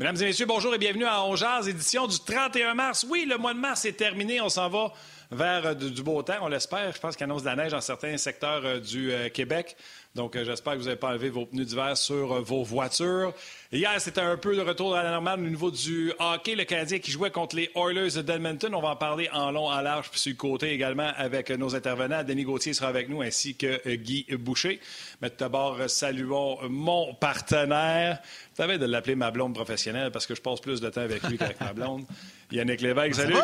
Mesdames 0.00 0.16
et 0.22 0.26
messieurs, 0.26 0.46
bonjour 0.46 0.72
et 0.72 0.78
bienvenue 0.78 1.06
à 1.06 1.24
Ongeaz, 1.24 1.66
édition 1.66 2.06
du 2.06 2.20
31 2.20 2.74
mars. 2.74 3.04
Oui, 3.10 3.26
le 3.28 3.36
mois 3.36 3.52
de 3.52 3.58
mars 3.58 3.84
est 3.84 3.94
terminé. 3.94 4.40
On 4.40 4.48
s'en 4.48 4.68
va 4.68 4.92
vers 5.32 5.66
euh, 5.66 5.74
du 5.74 6.04
beau 6.04 6.22
temps, 6.22 6.38
on 6.42 6.46
l'espère. 6.46 6.94
Je 6.94 7.00
pense 7.00 7.16
qu'il 7.16 7.24
annonce 7.24 7.42
de 7.42 7.48
la 7.48 7.56
neige 7.56 7.72
dans 7.72 7.80
certains 7.80 8.16
secteurs 8.16 8.64
euh, 8.64 8.78
du 8.78 9.10
euh, 9.10 9.28
Québec. 9.28 9.76
Donc, 10.18 10.36
j'espère 10.36 10.72
que 10.72 10.78
vous 10.78 10.86
n'avez 10.86 10.96
pas 10.96 11.10
enlevé 11.10 11.30
vos 11.30 11.46
pneus 11.46 11.64
d'hiver 11.64 11.96
sur 11.96 12.42
vos 12.42 12.64
voitures. 12.64 13.32
Hier, 13.70 14.00
c'était 14.00 14.20
un 14.20 14.36
peu 14.36 14.56
de 14.56 14.60
retour 14.60 14.96
à 14.96 15.04
la 15.04 15.12
normale 15.12 15.38
au 15.38 15.48
niveau 15.48 15.70
du 15.70 16.12
hockey. 16.18 16.56
Le 16.56 16.64
Canadien 16.64 16.98
qui 16.98 17.12
jouait 17.12 17.30
contre 17.30 17.54
les 17.54 17.70
Oilers 17.76 18.20
d'Edmonton. 18.24 18.74
On 18.74 18.80
va 18.80 18.88
en 18.88 18.96
parler 18.96 19.30
en 19.32 19.52
long, 19.52 19.68
en 19.68 19.80
large, 19.80 20.10
puis 20.10 20.18
sur 20.18 20.30
le 20.30 20.36
côté 20.36 20.72
également 20.72 21.12
avec 21.16 21.50
nos 21.50 21.76
intervenants. 21.76 22.24
Denis 22.24 22.42
Gauthier 22.42 22.72
sera 22.72 22.88
avec 22.88 23.08
nous, 23.08 23.22
ainsi 23.22 23.54
que 23.54 23.94
Guy 23.94 24.26
Boucher. 24.40 24.80
Mais 25.22 25.30
tout 25.30 25.36
d'abord, 25.38 25.78
saluons 25.86 26.58
mon 26.68 27.14
partenaire. 27.14 28.18
Tu 28.56 28.62
avais 28.62 28.78
de 28.78 28.86
l'appeler 28.86 29.14
ma 29.14 29.30
blonde 29.30 29.54
professionnelle 29.54 30.10
parce 30.10 30.26
que 30.26 30.34
je 30.34 30.42
passe 30.42 30.58
plus 30.58 30.80
de 30.80 30.90
temps 30.90 31.02
avec 31.02 31.22
lui 31.22 31.38
qu'avec 31.38 31.60
ma 31.60 31.72
blonde. 31.72 32.06
Yannick 32.50 32.80
Lévesque, 32.80 33.14
salut. 33.14 33.36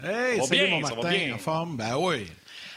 Hey, 0.00 0.40
salut 0.40 0.70
mon 0.70 0.80
Martin, 0.82 1.08
bien. 1.08 1.34
en 1.34 1.38
forme? 1.38 1.76
Ben 1.76 1.96
oui. 1.96 2.28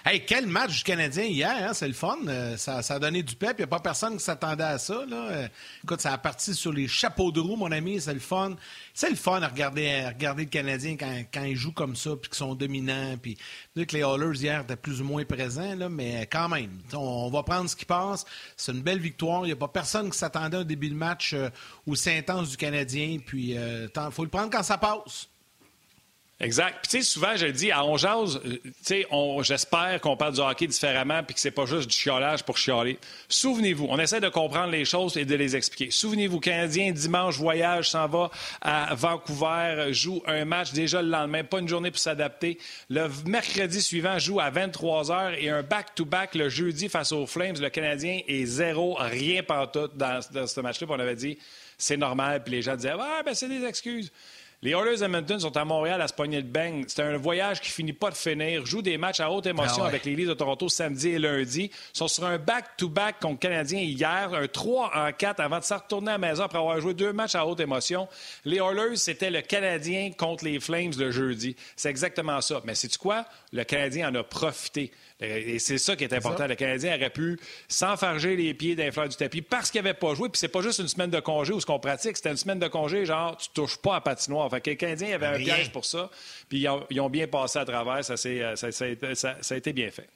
Hey, 0.03 0.25
quel 0.25 0.47
match 0.47 0.79
du 0.79 0.83
Canadien 0.83 1.25
hier, 1.25 1.55
hein? 1.55 1.73
c'est 1.75 1.87
le 1.87 1.93
fun. 1.93 2.17
Euh, 2.27 2.57
ça, 2.57 2.79
a 2.79 2.97
donné 2.97 3.21
du 3.21 3.35
pep. 3.35 3.53
Il 3.59 3.61
n'y 3.61 3.65
a 3.65 3.67
pas 3.67 3.79
personne 3.79 4.17
qui 4.17 4.23
s'attendait 4.23 4.63
à 4.63 4.79
ça. 4.79 5.05
Là. 5.07 5.27
Euh, 5.29 5.47
écoute, 5.83 6.01
ça 6.01 6.11
a 6.11 6.17
parti 6.17 6.55
sur 6.55 6.73
les 6.73 6.87
chapeaux 6.87 7.31
de 7.31 7.39
roue, 7.39 7.55
mon 7.55 7.71
ami. 7.71 8.01
C'est 8.01 8.15
le 8.15 8.19
fun. 8.19 8.55
C'est 8.95 9.11
le 9.11 9.15
fun 9.15 9.43
à 9.43 9.47
regarder, 9.47 10.09
le 10.19 10.45
Canadien 10.45 10.97
quand, 10.97 11.43
ils 11.43 11.55
jouent 11.55 11.71
comme 11.71 11.95
ça, 11.95 12.15
puis 12.15 12.31
qu'ils 12.31 12.37
sont 12.37 12.55
dominants. 12.55 13.15
Puis 13.21 13.37
que 13.75 13.95
les 13.95 14.01
Hallers 14.01 14.39
hier 14.39 14.61
étaient 14.61 14.75
plus 14.75 15.01
ou 15.01 15.03
moins 15.03 15.23
présents, 15.23 15.77
mais 15.91 16.27
quand 16.31 16.49
même, 16.49 16.79
on, 16.93 17.29
va 17.29 17.43
prendre 17.43 17.69
ce 17.69 17.75
qui 17.75 17.85
passe. 17.85 18.25
C'est 18.57 18.71
une 18.71 18.81
belle 18.81 18.99
victoire. 18.99 19.43
Il 19.43 19.49
n'y 19.49 19.53
a 19.53 19.55
pas 19.55 19.67
personne 19.67 20.09
qui 20.09 20.17
s'attendait 20.17 20.57
à 20.57 20.61
un 20.61 20.65
début 20.65 20.89
de 20.89 20.95
match 20.95 21.33
euh, 21.33 21.49
aussi 21.85 22.09
intense 22.09 22.49
du 22.49 22.57
Canadien. 22.57 23.19
Puis 23.23 23.51
il 23.51 23.89
faut 24.09 24.23
le 24.23 24.31
prendre 24.31 24.49
quand 24.49 24.63
ça 24.63 24.79
passe. 24.79 25.27
Exact. 26.41 26.79
Puis, 26.81 26.89
tu 26.89 26.97
sais, 26.97 27.03
souvent, 27.03 27.35
je 27.35 27.45
dis, 27.45 27.71
à 27.71 27.85
On 27.85 27.95
euh, 27.95 28.25
tu 28.43 28.73
sais, 28.81 29.07
j'espère 29.41 30.01
qu'on 30.01 30.17
parle 30.17 30.33
du 30.33 30.41
hockey 30.41 30.65
différemment 30.65 31.21
puis 31.23 31.35
que 31.35 31.39
c'est 31.39 31.51
pas 31.51 31.67
juste 31.67 31.87
du 31.87 31.95
chiolage 31.95 32.43
pour 32.43 32.57
chialer. 32.57 32.97
Souvenez-vous, 33.29 33.85
on 33.87 33.99
essaie 33.99 34.19
de 34.19 34.27
comprendre 34.27 34.71
les 34.71 34.83
choses 34.83 35.17
et 35.17 35.25
de 35.25 35.35
les 35.35 35.55
expliquer. 35.55 35.91
Souvenez-vous, 35.91 36.39
Canadien, 36.39 36.91
dimanche, 36.93 37.37
voyage, 37.37 37.91
s'en 37.91 38.07
va 38.07 38.31
à 38.61 38.95
Vancouver, 38.95 39.89
joue 39.91 40.23
un 40.25 40.43
match 40.45 40.73
déjà 40.73 41.03
le 41.03 41.09
lendemain, 41.09 41.43
pas 41.43 41.59
une 41.59 41.67
journée 41.67 41.91
pour 41.91 41.99
s'adapter. 41.99 42.57
Le 42.89 43.07
mercredi 43.27 43.79
suivant, 43.79 44.17
joue 44.17 44.39
à 44.39 44.49
23 44.49 45.03
h 45.09 45.35
et 45.37 45.49
un 45.51 45.61
back-to-back 45.61 46.33
le 46.33 46.49
jeudi 46.49 46.89
face 46.89 47.11
aux 47.11 47.27
Flames. 47.27 47.57
Le 47.59 47.69
Canadien 47.69 48.19
est 48.27 48.45
zéro, 48.45 48.95
rien 48.99 49.43
pantoute 49.43 49.95
dans, 49.95 50.19
dans 50.31 50.47
ce 50.47 50.59
match-là. 50.59 50.87
on 50.89 50.99
avait 50.99 51.15
dit, 51.15 51.37
c'est 51.77 51.97
normal. 51.97 52.41
Puis 52.43 52.53
les 52.53 52.61
gens 52.63 52.75
disaient, 52.75 52.93
ouais, 52.93 53.23
ben 53.23 53.35
c'est 53.35 53.47
des 53.47 53.63
excuses. 53.63 54.11
Les 54.63 54.73
Oilers 54.73 55.03
Edmonton 55.03 55.39
sont 55.39 55.57
à 55.57 55.65
Montréal 55.65 55.99
à 56.01 56.07
se 56.07 56.13
pogner 56.13 56.43
de 56.43 56.47
bang. 56.47 56.83
C'est 56.87 57.01
un 57.01 57.17
voyage 57.17 57.61
qui 57.61 57.71
finit 57.71 57.93
pas 57.93 58.11
de 58.11 58.15
finir. 58.15 58.63
Joue 58.63 58.83
des 58.83 58.95
matchs 58.99 59.19
à 59.19 59.31
haute 59.31 59.47
émotion 59.47 59.83
ah 59.83 59.87
avec 59.87 60.05
les 60.05 60.15
Leafs 60.15 60.27
de 60.27 60.35
Toronto 60.35 60.69
samedi 60.69 61.09
et 61.09 61.17
lundi. 61.17 61.71
Ils 61.73 61.97
sont 61.97 62.07
sur 62.07 62.25
un 62.25 62.37
back-to-back 62.37 63.19
contre 63.19 63.39
Canadien 63.39 63.79
hier, 63.79 64.31
un 64.31 64.47
3 64.47 64.91
en 64.93 65.11
4 65.13 65.39
avant 65.39 65.57
de 65.57 65.63
se 65.63 65.73
retourner 65.73 66.09
à 66.09 66.11
la 66.11 66.17
maison 66.19 66.43
après 66.43 66.59
avoir 66.59 66.79
joué 66.79 66.93
deux 66.93 67.11
matchs 67.11 67.33
à 67.33 67.47
haute 67.47 67.59
émotion. 67.59 68.07
Les 68.45 68.57
Oilers, 68.57 68.97
c'était 68.97 69.31
le 69.31 69.41
Canadien 69.41 70.11
contre 70.15 70.45
les 70.45 70.59
Flames 70.59 70.93
le 70.95 71.09
jeudi. 71.09 71.55
C'est 71.75 71.89
exactement 71.89 72.39
ça. 72.41 72.61
Mais 72.63 72.75
c'est 72.75 72.95
quoi? 72.97 73.25
Le 73.51 73.63
Canadien 73.63 74.11
en 74.11 74.15
a 74.15 74.23
profité. 74.23 74.91
Et 75.21 75.59
c'est 75.59 75.77
ça 75.77 75.95
qui 75.95 76.03
est 76.03 76.13
important. 76.13 76.47
Le 76.47 76.55
Canadien 76.55 76.95
aurait 76.95 77.11
pu 77.11 77.39
s'enfarger 77.67 78.35
les 78.35 78.53
pieds 78.53 78.75
d'un 78.75 78.91
fleur 78.91 79.07
du 79.07 79.15
tapis 79.15 79.41
parce 79.41 79.69
qu'il 79.69 79.81
n'avait 79.81 79.93
pas 79.93 80.13
joué. 80.15 80.29
Puis 80.29 80.39
c'est 80.39 80.47
pas 80.47 80.61
juste 80.61 80.79
une 80.79 80.87
semaine 80.87 81.11
de 81.11 81.19
congé 81.19 81.53
où 81.53 81.59
ce 81.59 81.65
qu'on 81.65 81.79
pratique, 81.79 82.17
c'était 82.17 82.31
une 82.31 82.37
semaine 82.37 82.59
de 82.59 82.67
congé, 82.67 83.05
genre, 83.05 83.37
tu 83.37 83.49
touches 83.53 83.77
pas 83.77 83.95
à 83.95 84.01
patinoire. 84.01 84.50
Fait 84.51 84.61
que 84.61 84.69
le 84.69 84.75
Canadien 84.75 85.15
avait 85.15 85.25
un 85.25 85.37
piège 85.37 85.71
pour 85.71 85.85
ça. 85.85 86.09
Puis 86.47 86.67
ils 86.89 86.99
ont, 87.01 87.09
bien 87.09 87.27
passé 87.27 87.59
à 87.59 87.65
travers. 87.65 88.03
Ça, 88.03 88.13
euh, 88.27 88.55
ça, 88.55 88.71
ça 88.71 89.55
a 89.55 89.57
été 89.57 89.73
bien 89.73 89.89
fait. 89.89 90.07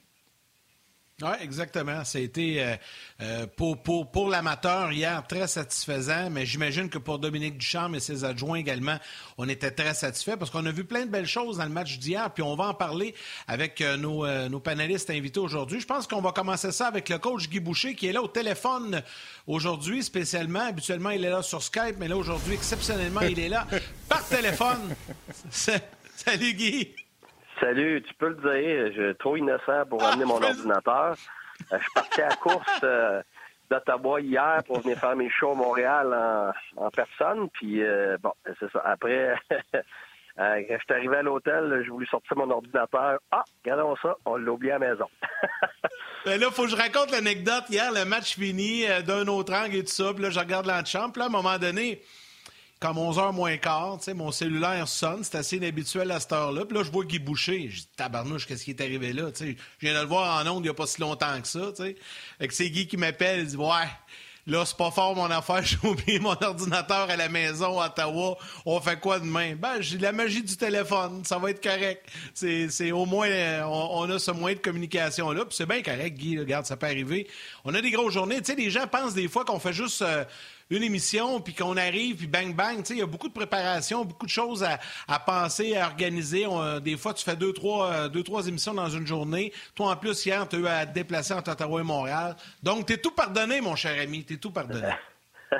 Oui, 1.22 1.30
exactement. 1.40 2.04
Ça 2.04 2.18
a 2.18 2.20
été 2.20 2.62
euh, 2.62 2.76
euh, 3.22 3.46
pour, 3.56 3.82
pour, 3.82 4.10
pour 4.10 4.28
l'amateur 4.28 4.92
hier 4.92 5.26
très 5.26 5.46
satisfaisant, 5.46 6.28
mais 6.28 6.44
j'imagine 6.44 6.90
que 6.90 6.98
pour 6.98 7.18
Dominique 7.18 7.56
Duchamp 7.56 7.94
et 7.94 8.00
ses 8.00 8.24
adjoints 8.24 8.58
également, 8.58 8.98
on 9.38 9.48
était 9.48 9.70
très 9.70 9.94
satisfaits 9.94 10.36
parce 10.36 10.50
qu'on 10.50 10.66
a 10.66 10.70
vu 10.70 10.84
plein 10.84 11.06
de 11.06 11.10
belles 11.10 11.26
choses 11.26 11.56
dans 11.56 11.64
le 11.64 11.70
match 11.70 11.98
d'hier, 11.98 12.30
puis 12.34 12.42
on 12.42 12.54
va 12.54 12.64
en 12.64 12.74
parler 12.74 13.14
avec 13.48 13.80
euh, 13.80 13.96
nos, 13.96 14.26
nos, 14.50 14.60
panélistes 14.60 15.08
invités 15.08 15.40
aujourd'hui. 15.40 15.80
Je 15.80 15.86
pense 15.86 16.06
qu'on 16.06 16.20
va 16.20 16.32
commencer 16.32 16.70
ça 16.70 16.88
avec 16.88 17.08
le 17.08 17.16
coach 17.16 17.48
Guy 17.48 17.60
Boucher 17.60 17.94
qui 17.94 18.08
est 18.08 18.12
là 18.12 18.20
au 18.20 18.28
téléphone 18.28 19.02
aujourd'hui 19.46 20.02
spécialement. 20.02 20.66
Habituellement, 20.66 21.10
il 21.10 21.24
est 21.24 21.30
là 21.30 21.42
sur 21.42 21.62
Skype, 21.62 21.96
mais 21.98 22.08
là 22.08 22.16
aujourd'hui, 22.18 22.52
exceptionnellement, 22.52 23.22
il 23.22 23.40
est 23.40 23.48
là 23.48 23.66
par 24.06 24.22
téléphone. 24.28 24.94
Salut 25.50 26.52
Guy. 26.52 27.05
Salut, 27.60 28.02
tu 28.02 28.12
peux 28.14 28.28
le 28.28 28.34
dire, 28.34 28.92
je 28.94 29.08
suis 29.08 29.16
trop 29.16 29.36
innocent 29.36 29.86
pour 29.88 30.02
amener 30.04 30.26
mon 30.26 30.42
ordinateur. 30.42 31.16
Euh, 31.72 31.78
je 31.78 31.82
suis 31.82 31.92
parti 31.94 32.20
à 32.20 32.28
la 32.28 32.36
course 32.36 32.80
euh, 32.82 33.22
d'Ottawa 33.70 34.20
hier 34.20 34.62
pour 34.66 34.80
venir 34.80 34.98
faire 34.98 35.16
mes 35.16 35.30
shows 35.30 35.52
à 35.52 35.54
Montréal 35.54 36.52
en, 36.76 36.90
personne. 36.90 37.48
Puis, 37.50 37.82
euh, 37.82 38.18
bon, 38.22 38.32
c'est 38.60 38.70
ça. 38.70 38.82
Après, 38.84 39.34
quand 40.36 40.64
je 40.68 40.76
suis 40.84 40.94
arrivé 40.94 41.16
à 41.16 41.22
l'hôtel, 41.22 41.80
j'ai 41.82 41.90
voulu 41.90 42.06
sortir 42.06 42.36
mon 42.36 42.50
ordinateur. 42.50 43.20
Ah, 43.30 43.44
regardons 43.64 43.96
ça, 44.02 44.16
on 44.26 44.36
l'a 44.36 44.52
oublié 44.52 44.72
à 44.72 44.78
la 44.78 44.90
maison. 44.90 45.08
ben 46.26 46.38
là, 46.38 46.50
faut 46.50 46.64
que 46.64 46.70
je 46.70 46.76
raconte 46.76 47.10
l'anecdote. 47.10 47.64
Hier, 47.70 47.90
le 47.90 48.04
match 48.04 48.36
fini 48.36 48.84
d'un 49.06 49.26
autre 49.28 49.54
angle 49.54 49.76
et 49.76 49.84
tout 49.84 49.92
ça. 49.92 50.12
Puis 50.12 50.22
là, 50.22 50.28
je 50.28 50.38
regarde 50.38 50.66
l'antichambre. 50.66 51.12
Puis 51.12 51.20
là, 51.20 51.24
à 51.24 51.28
un 51.28 51.32
moment 51.32 51.56
donné, 51.58 52.02
comme 52.78 52.98
11h 52.98 53.32
moins 53.32 53.56
quart, 53.56 53.98
mon 54.14 54.30
cellulaire 54.30 54.86
sonne, 54.86 55.24
c'est 55.24 55.36
assez 55.36 55.56
inhabituel 55.56 56.10
à 56.10 56.20
cette 56.20 56.32
heure-là. 56.32 56.66
Puis 56.66 56.76
là, 56.76 56.84
je 56.84 56.90
vois 56.90 57.04
Guy 57.04 57.18
Boucher. 57.18 57.68
Je 57.70 57.80
dis, 57.80 57.88
tabarnouche, 57.96 58.46
qu'est-ce 58.46 58.64
qui 58.64 58.70
est 58.70 58.80
arrivé 58.80 59.12
là? 59.12 59.30
je 59.38 59.54
viens 59.80 59.94
de 59.94 60.00
le 60.00 60.06
voir 60.06 60.40
en 60.40 60.50
ondes 60.50 60.60
il 60.60 60.64
n'y 60.64 60.68
a 60.68 60.74
pas 60.74 60.86
si 60.86 61.00
longtemps 61.00 61.40
que 61.40 61.48
ça. 61.48 61.72
T'sais. 61.72 61.96
Fait 62.38 62.48
que 62.48 62.54
c'est 62.54 62.68
Guy 62.68 62.86
qui 62.86 62.98
m'appelle, 62.98 63.40
il 63.40 63.46
dit, 63.46 63.56
ouais, 63.56 63.88
là, 64.46 64.64
c'est 64.66 64.76
pas 64.76 64.90
fort 64.90 65.16
mon 65.16 65.30
affaire, 65.30 65.62
j'ai 65.64 65.78
oublié 65.82 66.18
mon 66.18 66.36
ordinateur 66.42 67.08
à 67.08 67.16
la 67.16 67.30
maison 67.30 67.80
à 67.80 67.86
Ottawa. 67.86 68.36
On 68.66 68.78
fait 68.80 69.00
quoi 69.00 69.20
demain? 69.20 69.54
Ben, 69.56 69.80
j'ai 69.80 69.96
la 69.96 70.12
magie 70.12 70.42
du 70.42 70.56
téléphone, 70.58 71.24
ça 71.24 71.38
va 71.38 71.52
être 71.52 71.62
correct. 71.62 72.06
C'est 72.34 72.92
au 72.92 73.06
moins, 73.06 73.28
on, 73.66 74.08
a 74.10 74.18
ce 74.18 74.32
moyen 74.32 74.56
de 74.56 74.60
communication-là. 74.60 75.46
Puis 75.46 75.56
c'est 75.56 75.66
bien 75.66 75.82
correct, 75.82 76.14
Guy, 76.14 76.38
regarde, 76.38 76.66
ça 76.66 76.76
peut 76.76 76.86
arriver. 76.86 77.26
On 77.64 77.74
a 77.74 77.80
des 77.80 77.90
grosses 77.90 78.12
journées. 78.12 78.38
Tu 78.38 78.52
sais, 78.52 78.54
les 78.54 78.70
gens 78.70 78.86
pensent 78.86 79.14
des 79.14 79.28
fois 79.28 79.46
qu'on 79.46 79.58
fait 79.58 79.72
juste. 79.72 80.02
Euh, 80.02 80.24
une 80.70 80.82
émission, 80.82 81.40
puis 81.40 81.54
qu'on 81.54 81.76
arrive, 81.76 82.16
puis 82.16 82.26
bang, 82.26 82.54
bang. 82.54 82.84
Il 82.90 82.98
y 82.98 83.02
a 83.02 83.06
beaucoup 83.06 83.28
de 83.28 83.32
préparation, 83.32 84.04
beaucoup 84.04 84.26
de 84.26 84.30
choses 84.30 84.64
à, 84.64 85.18
penser, 85.20 85.76
à 85.76 85.86
organiser. 85.86 86.44
des 86.82 86.96
fois, 86.96 87.14
tu 87.14 87.24
fais 87.24 87.36
deux 87.36 87.52
trois, 87.52 87.92
euh, 87.92 88.08
deux, 88.08 88.22
trois 88.22 88.46
émissions 88.46 88.74
dans 88.74 88.88
une 88.88 89.06
journée. 89.06 89.52
Toi, 89.74 89.90
en 89.90 89.96
plus, 89.96 90.26
hier, 90.26 90.48
tu 90.48 90.56
as 90.56 90.58
eu 90.58 90.66
à 90.66 90.86
te 90.86 90.94
déplacer 90.94 91.34
entre 91.34 91.52
Ottawa 91.52 91.80
et 91.80 91.84
Montréal. 91.84 92.36
Donc, 92.62 92.86
tu 92.86 92.94
es 92.94 92.98
tout 92.98 93.12
pardonné, 93.12 93.60
mon 93.60 93.76
cher 93.76 94.00
ami. 94.00 94.24
Tu 94.24 94.34
es 94.34 94.36
tout 94.38 94.50
pardonné. 94.50 94.90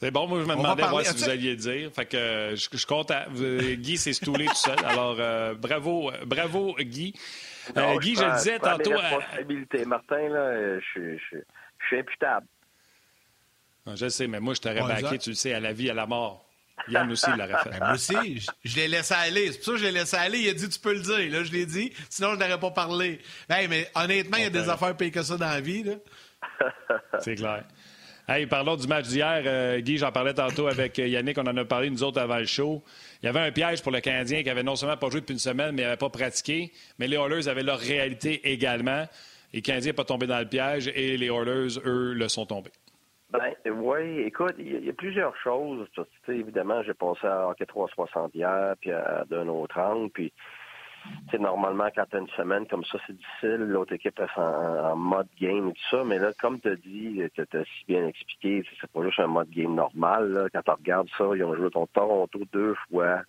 C'est 0.00 0.10
bon, 0.10 0.26
moi 0.26 0.40
je 0.40 0.46
me 0.46 0.56
demandais 0.56 0.82
voir 0.82 1.04
ce 1.04 1.12
que 1.12 1.18
vous 1.18 1.28
alliez 1.28 1.56
dire. 1.56 1.90
Fait 1.92 2.06
que 2.06 2.16
euh, 2.16 2.56
je, 2.56 2.68
je 2.72 2.86
compte 2.86 3.12
Guy 3.74 3.98
s'est 3.98 4.14
stoulé 4.14 4.46
tout 4.46 4.54
seul. 4.54 4.78
Alors 4.86 5.16
euh, 5.18 5.52
bravo, 5.52 6.10
bravo 6.24 6.74
Guy. 6.78 7.12
Guy, 8.00 8.16
je, 8.16 8.24
le 8.24 8.36
disais 8.38 8.58
tantôt. 8.58 8.96
responsabilité. 8.96 9.84
Martin, 9.84 10.28
là, 10.30 10.80
je, 10.80 11.18
je, 11.80 11.86
suis 11.86 11.98
imputable. 11.98 12.46
Ah, 13.86 13.96
je 13.96 14.08
sais, 14.08 14.26
mais 14.26 14.40
moi, 14.40 14.54
je 14.54 14.60
t'aurais 14.60 14.82
ouais, 14.82 15.18
tu 15.18 15.30
le 15.30 15.34
sais, 15.34 15.52
à 15.52 15.60
la 15.60 15.72
vie, 15.72 15.90
à 15.90 15.94
la 15.94 16.06
mort. 16.06 16.46
Yann 16.88 17.10
aussi 17.10 17.30
l'aurait 17.30 17.62
fait. 17.62 17.70
Ben, 17.70 17.78
moi 17.78 17.92
aussi, 17.92 18.46
je, 18.64 18.76
l'ai 18.76 18.88
laissé 18.88 19.14
aller. 19.14 19.52
C'est 19.52 19.58
pour 19.58 19.66
ça 19.66 19.72
que 19.72 19.78
je 19.78 19.84
l'ai 19.84 19.92
laissé 19.92 20.16
aller. 20.16 20.38
Il 20.38 20.48
a 20.48 20.54
dit, 20.54 20.68
tu 20.68 20.78
peux 20.78 20.94
le 20.94 21.00
dire. 21.00 21.30
Là, 21.30 21.44
je 21.44 21.52
l'ai 21.52 21.66
dit. 21.66 21.92
Sinon, 22.08 22.34
je 22.34 22.38
n'aurais 22.38 22.60
pas 22.60 22.70
parlé. 22.70 23.20
Hey, 23.48 23.68
mais 23.68 23.90
honnêtement, 23.94 24.38
il 24.38 24.44
y 24.44 24.46
a 24.46 24.50
des 24.50 24.68
affaires 24.68 24.96
pires 24.96 25.12
que 25.12 25.22
ça 25.22 25.36
dans 25.36 25.46
la 25.46 25.60
vie. 25.60 25.84
C'est 27.20 27.34
clair. 27.34 27.64
Hey, 28.28 28.46
parlons 28.46 28.76
du 28.76 28.86
match 28.86 29.08
d'hier. 29.08 29.42
Euh, 29.44 29.80
Guy, 29.80 29.98
j'en 29.98 30.12
parlais 30.12 30.34
tantôt 30.34 30.68
avec 30.68 30.98
Yannick. 30.98 31.36
On 31.38 31.46
en 31.46 31.56
a 31.56 31.64
parlé, 31.64 31.90
nous 31.90 32.02
autres, 32.02 32.20
avant 32.20 32.38
le 32.38 32.46
show. 32.46 32.82
Il 33.22 33.26
y 33.26 33.28
avait 33.28 33.40
un 33.40 33.50
piège 33.50 33.82
pour 33.82 33.92
le 33.92 34.00
Canadien 34.00 34.42
qui 34.42 34.50
avait 34.50 34.62
non 34.62 34.76
seulement 34.76 34.96
pas 34.96 35.10
joué 35.10 35.20
depuis 35.20 35.32
une 35.32 35.40
semaine, 35.40 35.74
mais 35.74 35.82
n'avait 35.82 35.96
pas 35.96 36.10
pratiqué. 36.10 36.72
Mais 36.98 37.08
les 37.08 37.16
Oilers 37.16 37.48
avaient 37.48 37.64
leur 37.64 37.78
réalité 37.78 38.40
également. 38.50 39.06
Les 39.52 39.62
Canadiens 39.62 39.92
pas 39.92 40.04
tombé 40.04 40.26
dans 40.26 40.38
le 40.38 40.46
piège 40.46 40.88
et 40.94 41.16
les 41.16 41.26
Oilers, 41.26 41.78
eux, 41.84 42.12
le 42.14 42.28
sont 42.28 42.46
tombés. 42.46 42.70
Ben 43.32 43.54
oui, 43.72 44.20
écoute, 44.20 44.54
il 44.58 44.84
y, 44.84 44.90
a 44.90 44.92
plusieurs 44.92 45.36
choses. 45.36 45.86
Évidemment, 46.28 46.82
j'ai 46.82 46.94
pensé 46.94 47.26
à 47.26 47.48
hockey 47.48 47.64
360 47.64 48.34
hier, 48.34 48.74
puis 48.80 48.90
à 48.90 49.24
d'un 49.30 49.46
autre 49.46 49.78
angle, 49.78 50.10
puis 50.10 50.32
normalement 51.38 51.88
quand 51.94 52.04
tu 52.10 52.16
as 52.16 52.20
une 52.20 52.28
semaine 52.28 52.66
comme 52.66 52.84
ça, 52.84 52.98
c'est 53.06 53.16
difficile. 53.16 53.66
L'autre 53.68 53.92
équipe 53.92 54.18
est 54.18 54.40
en, 54.40 54.96
mode 54.96 55.28
game 55.40 55.68
et 55.68 55.72
tout 55.72 55.96
ça. 55.96 56.02
Mais 56.04 56.18
là, 56.18 56.32
comme 56.40 56.60
tu 56.60 56.70
as 56.70 56.76
dit, 56.76 57.22
tu 57.34 57.40
as 57.40 57.64
si 57.64 57.84
bien 57.86 58.06
expliqué, 58.06 58.64
c'est 58.80 58.90
pas 58.90 59.04
juste 59.04 59.20
un 59.20 59.28
mode 59.28 59.50
game 59.50 59.74
normal. 59.76 60.48
Quand 60.52 60.62
tu 60.62 60.70
regardes 60.70 61.08
ça, 61.16 61.24
ils 61.34 61.44
ont 61.44 61.54
joué 61.54 61.70
ton 61.70 61.86
Toronto 61.86 62.40
deux 62.52 62.74
fois 62.88 63.22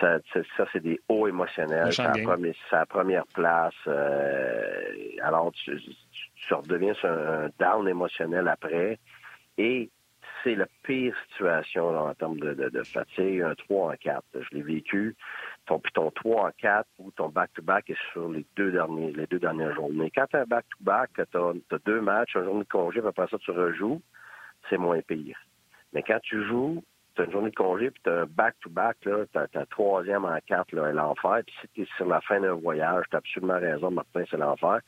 ça, 0.00 0.18
ça 0.56 0.66
c'est 0.72 0.82
des 0.82 1.00
hauts 1.08 1.28
émotionnels. 1.28 1.92
C'est 1.92 2.02
la, 2.02 2.86
première 2.86 3.26
place. 3.26 3.74
Euh, 3.86 4.82
alors, 5.22 5.52
tu, 5.52 5.78
tu, 6.34 6.54
redeviens 6.54 6.94
sur 6.94 7.08
un 7.08 7.48
down 7.58 7.88
émotionnel 7.88 8.48
après. 8.48 8.98
Et 9.58 9.90
c'est 10.42 10.54
la 10.54 10.66
pire 10.82 11.14
situation 11.28 11.88
en 11.88 12.14
termes 12.14 12.38
de, 12.38 12.82
fatigue, 12.84 13.42
un 13.42 13.54
3 13.54 13.92
en 13.92 13.96
4. 13.96 14.24
Je 14.34 14.56
l'ai 14.56 14.62
vécu. 14.62 15.16
Ton, 15.66 15.78
puis 15.78 15.92
ton 15.92 16.10
3 16.10 16.48
en 16.48 16.50
4 16.58 16.88
ou 16.98 17.10
ton 17.12 17.28
back-to-back 17.28 17.90
est 17.90 17.98
sur 18.12 18.28
les 18.28 18.44
deux, 18.56 18.72
derniers, 18.72 19.12
les 19.12 19.26
deux 19.26 19.38
dernières 19.38 19.74
journées. 19.74 20.10
Quand 20.14 20.26
tu 20.26 20.36
as 20.36 20.40
un 20.40 20.46
back-to-back, 20.46 21.10
tu 21.14 21.38
as, 21.38 21.78
deux 21.84 22.00
matchs, 22.00 22.36
un 22.36 22.44
journée 22.44 22.64
de 22.64 22.68
congé, 22.68 23.00
puis 23.00 23.08
après 23.08 23.28
ça, 23.28 23.38
tu 23.38 23.50
rejoues, 23.50 24.02
c'est 24.68 24.78
moins 24.78 25.00
pire. 25.02 25.38
Mais 25.92 26.02
quand 26.02 26.18
tu 26.22 26.44
joues, 26.46 26.82
tu 27.14 27.22
as 27.22 27.24
une 27.24 27.32
journée 27.32 27.50
de 27.50 27.54
congé, 27.54 27.90
puis 27.90 28.00
tu 28.04 28.10
as 28.10 28.22
un 28.22 28.26
back-to-back, 28.26 28.96
tu 29.00 29.10
as, 29.12 29.46
un 29.54 29.64
troisième 29.66 30.24
en 30.24 30.38
quatre, 30.46 30.72
là, 30.72 30.92
l'enfer. 30.92 31.42
Puis 31.46 31.54
si 31.74 31.90
sur 31.96 32.06
la 32.06 32.20
fin 32.20 32.40
d'un 32.40 32.54
voyage, 32.54 33.04
tu 33.10 33.16
as 33.16 33.18
absolument 33.18 33.58
raison, 33.58 33.90
Martin, 33.90 34.24
c'est 34.30 34.36
l'enfer. 34.36 34.80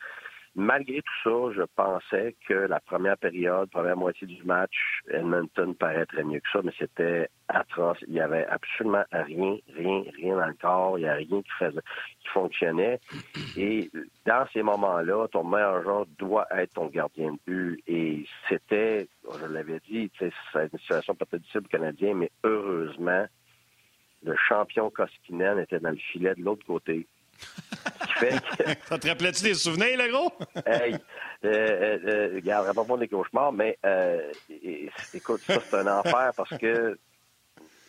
Malgré 0.57 1.03
tout 1.03 1.13
ça, 1.25 1.53
je 1.57 1.63
pensais 1.75 2.37
que 2.47 2.55
la 2.55 2.79
première 2.79 3.19
période, 3.19 3.69
première 3.71 3.97
moitié 3.97 4.25
du 4.27 4.41
match, 4.45 5.01
Edmonton 5.11 5.75
paraîtrait 5.75 6.23
mieux 6.23 6.39
que 6.39 6.49
ça, 6.53 6.61
mais 6.63 6.73
c'était 6.79 7.29
atroce. 7.49 7.99
Il 8.07 8.13
n'y 8.13 8.21
avait 8.21 8.47
absolument 8.47 9.05
rien, 9.11 9.57
rien, 9.75 10.03
rien 10.17 10.37
dans 10.37 10.47
le 10.47 10.55
corps. 10.55 10.99
Il 10.99 11.03
n'y 11.03 11.09
a 11.09 11.15
rien 11.15 11.43
qui, 11.43 11.51
faisait, 11.59 11.81
qui 12.21 12.29
fonctionnait. 12.29 13.01
Et 13.57 13.91
dans 14.27 14.47
ces 14.53 14.63
moments-là, 14.63 15.27
ton 15.29 15.43
meilleur 15.43 15.83
joueur 15.83 16.07
doit 16.19 16.47
être 16.53 16.75
ton 16.75 16.87
gardien 16.87 17.33
de 17.33 17.39
but. 17.47 17.83
Et 17.89 18.25
c'était, 18.49 19.09
je 19.41 19.47
l'avais 19.47 19.81
dit, 19.89 20.09
c'est 20.21 20.33
une 20.55 20.79
situation 20.79 21.17
peut-être 21.17 21.43
difficile 21.43 21.63
pour 21.63 21.71
Canadien, 21.71 22.15
mais 22.15 22.31
heureusement, 22.45 23.27
le 24.23 24.37
champion 24.49 24.89
Koskinen 24.91 25.59
était 25.59 25.81
dans 25.81 25.91
le 25.91 25.97
filet 25.97 26.35
de 26.37 26.43
l'autre 26.43 26.65
côté. 26.65 27.09
Ça 28.85 28.99
te 28.99 29.09
rappelait-tu 29.09 29.45
des 29.45 29.55
souvenirs, 29.55 29.99
le 29.99 30.11
gros? 30.11 30.33
hey, 30.67 30.95
euh, 30.95 30.99
euh, 31.45 31.99
euh 32.07 32.33
regarde, 32.37 32.75
pas 32.75 32.97
des 32.97 33.09
cauchemars, 33.09 33.53
mais 33.53 33.79
euh, 33.85 34.31
écoute, 35.13 35.41
ça, 35.41 35.61
c'est 35.61 35.77
un 35.77 35.87
enfer 35.87 36.33
parce 36.37 36.57
que, 36.59 36.99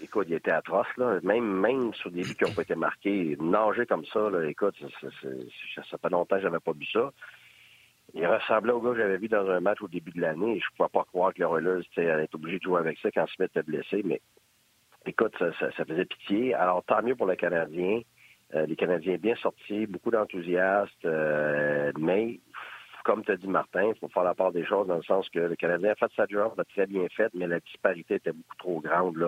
écoute, 0.01 0.27
il 0.29 0.35
était 0.35 0.51
atroce, 0.51 0.87
là. 0.97 1.19
Même, 1.23 1.45
même 1.45 1.93
sur 1.93 2.11
des 2.11 2.21
buts 2.21 2.35
qui 2.35 2.43
n'ont 2.43 2.53
pas 2.53 2.63
été 2.63 2.75
marqués, 2.75 3.37
nager 3.39 3.85
comme 3.85 4.05
ça, 4.05 4.29
là, 4.29 4.47
écoute, 4.47 4.75
ça, 4.79 5.07
ça, 5.89 5.97
fait 5.97 6.09
longtemps 6.09 6.35
que 6.37 6.41
j'avais 6.41 6.59
pas 6.59 6.73
vu 6.73 6.85
ça. 6.91 7.11
Il 8.13 8.25
ressemblait 8.25 8.71
au 8.71 8.79
gars 8.79 8.91
que 8.91 8.97
j'avais 8.97 9.17
vu 9.17 9.27
dans 9.27 9.49
un 9.49 9.59
match 9.59 9.81
au 9.81 9.87
début 9.87 10.11
de 10.11 10.21
l'année. 10.21 10.59
Je 10.59 10.65
ne 10.71 10.77
pouvais 10.77 10.89
pas 10.89 11.03
croire 11.03 11.33
que 11.33 11.41
le 11.41 11.81
était 11.81 12.05
est 12.05 12.35
obligé 12.35 12.59
de 12.59 12.63
jouer 12.63 12.79
avec 12.79 12.97
ça 12.99 13.11
quand 13.11 13.27
Smith 13.35 13.51
était 13.51 13.63
blessé, 13.63 14.03
mais 14.05 14.21
écoute, 15.05 15.33
ça, 15.37 15.51
ça, 15.59 15.85
faisait 15.85 16.05
pitié. 16.05 16.53
Alors, 16.53 16.83
tant 16.83 17.01
mieux 17.01 17.15
pour 17.15 17.25
le 17.25 17.35
Canadien. 17.35 18.01
Euh, 18.53 18.65
les 18.67 18.75
Canadiens 18.75 19.17
bien 19.17 19.35
sortis, 19.35 19.87
beaucoup 19.87 20.11
d'enthousiastes, 20.11 21.05
euh, 21.05 21.91
mais 21.97 22.39
comme 23.03 23.23
as 23.27 23.37
dit 23.37 23.47
Martin, 23.47 23.91
il 23.93 23.99
faut 23.99 24.07
faire 24.07 24.23
la 24.23 24.33
part 24.33 24.51
des 24.51 24.65
choses 24.65 24.87
dans 24.87 24.97
le 24.97 25.03
sens 25.03 25.29
que 25.29 25.39
le 25.39 25.55
Canadien 25.55 25.91
a 25.91 25.95
fait 25.95 26.11
sa 26.15 26.25
job, 26.27 26.53
a 26.57 26.63
très 26.63 26.85
bien 26.85 27.07
fait, 27.15 27.31
mais 27.33 27.47
la 27.47 27.59
disparité 27.59 28.15
était 28.15 28.31
beaucoup 28.31 28.55
trop 28.57 28.81
grande. 28.81 29.17
Là. 29.17 29.27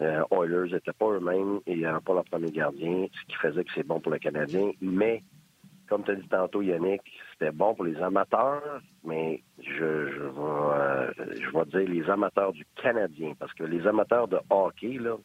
Euh, 0.00 0.24
Oilers 0.30 0.72
n'étaient 0.72 0.92
pas 0.92 1.10
eux-mêmes 1.10 1.60
et 1.66 1.74
ils 1.74 1.82
n'avaient 1.82 2.00
pas 2.00 2.14
leur 2.14 2.24
premier 2.24 2.50
gardien, 2.50 3.06
ce 3.12 3.26
qui 3.26 3.36
faisait 3.36 3.64
que 3.64 3.70
c'est 3.74 3.86
bon 3.86 4.00
pour 4.00 4.12
le 4.12 4.18
Canadien. 4.18 4.72
Mais, 4.80 5.22
comme 5.88 6.04
tu 6.04 6.10
as 6.10 6.14
dit 6.14 6.28
tantôt, 6.28 6.62
Yannick, 6.62 7.02
c'était 7.32 7.52
bon 7.52 7.74
pour 7.74 7.84
les 7.84 8.00
amateurs, 8.00 8.80
mais 9.04 9.42
je, 9.58 10.08
je, 10.10 10.22
vais, 10.22 11.40
je 11.40 11.50
vais 11.50 11.64
dire 11.66 11.88
les 11.90 12.10
amateurs 12.10 12.52
du 12.52 12.64
Canadien, 12.76 13.34
parce 13.38 13.52
que 13.52 13.64
les 13.64 13.86
amateurs 13.86 14.28
de 14.28 14.38
hockey, 14.48 14.98
là, 14.98 15.16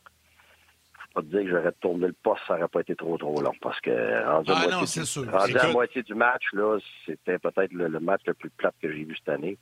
pas 1.18 1.24
te 1.24 1.28
dire 1.28 1.44
que 1.44 1.50
j'aurais 1.50 1.72
tourné 1.80 2.08
le 2.08 2.14
poste, 2.14 2.42
ça 2.48 2.56
n'aurait 2.56 2.68
pas 2.68 2.81
été 2.81 2.96
trop 2.96 3.18
trop 3.18 3.42
long. 3.42 3.54
Parce 3.62 3.80
que 3.81 3.92
rendu, 4.25 4.52
ah, 4.54 4.78
moitié, 4.78 5.04
du, 5.04 5.58
à 5.58 5.72
moitié 5.72 6.04
du 6.04 6.14
match, 6.14 6.44
là, 6.54 6.78
c'était 7.06 7.40
peut-être 7.40 7.74
le, 7.74 8.00
match 8.00 8.22
le 8.28 8.34
plus 8.34 8.50
plat 8.50 8.72
que 8.81 8.92
j'ai 8.92 9.04
vu 9.04 9.16
cette 9.18 9.30
année. 9.30 9.58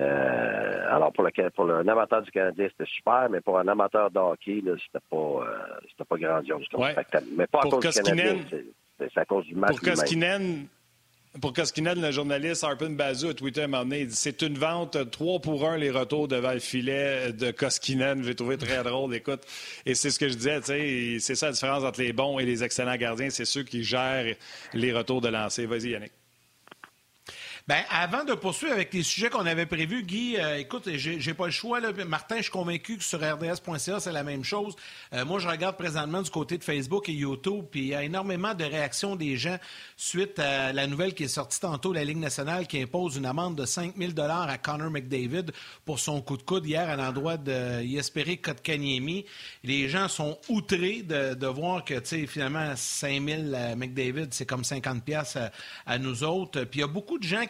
Euh, 0.00 0.86
alors 0.90 1.12
pour 1.12 1.22
le 1.22 1.50
pour 1.50 1.70
un 1.70 1.86
amateur 1.86 2.22
du 2.22 2.30
Canadien, 2.32 2.66
c'était 2.70 2.90
super, 2.90 3.28
mais 3.30 3.40
pour 3.40 3.58
un 3.58 3.68
amateur 3.68 4.10
de 4.10 4.18
hockey, 4.18 4.60
c'était 4.64 5.04
pas 5.08 5.16
euh, 5.16 5.44
c'était 5.88 6.04
pas 6.04 6.16
grandiose 6.16 6.66
comme 6.68 6.90
spectacle. 6.90 7.26
Mais 7.36 7.46
pas 7.46 7.60
à 7.60 7.68
cause 7.68 7.80
du 7.80 8.02
Canadien, 8.02 8.36
c'est 8.98 9.18
à 9.18 9.24
cause 9.24 9.46
du 9.46 9.54
match. 9.54 9.76
Pour 9.76 9.80
Koskinen, 9.80 10.66
pour 11.40 11.52
Koskinen, 11.52 12.00
le 12.00 12.10
journaliste 12.12 12.62
Harpin 12.64 12.90
Bazou 12.90 13.28
a 13.28 13.34
tweeté 13.34 13.62
un 13.62 13.66
moment 13.66 13.82
donné, 13.82 14.00
il 14.00 14.06
dit 14.06 14.16
c'est 14.16 14.42
une 14.42 14.56
vente 14.56 15.10
3 15.10 15.40
pour 15.40 15.68
1 15.68 15.78
les 15.78 15.90
retours 15.90 16.28
devant 16.28 16.52
le 16.52 16.60
filet 16.60 17.32
de 17.32 17.50
Koskinen. 17.50 18.22
J'ai 18.22 18.34
trouvé 18.34 18.56
très 18.56 18.82
drôle, 18.84 19.14
écoute. 19.14 19.42
Et 19.84 19.94
c'est 19.94 20.10
ce 20.10 20.18
que 20.18 20.28
je 20.28 20.34
disais, 20.34 20.60
tu 20.60 20.66
sais, 20.66 21.16
c'est 21.20 21.34
ça 21.34 21.46
la 21.46 21.52
différence 21.52 21.82
entre 21.82 22.00
les 22.00 22.12
bons 22.12 22.38
et 22.38 22.44
les 22.44 22.62
excellents 22.62 22.96
gardiens, 22.96 23.30
c'est 23.30 23.44
ceux 23.44 23.64
qui 23.64 23.82
gèrent 23.82 24.36
les 24.72 24.92
retours 24.92 25.20
de 25.20 25.28
lancer. 25.28 25.66
Vas-y, 25.66 25.90
Yannick. 25.90 26.12
Ben, 27.66 27.82
avant 27.88 28.24
de 28.24 28.34
poursuivre 28.34 28.74
avec 28.74 28.92
les 28.92 29.02
sujets 29.02 29.30
qu'on 29.30 29.46
avait 29.46 29.64
prévus, 29.64 30.02
Guy, 30.02 30.36
euh, 30.36 30.58
écoute, 30.58 30.86
j'ai 30.96 31.32
pas 31.32 31.46
le 31.46 31.50
choix. 31.50 31.80
Là. 31.80 31.92
Martin, 32.06 32.36
je 32.36 32.42
suis 32.42 32.50
convaincu 32.50 32.98
que 32.98 33.02
sur 33.02 33.20
RDS.ca, 33.20 34.00
c'est 34.00 34.12
la 34.12 34.22
même 34.22 34.44
chose. 34.44 34.76
Euh, 35.14 35.24
moi, 35.24 35.38
je 35.38 35.48
regarde 35.48 35.74
présentement 35.78 36.20
du 36.20 36.28
côté 36.28 36.58
de 36.58 36.62
Facebook 36.62 37.08
et 37.08 37.14
YouTube, 37.14 37.64
puis 37.70 37.80
il 37.80 37.86
y 37.86 37.94
a 37.94 38.04
énormément 38.04 38.52
de 38.52 38.64
réactions 38.64 39.16
des 39.16 39.38
gens 39.38 39.56
suite 39.96 40.38
à 40.40 40.74
la 40.74 40.86
nouvelle 40.86 41.14
qui 41.14 41.24
est 41.24 41.28
sortie 41.28 41.58
tantôt, 41.58 41.94
la 41.94 42.04
Ligue 42.04 42.18
nationale 42.18 42.66
qui 42.66 42.82
impose 42.82 43.16
une 43.16 43.24
amende 43.24 43.56
de 43.56 43.64
5 43.64 43.94
000 43.96 44.12
à 44.18 44.58
Connor 44.58 44.90
McDavid 44.90 45.46
pour 45.86 46.00
son 46.00 46.20
coup 46.20 46.36
de 46.36 46.42
coude 46.42 46.66
hier 46.66 46.86
à 46.86 46.96
l'endroit 46.96 47.38
de 47.38 47.82
Yesperi 47.82 48.42
Kotkaniemi. 48.42 49.24
Les 49.62 49.88
gens 49.88 50.08
sont 50.08 50.38
outrés 50.50 51.00
de, 51.00 51.46
voir 51.46 51.82
que, 51.82 51.94
tu 51.94 52.00
sais, 52.04 52.26
finalement, 52.26 52.74
5 52.76 53.26
000 53.26 53.54
à 53.54 53.74
McDavid, 53.74 54.28
c'est 54.32 54.44
comme 54.44 54.64
50 54.64 55.02
pièces 55.02 55.38
à, 55.86 55.98
nous 55.98 56.24
autres. 56.24 56.64
Puis 56.64 56.80
il 56.80 56.82
y 56.82 56.84
a 56.84 56.88
beaucoup 56.88 57.18
de 57.18 57.24
gens 57.24 57.46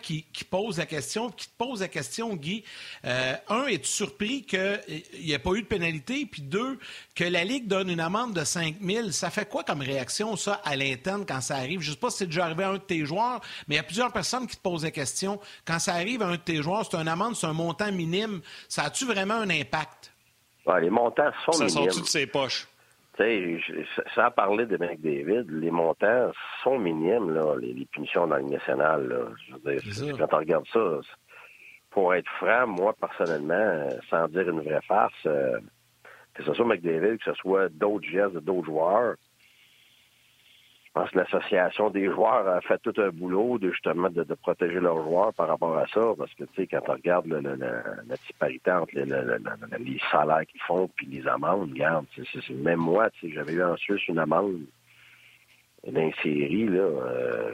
pose 0.51 0.79
la 0.79 0.87
question, 0.87 1.31
qui 1.31 1.49
te 1.49 1.57
pose 1.57 1.81
la 1.81 1.89
question, 1.89 2.35
Guy. 2.37 2.65
Euh, 3.05 3.35
un, 3.49 3.67
es-tu 3.67 3.89
surpris 3.89 4.43
qu'il 4.43 4.81
n'y 5.21 5.33
ait 5.33 5.39
pas 5.39 5.53
eu 5.53 5.63
de 5.63 5.67
pénalité? 5.67 6.27
Puis 6.27 6.43
deux, 6.43 6.79
que 7.15 7.25
la 7.25 7.45
Ligue 7.45 7.67
donne 7.67 7.91
une 7.91 8.01
amende 8.01 8.35
de 8.35 8.45
5 8.45 8.77
000. 8.81 9.11
Ça 9.11 9.31
fait 9.31 9.49
quoi 9.49 9.65
comme 9.65 9.81
réaction, 9.81 10.37
ça, 10.37 10.61
à 10.65 10.77
l'interne 10.77 11.25
quand 11.27 11.41
ça 11.41 11.57
arrive? 11.57 11.81
Je 11.81 11.91
ne 11.91 11.95
sais 11.95 12.01
pas 12.01 12.11
si 12.11 12.19
c'est 12.19 12.27
déjà 12.27 12.45
arrivé 12.45 12.65
à 12.65 12.71
un 12.71 12.75
de 12.75 12.79
tes 12.79 13.05
joueurs, 13.05 13.41
mais 13.67 13.75
il 13.75 13.79
y 13.79 13.81
a 13.81 13.85
plusieurs 13.85 14.13
personnes 14.13 14.47
qui 14.47 14.57
te 14.57 14.63
posent 14.63 14.85
la 14.85 14.91
question. 14.91 15.41
Quand 15.65 15.79
ça 15.79 15.95
arrive 15.95 16.23
à 16.23 16.27
un 16.27 16.33
de 16.33 16.37
tes 16.37 16.63
joueurs, 16.63 16.87
c'est 16.89 16.97
une 16.97 17.09
amende, 17.09 17.37
c'est 17.37 17.47
un 17.47 17.53
montant 17.53 17.91
minime. 17.91 18.41
Ça 18.69 18.85
a-tu 18.85 19.05
vraiment 19.05 19.35
un 19.35 19.51
impact? 19.51 20.13
les 20.81 20.91
montants 20.91 21.31
sont 21.45 21.65
minimes. 21.65 21.69
Ça 21.69 21.91
sort 21.93 22.03
de 22.03 22.09
ses 22.09 22.27
poches? 22.27 22.67
Tu 23.17 23.63
sais, 23.67 23.85
sans 24.15 24.31
parler 24.33 24.67
de 24.67 24.77
McDavid, 24.77 25.45
les 25.49 25.71
montants 25.71 26.33
sont 26.63 26.79
minimes, 26.79 27.31
là, 27.31 27.55
les, 27.57 27.87
punitions 27.87 28.27
dans 28.27 28.37
le 28.37 28.43
national. 28.43 29.07
Là. 29.07 29.27
Je 29.49 29.55
veux 29.55 30.07
dire, 30.07 30.19
quand 30.19 30.37
on 30.37 30.39
regarde 30.39 30.67
ça, 30.73 31.01
pour 31.91 32.13
être 32.15 32.29
franc, 32.39 32.67
moi, 32.67 32.93
personnellement, 33.01 33.89
sans 34.11 34.27
dire 34.29 34.49
une 34.49 34.63
vraie 34.63 34.83
farce, 34.83 35.15
euh, 35.27 35.61
que 36.35 36.43
ce 36.43 36.53
soit 36.55 36.67
McDavid, 36.67 37.19
que 37.19 37.25
ce 37.25 37.35
soit 37.35 37.69
d'autres 37.69 38.09
gestes 38.09 38.35
de 38.35 38.41
d'autres 38.41 38.67
joueurs, 38.67 39.15
je 40.95 41.01
pense 41.01 41.11
que 41.11 41.19
l'association 41.19 41.91
des 41.91 42.05
joueurs 42.05 42.47
a 42.47 42.61
fait 42.61 42.79
tout 42.79 42.95
un 42.99 43.09
boulot 43.09 43.59
de 43.59 43.73
justement 43.73 44.11
de, 44.11 44.23
protéger 44.35 44.79
leurs 44.79 45.03
joueurs 45.03 45.35
par 45.35 45.49
rapport 45.49 45.77
à 45.77 45.89
ça, 45.89 46.01
parce 46.17 46.33
que 46.35 46.45
tu 46.45 46.55
sais, 46.55 46.67
quand 46.69 46.83
on 46.87 46.93
regarde 46.93 47.27
la 47.27 48.17
disparité 48.17 48.71
entre 48.71 48.95
les 48.95 50.01
salaires 50.13 50.47
qu'ils 50.47 50.61
font 50.61 50.89
puis 50.95 51.07
les 51.09 51.27
amendes, 51.27 51.73
regarde, 51.73 52.07
c'est, 52.15 52.49
même 52.51 52.79
moi, 52.79 53.11
tu 53.11 53.27
sais, 53.27 53.35
j'avais 53.35 53.55
eu 53.55 53.65
en 53.65 53.77
Suisse 53.77 54.07
une 54.07 54.21
amende 54.21 54.61
d'une 55.85 56.13
série, 56.23 56.69
là, 56.69 56.79
euh, 56.79 57.53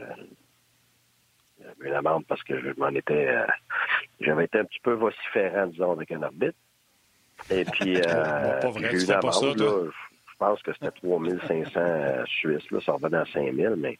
une 1.79 1.93
amende 1.93 2.25
parce 2.27 2.43
que 2.43 2.59
je 2.61 2.69
m'en 2.77 2.89
étais, 2.89 3.27
euh, 3.27 3.47
j'avais 4.19 4.45
été 4.45 4.59
un 4.59 4.65
petit 4.65 4.79
peu 4.83 4.93
vociférant, 4.93 5.65
disons, 5.65 5.93
avec 5.93 6.11
un 6.11 6.21
arbitre. 6.21 6.57
Et 7.49 7.65
puis, 7.65 7.97
euh, 8.07 8.61
j'ai 8.77 8.97
eu 8.97 9.03
une 9.03 9.11
amende, 9.11 9.59
là, 9.59 9.85
je 9.85 10.10
pense 10.41 10.61
que 10.63 10.73
c'était 10.73 10.91
3500 10.91 12.25
Suisses, 12.25 12.71
là, 12.71 12.79
ça 12.83 12.93
revenait 12.93 13.17
à 13.17 13.25
5000, 13.25 13.75
mais 13.77 13.99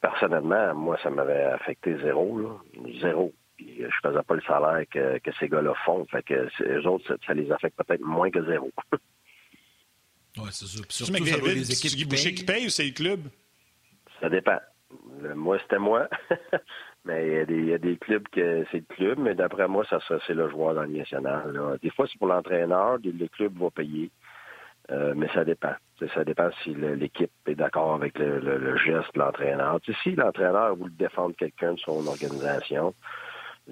personnellement, 0.00 0.74
moi, 0.74 0.98
ça 1.02 1.10
m'avait 1.10 1.44
affecté 1.44 1.96
zéro, 1.98 2.38
là. 2.40 2.50
Zéro. 3.00 3.32
Puis, 3.56 3.78
je 3.78 4.08
faisais 4.08 4.22
pas 4.22 4.34
le 4.34 4.42
salaire 4.42 4.84
que, 4.90 5.18
que 5.18 5.30
ces 5.38 5.48
gars-là 5.48 5.74
font. 5.84 6.04
Fait 6.06 6.22
que 6.24 6.48
eux 6.62 6.86
autres, 6.88 7.16
ça, 7.24 7.34
les 7.34 7.50
affecte 7.52 7.76
peut-être 7.76 8.02
moins 8.02 8.30
que 8.30 8.44
zéro. 8.44 8.70
oui, 10.36 10.48
c'est 10.50 10.66
ça. 10.66 10.82
Puis 10.82 10.96
surtout, 10.96 11.24
ça 11.26 11.36
les 11.36 11.72
équipes 11.72 11.90
qui 11.90 12.06
payent. 12.06 12.34
qui 12.34 12.44
paye 12.44 12.66
ou 12.66 12.70
c'est 12.70 12.86
le 12.86 12.92
club? 12.92 13.20
Ça 14.20 14.28
dépend. 14.28 14.58
moi, 15.34 15.58
c'était 15.60 15.78
moi. 15.78 16.08
mais 17.04 17.44
il 17.48 17.68
y, 17.68 17.72
a 17.72 17.78
des 17.78 17.96
clubs 17.96 18.28
que 18.28 18.64
c'est 18.70 18.84
le 18.88 18.94
club, 18.94 19.18
mais 19.18 19.34
d'après 19.34 19.68
moi, 19.68 19.84
ça, 19.88 19.98
c'est 20.26 20.34
le 20.34 20.50
joueur 20.50 20.74
dans 20.74 20.82
le 20.82 20.96
national. 20.96 21.78
Des 21.82 21.90
fois, 21.90 22.06
c'est 22.10 22.18
pour 22.18 22.28
l'entraîneur, 22.28 22.98
le 23.02 23.28
club 23.28 23.58
va 23.58 23.70
payer. 23.70 24.10
Euh, 24.90 25.12
mais 25.16 25.28
ça 25.34 25.44
dépend. 25.44 25.74
Ça 26.14 26.24
dépend 26.24 26.50
si 26.62 26.74
l'équipe 26.74 27.30
est 27.46 27.54
d'accord 27.54 27.94
avec 27.94 28.18
le, 28.18 28.76
geste 28.76 29.14
de 29.14 29.18
l'entraîneur. 29.18 29.78
Si 30.02 30.12
l'entraîneur 30.12 30.76
veut 30.76 30.90
défendre 30.90 31.34
quelqu'un 31.36 31.74
de 31.74 31.78
son 31.78 32.06
organisation, 32.06 32.94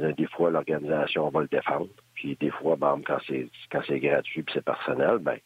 euh, 0.01 0.13
des 0.13 0.27
fois 0.27 0.51
l'organisation 0.51 1.29
va 1.31 1.41
le 1.41 1.49
défendre. 1.49 1.89
Puis 2.15 2.37
des 2.39 2.51
fois, 2.51 2.77
ben, 2.77 3.01
quand 3.07 3.19
c'est 3.27 3.49
quand 3.71 3.81
c'est 3.87 4.01
gratuit 4.01 4.43
puis 4.43 4.55
c'est 4.55 4.65
personnel, 4.65 5.19
ben 5.19 5.39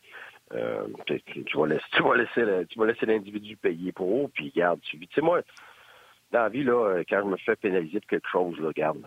euh, 0.55 0.89
tu, 1.07 1.45
tu 1.45 1.57
vas 1.57 1.67
laisser 1.67 2.67
tu 2.69 2.79
vas 2.79 2.87
laisser 2.87 3.07
l'individu 3.07 3.57
payer 3.57 3.93
pour 3.93 4.25
eux. 4.25 4.31
Puis 4.35 4.53
garde, 4.57 4.81
tu 4.81 4.99
sais 5.15 5.21
moi, 5.21 5.43
dans 6.33 6.43
la 6.43 6.49
vie, 6.49 6.65
là, 6.65 7.03
quand 7.09 7.23
je 7.25 7.31
me 7.31 7.37
fais 7.37 7.57
pénaliser 7.57 8.01
de 8.01 8.07
quelque 8.07 8.29
chose, 8.31 8.59
là, 8.61 8.69
regarde, 8.69 8.99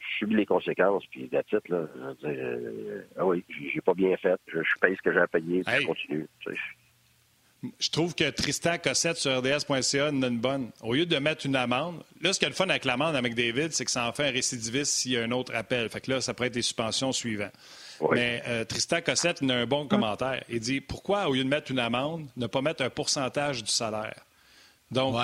je 0.00 0.18
subis 0.18 0.36
les 0.36 0.46
conséquences, 0.46 1.04
puis 1.10 1.28
la 1.30 1.42
titre, 1.42 1.62
là, 1.68 1.86
je 1.94 2.26
veux 2.26 2.34
dire, 2.34 2.44
euh, 2.44 3.02
ah 3.18 3.26
oui, 3.26 3.44
j'ai 3.72 3.80
pas 3.80 3.94
bien 3.94 4.16
fait, 4.16 4.40
je, 4.46 4.62
je 4.62 4.78
paye 4.80 4.96
ce 4.96 5.02
que 5.02 5.12
j'ai 5.12 5.20
à 5.20 5.26
payer, 5.26 5.62
puis 5.62 5.74
je 5.80 5.86
continue. 5.86 6.28
Je 7.78 7.90
trouve 7.90 8.14
que 8.14 8.30
Tristan 8.30 8.78
Cossette 8.82 9.18
sur 9.18 9.36
RDS.ca 9.38 10.06
a 10.06 10.08
une 10.08 10.38
bonne. 10.38 10.70
Au 10.82 10.94
lieu 10.94 11.04
de 11.04 11.18
mettre 11.18 11.44
une 11.44 11.56
amende, 11.56 12.02
là, 12.22 12.32
ce 12.32 12.38
qu'il 12.38 12.46
y 12.46 12.48
a 12.48 12.50
le 12.50 12.54
fun 12.54 12.68
avec 12.70 12.86
l'amende 12.86 13.14
avec 13.14 13.34
David, 13.34 13.72
c'est 13.72 13.84
que 13.84 13.90
ça 13.90 14.08
en 14.08 14.12
fait 14.12 14.28
un 14.28 14.30
récidiviste 14.30 14.92
s'il 14.92 15.12
y 15.12 15.18
a 15.18 15.22
un 15.22 15.30
autre 15.30 15.54
appel. 15.54 15.88
Fait 15.90 16.00
que 16.00 16.10
là, 16.10 16.22
ça 16.22 16.32
pourrait 16.32 16.48
être 16.48 16.54
des 16.54 16.62
suspensions 16.62 17.12
suivantes. 17.12 17.52
Mais 18.12 18.42
euh, 18.48 18.64
Tristan 18.64 19.02
Cossette 19.04 19.40
il 19.42 19.52
a 19.52 19.56
un 19.56 19.66
bon 19.66 19.86
commentaire. 19.86 20.42
Il 20.48 20.60
dit 20.60 20.80
pourquoi, 20.80 21.28
au 21.28 21.34
lieu 21.34 21.44
de 21.44 21.48
mettre 21.50 21.70
une 21.70 21.78
amende, 21.78 22.26
ne 22.34 22.46
pas 22.46 22.62
mettre 22.62 22.82
un 22.82 22.88
pourcentage 22.88 23.62
du 23.62 23.70
salaire? 23.70 24.24
Donc, 24.90 25.14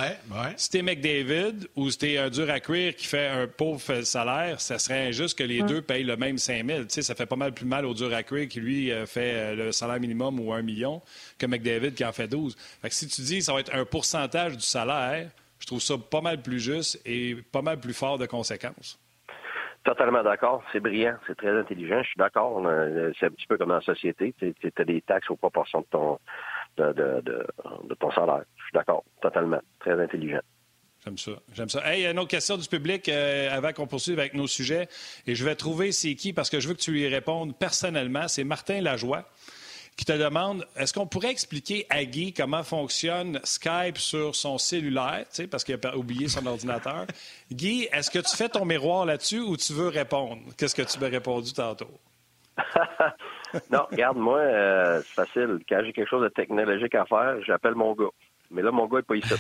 si 0.56 0.70
t'es 0.70 0.82
McDavid 0.82 1.66
ou 1.74 1.90
si 1.90 1.98
t'es 1.98 2.18
un 2.18 2.30
dur 2.30 2.48
à 2.50 2.60
cuire 2.60 2.94
qui 2.94 3.06
fait 3.08 3.26
un 3.26 3.48
pauvre 3.48 3.80
salaire, 4.02 4.60
ça 4.60 4.78
serait 4.78 5.08
injuste 5.08 5.36
que 5.36 5.42
les 5.42 5.60
deux 5.62 5.82
payent 5.82 6.04
le 6.04 6.16
même 6.16 6.38
5 6.38 6.64
000. 6.64 6.82
Tu 6.82 6.90
sais, 6.90 7.02
ça 7.02 7.16
fait 7.16 7.26
pas 7.26 7.34
mal 7.34 7.52
plus 7.52 7.66
mal 7.66 7.84
au 7.84 7.92
dur 7.92 8.14
à 8.14 8.22
cuire 8.22 8.46
qui, 8.46 8.60
lui, 8.60 8.92
euh, 8.92 9.06
fait 9.06 9.32
euh, 9.34 9.54
le 9.56 9.72
salaire 9.72 9.98
minimum 9.98 10.38
ou 10.38 10.52
un 10.52 10.62
million 10.62 11.02
que 11.36 11.46
McDavid 11.46 11.94
qui 11.94 12.04
en 12.04 12.12
fait 12.12 12.28
12. 12.28 12.54
Fait 12.80 12.88
que 12.88 12.94
si 12.94 13.08
tu 13.08 13.22
dis 13.22 13.38
que 13.38 13.44
ça 13.44 13.54
va 13.54 13.58
être 13.58 13.74
un 13.74 13.84
pourcentage 13.84 14.56
du 14.56 14.62
salaire, 14.62 15.30
je 15.58 15.66
trouve 15.66 15.80
ça 15.80 15.94
pas 15.98 16.20
mal 16.20 16.42
plus 16.42 16.60
juste 16.60 17.00
et 17.04 17.34
pas 17.50 17.62
mal 17.62 17.80
plus 17.80 17.94
fort 17.94 18.18
de 18.18 18.26
conséquences. 18.26 19.00
Totalement 19.82 20.22
d'accord. 20.22 20.62
C'est 20.72 20.80
brillant. 20.80 21.16
C'est 21.26 21.36
très 21.36 21.56
intelligent. 21.56 22.02
Je 22.02 22.08
suis 22.08 22.18
d'accord. 22.18 22.62
C'est 23.18 23.26
un 23.26 23.30
petit 23.30 23.46
peu 23.48 23.56
comme 23.56 23.70
dans 23.70 23.76
la 23.76 23.80
société. 23.80 24.32
Tu 24.38 24.54
as 24.76 24.84
des 24.84 25.00
taxes 25.00 25.30
aux 25.30 25.36
proportions 25.36 25.80
de 25.80 25.86
ton, 25.86 26.18
de, 26.76 26.92
de, 26.92 27.94
ton 27.94 28.10
salaire. 28.12 28.44
Je 28.66 28.70
suis 28.70 28.74
d'accord, 28.74 29.04
totalement. 29.22 29.60
Très 29.78 30.00
intelligent. 30.00 30.40
J'aime 31.04 31.18
ça. 31.18 31.32
J'aime 31.52 31.68
ça. 31.68 31.88
Hey, 31.88 32.04
une 32.04 32.18
autre 32.18 32.30
question 32.30 32.56
du 32.56 32.66
public 32.66 33.08
euh, 33.08 33.48
avant 33.56 33.72
qu'on 33.72 33.86
poursuive 33.86 34.18
avec 34.18 34.34
nos 34.34 34.48
sujets. 34.48 34.88
Et 35.28 35.36
je 35.36 35.44
vais 35.44 35.54
trouver 35.54 35.92
c'est 35.92 36.16
qui 36.16 36.32
parce 36.32 36.50
que 36.50 36.58
je 36.58 36.66
veux 36.66 36.74
que 36.74 36.80
tu 36.80 36.90
lui 36.90 37.06
répondes 37.06 37.56
personnellement. 37.56 38.26
C'est 38.26 38.42
Martin 38.42 38.80
Lajoie 38.80 39.24
qui 39.96 40.04
te 40.04 40.12
demande 40.12 40.66
est-ce 40.76 40.92
qu'on 40.92 41.06
pourrait 41.06 41.30
expliquer 41.30 41.86
à 41.90 42.04
Guy 42.04 42.32
comment 42.32 42.64
fonctionne 42.64 43.40
Skype 43.44 43.98
sur 43.98 44.34
son 44.34 44.58
cellulaire, 44.58 45.24
parce 45.50 45.64
qu'il 45.64 45.78
a 45.82 45.96
oublié 45.96 46.28
son 46.28 46.44
ordinateur. 46.44 47.06
Guy, 47.52 47.88
est-ce 47.92 48.10
que 48.10 48.18
tu 48.18 48.36
fais 48.36 48.48
ton 48.48 48.64
miroir 48.64 49.06
là-dessus 49.06 49.40
ou 49.40 49.56
tu 49.56 49.72
veux 49.72 49.88
répondre? 49.88 50.42
Qu'est-ce 50.58 50.74
que 50.74 50.82
tu 50.82 50.98
m'as 50.98 51.08
répondu 51.08 51.52
tantôt? 51.52 51.98
non, 53.70 53.86
regarde, 53.90 54.18
moi, 54.18 54.40
euh, 54.40 55.00
c'est 55.02 55.24
facile. 55.24 55.60
Quand 55.68 55.80
j'ai 55.84 55.92
quelque 55.92 56.08
chose 56.08 56.24
de 56.24 56.28
technologique 56.28 56.94
à 56.94 57.06
faire, 57.06 57.36
j'appelle 57.46 57.74
mon 57.74 57.94
gars. 57.94 58.04
Mais 58.50 58.62
là, 58.62 58.70
mon 58.70 58.86
gars 58.86 58.98
n'est 58.98 59.02
pas 59.02 59.16
ici. 59.16 59.34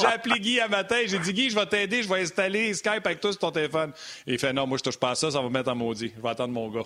J'ai 0.00 0.06
appelé 0.06 0.40
Guy 0.40 0.60
un 0.60 0.68
matin, 0.68 0.96
j'ai 1.06 1.18
dit 1.18 1.32
Guy, 1.32 1.50
je 1.50 1.54
vais 1.54 1.66
t'aider, 1.66 2.02
je 2.02 2.08
vais 2.08 2.20
installer 2.20 2.74
Skype 2.74 3.04
avec 3.04 3.20
toi 3.20 3.32
sur 3.32 3.40
ton 3.40 3.50
téléphone. 3.50 3.92
il 4.26 4.38
fait 4.38 4.52
non, 4.52 4.66
moi 4.66 4.78
je 4.78 4.82
touche 4.82 4.98
pas 4.98 5.10
à 5.10 5.14
ça, 5.14 5.30
ça 5.30 5.40
va 5.40 5.48
me 5.48 5.52
mettre 5.52 5.70
en 5.70 5.74
maudit. 5.74 6.12
Je 6.16 6.22
vais 6.22 6.28
attendre 6.28 6.52
mon 6.52 6.68
gars. 6.68 6.82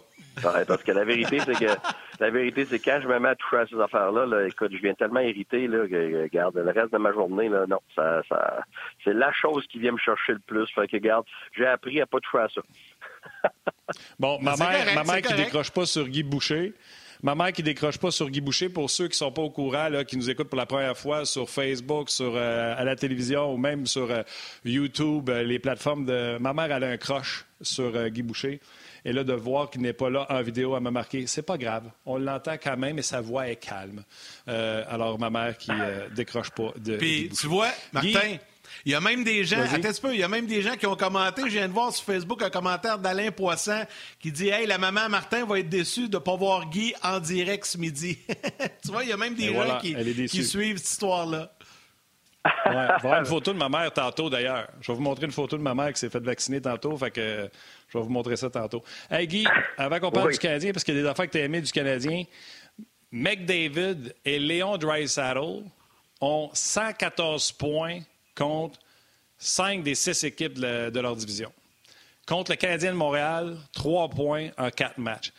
parce 0.67 0.83
que 0.83 0.93
la 0.93 1.05
vérité, 1.05 1.39
c'est 1.45 1.55
que 1.55 1.73
la 2.21 2.31
vérité, 2.31 2.65
c'est 2.65 2.79
quand 2.79 3.01
je 3.03 3.09
me 3.09 3.19
mets 3.19 3.31
à 3.31 3.35
toucher 3.35 3.57
à 3.59 3.67
ces 3.67 3.81
affaires-là, 3.81 4.27
là, 4.27 4.47
écoute, 4.47 4.73
je 4.73 4.79
viens 4.79 4.95
tellement 4.95 5.21
irrité 5.21 5.67
là, 5.67 5.87
que 5.89 6.27
garde 6.29 6.57
le 6.57 6.71
reste 6.71 6.93
de 6.93 6.99
ma 6.99 7.13
journée, 7.13 7.49
là, 7.49 7.67
non, 7.69 7.81
ça, 7.95 8.23
ça 8.29 8.65
c'est 9.05 9.15
la 9.15 9.33
chose 9.33 9.67
qui 9.71 9.79
vient 9.79 9.93
me 9.93 9.99
chercher 9.99 10.33
le 10.33 10.41
plus. 10.41 10.67
Fait 10.75 10.89
que 10.89 10.97
garde, 10.97 11.25
j'ai 11.57 11.67
appris 11.67 12.01
à 12.01 12.07
pas 12.07 12.19
toucher 12.21 12.45
à 12.45 12.49
ça. 12.49 13.51
bon, 14.19 14.39
ma 14.41 14.57
mère, 14.57 14.95
ma 14.95 15.05
mère 15.05 15.23
qui 15.23 15.35
décroche 15.35 15.71
pas 15.71 15.87
sur 15.87 16.09
Guy 16.09 16.23
Boucher. 16.23 16.75
Ma 17.25 17.35
mère 17.35 17.55
qui 17.55 17.63
décroche 17.63 17.97
pas 17.97 18.11
sur 18.11 18.29
Guy 18.29 18.43
Boucher, 18.43 18.69
pour 18.69 18.91
ceux 18.91 19.05
qui 19.05 19.13
ne 19.13 19.17
sont 19.17 19.33
pas 19.33 19.41
au 19.41 19.49
courant, 19.49 19.89
là, 19.89 20.05
qui 20.05 20.19
nous 20.19 20.29
écoutent 20.29 20.51
pour 20.51 20.59
la 20.59 20.67
première 20.67 20.95
fois 20.95 21.25
sur 21.25 21.49
Facebook, 21.49 22.11
sur, 22.11 22.35
euh, 22.37 22.75
à 22.77 22.85
la 22.85 22.97
télévision 22.97 23.55
ou 23.55 23.57
même 23.57 23.87
sur 23.87 24.11
euh, 24.11 24.23
YouTube, 24.63 25.31
euh, 25.31 25.43
les 25.43 25.59
plateformes 25.59 26.05
de. 26.05 26.37
Ma 26.37 26.53
mère, 26.53 26.71
elle 26.71 26.85
a 26.85 26.89
un 26.89 26.99
croche 26.99 27.47
sur 27.63 28.11
Guy 28.11 28.23
Boucher. 28.23 28.61
Et 29.07 29.15
là, 29.15 29.25
de 29.25 29.33
voir 29.33 29.71
qu'il 29.71 29.81
n'est 29.81 29.95
pas 29.95 30.11
là 30.11 30.27
en 30.29 30.43
vidéo 30.43 30.75
à 30.75 30.81
me 30.81 30.91
marquer, 30.91 31.27
c'est 31.27 31.41
pas 31.41 31.57
grave. 31.57 31.91
On 32.05 32.19
l'entend 32.19 32.59
quand 32.63 32.77
même 32.77 32.99
et 32.99 33.03
sa 33.03 33.23
voix 33.23 33.49
est 33.49 33.57
calme. 33.57 34.05
alors, 34.47 35.19
ma 35.19 35.31
mère 35.31 35.57
qui 35.57 35.73
décroche 36.15 36.51
pas 36.51 36.75
de. 36.77 36.99
Puis, 36.99 37.31
tu 37.31 37.47
vois, 37.47 37.71
Martin. 37.95 38.37
Il 38.85 38.93
y 38.93 38.95
a 38.95 39.01
même 39.01 39.25
des 39.25 39.45
gens, 39.45 39.61
attends 39.61 39.89
un 39.89 39.93
peu, 40.01 40.15
il 40.15 40.21
y 40.21 40.23
a 40.23 40.29
même 40.29 40.47
des 40.47 40.63
gens 40.63 40.77
qui 40.77 40.87
ont 40.87 40.97
commenté. 40.97 41.43
Je 41.47 41.59
viens 41.59 41.69
de 41.69 41.73
voir 41.73 41.93
sur 41.93 42.05
Facebook 42.05 42.43
un 42.43 42.51
commentaire 42.51 42.99
d'Alain 42.99 43.31
Poisson 43.31 43.85
qui 44.19 44.33
dit 44.33 44.49
Hey, 44.49 44.67
la 44.67 44.79
maman 44.79 45.09
Martin 45.09 45.45
va 45.45 45.59
être 45.59 45.69
déçue 45.69 46.09
de 46.09 46.17
ne 46.17 46.23
pas 46.23 46.37
voir 46.37 46.69
Guy 46.69 46.95
en 47.03 47.21
direct 47.21 47.65
ce 47.65 47.79
midi. 47.79 48.19
tu 48.85 48.91
vois, 48.91 49.05
il 49.05 49.11
y 49.11 49.13
a 49.13 49.17
même 49.17 49.35
des 49.35 49.53
gens 49.53 49.79
qui, 49.79 50.45
suivent 50.45 50.79
cette 50.79 50.91
histoire-là. 50.91 51.53
ouais, 52.67 52.87
voir 53.01 53.21
une 53.21 53.27
photo 53.27 53.53
de 53.53 53.59
ma 53.59 53.69
mère 53.69 53.91
tantôt 53.93 54.29
d'ailleurs. 54.29 54.69
Je 54.81 54.93
vais 54.93 54.97
vous 54.97 55.03
montrer 55.03 55.25
une 55.25 55.33
photo 55.33 55.57
de 55.57 55.63
ma 55.63 55.75
mère 55.75 55.93
qui 55.93 56.01
s'est 56.01 56.11
fait 56.11 56.23
vacciner 56.23 56.61
tantôt. 56.61 56.97
Fait 56.97 57.11
que 57.11 57.49
je 57.89 57.99
vais 57.99 58.05
vous 58.05 58.11
montrer 58.11 58.37
ça 58.37 58.51
tantôt. 58.51 58.83
Hey 59.11 59.27
Guy, 59.27 59.47
avant 59.79 59.99
qu'on 59.99 60.11
parle 60.11 60.33
du 60.33 60.39
Canadien, 60.39 60.73
parce 60.73 60.85
qu'il 60.85 60.95
y 60.95 60.99
a 60.99 61.03
des 61.03 61.09
affaires 61.09 61.27
que 61.27 61.33
tu 61.33 61.39
as 61.39 61.45
aimées 61.45 61.63
du 61.63 61.73
Canadien, 61.73 62.25
McDavid 63.11 64.13
et 64.25 64.41
Léon 64.41 64.77
Dreisaitl 64.77 65.63
ont 66.21 66.51
114 66.53 67.53
points 67.53 68.01
contre 68.35 68.79
cinq 69.39 69.83
des 69.83 69.95
six 69.95 70.25
équipes 70.25 70.55
de, 70.55 71.01
leur 71.01 71.17
division. 71.17 71.53
Contre 72.27 72.53
le 72.53 72.57
Canadien 72.57 72.93
de 72.93 72.97
Montréal, 72.97 73.57
trois 73.73 74.09
points 74.09 74.49
en 74.59 74.71
quatre 74.71 74.99
matchs. 74.99 75.33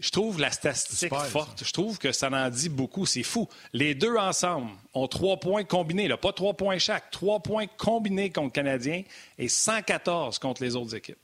Je 0.00 0.10
trouve 0.10 0.40
la 0.40 0.50
statistique 0.50 1.14
forte. 1.14 1.62
Je 1.64 1.72
trouve 1.72 1.98
que 1.98 2.10
ça 2.10 2.28
en 2.28 2.48
dit 2.48 2.68
beaucoup. 2.68 3.06
C'est 3.06 3.22
fou. 3.22 3.48
Les 3.72 3.94
deux 3.94 4.16
ensemble 4.16 4.70
ont 4.92 5.06
trois 5.06 5.36
points 5.36 5.64
combinés. 5.64 6.08
Là. 6.08 6.16
Pas 6.16 6.32
trois 6.32 6.54
points 6.54 6.78
chaque. 6.78 7.10
Trois 7.10 7.40
points 7.40 7.66
combinés 7.78 8.30
contre 8.30 8.46
le 8.46 8.50
Canadien 8.50 9.02
et 9.38 9.48
114 9.48 10.38
contre 10.40 10.62
les 10.62 10.74
autres 10.74 10.96
équipes. 10.96 11.18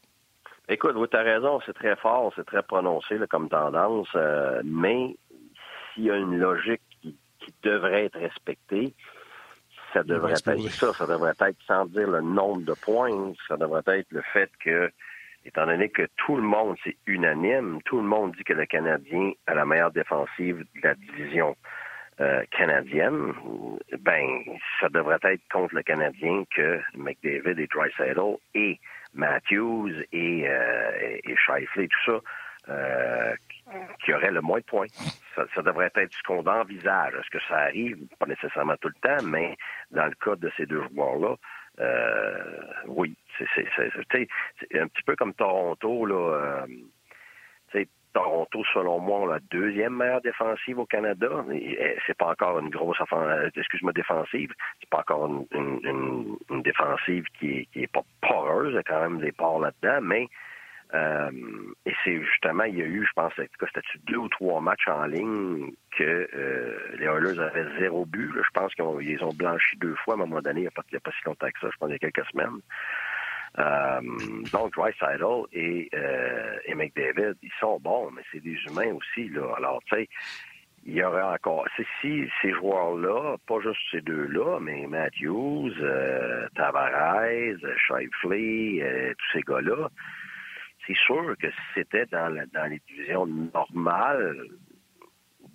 Écoute, 0.69 0.95
tu 1.11 1.17
as 1.17 1.23
raison. 1.23 1.61
C'est 1.67 1.73
très 1.73 1.97
fort. 1.97 2.33
C'est 2.37 2.47
très 2.47 2.63
prononcé 2.63 3.19
comme 3.29 3.49
tendance. 3.49 4.09
Euh, 4.15 4.63
mais 4.65 5.17
s'il 5.93 6.05
y 6.05 6.11
a 6.11 6.17
une 6.17 6.39
logique 6.39 6.83
qui 7.03 7.17
devrait 7.65 8.05
être 8.05 8.21
respectée, 8.21 8.95
ça 9.93 10.03
devrait 10.03 10.33
être 10.33 10.69
ça. 10.71 10.93
Ça 10.93 11.07
devrait 11.07 11.33
être, 11.41 11.63
sans 11.67 11.87
dire 11.87 12.09
le 12.09 12.21
nombre 12.21 12.63
de 12.63 12.75
points, 12.75 13.33
ça 13.49 13.57
devrait 13.57 13.83
être 13.87 14.11
le 14.11 14.23
fait 14.33 14.51
que, 14.63 14.91
étant 15.45 15.67
donné 15.67 15.89
que 15.89 16.07
tout 16.17 16.37
le 16.37 16.43
monde, 16.43 16.77
c'est 16.85 16.97
unanime, 17.07 17.81
tout 17.85 17.97
le 17.97 18.07
monde 18.07 18.35
dit 18.37 18.45
que 18.45 18.53
le 18.53 18.67
Canadien 18.67 19.33
a 19.47 19.55
la 19.55 19.65
meilleure 19.65 19.93
défensive 19.93 20.59
de 20.59 20.81
la 20.83 20.95
division 20.95 21.57
euh, 22.21 22.43
canadienne, 22.51 23.33
ben, 24.01 24.43
ça 24.81 24.89
devrait 24.91 25.19
être 25.23 25.43
contre 25.51 25.75
le 25.75 25.83
Canadien 25.83 26.45
que 26.55 26.79
McDavid 26.95 27.59
et 27.59 27.67
Dreisaitl 27.67 28.37
et 28.55 28.79
Matthews 29.15 29.91
et, 30.13 30.45
euh, 30.47 31.19
et 31.25 31.35
Shifley, 31.37 31.89
tout 31.89 32.13
ça, 32.13 32.21
euh, 32.69 33.35
qui 34.05 34.13
aurait 34.13 34.31
le 34.31 34.41
moins 34.41 34.59
de 34.59 34.65
points. 34.65 34.87
Ça, 35.35 35.63
devrait 35.63 35.91
être 35.95 36.13
ce 36.13 36.23
qu'on 36.25 36.45
envisage. 36.47 37.15
Est-ce 37.15 37.31
que 37.31 37.45
ça 37.49 37.59
arrive? 37.59 37.99
Pas 38.19 38.27
nécessairement 38.27 38.77
tout 38.81 38.89
le 38.89 39.01
temps, 39.01 39.25
mais 39.25 39.57
dans 39.91 40.07
le 40.07 40.15
cas 40.15 40.37
de 40.37 40.51
ces 40.57 40.67
deux 40.67 40.83
joueurs-là, 40.89 41.37
euh, 41.81 42.63
oui. 42.89 43.17
C'est 43.39 44.79
un 44.79 44.89
petit 44.89 45.03
peu 45.05 45.17
comme 45.17 45.35
Toronto, 45.35 46.05
là. 46.05 46.15
Euh, 46.15 46.67
Toronto, 48.13 48.63
selon 48.75 48.99
moi, 48.99 49.35
la 49.35 49.39
deuxième 49.51 49.97
meilleure 49.97 50.21
défensive 50.21 50.79
au 50.79 50.87
Canada. 50.87 51.45
C'est 52.07 52.17
pas 52.17 52.31
encore 52.31 52.59
une 52.59 52.71
grosse 52.71 52.99
excuse-moi, 53.57 53.93
défensive. 53.93 54.53
C'est 54.81 54.91
pas 54.91 54.99
encore 54.99 55.47
une, 55.53 56.63
défensive 56.63 57.25
qui 57.39 57.69
est 57.75 57.93
pas 57.93 58.03
poreuse. 58.21 58.73
Il 58.73 58.77
y 58.77 58.79
a 58.79 58.83
quand 58.83 59.01
même 59.01 59.21
des 59.21 59.33
ports 59.33 59.61
là-dedans, 59.61 60.01
mais 60.03 60.27
euh, 60.93 61.31
et 61.87 61.93
c'est 62.05 62.21
justement, 62.21 62.65
il 62.65 62.77
y 62.77 62.83
a 62.83 62.87
eu, 62.87 63.07
je 63.07 63.13
pense, 63.15 63.33
c'était 63.37 63.81
deux 64.07 64.17
ou 64.17 64.29
trois 64.29 64.61
matchs 64.61 64.89
en 64.89 65.05
ligne 65.05 65.73
que 65.97 66.29
euh, 66.35 66.79
les 66.99 67.07
Oilers 67.07 67.39
avaient 67.39 67.67
zéro 67.79 68.05
but. 68.05 68.33
Je 68.35 68.51
pense 68.53 68.75
qu'ils 68.75 69.25
ont 69.25 69.33
blanchi 69.33 69.77
deux 69.77 69.95
fois 70.05 70.15
à 70.15 70.17
un 70.17 70.21
moment 70.21 70.41
donné, 70.41 70.61
il 70.61 70.63
n'y 70.63 70.69
a, 70.69 70.71
pas, 70.71 70.83
si 71.13 71.25
longtemps 71.27 71.47
que 71.47 71.61
ça, 71.61 71.69
je 71.73 71.77
pense 71.79 71.91
il 71.91 71.93
y 71.93 71.95
a 71.95 71.99
quelques 71.99 72.27
semaines. 72.31 72.61
Euh, 73.59 74.01
donc, 74.53 74.73
Dreisaitl 74.75 75.47
et, 75.53 75.91
et 76.65 76.75
McDavid, 76.75 77.35
ils 77.43 77.53
sont 77.61 77.79
bons, 77.81 78.11
mais 78.11 78.23
c'est 78.33 78.41
des 78.41 78.57
humains 78.69 78.93
aussi. 78.95 79.29
Là. 79.29 79.55
Alors, 79.57 79.81
tu 79.87 79.97
sais, 79.97 80.09
il 80.87 80.95
y 80.95 81.05
aurait 81.05 81.23
encore... 81.23 81.67
Si 82.01 82.29
ces 82.43 82.53
joueurs-là, 82.53 83.37
pas 83.47 83.61
juste 83.61 83.81
ces 83.93 84.01
deux-là, 84.01 84.59
mais 84.61 84.87
Matthews, 84.89 85.73
Tavares, 86.57 87.59
Shifley, 87.87 89.15
tous 89.19 89.39
ces 89.39 89.43
gars-là, 89.43 89.89
c'est 90.91 91.03
sûr 91.05 91.37
que 91.39 91.49
si 91.51 91.61
c'était 91.75 92.07
dans, 92.07 92.35
dans 92.53 92.67
les 92.67 92.81
divisions 92.89 93.27
normales, 93.27 94.37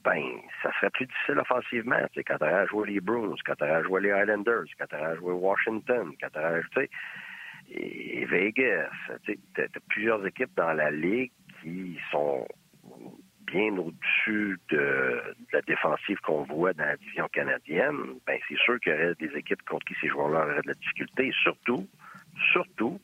ben, 0.03 0.23
ça 0.61 0.71
serait 0.73 0.91
plus 0.91 1.07
difficile 1.07 1.39
offensivement. 1.39 1.97
sais, 2.13 2.23
quand 2.23 2.37
tu 2.37 2.43
à 2.43 2.65
jouer 2.67 2.91
les 2.91 2.99
Bruins, 3.01 3.35
quand 3.45 3.55
tu 3.55 3.63
à 3.63 3.81
jouer 3.83 4.01
les 4.01 4.09
Islanders, 4.09 4.65
quand 4.77 4.85
tu 4.87 4.95
à 4.95 5.15
jouer 5.15 5.33
Washington, 5.33 6.11
quand 6.21 6.29
tu 6.31 6.39
à 6.39 6.61
jouer 6.61 6.89
et 7.71 8.25
Vegas. 8.25 8.89
Tu 9.25 9.39
as 9.57 9.67
plusieurs 9.89 10.25
équipes 10.25 10.55
dans 10.55 10.73
la 10.73 10.91
ligue 10.91 11.31
qui 11.61 11.97
sont 12.11 12.47
bien 13.47 13.75
au-dessus 13.77 14.59
de, 14.69 15.21
la 15.53 15.61
défensive 15.61 16.17
qu'on 16.21 16.43
voit 16.43 16.73
dans 16.73 16.85
la 16.85 16.97
division 16.97 17.27
canadienne, 17.31 18.19
ben 18.25 18.39
c'est 18.47 18.57
sûr 18.57 18.79
qu'il 18.79 18.91
y 18.91 18.95
aurait 18.95 19.15
des 19.15 19.35
équipes 19.35 19.63
contre 19.63 19.85
qui 19.85 19.95
ces 20.01 20.09
joueurs-là 20.09 20.45
auraient 20.45 20.61
de 20.61 20.67
la 20.67 20.73
difficulté. 20.73 21.31
surtout, 21.43 21.87
surtout, 22.51 22.99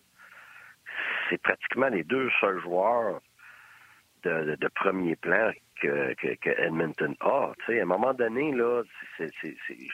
c'est 1.31 1.41
pratiquement 1.41 1.88
les 1.88 2.03
deux 2.03 2.29
seuls 2.39 2.61
joueurs 2.61 3.21
de, 4.23 4.67
premier 4.75 5.15
plan 5.15 5.51
que, 5.81 6.13
que, 6.13 6.50
Edmonton 6.61 7.15
a. 7.21 7.53
à 7.67 7.71
un 7.71 7.85
moment 7.85 8.13
donné, 8.13 8.51
là, 8.51 8.83
je 9.17 9.23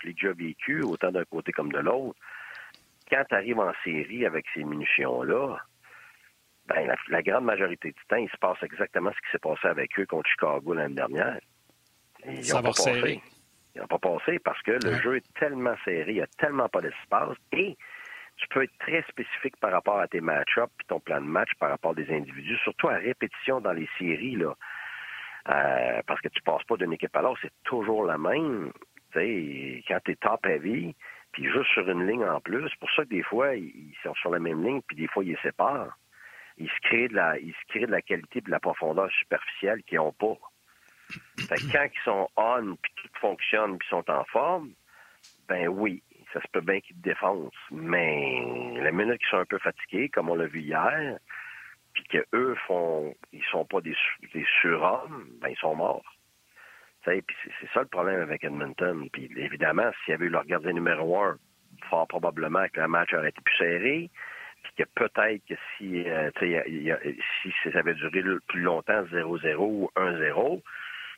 l'ai 0.03 0.13
déjà 0.13 0.33
vécu, 0.33 0.81
autant 0.81 1.11
d'un 1.11 1.23
côté 1.23 1.53
comme 1.53 1.71
de 1.71 1.79
l'autre. 1.79 2.19
Quand 3.09 3.23
tu 3.29 3.35
arrives 3.35 3.59
en 3.59 3.71
série 3.85 4.25
avec 4.25 4.45
ces 4.53 4.65
munitions-là, 4.65 5.57
ben, 6.67 6.93
la, 7.07 7.21
grande 7.21 7.45
majorité 7.45 7.91
du 7.91 8.05
temps, 8.09 8.17
il 8.17 8.29
se 8.29 8.37
passe 8.37 8.61
exactement 8.63 9.11
ce 9.11 9.17
qui 9.21 9.31
s'est 9.31 9.39
passé 9.39 9.67
avec 9.67 9.97
eux 9.97 10.05
contre 10.05 10.29
Chicago 10.29 10.73
l'année 10.73 10.95
dernière. 10.95 11.39
Ils 12.25 12.45
n'ont 12.49 12.61
pas 12.61 12.73
passé. 12.73 13.21
Ils 13.73 13.79
n'ont 13.79 13.87
pas 13.87 13.99
passé 13.99 14.39
parce 14.39 14.61
que 14.63 14.71
le 14.71 14.99
jeu 15.01 15.17
est 15.17 15.33
tellement 15.39 15.75
serré, 15.85 16.11
il 16.11 16.15
n'y 16.15 16.21
a 16.21 16.27
tellement 16.37 16.67
pas 16.67 16.81
d'espace 16.81 17.37
et 17.53 17.77
tu 18.37 18.47
peux 18.49 18.63
être 18.63 18.77
très 18.79 19.03
spécifique 19.03 19.57
par 19.57 19.71
rapport 19.71 19.99
à 19.99 20.07
tes 20.07 20.21
match-ups 20.21 20.71
puis 20.77 20.87
ton 20.87 20.99
plan 20.99 21.21
de 21.21 21.25
match 21.27 21.49
par 21.59 21.69
rapport 21.69 21.91
à 21.91 21.95
des 21.95 22.09
individus, 22.13 22.57
surtout 22.63 22.89
à 22.89 22.95
répétition 22.95 23.61
dans 23.61 23.73
les 23.73 23.89
séries, 23.97 24.35
là. 24.35 24.55
Euh, 25.49 26.01
parce 26.05 26.19
que 26.21 26.27
tu 26.27 26.41
passes 26.41 26.63
pas 26.63 26.75
d'une 26.75 26.93
équipe 26.93 27.15
à 27.15 27.21
l'autre, 27.21 27.39
c'est 27.41 27.53
toujours 27.63 28.03
la 28.05 28.17
même. 28.17 28.71
sais, 29.13 29.83
quand 29.87 29.99
tu 30.03 30.11
es 30.11 30.15
top 30.15 30.45
heavy, 30.45 30.93
puis 31.31 31.45
juste 31.45 31.69
sur 31.73 31.89
une 31.89 32.05
ligne 32.05 32.25
en 32.25 32.41
plus, 32.41 32.67
c'est 32.69 32.79
pour 32.79 32.91
ça 32.91 33.03
que 33.03 33.09
des 33.09 33.23
fois, 33.23 33.55
ils 33.55 33.95
sont 34.03 34.13
sur 34.15 34.29
la 34.29 34.39
même 34.39 34.63
ligne, 34.63 34.81
puis 34.85 34.97
des 34.97 35.07
fois, 35.07 35.23
ils 35.23 35.29
les 35.29 35.37
séparent 35.41 35.95
ils 36.57 36.69
se 36.69 36.79
créent 36.81 37.07
de 37.07 37.15
la, 37.15 37.37
ils 37.39 37.53
se 37.53 37.65
créent 37.67 37.85
de 37.85 37.91
la 37.91 38.01
qualité 38.01 38.39
et 38.39 38.41
de 38.41 38.51
la 38.51 38.59
profondeur 38.59 39.09
superficielle 39.11 39.83
qu'ils 39.83 39.97
n'ont 39.97 40.13
pas. 40.13 40.37
Quand 41.49 41.55
ils 41.85 42.03
sont 42.03 42.27
on, 42.35 42.75
puis 42.81 42.91
tout 42.95 43.09
fonctionne, 43.19 43.77
puis 43.77 43.87
sont 43.89 44.09
en 44.09 44.23
forme, 44.25 44.71
ben 45.47 45.67
oui, 45.67 46.03
ça 46.33 46.41
se 46.41 46.47
peut 46.51 46.61
bien 46.61 46.79
qu'ils 46.79 46.95
te 46.97 47.01
défoncent. 47.01 47.53
Mais 47.71 48.43
la 48.81 48.91
minute 48.91 49.19
qu'ils 49.19 49.29
sont 49.29 49.37
un 49.37 49.45
peu 49.45 49.59
fatigués, 49.59 50.09
comme 50.09 50.29
on 50.29 50.35
l'a 50.35 50.47
vu 50.47 50.61
hier, 50.61 51.17
puis 51.93 52.03
qu'eux 52.05 52.55
font, 52.67 53.15
ils 53.31 53.43
sont 53.51 53.65
pas 53.65 53.81
des, 53.81 53.95
des 54.33 54.45
surhommes, 54.61 55.27
ben 55.41 55.49
ils 55.49 55.57
sont 55.57 55.75
morts. 55.75 56.13
Puis 57.03 57.37
c'est 57.61 57.69
ça 57.73 57.79
le 57.79 57.87
problème 57.87 58.19
avec 58.19 58.43
Edmonton. 58.43 59.07
Puis 59.11 59.31
évidemment, 59.37 59.89
s'il 60.03 60.11
y 60.11 60.15
avait 60.15 60.25
eu 60.25 60.29
leur 60.29 60.45
gardien 60.45 60.73
numéro 60.73 61.17
un, 61.21 61.37
fort 61.89 62.07
probablement 62.07 62.67
que 62.67 62.81
le 62.81 62.87
match 62.89 63.13
aurait 63.13 63.29
été 63.29 63.39
plus 63.41 63.57
serré 63.57 64.09
que 64.77 64.83
peut-être 64.95 65.43
que 65.47 65.55
si, 65.77 66.07
euh, 66.07 66.29
si 66.39 67.71
ça 67.71 67.79
avait 67.79 67.95
duré 67.95 68.21
plus 68.47 68.61
longtemps, 68.61 69.03
0-0 69.03 69.55
ou 69.57 69.89
1-0, 69.95 70.61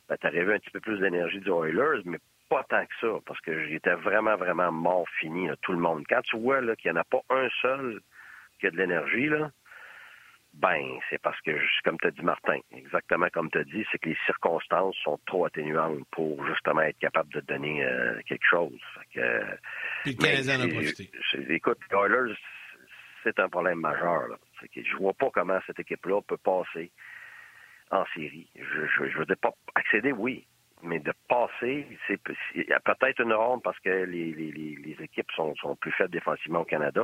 ben, 0.08 0.18
tu 0.18 0.28
un 0.28 0.60
petit 0.60 0.72
peu 0.72 0.80
plus 0.80 1.00
d'énergie 1.00 1.40
du 1.40 1.50
Oilers, 1.50 2.02
mais 2.06 2.20
pas 2.50 2.64
tant 2.64 2.86
que 2.86 2.94
ça, 3.00 3.20
parce 3.26 3.40
que 3.42 3.68
j'étais 3.68 3.94
vraiment, 3.94 4.36
vraiment 4.36 4.72
mort 4.72 5.08
fini, 5.20 5.50
tout 5.62 5.72
le 5.72 5.80
monde. 5.80 6.04
Quand 6.10 6.22
tu 6.22 6.38
vois 6.38 6.62
qu'il 6.76 6.92
n'y 6.92 6.98
en 6.98 7.02
a 7.02 7.04
pas 7.04 7.22
un 7.30 7.48
seul 7.62 8.02
qui 8.60 8.68
a 8.68 8.72
de 8.72 8.78
l'énergie, 8.78 9.28
là, 9.28 9.52
ben, 10.54 10.98
c'est 11.10 11.22
parce 11.22 11.40
que, 11.42 11.52
comme 11.84 11.98
tu 12.00 12.08
as 12.08 12.12
dit, 12.12 12.24
Martin, 12.24 12.60
exactement 12.72 13.28
comme 13.32 13.52
tu 13.52 13.60
as 13.60 13.64
dit, 13.64 13.86
c'est 13.92 14.00
que 14.00 14.10
les 14.10 14.18
circonstances 14.26 14.96
sont 15.04 15.20
trop 15.26 15.46
atténuantes 15.46 16.04
pour 16.12 16.44
justement 16.48 16.82
être 16.82 16.98
capable 16.98 17.32
de 17.34 17.42
donner 17.42 17.84
euh, 17.84 18.20
quelque 18.28 18.46
chose. 18.50 18.80
Puis 19.12 19.22
le 20.14 20.14
Canadien 20.14 20.62
a 20.62 20.68
profité. 20.68 21.12
Écoute, 21.50 21.78
Oilers, 21.92 22.36
c'est 23.24 23.40
un 23.40 23.48
problème 23.48 23.80
majeur. 23.80 24.28
Là. 24.28 24.38
Que 24.74 24.84
je 24.84 24.96
vois 24.98 25.14
pas 25.14 25.30
comment 25.32 25.60
cette 25.68 25.80
équipe-là 25.80 26.22
peut 26.22 26.38
passer 26.38 26.92
en 27.92 28.06
série. 28.14 28.50
Je, 28.56 29.08
je, 29.08 29.18
veux 29.18 29.26
dire, 29.26 29.38
pas 29.38 29.54
accéder, 29.76 30.12
oui, 30.12 30.48
mais 30.82 31.00
de 31.00 31.14
passer, 31.28 31.88
c'est 32.08 32.22
peut-être 32.22 33.22
une 33.22 33.34
ronde 33.34 33.62
parce 33.64 33.80
que 33.80 33.90
les, 33.90 34.96
équipes 35.02 35.32
sont, 35.32 35.54
plus 35.80 35.92
faibles 35.92 36.12
défensivement 36.12 36.62
au 36.62 36.66
Canada. 36.66 37.04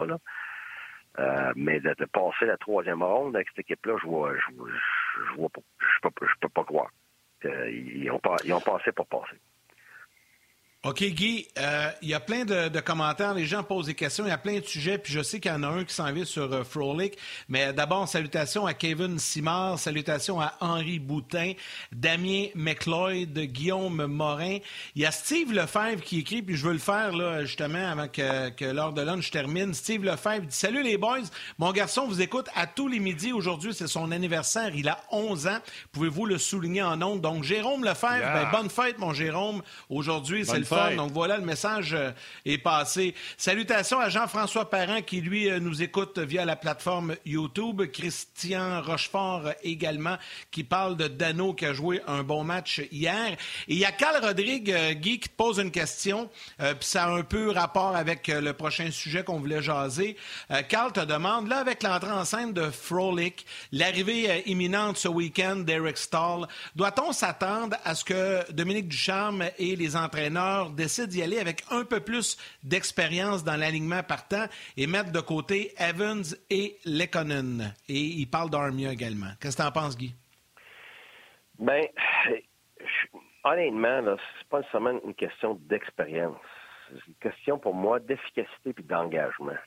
Euh, 1.17 1.53
mais 1.55 1.79
de, 1.79 1.93
passer 2.05 2.45
la 2.45 2.57
troisième 2.57 3.01
ronde 3.01 3.35
avec 3.35 3.47
cette 3.49 3.59
équipe-là, 3.59 3.95
je 4.01 4.07
vois, 4.07 4.33
je, 4.35 5.35
vois 5.35 5.49
pas, 5.49 5.61
je 5.79 6.09
peux, 6.09 6.27
je 6.27 6.33
peux 6.41 6.49
pas 6.49 6.63
croire. 6.65 6.89
ils, 7.43 8.09
ont 8.11 8.19
pas, 8.19 8.35
ils 8.43 8.53
ont 8.53 8.59
passé 8.59 8.91
pour 8.91 9.07
passer. 9.07 9.37
OK, 10.85 11.03
Guy, 11.03 11.47
euh, 11.57 11.89
il 12.03 12.09
y 12.09 12.13
a 12.13 12.19
plein 12.19 12.45
de, 12.45 12.79
commentaires, 12.79 13.33
les 13.33 13.47
gens 13.47 13.63
posent 13.63 13.87
des 13.87 13.95
questions, 13.95 14.23
il 14.23 14.29
y 14.29 14.31
a 14.31 14.37
plein 14.37 14.59
de 14.59 14.65
sujets, 14.65 14.99
puis 14.99 15.11
je 15.11 15.23
sais 15.23 15.39
qu'il 15.39 15.49
y 15.49 15.53
en 15.55 15.63
a 15.63 15.67
un 15.67 15.83
qui 15.83 15.95
s'en 15.95 16.11
vient 16.11 16.25
sur 16.25 16.53
euh, 16.53 16.63
Frolic, 16.63 17.17
mais 17.49 17.73
d'abord, 17.73 18.07
salutations 18.07 18.67
à 18.67 18.75
Kevin 18.75 19.17
Simard, 19.17 19.79
salutations 19.79 20.39
à 20.39 20.53
Henri 20.59 20.99
Boutin, 20.99 21.53
Damien 21.91 22.49
McLeod, 22.53 23.35
Guillaume 23.35 24.05
Morin. 24.05 24.59
Il 24.95 25.01
y 25.01 25.07
a 25.07 25.11
Steve 25.11 25.53
Lefebvre 25.53 26.03
qui 26.03 26.19
écrit, 26.19 26.43
puis 26.43 26.55
je 26.55 26.63
veux 26.63 26.73
le 26.73 26.77
faire 26.77 27.13
là, 27.13 27.45
justement 27.45 27.83
avant 27.89 28.07
que, 28.07 28.49
que 28.49 28.65
l'heure 28.65 28.93
de 28.93 29.01
lunch 29.01 29.31
termine. 29.31 29.73
Steve 29.73 30.03
Lefebvre 30.03 30.45
dit 30.45 30.55
Salut 30.55 30.83
les 30.83 30.99
boys, 30.99 31.17
mon 31.57 31.71
garçon 31.71 32.05
vous 32.05 32.21
écoute 32.21 32.45
à 32.53 32.67
tous 32.67 32.87
les 32.87 32.99
midis. 32.99 33.33
Aujourd'hui, 33.33 33.73
c'est 33.73 33.87
son 33.87 34.11
anniversaire, 34.11 34.75
il 34.75 34.87
a 34.87 34.99
11 35.09 35.47
ans. 35.47 35.57
Pouvez-vous 35.93 36.27
le 36.27 36.37
souligner 36.37 36.83
en 36.83 37.01
ondes? 37.01 37.21
Donc, 37.21 37.43
Jérôme 37.43 37.83
Lefebvre, 37.83 38.21
ben, 38.21 38.51
bonne 38.51 38.69
fête, 38.69 38.99
mon 38.99 39.13
Jérôme. 39.13 39.63
Aujourd'hui, 39.89 40.45
c'est 40.45 40.59
le 40.59 40.74
donc 40.95 41.11
voilà, 41.11 41.37
le 41.37 41.45
message 41.45 41.93
euh, 41.93 42.11
est 42.45 42.57
passé. 42.57 43.13
Salutations 43.37 43.99
à 43.99 44.09
Jean-François 44.09 44.69
Parent 44.69 45.01
qui, 45.01 45.21
lui, 45.21 45.49
euh, 45.49 45.59
nous 45.59 45.81
écoute 45.81 46.19
via 46.19 46.45
la 46.45 46.55
plateforme 46.55 47.15
YouTube. 47.25 47.83
Christian 47.91 48.81
Rochefort 48.81 49.51
également 49.63 50.17
qui 50.51 50.63
parle 50.63 50.97
de 50.97 51.07
Dano 51.07 51.53
qui 51.53 51.65
a 51.65 51.73
joué 51.73 52.01
un 52.07 52.23
bon 52.23 52.43
match 52.43 52.81
hier. 52.91 53.31
Et 53.67 53.73
il 53.73 53.77
y 53.77 53.85
a 53.85 53.91
Carl 53.91 54.23
Rodrigue, 54.23 54.71
euh, 54.71 54.93
Guy, 54.93 55.19
qui 55.19 55.29
te 55.29 55.35
pose 55.35 55.59
une 55.59 55.71
question. 55.71 56.29
puis 56.57 56.75
ça 56.81 57.05
a 57.05 57.09
un 57.09 57.23
peu 57.23 57.51
rapport 57.51 57.95
avec 57.95 58.27
le 58.27 58.53
prochain 58.53 58.91
sujet 58.91 59.23
qu'on 59.23 59.39
voulait 59.39 59.61
jaser. 59.61 60.17
Carl 60.69 60.91
te 60.91 60.99
demande, 60.99 61.47
là, 61.47 61.59
avec 61.59 61.83
l'entrée 61.83 62.11
en 62.11 62.25
scène 62.25 62.53
de 62.53 62.69
Frolic, 62.69 63.45
l'arrivée 63.71 64.43
imminente 64.45 64.97
ce 64.97 65.07
week-end 65.07 65.57
d'Eric 65.57 65.97
Stahl, 65.97 66.47
doit-on 66.75 67.11
s'attendre 67.11 67.77
à 67.83 67.95
ce 67.95 68.03
que 68.03 68.51
Dominique 68.51 68.87
Ducharme 68.87 69.45
et 69.57 69.75
les 69.75 69.95
entraîneurs 69.95 70.64
décide 70.69 71.07
d'y 71.07 71.21
aller 71.21 71.39
avec 71.39 71.63
un 71.71 71.83
peu 71.83 71.99
plus 71.99 72.37
d'expérience 72.63 73.43
dans 73.43 73.55
l'alignement 73.55 74.03
partant 74.03 74.45
et 74.77 74.87
mettre 74.87 75.11
de 75.11 75.19
côté 75.19 75.73
Evans 75.77 76.23
et 76.49 76.77
Lekonen. 76.85 77.73
Et 77.89 77.99
il 77.99 78.27
parle 78.27 78.49
d'Armia 78.49 78.91
également. 78.91 79.31
Qu'est-ce 79.39 79.57
que 79.57 79.61
tu 79.61 79.67
en 79.67 79.71
penses, 79.71 79.97
Guy? 79.97 80.13
Bien, 81.59 81.81
honnêtement, 83.43 84.01
ce 84.01 84.09
n'est 84.09 84.49
pas 84.49 84.61
seulement 84.71 84.99
une 85.05 85.13
question 85.13 85.59
d'expérience. 85.69 86.37
C'est 86.89 87.07
une 87.07 87.15
question 87.15 87.57
pour 87.57 87.73
moi 87.73 87.99
d'efficacité 87.99 88.73
et 88.77 88.83
d'engagement. 88.83 89.57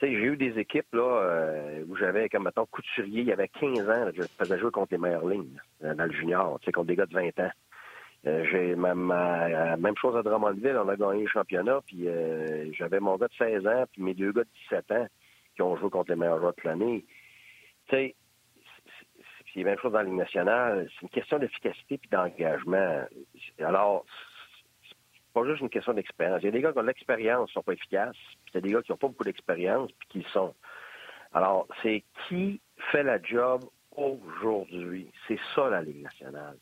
J'ai 0.00 0.10
eu 0.10 0.36
des 0.36 0.58
équipes 0.58 0.92
là, 0.94 1.02
euh, 1.02 1.84
où 1.86 1.96
j'avais, 1.96 2.28
comme 2.28 2.44
mettons, 2.44 2.66
couturier, 2.66 3.20
il 3.20 3.28
y 3.28 3.32
avait 3.32 3.48
15 3.48 3.88
ans, 3.88 4.10
je 4.12 4.22
faisais 4.22 4.58
jouer 4.58 4.72
contre 4.72 4.92
les 4.92 4.98
meilleures 4.98 5.28
lignes 5.28 5.60
dans 5.80 6.04
le 6.04 6.12
junior, 6.12 6.58
contre 6.74 6.86
des 6.86 6.96
gars 6.96 7.06
de 7.06 7.14
20 7.14 7.38
ans. 7.38 7.52
Euh, 8.26 8.44
j'ai 8.50 8.76
ma, 8.76 8.94
même 8.94 9.96
chose 9.96 10.16
à 10.16 10.22
Drummondville, 10.22 10.76
on 10.76 10.88
a 10.88 10.96
gagné 10.96 11.22
le 11.22 11.28
championnat, 11.28 11.80
puis 11.86 12.06
euh, 12.06 12.72
j'avais 12.72 13.00
mon 13.00 13.16
gars 13.16 13.26
de 13.26 13.34
16 13.34 13.66
ans, 13.66 13.84
puis 13.90 14.02
mes 14.02 14.14
deux 14.14 14.32
gars 14.32 14.44
de 14.44 14.48
17 14.70 14.92
ans 14.92 15.06
qui 15.56 15.62
ont 15.62 15.76
joué 15.76 15.90
contre 15.90 16.10
les 16.10 16.16
meilleurs 16.16 16.38
joueurs 16.38 16.54
de 16.54 16.68
l'année. 16.68 17.04
Tu 17.88 17.96
sais, 17.96 18.14
la 19.56 19.64
même 19.64 19.78
chose 19.78 19.92
dans 19.92 19.98
la 19.98 20.04
Ligue 20.04 20.14
nationale. 20.14 20.88
C'est 20.94 21.02
une 21.02 21.08
question 21.10 21.38
d'efficacité 21.38 21.98
puis 21.98 22.08
d'engagement. 22.10 23.04
Alors, 23.58 24.04
c'est 24.88 24.96
pas 25.34 25.44
juste 25.44 25.60
une 25.60 25.68
question 25.68 25.92
d'expérience. 25.92 26.40
Il 26.42 26.46
y 26.46 26.48
a 26.48 26.52
des 26.52 26.60
gars 26.60 26.72
qui 26.72 26.78
ont 26.78 26.82
de 26.82 26.86
l'expérience, 26.86 27.48
qui 27.48 27.54
sont 27.54 27.62
pas 27.62 27.72
efficaces, 27.72 28.16
puis 28.44 28.52
il 28.52 28.54
y 28.54 28.58
a 28.58 28.60
des 28.60 28.72
gars 28.72 28.82
qui 28.82 28.92
n'ont 28.92 28.98
pas 28.98 29.08
beaucoup 29.08 29.24
d'expérience, 29.24 29.90
puis 29.92 30.22
qui 30.22 30.30
sont. 30.30 30.54
Alors, 31.34 31.66
c'est 31.82 32.04
qui 32.28 32.60
fait 32.90 33.02
la 33.02 33.20
job 33.22 33.64
aujourd'hui? 33.96 35.10
C'est 35.28 35.38
ça, 35.54 35.68
la 35.68 35.82
Ligue 35.82 36.02
nationale. 36.02 36.56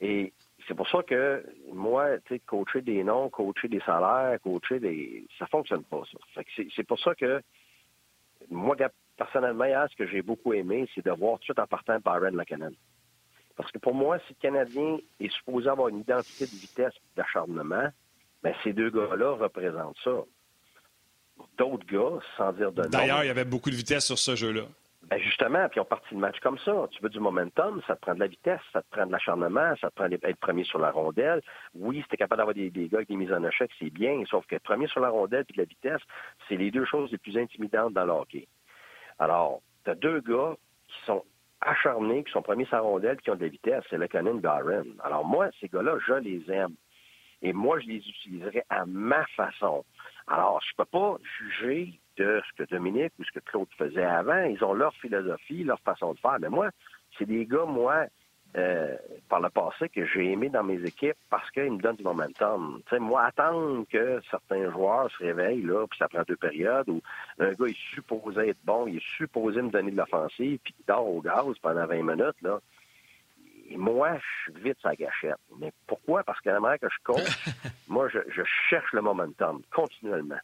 Et 0.00 0.32
c'est 0.66 0.74
pour 0.74 0.88
ça 0.88 1.02
que 1.02 1.44
moi, 1.72 2.18
tu 2.26 2.38
coacher 2.40 2.82
des 2.82 3.02
noms, 3.04 3.28
coacher 3.30 3.68
des 3.68 3.80
salaires, 3.80 4.38
coacher 4.42 4.78
des. 4.80 5.26
Ça 5.38 5.46
fonctionne 5.46 5.84
pas, 5.84 6.02
ça. 6.10 6.42
c'est 6.74 6.84
pour 6.84 6.98
ça 7.00 7.14
que 7.14 7.42
moi, 8.50 8.76
personnellement, 9.16 9.64
ce 9.90 9.96
que 9.96 10.06
j'ai 10.06 10.22
beaucoup 10.22 10.52
aimé, 10.52 10.88
c'est 10.94 11.04
de 11.04 11.10
voir 11.10 11.38
tout 11.40 11.58
en 11.58 11.66
partant 11.66 11.98
Byron 11.98 12.34
McKinnon. 12.34 12.72
Parce 13.56 13.70
que 13.70 13.78
pour 13.78 13.94
moi, 13.94 14.18
si 14.26 14.34
le 14.34 14.40
Canadien 14.40 14.98
est 15.20 15.32
supposé 15.32 15.68
avoir 15.68 15.88
une 15.88 16.00
identité 16.00 16.46
de 16.46 16.50
vitesse 16.50 16.94
et 16.96 17.16
d'acharnement, 17.16 17.88
ben 18.42 18.54
ces 18.64 18.72
deux 18.72 18.90
gars-là 18.90 19.32
représentent 19.32 19.96
ça. 20.02 20.22
D'autres 21.58 21.86
gars, 21.86 22.20
sans 22.36 22.52
dire 22.52 22.72
de. 22.72 22.82
D'ailleurs, 22.88 23.24
il 23.24 23.26
y 23.26 23.30
avait 23.30 23.44
beaucoup 23.44 23.70
de 23.70 23.74
vitesse 23.74 24.06
sur 24.06 24.18
ce 24.18 24.36
jeu-là. 24.36 24.62
Ben 25.12 25.20
justement, 25.20 25.68
puis 25.68 25.78
on 25.78 25.84
partit 25.84 26.14
le 26.14 26.20
match 26.20 26.40
comme 26.40 26.56
ça. 26.60 26.88
Tu 26.90 27.02
veux 27.02 27.10
du 27.10 27.20
momentum, 27.20 27.82
ça 27.86 27.96
te 27.96 28.00
prend 28.00 28.14
de 28.14 28.20
la 28.20 28.28
vitesse, 28.28 28.62
ça 28.72 28.80
te 28.80 28.88
prend 28.90 29.04
de 29.04 29.12
l'acharnement, 29.12 29.76
ça 29.78 29.90
te 29.90 29.94
prend 29.94 30.08
d'être 30.08 30.40
premier 30.40 30.64
sur 30.64 30.78
la 30.78 30.90
rondelle. 30.90 31.42
Oui, 31.74 32.00
si 32.00 32.08
tu 32.08 32.16
capable 32.16 32.38
d'avoir 32.38 32.54
des, 32.54 32.70
gars 32.70 32.96
avec 32.96 33.08
des 33.08 33.16
mises 33.16 33.30
en 33.30 33.44
échec, 33.44 33.70
c'est 33.78 33.90
bien, 33.90 34.24
sauf 34.24 34.46
que 34.46 34.56
premier 34.56 34.86
sur 34.86 35.00
la 35.00 35.10
rondelle 35.10 35.44
puis 35.44 35.54
de 35.54 35.60
la 35.60 35.66
vitesse, 35.66 36.00
c'est 36.48 36.56
les 36.56 36.70
deux 36.70 36.86
choses 36.86 37.12
les 37.12 37.18
plus 37.18 37.36
intimidantes 37.36 37.92
dans 37.92 38.06
le 38.06 38.12
hockey. 38.12 38.48
Alors, 39.18 39.60
tu 39.84 39.90
as 39.90 39.96
deux 39.96 40.20
gars 40.20 40.56
qui 40.88 41.04
sont 41.04 41.22
acharnés, 41.60 42.24
qui 42.24 42.32
sont 42.32 42.40
promis 42.40 42.66
sa 42.70 42.80
rondelle, 42.80 43.20
qui 43.20 43.28
ont 43.28 43.36
de 43.36 43.42
la 43.42 43.48
vitesse. 43.48 43.84
C'est 43.90 43.98
le 43.98 44.08
Conan 44.08 44.36
Barron. 44.36 44.86
Alors 45.04 45.26
moi, 45.26 45.50
ces 45.60 45.68
gars-là, 45.68 45.98
je 46.06 46.14
les 46.14 46.50
aime. 46.50 46.74
Et 47.42 47.52
moi, 47.52 47.78
je 47.80 47.86
les 47.86 47.98
utiliserai 47.98 48.62
à 48.70 48.86
ma 48.86 49.26
façon. 49.36 49.84
Alors, 50.26 50.62
je 50.66 50.74
peux 50.74 50.86
pas 50.86 51.18
juger 51.38 52.00
de 52.16 52.42
ce 52.46 52.62
que 52.62 52.68
Dominique 52.68 53.12
ou 53.18 53.24
ce 53.24 53.32
que 53.32 53.40
Claude 53.40 53.68
faisait 53.76 54.04
avant. 54.04 54.44
Ils 54.44 54.62
ont 54.64 54.74
leur 54.74 54.94
philosophie, 54.94 55.64
leur 55.64 55.80
façon 55.80 56.14
de 56.14 56.18
faire. 56.18 56.38
Mais 56.40 56.48
moi, 56.48 56.70
c'est 57.18 57.26
des 57.26 57.46
gars, 57.46 57.64
moi, 57.64 58.06
euh, 58.54 58.96
par 59.30 59.40
le 59.40 59.48
passé 59.48 59.88
que 59.88 60.04
j'ai 60.04 60.30
aimé 60.30 60.50
dans 60.50 60.62
mes 60.62 60.82
équipes 60.82 61.16
parce 61.30 61.50
qu'ils 61.52 61.72
me 61.72 61.78
donnent 61.78 61.96
du 61.96 62.02
momentum. 62.02 62.82
sais, 62.90 62.98
moi, 62.98 63.24
attendre 63.24 63.86
que 63.90 64.20
certains 64.30 64.70
joueurs 64.70 65.10
se 65.10 65.24
réveillent, 65.24 65.62
là, 65.62 65.86
puis 65.86 65.98
ça 65.98 66.06
prend 66.08 66.22
deux 66.28 66.36
périodes, 66.36 66.88
où 66.90 67.00
un 67.38 67.52
gars 67.52 67.66
est 67.66 67.94
supposé 67.94 68.50
être 68.50 68.62
bon, 68.64 68.86
il 68.86 68.96
est 68.96 69.16
supposé 69.16 69.62
me 69.62 69.70
donner 69.70 69.90
de 69.90 69.96
l'offensive, 69.96 70.58
puis 70.62 70.74
il 70.78 70.84
dort 70.86 71.08
au 71.08 71.22
gaz 71.22 71.46
pendant 71.62 71.86
20 71.86 72.02
minutes, 72.02 72.42
là. 72.42 72.60
Et 73.70 73.76
moi, 73.78 74.18
je 74.18 74.52
suis 74.52 74.62
vite 74.62 74.76
sa 74.82 74.94
gâchette. 74.94 75.40
Mais 75.58 75.72
pourquoi? 75.86 76.22
Parce 76.22 76.38
qu'à 76.42 76.52
la 76.52 76.60
manière 76.60 76.78
que 76.78 76.90
je 76.90 77.02
coach, 77.04 77.48
moi, 77.88 78.06
je, 78.10 78.18
je, 78.28 78.42
cherche 78.68 78.92
le 78.92 79.00
momentum 79.00 79.62
continuellement. 79.74 80.40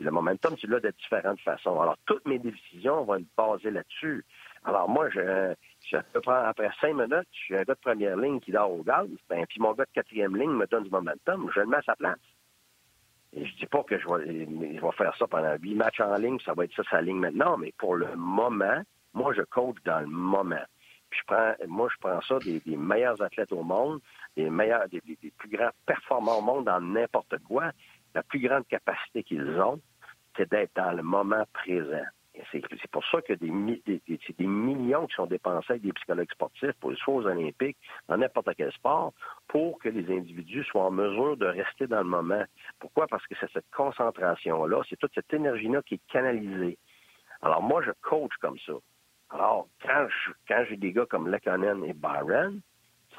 Le 0.00 0.10
momentum, 0.10 0.56
tu 0.56 0.66
l'as 0.66 0.80
de 0.80 0.90
différentes 0.90 1.40
façons. 1.40 1.80
Alors, 1.80 1.96
toutes 2.06 2.26
mes 2.26 2.38
décisions 2.38 3.04
vont 3.04 3.16
être 3.16 3.26
basées 3.36 3.70
là-dessus. 3.70 4.24
Alors, 4.64 4.88
moi, 4.88 5.08
je, 5.10 5.54
je 5.90 5.96
après 5.96 6.70
cinq 6.80 6.94
minutes, 6.94 7.28
j'ai 7.48 7.58
un 7.58 7.62
gars 7.62 7.74
de 7.74 7.80
première 7.80 8.16
ligne 8.16 8.40
qui 8.40 8.52
dort 8.52 8.72
au 8.72 8.82
gaz, 8.82 9.08
ben, 9.28 9.44
puis 9.46 9.60
mon 9.60 9.72
gars 9.72 9.84
de 9.84 9.90
quatrième 9.92 10.36
ligne 10.36 10.52
me 10.52 10.66
donne 10.66 10.84
du 10.84 10.90
momentum, 10.90 11.50
je 11.54 11.60
le 11.60 11.66
mets 11.66 11.78
à 11.78 11.82
sa 11.82 11.96
place. 11.96 12.18
Et 13.32 13.46
je 13.46 13.56
dis 13.56 13.66
pas 13.66 13.82
que 13.84 13.98
je 13.98 14.08
vais, 14.08 14.46
je 14.76 14.80
vais 14.80 14.92
faire 14.92 15.16
ça 15.16 15.26
pendant 15.26 15.54
huit 15.56 15.74
matchs 15.74 16.00
en 16.00 16.14
ligne, 16.16 16.38
ça 16.40 16.52
va 16.52 16.64
être 16.64 16.74
ça 16.74 16.82
sa 16.90 17.00
ligne 17.00 17.18
maintenant, 17.18 17.56
mais 17.56 17.72
pour 17.78 17.94
le 17.94 18.16
moment, 18.16 18.82
moi, 19.14 19.32
je 19.34 19.42
coach 19.42 19.76
dans 19.84 20.00
le 20.00 20.06
moment. 20.06 20.64
Puis 21.10 21.20
je 21.20 21.34
prends, 21.34 21.54
moi, 21.68 21.88
je 21.92 21.98
prends 22.00 22.20
ça 22.22 22.38
des, 22.38 22.62
meilleurs 22.76 23.20
athlètes 23.22 23.52
au 23.52 23.62
monde, 23.62 24.00
des 24.36 24.50
meilleurs, 24.50 24.88
des 24.88 25.00
plus 25.00 25.48
grands 25.48 25.70
performants 25.86 26.38
au 26.38 26.42
monde 26.42 26.66
dans 26.66 26.80
n'importe 26.80 27.38
quoi. 27.44 27.72
La 28.14 28.22
plus 28.22 28.40
grande 28.40 28.66
capacité 28.66 29.22
qu'ils 29.22 29.60
ont, 29.60 29.80
d'être 30.46 30.74
dans 30.74 30.92
le 30.92 31.02
moment 31.02 31.44
présent. 31.52 32.04
C'est 32.52 32.90
pour 32.90 33.04
ça 33.06 33.20
que 33.20 33.34
des, 33.34 33.50
des, 33.86 34.46
millions 34.46 35.06
qui 35.06 35.14
sont 35.14 35.26
dépensés 35.26 35.72
avec 35.72 35.82
des 35.82 35.92
psychologues 35.92 36.30
sportifs 36.30 36.72
pour 36.80 36.90
les 36.90 36.96
choses 36.96 37.26
olympiques, 37.26 37.76
dans 38.08 38.16
n'importe 38.16 38.50
quel 38.56 38.72
sport, 38.72 39.12
pour 39.48 39.78
que 39.78 39.88
les 39.88 40.16
individus 40.16 40.64
soient 40.64 40.86
en 40.86 40.90
mesure 40.90 41.36
de 41.36 41.46
rester 41.46 41.86
dans 41.86 41.98
le 41.98 42.08
moment. 42.08 42.44
Pourquoi? 42.78 43.06
Parce 43.08 43.26
que 43.26 43.34
c'est 43.38 43.50
cette 43.52 43.70
concentration-là, 43.72 44.82
c'est 44.88 44.96
toute 44.96 45.14
cette 45.14 45.32
énergie-là 45.34 45.82
qui 45.82 45.94
est 45.94 46.06
canalisée. 46.08 46.78
Alors 47.42 47.62
moi, 47.62 47.82
je 47.82 47.90
coach 48.00 48.32
comme 48.40 48.58
ça. 48.60 48.74
Alors, 49.30 49.68
quand 49.82 50.08
quand 50.48 50.64
j'ai 50.68 50.76
des 50.76 50.92
gars 50.92 51.06
comme 51.06 51.28
Lekonen 51.28 51.84
et 51.84 51.92
Byron, 51.92 52.60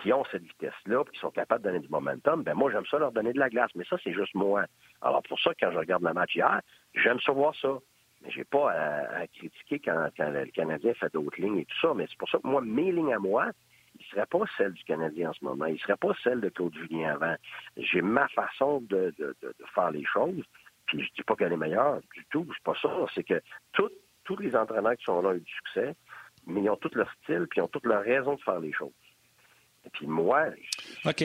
qui 0.01 0.13
ont 0.13 0.23
cette 0.31 0.43
vitesse-là, 0.43 1.03
qui 1.11 1.19
sont 1.19 1.31
capables 1.31 1.63
de 1.63 1.69
donner 1.69 1.79
du 1.79 1.89
momentum, 1.89 2.43
ben 2.43 2.53
moi, 2.53 2.71
j'aime 2.71 2.85
ça 2.85 2.97
leur 2.97 3.11
donner 3.11 3.33
de 3.33 3.39
la 3.39 3.49
glace. 3.49 3.71
Mais 3.75 3.83
ça, 3.85 3.97
c'est 4.03 4.13
juste 4.13 4.33
moi. 4.33 4.65
Alors, 5.01 5.21
pour 5.23 5.39
ça, 5.39 5.51
quand 5.59 5.71
je 5.71 5.77
regarde 5.77 6.03
la 6.03 6.13
match 6.13 6.35
hier, 6.35 6.61
j'aime 6.95 7.19
ça 7.19 7.31
voir 7.31 7.55
ça. 7.55 7.79
Mais 8.21 8.31
j'ai 8.31 8.43
pas 8.43 8.71
à, 8.71 9.27
critiquer 9.27 9.79
quand, 9.79 10.09
le 10.17 10.45
Canadien 10.51 10.93
fait 10.93 11.11
d'autres 11.11 11.41
lignes 11.41 11.59
et 11.59 11.65
tout 11.65 11.79
ça. 11.81 11.93
Mais 11.95 12.05
c'est 12.09 12.17
pour 12.17 12.29
ça 12.29 12.37
que 12.37 12.47
moi, 12.47 12.61
mes 12.61 12.91
lignes 12.91 13.13
à 13.13 13.19
moi, 13.19 13.47
ne 13.47 14.03
seraient 14.11 14.27
pas 14.27 14.43
celles 14.57 14.73
du 14.73 14.83
Canadien 14.83 15.31
en 15.31 15.33
ce 15.33 15.43
moment. 15.43 15.65
Ils 15.65 15.73
ne 15.73 15.79
seraient 15.79 15.97
pas 15.97 16.13
celles 16.23 16.39
de 16.39 16.49
Claude 16.49 16.73
Julien 16.75 17.13
avant. 17.15 17.35
J'ai 17.77 18.01
ma 18.01 18.27
façon 18.29 18.81
de, 18.81 19.13
faire 19.73 19.91
les 19.91 20.05
choses. 20.05 20.43
Puis 20.85 21.03
je 21.03 21.13
dis 21.15 21.23
pas 21.23 21.35
qu'elle 21.35 21.53
est 21.53 21.57
meilleure 21.57 22.01
du 22.15 22.25
tout. 22.29 22.47
C'est 22.53 22.63
pas 22.63 22.75
ça. 22.81 22.89
C'est 23.15 23.23
que 23.23 23.41
tous 23.73 24.37
les 24.37 24.55
entraîneurs 24.55 24.95
qui 24.97 25.03
sont 25.03 25.21
là 25.21 25.29
ont 25.29 25.33
eu 25.33 25.41
du 25.41 25.51
succès, 25.51 25.95
mais 26.45 26.61
ils 26.61 26.69
ont 26.69 26.77
tout 26.77 26.91
leur 26.93 27.11
style, 27.23 27.47
puis 27.49 27.59
ils 27.59 27.61
ont 27.63 27.67
toute 27.67 27.85
leur 27.85 28.03
raison 28.03 28.35
de 28.35 28.41
faire 28.41 28.59
les 28.59 28.71
choses. 28.71 28.91
Et 29.85 29.89
puis 29.89 30.05
moi, 30.05 30.45
OK 31.05 31.23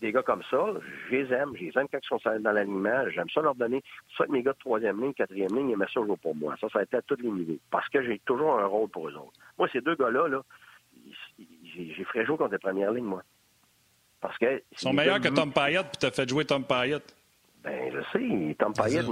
des 0.00 0.12
gars 0.12 0.22
comme 0.22 0.42
ça, 0.50 0.66
je 1.08 1.16
les 1.16 1.32
aime. 1.32 1.52
Je 1.56 1.64
les 1.64 1.72
aime 1.76 1.88
quand 1.90 1.98
ils 2.02 2.06
sont 2.06 2.20
dans 2.40 2.52
l'alignement. 2.52 3.08
J'aime 3.10 3.28
ça 3.30 3.40
leur 3.40 3.54
donner. 3.54 3.82
Soit 4.08 4.28
mes 4.28 4.42
gars 4.42 4.52
de 4.52 4.58
troisième 4.58 5.00
ligne, 5.00 5.12
quatrième 5.12 5.54
ligne, 5.56 5.70
ils 5.70 5.86
ça 5.92 6.00
jouer 6.00 6.16
pour 6.22 6.34
moi. 6.34 6.54
Ça, 6.60 6.68
ça 6.68 6.80
a 6.80 6.82
été 6.82 6.96
à 6.96 7.02
tous 7.02 7.16
les 7.20 7.30
niveaux. 7.30 7.58
Parce 7.70 7.88
que 7.88 8.02
j'ai 8.02 8.20
toujours 8.20 8.58
un 8.58 8.66
rôle 8.66 8.88
pour 8.88 9.08
eux 9.08 9.14
autres. 9.14 9.32
Moi, 9.58 9.68
ces 9.72 9.80
deux 9.80 9.96
gars-là, 9.96 10.28
là, 10.28 10.42
j'ai 11.38 12.04
ferais 12.04 12.24
jouer 12.24 12.36
contre 12.36 12.52
les 12.52 12.58
premières 12.58 12.92
lignes, 12.92 13.04
moi. 13.04 13.22
Parce 14.20 14.36
que. 14.38 14.62
Ils 14.72 14.78
sont 14.78 14.92
meilleurs 14.92 15.20
que 15.20 15.28
Tom 15.28 15.52
Payette, 15.52 15.88
puis 15.88 15.98
t'as 15.98 16.10
fait 16.10 16.28
jouer 16.28 16.44
Tom 16.44 16.64
Payette. 16.64 17.14
Ben, 17.62 17.92
je 17.92 18.00
sais. 18.12 18.56
Tom 18.58 18.72
Payette, 18.72 19.06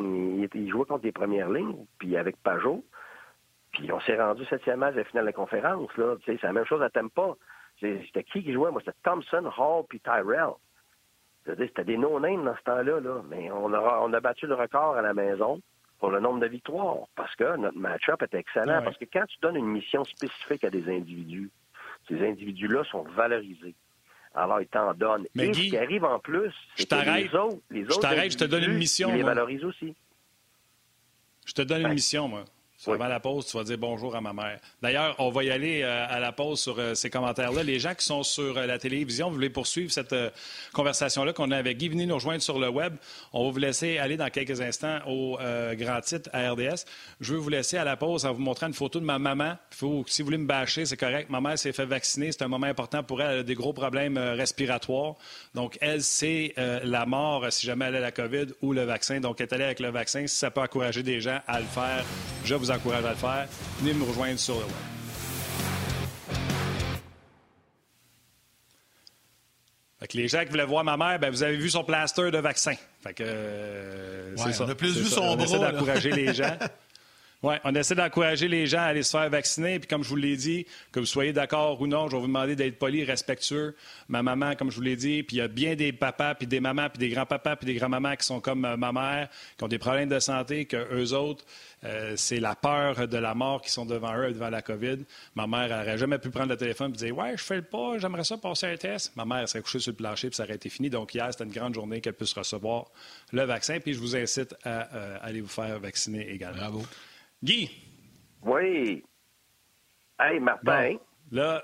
il, 0.55 0.70
jouait 0.70 0.85
contre 0.85 1.05
les 1.05 1.12
premières 1.12 1.51
lignes, 1.51 1.85
puis 1.99 2.16
avec 2.16 2.37
Pajot. 2.42 2.85
Puis 3.72 3.90
on 3.92 4.01
s'est 4.01 4.20
rendu 4.20 4.44
septième 4.46 4.79
match 4.79 4.94
à 4.94 4.99
la 4.99 5.05
finale 5.05 5.25
de 5.25 5.31
la 5.31 5.33
conférence, 5.33 5.90
là. 5.96 6.14
C'est 6.25 6.42
la 6.42 6.53
même 6.53 6.64
chose 6.64 6.83
à 6.83 6.90
Tempa. 6.90 7.35
C'était 7.81 8.25
qui 8.25 8.42
qui 8.42 8.53
jouait? 8.53 8.70
Moi, 8.70 8.81
c'était 8.85 8.96
Thompson, 9.03 9.51
Hall, 9.59 9.85
puis 9.88 10.01
Tyrell. 10.01 10.55
C'était 11.47 11.85
des 11.85 11.97
no-names 11.97 12.45
dans 12.45 12.57
ce 12.57 12.63
temps-là, 12.63 13.01
là. 13.01 13.23
mais 13.29 13.51
on 13.51 13.73
a, 13.73 14.01
on 14.03 14.13
a 14.13 14.21
battu 14.21 14.47
le 14.47 14.55
record 14.55 14.97
à 14.97 15.03
la 15.03 15.15
maison 15.15 15.61
pour 15.99 16.11
le 16.11 16.21
nombre 16.21 16.41
de 16.41 16.47
victoires 16.47 17.07
parce 17.15 17.35
que 17.37 17.57
notre 17.57 17.79
match-up 17.79 18.21
est 18.23 18.35
excellent. 18.35 18.83
Parce 18.83 18.97
que 18.99 19.05
quand 19.05 19.25
tu 19.27 19.39
donnes 19.41 19.57
une 19.57 19.69
mission 19.69 20.05
spécifique 20.05 20.65
à 20.65 20.71
des 20.71 20.89
individus, 20.89 21.51
ces 22.09 22.21
individus-là 22.27 22.85
sont 22.91 23.03
valorisés. 23.03 23.75
Alors, 24.35 24.61
ils 24.61 24.67
t'en 24.67 24.93
donnent. 24.93 25.27
Mais 25.35 25.47
Et 25.47 25.51
Guy, 25.51 25.65
ce 25.65 25.71
qui 25.71 25.79
arrive 25.79 26.05
en 26.05 26.19
plus, 26.19 26.53
c'est 26.77 26.89
que 26.89 27.17
les 27.17 27.35
autres, 27.35 27.59
les 27.71 27.85
autres 27.85 28.29
je 28.31 28.37
te 28.37 28.45
donne 28.45 28.65
une 28.65 28.77
mission. 28.77 29.09
Ils 29.11 29.17
les 29.17 29.23
valorisent 29.23 29.65
aussi. 29.65 29.95
Je 31.47 31.53
te 31.53 31.63
donne 31.63 31.83
une 31.83 31.95
mission, 31.95 32.29
moi. 32.29 32.45
Avant 32.87 33.09
la 33.09 33.21
pause, 33.21 33.47
tu 33.47 33.57
vas 33.57 33.65
dire 33.65 33.79
bonjour 33.79 34.15
à 34.15 34.21
ma 34.21 34.33
mère. 34.33 34.61
D'ailleurs, 34.83 35.17
on 35.19 35.31
va 35.31 35.43
y 35.43 35.51
aller 35.51 35.81
euh, 35.83 36.07
à 36.09 36.21
la 36.21 36.31
pause 36.31 36.61
sur 36.61 36.79
euh, 36.79 36.95
ces 36.95 37.09
commentaires-là. 37.09 37.62
Les 37.62 37.79
gens 37.79 37.95
qui 37.95 38.05
sont 38.05 38.23
sur 38.23 38.59
euh, 38.59 38.67
la 38.67 38.79
télévision, 38.79 39.29
vous 39.29 39.35
voulez 39.35 39.51
poursuivre 39.51 39.91
cette 39.91 40.15
conversation-là 40.73 41.33
qu'on 41.33 41.51
a 41.51 41.57
avec 41.57 41.79
Guy, 41.79 41.89
venez 41.89 42.07
nous 42.07 42.15
rejoindre 42.15 42.43
sur 42.43 42.59
le 42.59 42.69
web. 42.69 42.95
On 43.33 43.47
va 43.47 43.51
vous 43.51 43.59
laisser 43.59 43.99
aller 43.99 44.17
dans 44.17 44.29
quelques 44.29 44.61
instants 44.61 44.99
au 45.07 45.39
grand 45.73 46.01
titre 46.01 46.29
à 46.33 46.51
RDS. 46.53 46.85
Je 47.21 47.33
veux 47.33 47.39
vous 47.39 47.49
laisser 47.49 47.79
à 47.79 47.85
la 47.85 47.97
pause 47.97 48.27
en 48.27 48.33
vous 48.33 48.43
montrant 48.43 48.67
une 48.67 48.75
photo 48.75 49.01
de 49.01 49.05
ma 49.05 49.19
maman. 49.19 49.57
Faut, 49.71 50.05
si 50.07 50.23
vous 50.23 50.27
voulez 50.27 50.39
me 50.39 50.47
bâcher, 50.47 50.85
c'est 50.85 50.97
correct. 50.97 51.31
Ma 51.31 51.41
mère 51.41 51.59
s'est 51.59 51.73
fait 51.73 51.87
vacciner. 51.87 52.31
C'est 52.31 52.43
un 52.43 52.49
moment 52.49 52.67
important 52.67 53.03
pour 53.03 53.23
elle. 53.23 53.33
Elle 53.33 53.39
a 53.39 53.43
des 53.43 53.55
gros 53.55 53.73
problèmes 53.73 54.19
respiratoires. 54.19 55.15
Donc, 55.55 55.79
elle, 55.81 56.03
c'est 56.03 56.55
la 56.57 57.07
mort 57.07 57.47
si 57.51 57.67
jamais 57.67 57.87
elle 57.87 57.97
a 57.97 58.01
la 58.01 58.12
COVID 58.12 58.47
ou 58.61 58.73
le 58.73 58.85
vaccin. 58.85 59.21
Donc, 59.21 59.41
elle 59.41 59.49
est 59.49 59.55
allée 59.55 59.65
avec 59.65 59.81
le 59.81 59.91
vaccin. 59.91 60.27
Si 60.27 60.37
ça 60.37 60.51
peut 60.51 60.61
encourager 60.61 61.03
des 61.03 61.21
gens 61.21 61.41
à 61.47 61.61
le 61.61 61.67
faire, 61.67 62.05
je 62.45 62.55
vous 62.55 62.66
encourage 62.71 63.05
à 63.05 63.11
le 63.11 63.17
faire. 63.17 63.47
Venez 63.81 63.95
me 63.95 64.05
rejoindre 64.05 64.39
sur 64.39 64.55
le 64.55 64.61
web. 64.65 64.73
Fait 69.99 70.09
que 70.09 70.17
les 70.19 70.29
gens 70.29 70.43
qui 70.45 70.51
voulaient 70.51 70.67
voir 70.67 70.85
ma 70.85 70.97
mère, 70.97 71.19
ben, 71.19 71.31
vous 71.31 71.43
avez 71.43 71.57
vu 71.57 71.71
son 71.71 71.83
plaster 71.83 72.31
de 72.31 72.39
vaccin. 72.39 72.75
Fait 73.03 73.15
que, 73.15 73.23
euh, 73.25 74.37
c'est 74.37 74.53
ça. 74.53 74.65
On 74.65 74.69
a 74.69 74.75
plus 74.75 74.97
vu 74.97 75.05
ça. 75.09 75.17
son 75.17 75.23
on 75.23 75.37
bras. 75.37 75.45
essaie 75.47 75.59
d'encourager 75.59 76.11
les 76.11 76.35
gens. 76.35 76.57
On 77.65 77.75
essaie 77.75 77.95
d'encourager 77.95 78.49
les 78.49 78.67
gens 78.67 78.81
à 78.81 78.85
aller 78.85 79.03
se 79.03 79.11
faire 79.11 79.29
vacciner. 79.31 79.79
Puis 79.79 79.89
comme 79.89 80.03
je 80.03 80.09
vous 80.09 80.17
l'ai 80.17 80.37
dit, 80.37 80.67
que 80.93 81.01
vous 81.01 81.07
soyez 81.07 81.33
d'accord 81.33 81.81
ou 81.81 81.87
non, 81.87 82.09
je 82.09 82.17
vais 82.17 82.21
vous 82.21 82.27
demander 82.27 82.57
d'être 82.57 82.79
poli, 82.79 83.05
respectueux. 83.05 83.75
Ma 84.09 84.23
maman, 84.23 84.55
comme 84.55 84.71
je 84.71 84.77
vous 84.77 84.83
l'ai 84.83 84.97
dit, 84.97 85.23
puis 85.23 85.37
il 85.37 85.39
y 85.41 85.43
a 85.43 85.49
bien 85.49 85.75
des 85.75 85.93
papas, 85.93 86.35
puis 86.35 86.47
des 86.47 86.61
mamans, 86.61 86.89
puis 86.89 86.99
des 86.99 87.09
grands-papas, 87.09 87.57
puis 87.57 87.67
des 87.67 87.75
grands-mamans 87.75 88.17
qui 88.17 88.27
sont 88.27 88.41
comme 88.41 88.65
euh, 88.65 88.77
ma 88.77 88.93
mère, 88.93 89.29
qui 89.57 89.65
ont 89.65 89.69
des 89.69 89.79
problèmes 89.79 90.09
de 90.09 90.19
santé, 90.19 90.65
que 90.65 90.77
eux 90.93 91.13
autres, 91.15 91.45
euh, 91.85 92.15
c'est 92.17 92.41
la 92.41 92.55
peur 92.55 93.07
de 93.07 93.19
la 93.19 93.35
mort 93.35 93.61
qui 93.63 93.71
sont 93.71 93.87
devant 93.87 94.17
eux, 94.17 94.33
devant 94.33 94.51
la 94.51 94.63
COVID. 94.63 94.99
Ma 95.35 95.47
mère 95.47 95.69
n'aurait 95.69 95.99
jamais 95.99 96.19
pu 96.19 96.31
prendre 96.31 96.49
le 96.49 96.57
téléphone 96.57 96.93
et 96.93 96.97
dire 96.97 97.17
Ouais, 97.17 97.37
je 97.37 97.43
fais 97.43 97.57
le 97.57 97.63
pas, 97.63 97.99
j'aimerais 97.99 98.25
ça 98.25 98.39
passer 98.39 98.67
un 98.67 98.77
test. 98.77 99.13
Ma 99.17 99.25
mère 99.25 99.49
serait 99.49 99.63
couchée 99.63 99.79
sur 99.79 99.93
le 99.93 99.97
plancher 99.97 100.29
puis 100.29 100.37
ça 100.37 100.45
aurait 100.45 100.55
été 100.55 100.69
fini. 100.69 100.91
Donc, 100.91 101.15
hier, 101.15 101.29
c'était 101.31 101.45
une 101.45 101.53
grande 101.53 101.75
journée 101.75 102.01
qu'elle 102.01 102.15
puisse 102.15 102.33
recevoir 102.33 102.87
le 103.33 103.43
vaccin. 103.45 103.79
Puis, 103.79 103.95
je 103.95 104.01
vous 104.01 104.17
incite 104.17 104.55
à 104.65 104.95
euh, 104.95 105.19
aller 105.23 105.41
vous 105.41 105.49
faire 105.49 105.79
vacciner 105.79 106.29
également. 106.31 106.57
Bravo. 106.57 106.83
Guy? 107.42 107.70
Oui. 108.42 109.05
Hey, 110.18 110.40
Martin. 110.40 110.92
Bon, 110.92 111.01
là. 111.33 111.62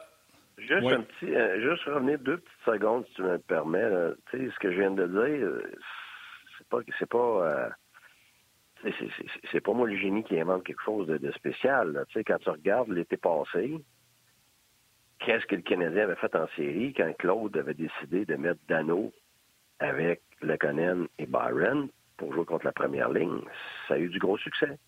Juste 0.58 0.84
oui. 0.84 0.92
un 0.92 1.00
petit, 1.02 1.34
euh, 1.34 1.60
juste 1.60 1.84
revenir 1.84 2.18
deux 2.18 2.36
petites 2.36 2.64
secondes, 2.64 3.06
si 3.06 3.14
tu 3.14 3.22
me 3.22 3.32
le 3.32 3.38
permets. 3.38 3.90
Tu 4.30 4.38
sais, 4.38 4.52
ce 4.52 4.58
que 4.58 4.70
je 4.70 4.78
viens 4.78 4.90
de 4.90 5.06
dire, 5.06 5.70
c'est 6.58 6.68
pas, 6.68 6.78
c'est 6.98 7.08
pas, 7.08 7.72
euh, 8.84 8.90
c'est 9.50 9.60
pas 9.60 9.72
moi 9.72 9.88
le 9.88 9.96
génie 9.96 10.22
qui 10.24 10.38
invente 10.38 10.64
quelque 10.64 10.82
chose 10.82 11.06
de, 11.06 11.16
de 11.16 11.32
spécial. 11.32 12.04
Tu 12.08 12.14
sais, 12.14 12.24
quand 12.24 12.38
tu 12.38 12.50
regardes 12.50 12.90
l'été 12.90 13.16
passé, 13.16 13.82
qu'est-ce 15.20 15.46
que 15.46 15.56
le 15.56 15.62
Canadien 15.62 16.04
avait 16.04 16.16
fait 16.16 16.34
en 16.36 16.46
série 16.48 16.92
quand 16.92 17.12
Claude 17.18 17.56
avait 17.56 17.74
décidé 17.74 18.24
de 18.24 18.36
mettre 18.36 18.60
Dano 18.68 19.12
avec 19.78 20.20
Lekonen 20.42 21.08
et 21.18 21.26
Byron 21.26 21.88
pour 22.18 22.34
jouer 22.34 22.44
contre 22.44 22.66
la 22.66 22.72
première 22.72 23.08
ligne? 23.08 23.40
Ça 23.88 23.94
a 23.94 23.98
eu 23.98 24.10
du 24.10 24.18
gros 24.18 24.38
succès. 24.38 24.78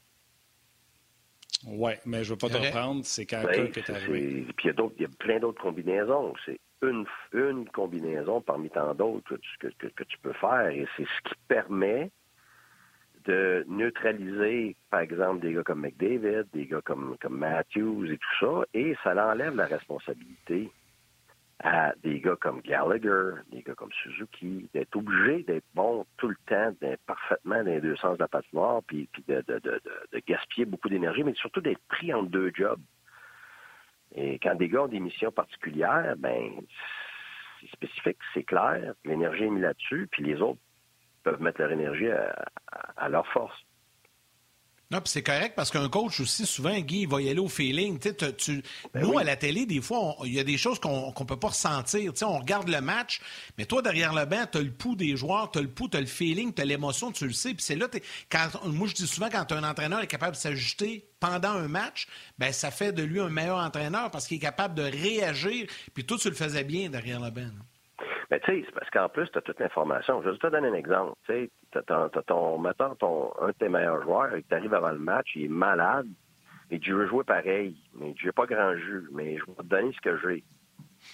Oui, 1.66 1.92
mais 2.04 2.24
je 2.24 2.30
ne 2.30 2.34
veux 2.34 2.38
pas 2.38 2.48
te 2.48 2.62
reprendre, 2.62 3.00
c'est 3.04 3.26
quand 3.26 3.42
ben, 3.44 3.70
que 3.70 3.80
tu 3.80 3.80
es 3.80 3.94
arrivé. 3.94 4.46
Puis 4.56 4.68
il 4.68 4.74
y, 4.98 5.02
y, 5.02 5.06
a 5.06 5.08
plein 5.18 5.38
d'autres 5.38 5.62
combinaisons. 5.62 6.34
C'est 6.44 6.58
une, 6.82 7.06
une 7.32 7.68
combinaison 7.68 8.40
parmi 8.40 8.70
tant 8.70 8.94
d'autres 8.94 9.38
que, 9.60 9.68
que, 9.68 9.86
que, 9.86 10.04
tu 10.04 10.18
peux 10.18 10.32
faire. 10.34 10.68
Et 10.68 10.86
c'est 10.96 11.04
ce 11.04 11.28
qui 11.28 11.34
permet 11.48 12.10
de 13.24 13.64
neutraliser, 13.68 14.76
par 14.90 15.00
exemple, 15.00 15.40
des 15.40 15.54
gars 15.54 15.62
comme 15.62 15.80
McDavid, 15.80 16.44
des 16.52 16.66
gars 16.66 16.82
comme, 16.84 17.16
comme 17.20 17.38
Matthews 17.38 18.04
et 18.10 18.18
tout 18.18 18.46
ça, 18.46 18.64
et 18.74 18.94
ça 19.02 19.12
enlève 19.12 19.56
la 19.56 19.66
responsabilité 19.66 20.70
à 21.62 21.92
des 22.02 22.20
gars 22.20 22.36
comme 22.40 22.60
Gallagher, 22.60 23.40
des 23.50 23.62
gars 23.62 23.74
comme 23.74 23.92
Suzuki, 24.02 24.68
d'être 24.74 24.96
obligé 24.96 25.44
d'être 25.44 25.64
bon 25.74 26.04
tout 26.16 26.28
le 26.28 26.36
temps, 26.46 26.74
d'être 26.80 27.02
parfaitement 27.06 27.62
dans 27.62 27.70
les 27.70 27.80
deux 27.80 27.96
sens 27.96 28.16
de 28.18 28.22
la 28.22 28.28
patinoire, 28.28 28.82
puis, 28.86 29.08
puis 29.12 29.24
de, 29.28 29.42
gaspiller 30.26 30.66
beaucoup 30.66 30.88
d'énergie, 30.88 31.22
mais 31.22 31.34
surtout 31.34 31.60
d'être 31.60 31.82
pris 31.88 32.12
en 32.12 32.22
deux 32.22 32.50
jobs. 32.54 32.80
Et 34.14 34.38
quand 34.38 34.54
des 34.54 34.68
gars 34.68 34.82
ont 34.82 34.88
des 34.88 35.00
missions 35.00 35.32
particulières, 35.32 36.14
ben 36.18 36.52
c'est 37.60 37.70
spécifique, 37.70 38.18
c'est 38.32 38.44
clair, 38.44 38.94
l'énergie 39.04 39.44
est 39.44 39.50
mise 39.50 39.62
là-dessus, 39.62 40.08
puis 40.10 40.22
les 40.22 40.40
autres 40.40 40.60
peuvent 41.22 41.40
mettre 41.40 41.60
leur 41.60 41.72
énergie 41.72 42.10
à, 42.10 43.08
leur 43.08 43.26
force. 43.28 43.56
Non, 44.94 45.00
puis 45.00 45.10
c'est 45.10 45.24
correct 45.24 45.54
parce 45.56 45.72
qu'un 45.72 45.88
coach 45.88 46.20
aussi, 46.20 46.46
souvent, 46.46 46.78
Guy, 46.78 47.00
il 47.00 47.08
va 47.08 47.20
y 47.20 47.28
aller 47.28 47.40
au 47.40 47.48
feeling. 47.48 47.98
Tu, 47.98 48.62
ben 48.92 49.02
nous, 49.02 49.18
à 49.18 49.24
la 49.24 49.34
télé, 49.34 49.66
des 49.66 49.80
fois, 49.80 50.14
il 50.24 50.32
y 50.32 50.38
a 50.38 50.44
des 50.44 50.56
choses 50.56 50.78
qu'on 50.78 51.08
ne 51.08 51.24
peut 51.24 51.36
pas 51.36 51.48
ressentir. 51.48 52.12
on 52.22 52.38
regarde 52.38 52.68
le 52.68 52.80
match, 52.80 53.20
mais 53.58 53.66
toi, 53.66 53.82
derrière 53.82 54.14
le 54.14 54.24
banc, 54.24 54.44
tu 54.52 54.58
as 54.58 54.60
le 54.60 54.70
pouls 54.70 54.94
des 54.94 55.16
joueurs, 55.16 55.50
tu 55.50 55.58
as 55.58 55.62
le 55.62 55.68
pouls, 55.68 55.88
tu 55.88 55.96
as 55.96 56.00
le 56.00 56.06
feeling, 56.06 56.54
tu 56.54 56.62
as 56.62 56.64
l'émotion, 56.64 57.10
tu 57.10 57.26
le 57.26 57.32
sais. 57.32 57.54
Puis 57.54 57.64
c'est 57.64 57.74
là, 57.74 57.88
quand, 58.30 58.66
moi, 58.66 58.86
je 58.86 58.94
dis 58.94 59.08
souvent, 59.08 59.28
quand 59.32 59.50
un 59.50 59.68
entraîneur 59.68 60.00
est 60.00 60.06
capable 60.06 60.36
de 60.36 60.40
s'ajuster 60.40 61.04
pendant 61.18 61.54
un 61.54 61.66
match, 61.66 62.06
ben 62.38 62.52
ça 62.52 62.70
fait 62.70 62.92
de 62.92 63.02
lui 63.02 63.18
un 63.18 63.30
meilleur 63.30 63.58
entraîneur 63.58 64.12
parce 64.12 64.28
qu'il 64.28 64.36
est 64.36 64.40
capable 64.40 64.76
de 64.76 64.82
réagir. 64.84 65.66
Puis 65.92 66.04
toi, 66.04 66.18
tu 66.20 66.28
le 66.28 66.36
faisais 66.36 66.62
bien 66.62 66.88
derrière 66.88 67.18
le 67.18 67.30
banc. 67.30 67.50
Mais 68.30 68.40
tu 68.40 68.46
sais, 68.46 68.62
c'est 68.66 68.74
parce 68.74 68.90
qu'en 68.90 69.08
plus, 69.08 69.30
tu 69.30 69.38
as 69.38 69.42
toute 69.42 69.60
l'information. 69.60 70.22
Je 70.22 70.30
vais 70.30 70.38
te 70.38 70.46
donner 70.46 70.68
un 70.68 70.74
exemple. 70.74 71.12
Tu 71.26 71.50
sais, 71.72 71.82
ton, 72.26 72.58
mettons, 72.58 72.94
ton, 72.94 73.32
un 73.40 73.48
de 73.48 73.52
tes 73.52 73.68
meilleurs 73.68 74.02
joueurs, 74.02 74.30
qui 74.36 74.54
arrive 74.54 74.74
avant 74.74 74.90
le 74.90 74.98
match, 74.98 75.32
il 75.34 75.44
est 75.44 75.48
malade, 75.48 76.08
et 76.70 76.78
tu 76.78 76.92
veux 76.92 77.06
jouer 77.06 77.24
pareil, 77.24 77.76
mais 77.94 78.14
je 78.18 78.26
n'ai 78.26 78.32
pas 78.32 78.46
grand 78.46 78.74
jus, 78.76 79.08
mais 79.12 79.36
je 79.36 79.44
vais 79.44 79.54
te 79.54 79.62
donner 79.62 79.92
ce 79.92 80.00
que 80.00 80.18
j'ai. 80.18 80.44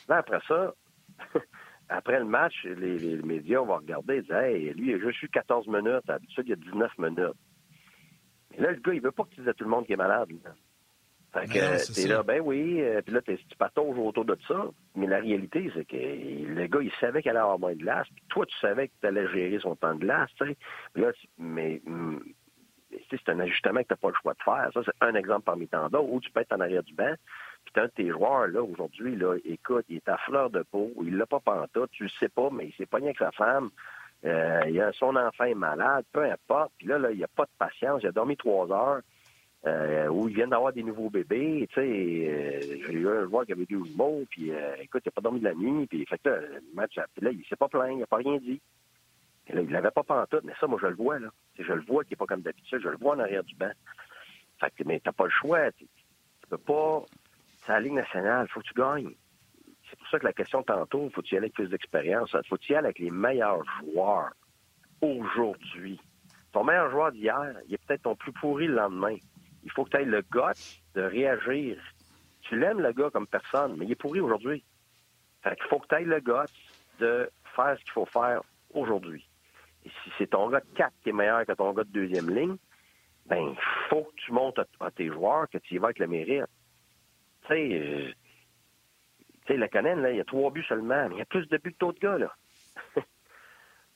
Là, 0.09 0.19
après 0.19 0.41
ça, 0.47 0.75
après 1.89 2.19
le 2.19 2.25
match, 2.25 2.65
les, 2.65 3.17
médias 3.23 3.61
vont 3.61 3.77
regarder 3.77 4.17
et 4.17 4.23
dire 4.23 4.37
Hey, 4.37 4.73
lui, 4.75 4.91
il 4.91 4.95
a 4.95 4.99
juste 4.99 5.23
eu 5.23 5.29
14 5.29 5.67
minutes, 5.67 6.07
d'habitude, 6.07 6.45
il 6.47 6.51
y 6.51 6.53
a 6.53 6.57
19 6.57 6.99
minutes. 6.99 7.37
Mais 8.51 8.59
là, 8.59 8.73
le 8.73 8.81
gars, 8.81 8.95
il 8.95 9.01
veut 9.01 9.11
pas 9.11 9.25
que 9.25 9.31
tu 9.31 9.41
dises 9.41 9.49
à 9.49 9.55
tout 9.55 9.65
le 9.65 9.71
monde 9.71 9.85
qu'il 9.85 9.95
est 9.95 9.97
malade. 9.97 10.29
Fait 11.33 11.47
que 11.47 11.95
t'es 11.95 12.09
là, 12.09 12.25
ben 12.25 12.41
oui, 12.45 12.81
euh, 12.83 13.03
puis 13.03 13.15
là, 13.15 13.21
tu 13.23 13.39
patauges 13.57 13.97
autour 13.99 14.25
de 14.25 14.37
ça. 14.49 14.67
Mais 14.97 15.07
la 15.07 15.21
réalité, 15.21 15.71
c'est 15.75 15.85
que 15.85 15.97
le 15.97 16.67
gars, 16.67 16.81
il 16.83 16.91
savait 17.01 17.23
qu'il 17.23 17.31
allait 17.31 17.41
avoir 17.41 17.59
moins 17.59 17.73
de 17.73 17.79
glace. 17.79 18.09
Puis 18.13 18.25
toi, 18.29 18.47
tu 18.47 18.59
savais 18.59 18.89
que 18.89 18.93
tu 19.01 19.07
allais 19.07 19.29
gérer 19.29 19.61
son 19.61 19.77
temps 19.77 19.95
de 19.95 20.01
glace, 20.01 20.31
tu 20.37 20.47
sais. 20.47 20.57
Là, 20.97 21.13
mais 21.39 21.81
mm, 21.85 22.19
c'est 23.11 23.29
un 23.29 23.39
ajustement 23.39 23.83
que 23.83 23.89
tu 23.89 23.93
n'as 23.93 23.97
pas 23.97 24.09
le 24.09 24.15
choix 24.21 24.35
de 24.35 24.43
faire. 24.43 24.71
Ça, 24.75 24.81
c'est 24.85 25.07
un 25.07 25.15
exemple 25.15 25.43
parmi 25.45 25.69
tant 25.69 25.89
d'autres 25.89 26.11
où 26.11 26.21
tu 26.21 26.31
peux 26.33 26.41
être 26.41 26.53
en 26.53 26.61
arrière 26.61 26.83
du 26.83 26.95
banc. 26.95 27.15
Puis 27.65 27.75
un 27.81 27.87
de 27.87 27.93
tes 27.93 28.09
joueurs, 28.09 28.49
là, 28.49 28.63
aujourd'hui, 28.63 29.15
là, 29.15 29.37
écoute, 29.45 29.85
il 29.89 29.97
est 29.97 30.09
à 30.09 30.17
fleur 30.19 30.51
de 30.51 30.63
peau, 30.63 30.91
il 31.05 31.17
l'a 31.17 31.27
pas 31.27 31.41
pantoute, 31.41 31.91
tu 31.93 32.05
le 32.05 32.09
sais 32.19 32.29
pas, 32.29 32.49
mais 32.51 32.67
il 32.67 32.73
s'est 32.75 32.87
pogné 32.87 33.07
avec 33.07 33.19
sa 33.19 33.31
femme. 33.31 33.71
Euh, 34.25 34.63
il 34.69 34.81
a, 34.81 34.93
son 34.93 35.15
enfant 35.15 35.45
est 35.45 35.55
malade, 35.55 36.05
peu 36.13 36.25
importe. 36.25 36.73
Puis 36.79 36.89
là, 36.89 36.99
là, 36.99 37.11
il 37.13 37.23
a 37.23 37.29
pas 37.29 37.45
de 37.45 37.51
patience. 37.59 38.03
Il 38.03 38.09
a 38.09 38.13
dormi 38.13 38.37
trois 38.37 38.71
heures 38.73 39.01
euh, 39.67 40.09
où 40.09 40.29
ils 40.29 40.35
viennent 40.35 40.51
d'avoir 40.51 40.73
des 40.73 40.83
nouveaux 40.83 41.11
bébés. 41.11 41.69
Tu 41.71 41.75
sais, 41.75 41.81
euh, 41.81 42.61
j'ai 42.87 42.93
eu 42.93 43.09
un 43.09 43.25
joueur 43.25 43.45
qui 43.45 43.53
avait 43.53 43.67
12 43.67 43.95
mots, 43.97 44.25
puis 44.31 44.51
euh, 44.53 44.75
écoute, 44.81 45.03
il 45.05 45.09
n'a 45.09 45.13
pas 45.13 45.21
dormi 45.21 45.41
de 45.41 45.45
la 45.45 45.55
nuit, 45.55 45.87
puis 45.87 46.07
fait 46.07 46.19
que 46.19 46.31
là, 46.31 46.41
le 46.41 46.75
match, 46.75 46.97
là, 46.97 47.31
il 47.31 47.45
s'est 47.47 47.57
pas 47.57 47.69
plaint, 47.69 47.93
il 47.93 47.99
n'a 47.99 48.07
pas 48.07 48.17
rien 48.17 48.39
dit. 48.39 48.61
Et 49.49 49.53
là, 49.53 49.63
il 49.63 49.71
l'avait 49.71 49.91
pas 49.91 50.03
pantoute, 50.03 50.45
mais 50.45 50.55
ça, 50.61 50.67
moi, 50.67 50.79
je 50.81 50.87
le 50.87 50.95
vois, 50.95 51.19
là. 51.19 51.29
je 51.59 51.73
le 51.73 51.83
vois 51.83 52.05
qu'il 52.05 52.13
n'est 52.13 52.19
pas 52.19 52.27
comme 52.27 52.43
d'habitude, 52.43 52.81
je 52.83 52.89
le 52.89 52.97
vois 52.97 53.17
en 53.17 53.19
arrière 53.19 53.45
du 53.45 53.55
banc. 53.55 53.73
Fait 54.61 54.71
que, 54.71 54.85
mais 54.85 55.01
t'as 55.01 55.13
pas 55.13 55.25
le 55.25 55.31
choix. 55.31 55.73
Tu, 55.73 55.87
peux 56.49 56.59
pas. 56.59 57.05
C'est 57.65 57.73
la 57.73 57.81
Ligue 57.81 57.93
nationale, 57.93 58.49
faut 58.49 58.61
que 58.61 58.67
tu 58.67 58.75
gagnes. 58.75 59.13
C'est 59.89 59.99
pour 59.99 60.09
ça 60.09 60.19
que 60.19 60.25
la 60.25 60.33
question 60.33 60.63
tantôt, 60.63 61.11
faut-tu 61.11 61.35
y 61.35 61.37
aller 61.37 61.47
avec 61.47 61.55
plus 61.55 61.69
d'expérience? 61.69 62.35
Faut-tu 62.49 62.73
y 62.73 62.75
aller 62.77 62.87
avec 62.87 62.99
les 62.99 63.11
meilleurs 63.11 63.63
joueurs 63.81 64.31
aujourd'hui? 65.01 66.01
Ton 66.53 66.65
meilleur 66.65 66.91
joueur 66.91 67.13
d'hier, 67.13 67.55
il 67.67 67.75
est 67.75 67.87
peut-être 67.87 68.03
ton 68.03 68.17
plus 68.17 68.33
pourri 68.33 68.67
le 68.67 68.75
lendemain 68.75 69.17
il 69.65 69.71
faut 69.73 69.85
que 69.85 69.91
tu 69.91 69.97
aies 69.99 70.05
le 70.05 70.23
goût 70.23 70.53
de 70.95 71.03
réagir. 71.03 71.79
Tu 72.43 72.59
l'aimes, 72.59 72.81
le 72.81 72.93
gars, 72.93 73.11
comme 73.11 73.27
personne, 73.27 73.77
mais 73.77 73.85
il 73.87 73.93
est 73.93 73.97
pourri 73.97 74.21
aujourd'hui. 74.21 74.65
Fait 75.43 75.57
qu'il 75.57 75.67
faut 75.67 75.79
que 75.79 75.89
tu 75.89 75.95
aies 75.95 76.05
le 76.05 76.21
goût 76.21 76.47
de 76.99 77.31
faire 77.55 77.77
ce 77.79 77.85
qu'il 77.85 77.93
faut 77.93 78.07
faire 78.07 78.43
aujourd'hui. 78.73 79.27
Et 79.85 79.89
si 79.89 80.13
c'est 80.19 80.29
ton 80.29 80.49
gars 80.51 80.61
de 80.61 80.77
4 80.77 80.93
qui 81.03 81.11
est 81.11 81.13
meilleur 81.13 81.47
que 81.47 81.53
ton 81.53 81.73
gars 81.73 81.85
de 81.85 81.91
deuxième 81.91 82.31
ligne, 82.31 82.57
ben, 83.27 83.39
il 83.39 83.57
faut 83.89 84.05
que 84.05 84.15
tu 84.17 84.33
montes 84.33 84.59
à, 84.81 84.91
tes 84.91 85.07
joueurs, 85.07 85.49
que 85.49 85.59
tu 85.59 85.75
y 85.75 85.79
vas 85.79 85.87
avec 85.87 85.99
le 85.99 86.07
mérite. 86.09 86.45
Tu 87.43 87.49
sais, 87.49 87.81
euh, 87.81 88.13
tu 89.47 89.53
sais, 89.53 89.57
le 89.57 89.69
Canen, 89.69 90.03
là, 90.03 90.11
il 90.11 90.17
y 90.17 90.21
a 90.21 90.25
trois 90.25 90.51
buts 90.51 90.65
seulement, 90.69 91.09
mais 91.09 91.17
il 91.17 91.19
y 91.19 91.23
a 91.23 91.27
plus 91.27 91.47
de 91.49 91.57
buts 91.57 91.73
que 91.73 91.79
d'autres 91.79 92.01
gars, 92.01 92.19
là. 92.19 92.35
tu 92.95 93.03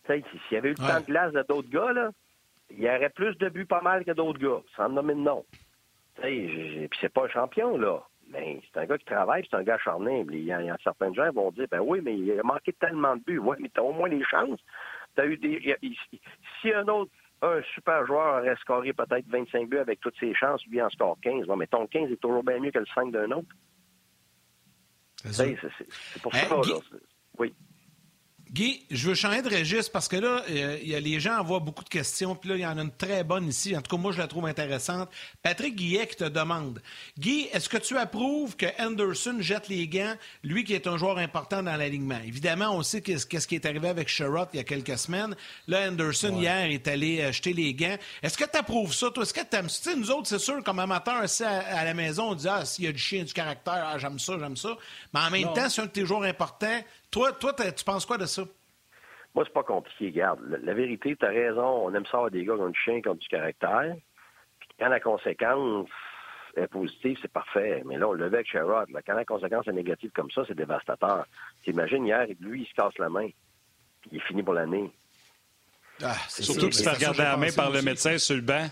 sais, 0.06 0.24
s'il 0.30 0.54
y 0.54 0.56
avait 0.56 0.70
eu 0.70 0.74
tant 0.74 1.00
de 1.00 1.06
glace 1.06 1.32
de 1.32 1.42
d'autres 1.42 1.68
gars, 1.68 1.92
là, 1.92 2.10
il 2.70 2.80
y 2.80 2.88
aurait 2.88 3.10
plus 3.10 3.36
de 3.38 3.48
buts 3.48 3.66
pas 3.66 3.80
mal 3.80 4.04
que 4.04 4.12
d'autres 4.12 4.38
gars, 4.38 4.62
sans 4.76 4.88
nommer 4.88 5.14
de 5.14 5.20
nom. 5.20 5.44
Puis 6.16 6.88
c'est 7.00 7.12
pas 7.12 7.24
un 7.24 7.28
champion, 7.28 7.76
là. 7.76 8.02
Mais 8.28 8.60
c'est 8.64 8.80
un 8.80 8.86
gars 8.86 8.98
qui 8.98 9.04
travaille, 9.04 9.46
c'est 9.48 9.56
un 9.56 9.62
gars 9.62 9.74
acharné. 9.74 10.24
Il 10.30 10.44
y, 10.44 10.52
a, 10.52 10.76
certains 10.82 11.12
gens 11.12 11.28
qui 11.28 11.34
vont 11.34 11.50
dire 11.50 11.66
Ben 11.70 11.80
oui, 11.80 12.00
mais 12.02 12.16
il 12.16 12.38
a 12.38 12.42
manqué 12.42 12.72
tellement 12.72 13.16
de 13.16 13.22
buts. 13.22 13.38
Oui, 13.38 13.56
mais 13.60 13.68
tu 13.68 13.80
as 13.80 13.84
au 13.84 13.92
moins 13.92 14.08
les 14.08 14.24
chances. 14.24 14.60
As 15.16 15.26
eu 15.26 15.36
des, 15.36 15.76
si 16.60 16.72
un 16.72 16.88
autre, 16.88 17.12
un 17.42 17.60
super 17.74 18.04
joueur 18.06 18.40
aurait 18.40 18.56
scoré 18.56 18.92
peut-être 18.92 19.26
25 19.28 19.68
buts 19.68 19.78
avec 19.78 20.00
toutes 20.00 20.18
ses 20.18 20.34
chances, 20.34 20.64
lui 20.66 20.80
en 20.80 20.90
score 20.90 21.18
15. 21.22 21.46
Bon, 21.46 21.56
mais 21.56 21.66
ton 21.66 21.86
15 21.86 22.10
est 22.10 22.16
toujours 22.16 22.42
bien 22.42 22.58
mieux 22.58 22.70
que 22.70 22.78
le 22.78 22.86
5 22.94 23.12
d'un 23.12 23.30
autre. 23.30 23.48
C'est 25.24 26.22
pour 26.22 26.34
ça, 26.34 26.56
là. 26.56 26.78
Oui. 27.38 27.54
Guy, 28.54 28.86
je 28.88 29.08
veux 29.08 29.16
changer 29.16 29.42
de 29.42 29.48
registre 29.48 29.90
parce 29.90 30.06
que 30.06 30.14
là, 30.14 30.44
euh, 30.48 30.78
il 30.80 30.88
y 30.88 30.94
a, 30.94 31.00
les 31.00 31.18
gens 31.18 31.40
envoient 31.40 31.58
beaucoup 31.58 31.82
de 31.82 31.88
questions, 31.88 32.36
puis 32.36 32.50
là, 32.50 32.54
il 32.54 32.60
y 32.60 32.66
en 32.66 32.78
a 32.78 32.82
une 32.82 32.92
très 32.92 33.24
bonne 33.24 33.48
ici. 33.48 33.76
En 33.76 33.82
tout 33.82 33.96
cas, 33.96 34.00
moi, 34.00 34.12
je 34.12 34.18
la 34.18 34.28
trouve 34.28 34.46
intéressante. 34.46 35.08
Patrick 35.42 35.74
Guillet 35.74 36.06
qui 36.06 36.14
te 36.14 36.22
demande 36.22 36.80
Guy, 37.18 37.48
est-ce 37.52 37.68
que 37.68 37.78
tu 37.78 37.98
approuves 37.98 38.54
que 38.54 38.66
Anderson 38.78 39.38
jette 39.40 39.66
les 39.66 39.88
gants, 39.88 40.14
lui 40.44 40.62
qui 40.62 40.72
est 40.72 40.86
un 40.86 40.96
joueur 40.96 41.18
important 41.18 41.64
dans 41.64 41.74
l'alignement? 41.74 42.20
Évidemment, 42.24 42.76
on 42.76 42.84
sait 42.84 43.00
qu'est-ce 43.00 43.48
qui 43.48 43.56
est 43.56 43.66
arrivé 43.66 43.88
avec 43.88 44.06
Sherrod 44.06 44.46
il 44.52 44.58
y 44.58 44.60
a 44.60 44.64
quelques 44.64 44.98
semaines. 44.98 45.34
Là, 45.66 45.88
Anderson, 45.88 46.40
hier, 46.40 46.70
est 46.70 46.86
allé 46.86 47.22
euh, 47.22 47.32
jeter 47.32 47.54
les 47.54 47.74
gants. 47.74 47.98
Est-ce 48.22 48.38
que 48.38 48.48
tu 48.48 48.56
approuves 48.56 48.94
ça, 48.94 49.10
toi? 49.10 49.24
Est-ce 49.24 49.34
que 49.34 49.40
tu 49.40 49.56
aimes 49.56 49.68
ça 49.68 49.96
Nous 49.96 50.12
autres, 50.12 50.28
c'est 50.28 50.38
sûr, 50.38 50.62
comme 50.62 50.78
amateurs, 50.78 51.24
à, 51.40 51.48
à, 51.48 51.84
la 51.84 51.94
maison, 51.94 52.30
on 52.30 52.34
dit 52.36 52.46
Ah, 52.48 52.64
s'il 52.64 52.84
y 52.84 52.88
a 52.88 52.92
du 52.92 52.98
chien, 52.98 53.24
du 53.24 53.32
caractère, 53.32 53.84
ah, 53.84 53.98
j'aime 53.98 54.20
ça, 54.20 54.34
j'aime 54.38 54.56
ça. 54.56 54.76
Mais 55.12 55.20
en 55.22 55.30
même 55.30 55.52
temps, 55.54 55.68
c'est 55.68 55.80
un 55.80 55.86
de 55.86 55.90
tes 55.90 56.06
joueurs 56.06 56.22
importants 56.22 56.80
toi, 57.14 57.32
toi 57.32 57.52
tu 57.52 57.84
penses 57.84 58.04
quoi 58.04 58.18
de 58.18 58.26
ça? 58.26 58.42
Moi, 59.34 59.44
c'est 59.46 59.52
pas 59.52 59.62
compliqué. 59.62 60.06
Regarde, 60.06 60.40
la, 60.62 60.74
vérité, 60.74 61.16
tu 61.16 61.24
as 61.24 61.28
raison. 61.28 61.86
On 61.86 61.94
aime 61.94 62.06
ça 62.06 62.18
avoir 62.18 62.30
des 62.30 62.44
gars 62.44 62.54
qui 62.54 62.60
ont 62.60 62.68
du 62.68 62.78
chien, 62.78 63.00
qui 63.00 63.08
ont 63.08 63.14
du 63.14 63.28
caractère. 63.28 63.94
Puis 64.60 64.68
quand 64.78 64.88
la 64.88 65.00
conséquence 65.00 65.88
est 66.56 66.68
positive, 66.68 67.18
c'est 67.20 67.32
parfait. 67.32 67.82
Mais 67.84 67.98
là, 67.98 68.08
on 68.08 68.12
le 68.12 68.24
avec 68.26 68.48
Sherrod. 68.48 68.88
Quand 69.06 69.14
la 69.14 69.24
conséquence 69.24 69.66
est 69.66 69.72
négative 69.72 70.10
comme 70.14 70.30
ça, 70.30 70.42
c'est 70.46 70.54
dévastateur. 70.54 71.26
T'imagines, 71.64 72.06
hier, 72.06 72.26
lui, 72.40 72.62
il 72.62 72.66
se 72.66 72.74
casse 72.74 72.96
la 72.98 73.08
main. 73.08 73.28
Puis 74.02 74.10
il 74.12 74.18
est 74.18 74.26
fini 74.26 74.42
pour 74.42 74.54
l'année. 74.54 74.90
Ah, 76.02 76.14
Surtout 76.28 76.66
qu'il 76.66 76.74
se 76.74 76.82
fait 76.82 76.96
regarder 76.96 77.22
la 77.22 77.36
main 77.36 77.52
par 77.54 77.70
le 77.70 77.82
médecin 77.82 78.18
sur 78.18 78.36
le 78.36 78.42
banc. 78.42 78.68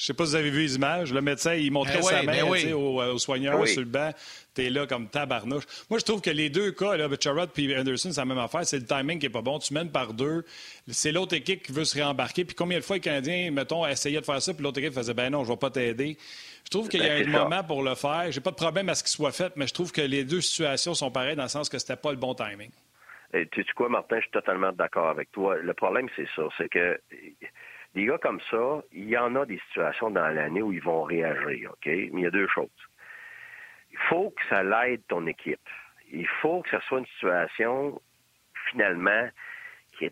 Je 0.00 0.04
ne 0.04 0.06
sais 0.06 0.14
pas 0.14 0.24
si 0.24 0.30
vous 0.30 0.36
avez 0.36 0.48
vu 0.48 0.60
les 0.60 0.76
images. 0.76 1.12
Le 1.12 1.20
médecin, 1.20 1.52
il 1.52 1.70
montrait 1.70 1.96
ben 1.96 2.02
sa 2.02 2.22
main 2.22 2.42
ben 2.42 2.72
au, 2.72 3.02
euh, 3.02 3.18
soigneur 3.18 3.58
ben 3.58 3.66
sur 3.66 3.82
le 3.82 3.86
banc. 3.86 4.12
Tu 4.54 4.64
es 4.64 4.70
là 4.70 4.86
comme 4.86 5.08
tabarnouche. 5.08 5.64
Moi, 5.90 5.98
je 5.98 6.06
trouve 6.06 6.22
que 6.22 6.30
les 6.30 6.48
deux 6.48 6.72
cas, 6.72 6.96
là, 6.96 7.06
et 7.06 7.76
Anderson, 7.76 8.10
c'est 8.10 8.18
la 8.18 8.24
même 8.24 8.38
affaire. 8.38 8.64
C'est 8.64 8.78
le 8.78 8.86
timing 8.86 9.18
qui 9.18 9.26
n'est 9.26 9.32
pas 9.32 9.42
bon. 9.42 9.58
Tu 9.58 9.74
mènes 9.74 9.90
par 9.90 10.14
deux. 10.14 10.46
C'est 10.88 11.12
l'autre 11.12 11.34
équipe 11.34 11.62
qui 11.62 11.72
veut 11.72 11.84
se 11.84 11.96
réembarquer. 11.96 12.46
Puis 12.46 12.54
combien 12.54 12.78
de 12.78 12.82
fois 12.82 12.96
les 12.96 13.00
Canadiens, 13.00 13.50
mettons, 13.50 13.86
essayaient 13.86 14.20
de 14.20 14.24
faire 14.24 14.40
ça, 14.40 14.54
puis 14.54 14.62
l'autre 14.62 14.78
équipe 14.78 14.94
faisait 14.94 15.12
ben 15.12 15.28
non, 15.28 15.44
je 15.44 15.50
ne 15.50 15.54
vais 15.54 15.58
pas 15.58 15.70
t'aider. 15.70 16.16
Je 16.64 16.70
trouve 16.70 16.88
qu'il 16.88 17.02
y 17.02 17.06
a 17.06 17.16
un 17.16 17.24
moment 17.26 17.62
pour 17.62 17.82
le 17.82 17.94
faire. 17.94 18.24
J'ai 18.30 18.40
pas 18.40 18.52
de 18.52 18.56
problème 18.56 18.88
à 18.88 18.94
ce 18.94 19.02
qu'il 19.02 19.10
soit 19.10 19.32
fait, 19.32 19.54
mais 19.56 19.66
je 19.66 19.74
trouve 19.74 19.92
que 19.92 20.00
les 20.00 20.24
deux 20.24 20.40
situations 20.40 20.94
sont 20.94 21.10
pareilles 21.10 21.36
dans 21.36 21.42
le 21.42 21.50
sens 21.50 21.68
que 21.68 21.78
c'était 21.78 21.96
pas 21.96 22.10
le 22.10 22.16
bon 22.16 22.34
timing. 22.34 22.70
tu 23.34 23.62
sais 23.62 23.72
quoi, 23.76 23.90
Martin, 23.90 24.16
je 24.16 24.22
suis 24.22 24.30
totalement 24.30 24.72
d'accord 24.72 25.10
avec 25.10 25.30
toi. 25.30 25.58
Le 25.58 25.74
problème, 25.74 26.08
c'est 26.16 26.28
ça. 26.34 26.44
C'est 26.56 26.70
que 26.70 26.98
des 27.94 28.06
gars 28.06 28.18
comme 28.18 28.40
ça, 28.50 28.82
il 28.92 29.08
y 29.08 29.16
en 29.16 29.34
a 29.36 29.44
des 29.44 29.60
situations 29.68 30.10
dans 30.10 30.28
l'année 30.28 30.62
où 30.62 30.72
ils 30.72 30.82
vont 30.82 31.02
réagir, 31.02 31.70
OK? 31.72 31.86
Mais 31.86 32.10
il 32.12 32.20
y 32.20 32.26
a 32.26 32.30
deux 32.30 32.48
choses. 32.48 32.68
Il 33.90 33.98
faut 34.08 34.30
que 34.30 34.42
ça 34.48 34.62
l'aide 34.62 35.02
ton 35.08 35.26
équipe. 35.26 35.68
Il 36.12 36.26
faut 36.40 36.62
que 36.62 36.70
ce 36.70 36.78
soit 36.86 37.00
une 37.00 37.06
situation, 37.06 38.00
finalement, 38.70 39.28
qui 39.98 40.10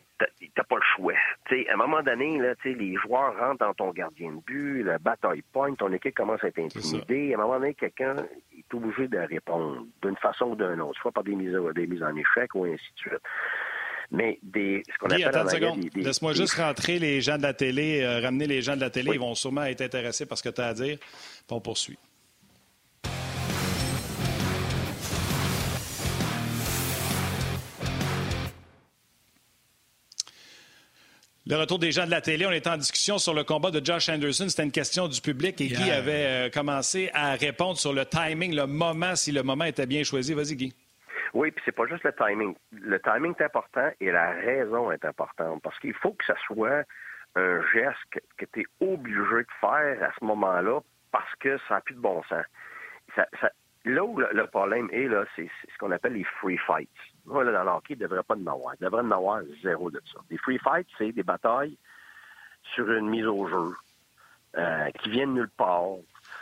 t'as 0.55 0.65
pas 0.65 0.77
le 0.77 0.83
choix. 0.97 1.15
à 1.15 1.73
un 1.73 1.77
moment 1.77 2.03
donné, 2.03 2.39
là, 2.39 2.55
les 2.65 2.95
joueurs 2.97 3.37
rentrent 3.39 3.65
dans 3.65 3.75
ton 3.75 3.91
gardien 3.91 4.33
de 4.33 4.41
but, 4.41 4.83
le 4.83 4.99
bataille 4.99 5.43
point, 5.53 5.75
ton 5.75 5.93
équipe 5.93 6.15
commence 6.15 6.43
à 6.45 6.49
être 6.49 6.59
intimidée. 6.59 7.33
À 7.33 7.39
un 7.39 7.43
moment 7.43 7.59
donné, 7.59 7.75
quelqu'un 7.75 8.17
est 8.57 8.75
obligé 8.75 9.09
de 9.09 9.19
répondre 9.19 9.87
d'une 10.03 10.17
façon 10.17 10.47
ou 10.47 10.57
d'une 10.57 10.81
autre, 10.81 11.01
soit 11.01 11.13
par 11.13 11.25
des 11.25 11.35
mises, 11.35 11.57
des 11.75 11.87
mises 11.87 12.03
en 12.03 12.15
échec 12.17 12.55
ou 12.55 12.65
ainsi 12.65 12.93
de 12.95 12.99
suite. 12.99 13.23
Mais 14.11 14.39
des, 14.43 14.83
ce 14.91 14.99
qu'on 14.99 15.07
appelle 15.07 15.25
attends 15.25 15.45
une 15.45 15.51
seconde. 15.51 15.85
Laisse-moi 15.95 16.33
juste 16.33 16.55
rentrer 16.55 16.99
les 16.99 17.21
gens 17.21 17.37
de 17.37 17.43
la 17.43 17.53
télé, 17.53 18.01
euh, 18.01 18.21
ramener 18.21 18.47
les 18.47 18.63
gens 18.63 18.75
de 18.75 18.81
la 18.81 18.91
télé. 18.91 19.11
Ils 19.13 19.21
vont 19.21 19.35
sûrement 19.35 19.65
être 19.65 19.83
intéressés 19.83 20.25
par 20.25 20.39
ce 20.39 20.43
que 20.43 20.49
tu 20.49 20.61
as 20.61 20.69
à 20.69 20.75
dire. 20.75 20.99
on 21.51 21.61
poursuit. 21.61 21.99
Le 31.49 31.57
retour 31.57 31.79
des 31.79 31.93
gens 31.93 32.05
de 32.05 32.11
la 32.11 32.21
télé, 32.21 32.45
on 32.45 32.53
était 32.53 32.69
en 32.69 32.77
discussion 32.77 33.17
sur 33.17 33.33
le 33.33 33.43
combat 33.43 33.71
de 33.71 33.85
Josh 33.85 34.11
Anderson. 34.11 34.51
C'était 34.51 34.65
une 34.65 34.71
question 34.71 35.09
du 35.09 35.23
public 35.23 35.59
et 35.63 35.69
Guy 35.69 35.91
avait 35.91 36.13
euh, 36.13 36.51
commencé 36.51 37.11
à 37.15 37.33
répondre 37.37 37.79
sur 37.79 37.95
le 37.95 38.05
timing, 38.05 38.55
le 38.55 38.67
moment, 38.67 39.17
si 39.17 39.33
le 39.33 39.43
moment 39.43 39.65
était 39.65 39.87
bien 39.87 40.05
choisi. 40.05 40.35
Vas-y, 40.35 40.57
Guy. 40.57 40.75
Oui, 41.35 41.51
puis 41.51 41.63
c'est 41.65 41.73
pas 41.73 41.87
juste 41.87 42.05
le 42.05 42.13
timing. 42.13 42.55
Le 42.73 43.01
timing 43.01 43.35
est 43.39 43.45
important 43.45 43.91
et 44.01 44.11
la 44.11 44.31
raison 44.31 44.91
est 44.91 45.05
importante 45.05 45.63
parce 45.63 45.79
qu'il 45.79 45.95
faut 45.95 46.13
que 46.13 46.25
ce 46.25 46.35
soit 46.47 46.85
un 47.35 47.63
geste 47.73 47.99
que, 48.37 48.45
tu 48.47 48.61
es 48.61 48.67
obligé 48.81 49.43
de 49.43 49.53
faire 49.61 50.03
à 50.03 50.11
ce 50.19 50.25
moment-là 50.25 50.81
parce 51.13 51.35
que 51.37 51.59
ça 51.69 51.75
n'a 51.75 51.81
plus 51.81 51.95
de 51.95 52.01
bon 52.01 52.23
sens. 52.25 52.45
là 53.85 54.05
où 54.05 54.19
le, 54.19 54.47
problème 54.47 54.89
est, 54.93 55.09
là, 55.09 55.25
c'est 55.37 55.49
ce 55.73 55.79
qu'on 55.79 55.91
appelle 55.91 56.15
les 56.15 56.25
free 56.25 56.59
fights. 56.59 56.89
Là, 57.27 57.45
dans 57.45 57.65
le 57.65 57.71
hockey, 57.71 57.95
il 57.95 57.99
ne 57.99 58.07
devrait 58.07 58.23
pas 58.23 58.35
en 58.35 58.47
avoir. 58.47 58.75
Il 58.81 58.85
devrait 58.85 59.03
en 59.03 59.11
avoir 59.11 59.43
zéro 59.63 59.91
de 59.91 60.01
ça. 60.13 60.21
Les 60.31 60.39
free 60.39 60.59
fights, 60.59 60.89
c'est 60.97 61.13
des 61.13 61.23
batailles 61.23 61.77
sur 62.75 62.91
une 62.91 63.09
mise 63.09 63.27
au 63.27 63.47
jeu 63.49 63.75
euh, 64.57 64.91
qui 65.01 65.11
viennent 65.11 65.35
nulle 65.35 65.51
part. 65.57 65.97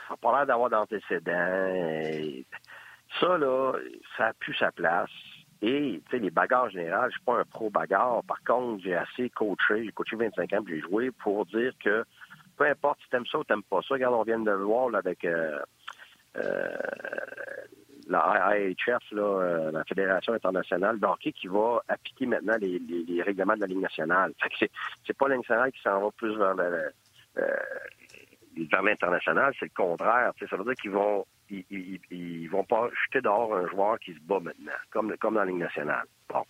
Ça 0.09 0.15
n'a 0.15 0.17
pas 0.17 0.37
l'air 0.37 0.47
d'avoir 0.47 0.71
d'antécédents. 0.71 2.45
Ça, 3.21 3.39
là, 3.39 3.73
ça 4.17 4.25
n'a 4.25 4.33
plus 4.35 4.55
sa 4.55 4.73
place. 4.73 5.11
Et, 5.63 6.03
tu 6.05 6.11
sais, 6.11 6.19
les 6.19 6.31
bagarres 6.31 6.69
générales, 6.71 7.11
je 7.11 7.17
suis 7.17 7.25
pas 7.25 7.39
un 7.41 7.45
pro-bagarre. 7.45 8.23
Par 8.25 8.43
contre, 8.45 8.83
j'ai 8.83 8.95
assez 8.95 9.31
coaché, 9.31 9.85
j'ai 9.85 9.93
coaché 9.93 10.17
25 10.17 10.53
ans, 10.53 10.65
j'ai 10.69 10.81
joué 10.81 11.11
pour 11.11 11.47
dire 11.47 11.73
que 11.83 12.05
peu 12.57 12.65
importe 12.65 12.99
si 13.03 13.09
t'aimes 13.11 13.27
ça 13.27 13.39
ou 13.39 13.45
t'aimes 13.45 13.63
pas 13.63 13.81
ça, 13.83 13.95
regarde, 13.95 14.15
on 14.15 14.23
vient 14.23 14.39
de 14.39 14.51
le 14.51 14.65
voir 14.65 14.95
avec 14.95 15.25
euh, 15.25 15.59
euh, 16.37 16.77
la 18.09 18.59
IHF, 18.59 19.11
là, 19.13 19.23
euh, 19.23 19.71
la 19.73 19.85
Fédération 19.85 20.33
internationale 20.33 20.99
d'hockey, 20.99 21.33
qui 21.33 21.49
va 21.49 21.83
appliquer 21.89 22.27
maintenant 22.27 22.57
les, 22.61 23.23
règlements 23.23 23.55
de 23.55 23.61
la 23.61 23.67
Ligue 23.67 23.81
nationale. 23.81 24.33
c'est, 24.59 24.71
c'est 25.07 25.17
pas 25.17 25.29
la 25.29 25.37
Ligue 25.37 25.45
nationale 25.45 25.73
qui 25.73 25.81
s'en 25.83 26.01
va 26.01 26.11
plus 26.13 26.37
vers, 26.37 26.55
le, 26.55 26.93
vers 28.57 28.83
l'international, 28.83 29.55
c'est 29.59 29.67
le 29.67 29.73
contraire. 29.77 30.33
Ça 30.49 30.57
veut 30.57 30.65
dire 30.65 30.75
qu'ils 30.75 30.91
vont 30.91 31.27
ils, 31.51 32.01
ils, 32.11 32.49
vont 32.49 32.65
pas 32.65 32.89
jeter 33.05 33.21
dehors 33.21 33.55
un 33.55 33.69
joueur 33.69 33.99
qui 33.99 34.15
se 34.15 34.21
bat 34.21 34.41
maintenant, 34.41 34.73
comme, 34.91 35.17
comme 35.19 35.35
dans 35.35 35.41
la 35.41 35.47
Ligue 35.47 35.59
nationale. 35.59 36.05
Bon. 36.29 36.45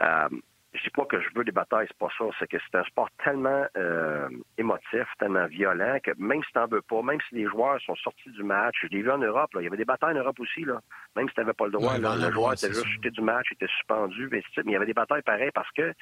Euh, 0.00 0.28
je 0.74 0.82
dis 0.82 0.90
pas 0.90 1.06
que 1.06 1.18
je 1.20 1.28
veux 1.34 1.44
des 1.44 1.52
batailles, 1.52 1.86
c'est 1.88 1.98
pas 1.98 2.12
ça. 2.18 2.24
C'est 2.38 2.48
que 2.48 2.58
c'est 2.58 2.78
un 2.78 2.84
sport 2.84 3.08
tellement 3.24 3.64
euh, 3.76 4.28
émotif, 4.58 5.06
tellement 5.18 5.46
violent 5.46 5.98
que 6.02 6.10
même 6.18 6.42
si 6.44 6.52
t'en 6.52 6.66
veux 6.66 6.82
pas, 6.82 7.00
même 7.02 7.18
si 7.28 7.36
les 7.36 7.46
joueurs 7.46 7.80
sont 7.80 7.94
sortis 7.96 8.30
du 8.30 8.42
match, 8.42 8.76
je 8.82 8.88
l'ai 8.88 9.02
vu 9.02 9.10
en 9.10 9.18
Europe, 9.18 9.54
là, 9.54 9.62
il 9.62 9.64
y 9.64 9.66
avait 9.68 9.78
des 9.78 9.86
batailles 9.86 10.14
en 10.14 10.18
Europe 10.18 10.38
aussi, 10.38 10.64
là. 10.64 10.80
Même 11.16 11.28
si 11.28 11.34
t'avais 11.34 11.54
pas 11.54 11.64
le 11.64 11.72
droit, 11.72 11.96
le 11.96 12.30
joueur 12.30 12.52
était 12.52 12.68
juste 12.68 12.86
jeté 12.86 13.10
du 13.10 13.22
match, 13.22 13.46
il 13.50 13.54
était 13.54 13.72
suspendu, 13.72 14.28
mais, 14.30 14.42
mais 14.56 14.62
il 14.66 14.72
y 14.72 14.76
avait 14.76 14.86
des 14.86 14.94
batailles 14.94 15.22
pareilles 15.22 15.52
parce 15.54 15.70
que 15.70 15.94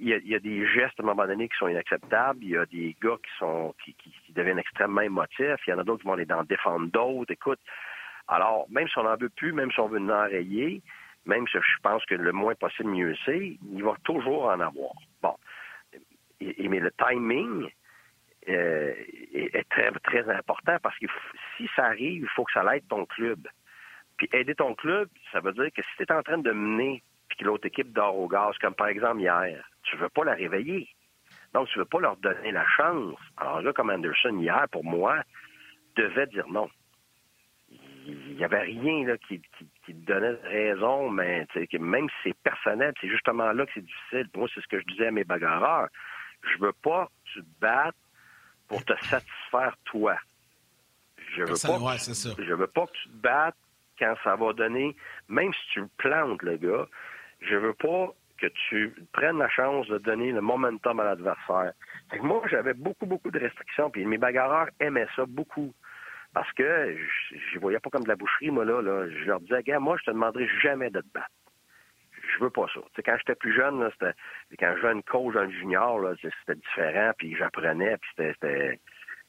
il 0.00 0.28
y, 0.28 0.34
a, 0.34 0.38
des 0.38 0.66
gestes 0.66 0.98
à 1.00 1.02
un 1.02 1.06
moment 1.06 1.26
donné 1.26 1.48
qui 1.48 1.56
sont 1.56 1.68
inacceptables. 1.68 2.40
Il 2.42 2.50
y 2.50 2.56
a 2.56 2.66
des 2.66 2.96
gars 3.02 3.16
qui 3.22 3.30
sont 3.38 3.74
qui, 3.84 3.94
qui, 3.94 4.32
deviennent 4.32 4.58
extrêmement 4.58 5.02
émotifs. 5.02 5.60
Il 5.66 5.70
y 5.70 5.72
en 5.72 5.78
a 5.78 5.84
d'autres 5.84 6.02
qui 6.02 6.06
vont 6.06 6.14
aller 6.14 6.26
en 6.30 6.44
défendre 6.44 6.86
d'autres. 6.90 7.32
Écoute, 7.32 7.60
alors, 8.28 8.66
même 8.70 8.88
si 8.88 8.98
on 8.98 9.04
n'en 9.04 9.16
veut 9.16 9.28
plus, 9.28 9.52
même 9.52 9.70
si 9.70 9.80
on 9.80 9.88
veut 9.88 10.00
en 10.00 10.08
enrayer, 10.08 10.82
même 11.26 11.46
si 11.48 11.58
je 11.58 11.80
pense 11.82 12.04
que 12.06 12.14
le 12.14 12.32
moins 12.32 12.54
possible, 12.54 12.90
mieux 12.90 13.14
c'est, 13.24 13.58
il 13.72 13.82
va 13.82 13.94
toujours 14.04 14.46
en 14.46 14.60
avoir. 14.60 14.94
Bon. 15.22 15.34
Et, 16.40 16.68
mais 16.68 16.80
le 16.80 16.90
timing 16.92 17.68
euh, 18.48 18.94
est, 19.32 19.68
très, 19.70 19.90
très 20.02 20.28
important 20.28 20.76
parce 20.82 20.98
que 20.98 21.06
si 21.56 21.68
ça 21.74 21.86
arrive, 21.86 22.22
il 22.22 22.28
faut 22.28 22.44
que 22.44 22.52
ça 22.52 22.76
aide 22.76 22.86
ton 22.88 23.06
club. 23.06 23.46
Puis 24.16 24.28
aider 24.32 24.54
ton 24.54 24.74
club, 24.74 25.08
ça 25.32 25.40
veut 25.40 25.52
dire 25.52 25.70
que 25.74 25.82
si 25.82 25.96
tu 25.96 26.02
es 26.02 26.12
en 26.12 26.22
train 26.22 26.38
de 26.38 26.52
mener 26.52 27.02
puis 27.28 27.38
que 27.38 27.44
l'autre 27.44 27.66
équipe 27.66 27.92
dort 27.92 28.16
au 28.16 28.28
gaz, 28.28 28.56
comme 28.60 28.74
par 28.74 28.88
exemple 28.88 29.20
hier, 29.20 29.64
tu 29.84 29.96
veux 29.96 30.08
pas 30.08 30.24
la 30.24 30.34
réveiller. 30.34 30.88
Donc, 31.52 31.68
tu 31.68 31.78
veux 31.78 31.84
pas 31.84 32.00
leur 32.00 32.16
donner 32.16 32.50
la 32.50 32.66
chance. 32.66 33.16
Alors 33.36 33.62
là, 33.62 33.72
comme 33.72 33.90
Anderson, 33.90 34.36
hier, 34.40 34.66
pour 34.72 34.84
moi, 34.84 35.22
devait 35.96 36.26
dire 36.26 36.48
non. 36.48 36.68
Il 38.06 38.36
n'y 38.36 38.44
avait 38.44 38.60
rien 38.60 39.06
là, 39.06 39.16
qui, 39.16 39.40
qui, 39.86 39.94
donnait 39.94 40.34
raison, 40.42 41.08
mais 41.08 41.46
même 41.80 42.08
si 42.08 42.14
c'est 42.24 42.36
personnel, 42.42 42.92
c'est 43.00 43.08
justement 43.08 43.52
là 43.52 43.64
que 43.64 43.72
c'est 43.74 43.84
difficile. 43.84 44.28
Moi, 44.34 44.48
c'est 44.54 44.60
ce 44.60 44.66
que 44.66 44.80
je 44.80 44.84
disais 44.86 45.06
à 45.06 45.10
mes 45.10 45.24
bagarreurs. 45.24 45.88
Je 46.42 46.58
veux 46.58 46.74
pas 46.82 47.06
que 47.06 47.30
tu 47.32 47.40
te 47.40 47.60
battes 47.60 47.96
pour 48.68 48.84
te 48.84 48.92
satisfaire 49.04 49.74
toi. 49.84 50.16
Je 51.34 51.42
veux 51.42 51.46
pas, 51.46 51.96
je 52.38 52.54
veux 52.54 52.66
pas 52.66 52.86
que 52.86 52.92
tu 52.92 53.08
te 53.08 53.16
battes 53.16 53.56
quand 53.98 54.14
ça 54.22 54.36
va 54.36 54.52
donner, 54.52 54.94
même 55.28 55.52
si 55.54 55.60
tu 55.72 55.86
plantes 55.96 56.42
le 56.42 56.56
gars, 56.56 56.86
je 57.48 57.56
veux 57.56 57.74
pas 57.74 58.12
que 58.38 58.46
tu 58.68 58.94
prennes 59.12 59.38
la 59.38 59.48
chance 59.48 59.86
de 59.88 59.98
donner 59.98 60.32
le 60.32 60.40
momentum 60.40 61.00
à 61.00 61.04
l'adversaire. 61.04 61.72
moi, 62.20 62.42
j'avais 62.50 62.74
beaucoup, 62.74 63.06
beaucoup 63.06 63.30
de 63.30 63.38
restrictions, 63.38 63.90
puis 63.90 64.04
mes 64.04 64.18
bagarreurs 64.18 64.68
aimaient 64.80 65.06
ça 65.16 65.24
beaucoup. 65.26 65.72
Parce 66.32 66.50
que 66.52 66.96
je 67.30 67.54
ne 67.54 67.60
voyais 67.60 67.78
pas 67.78 67.90
comme 67.90 68.02
de 68.02 68.08
la 68.08 68.16
boucherie, 68.16 68.50
moi, 68.50 68.64
là. 68.64 68.82
Je 69.08 69.24
leur 69.24 69.40
disais, 69.40 69.62
gars, 69.62 69.78
moi, 69.78 69.96
je 69.98 70.04
te 70.04 70.10
demanderai 70.10 70.48
jamais 70.62 70.90
de 70.90 71.00
te 71.00 71.06
battre. 71.14 71.30
Je 72.36 72.42
veux 72.42 72.50
pas 72.50 72.66
ça. 72.74 72.80
quand 73.04 73.16
j'étais 73.18 73.36
plus 73.36 73.54
jeune, 73.54 73.88
quand 74.58 74.74
je 74.74 74.80
jouais 74.80 74.92
une 74.92 75.02
coach 75.04 75.34
dans 75.34 75.48
junior, 75.48 76.00
là, 76.00 76.14
c'était 76.20 76.58
différent, 76.58 77.12
puis 77.16 77.36
j'apprenais, 77.36 77.96
puis 77.98 78.10
c'était, 78.16 78.80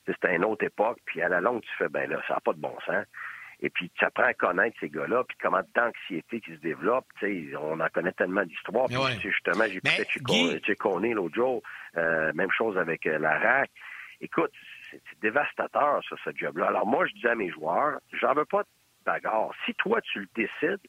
c'était 0.07 0.35
une 0.35 0.45
autre 0.45 0.65
époque, 0.65 0.97
puis 1.05 1.21
à 1.21 1.29
la 1.29 1.41
longue, 1.41 1.61
tu 1.61 1.75
fais, 1.77 1.89
ben 1.89 2.09
là, 2.09 2.21
ça 2.27 2.35
n'a 2.35 2.39
pas 2.39 2.53
de 2.53 2.59
bon 2.59 2.75
sens. 2.85 3.05
Et 3.61 3.69
puis, 3.69 3.89
tu 3.95 4.03
apprends 4.03 4.23
à 4.23 4.33
connaître 4.33 4.77
ces 4.79 4.89
gars-là, 4.89 5.23
puis 5.23 5.37
comment 5.41 5.61
d'anxiété 5.73 6.41
qui 6.41 6.51
se 6.51 6.59
développe. 6.59 7.05
Tu 7.19 7.51
sais, 7.51 7.55
on 7.57 7.79
en 7.79 7.87
connaît 7.89 8.11
tellement 8.11 8.43
d'histoires. 8.43 8.87
Puis, 8.87 9.31
justement, 9.31 9.65
j'ai 9.67 9.77
écouté 9.77 10.75
Conné 10.75 11.13
l'autre 11.13 11.35
jour. 11.35 11.61
Euh, 11.97 12.31
même 12.33 12.51
chose 12.51 12.77
avec 12.77 13.05
euh, 13.07 13.17
la 13.17 13.39
RAC. 13.39 13.71
Écoute, 14.21 14.51
c'est 14.91 15.01
dévastateur, 15.21 16.01
ça, 16.09 16.15
ce 16.23 16.29
job-là. 16.35 16.67
Alors, 16.67 16.85
moi, 16.85 17.05
je 17.05 17.13
dis 17.13 17.27
à 17.27 17.35
mes 17.35 17.49
joueurs, 17.49 17.99
j'en 18.13 18.33
veux 18.33 18.45
pas 18.45 18.63
de 18.63 18.67
bagarre. 19.05 19.51
Si 19.65 19.73
toi, 19.75 20.01
tu 20.01 20.19
le 20.19 20.27
décides, 20.35 20.81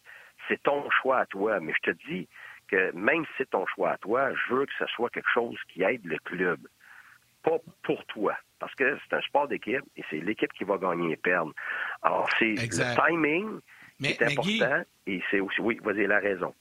c'est 0.48 0.62
ton 0.62 0.88
choix 0.90 1.20
à 1.20 1.26
toi. 1.26 1.60
Mais 1.60 1.72
je 1.72 1.92
te 1.92 1.96
dis 2.08 2.28
que 2.68 2.92
même 2.92 3.24
si 3.24 3.32
c'est 3.38 3.50
ton 3.50 3.66
choix 3.66 3.92
à 3.92 3.98
toi, 3.98 4.32
je 4.34 4.54
veux 4.54 4.66
que 4.66 4.72
ce 4.78 4.86
soit 4.86 5.10
quelque 5.10 5.30
chose 5.32 5.56
qui 5.72 5.82
aide 5.82 6.04
le 6.04 6.18
club. 6.18 6.60
Pas 7.46 7.58
pour 7.84 8.04
toi 8.06 8.36
parce 8.58 8.74
que 8.74 8.98
c'est 9.08 9.16
un 9.16 9.20
sport 9.22 9.48
d'équipe 9.48 9.84
et 9.96 10.02
c'est 10.10 10.18
l'équipe 10.18 10.52
qui 10.52 10.64
va 10.64 10.78
gagner 10.78 11.12
et 11.12 11.16
perdre. 11.16 11.52
Alors, 12.02 12.28
c'est 12.38 12.54
le 12.54 13.06
timing 13.06 13.60
qui 13.98 14.06
est 14.08 14.22
important 14.22 14.82
et 15.06 15.22
c'est 15.30 15.40
aussi, 15.40 15.60
oui, 15.60 15.78
vas-y, 15.82 16.06
la 16.06 16.18
raison. 16.18 16.52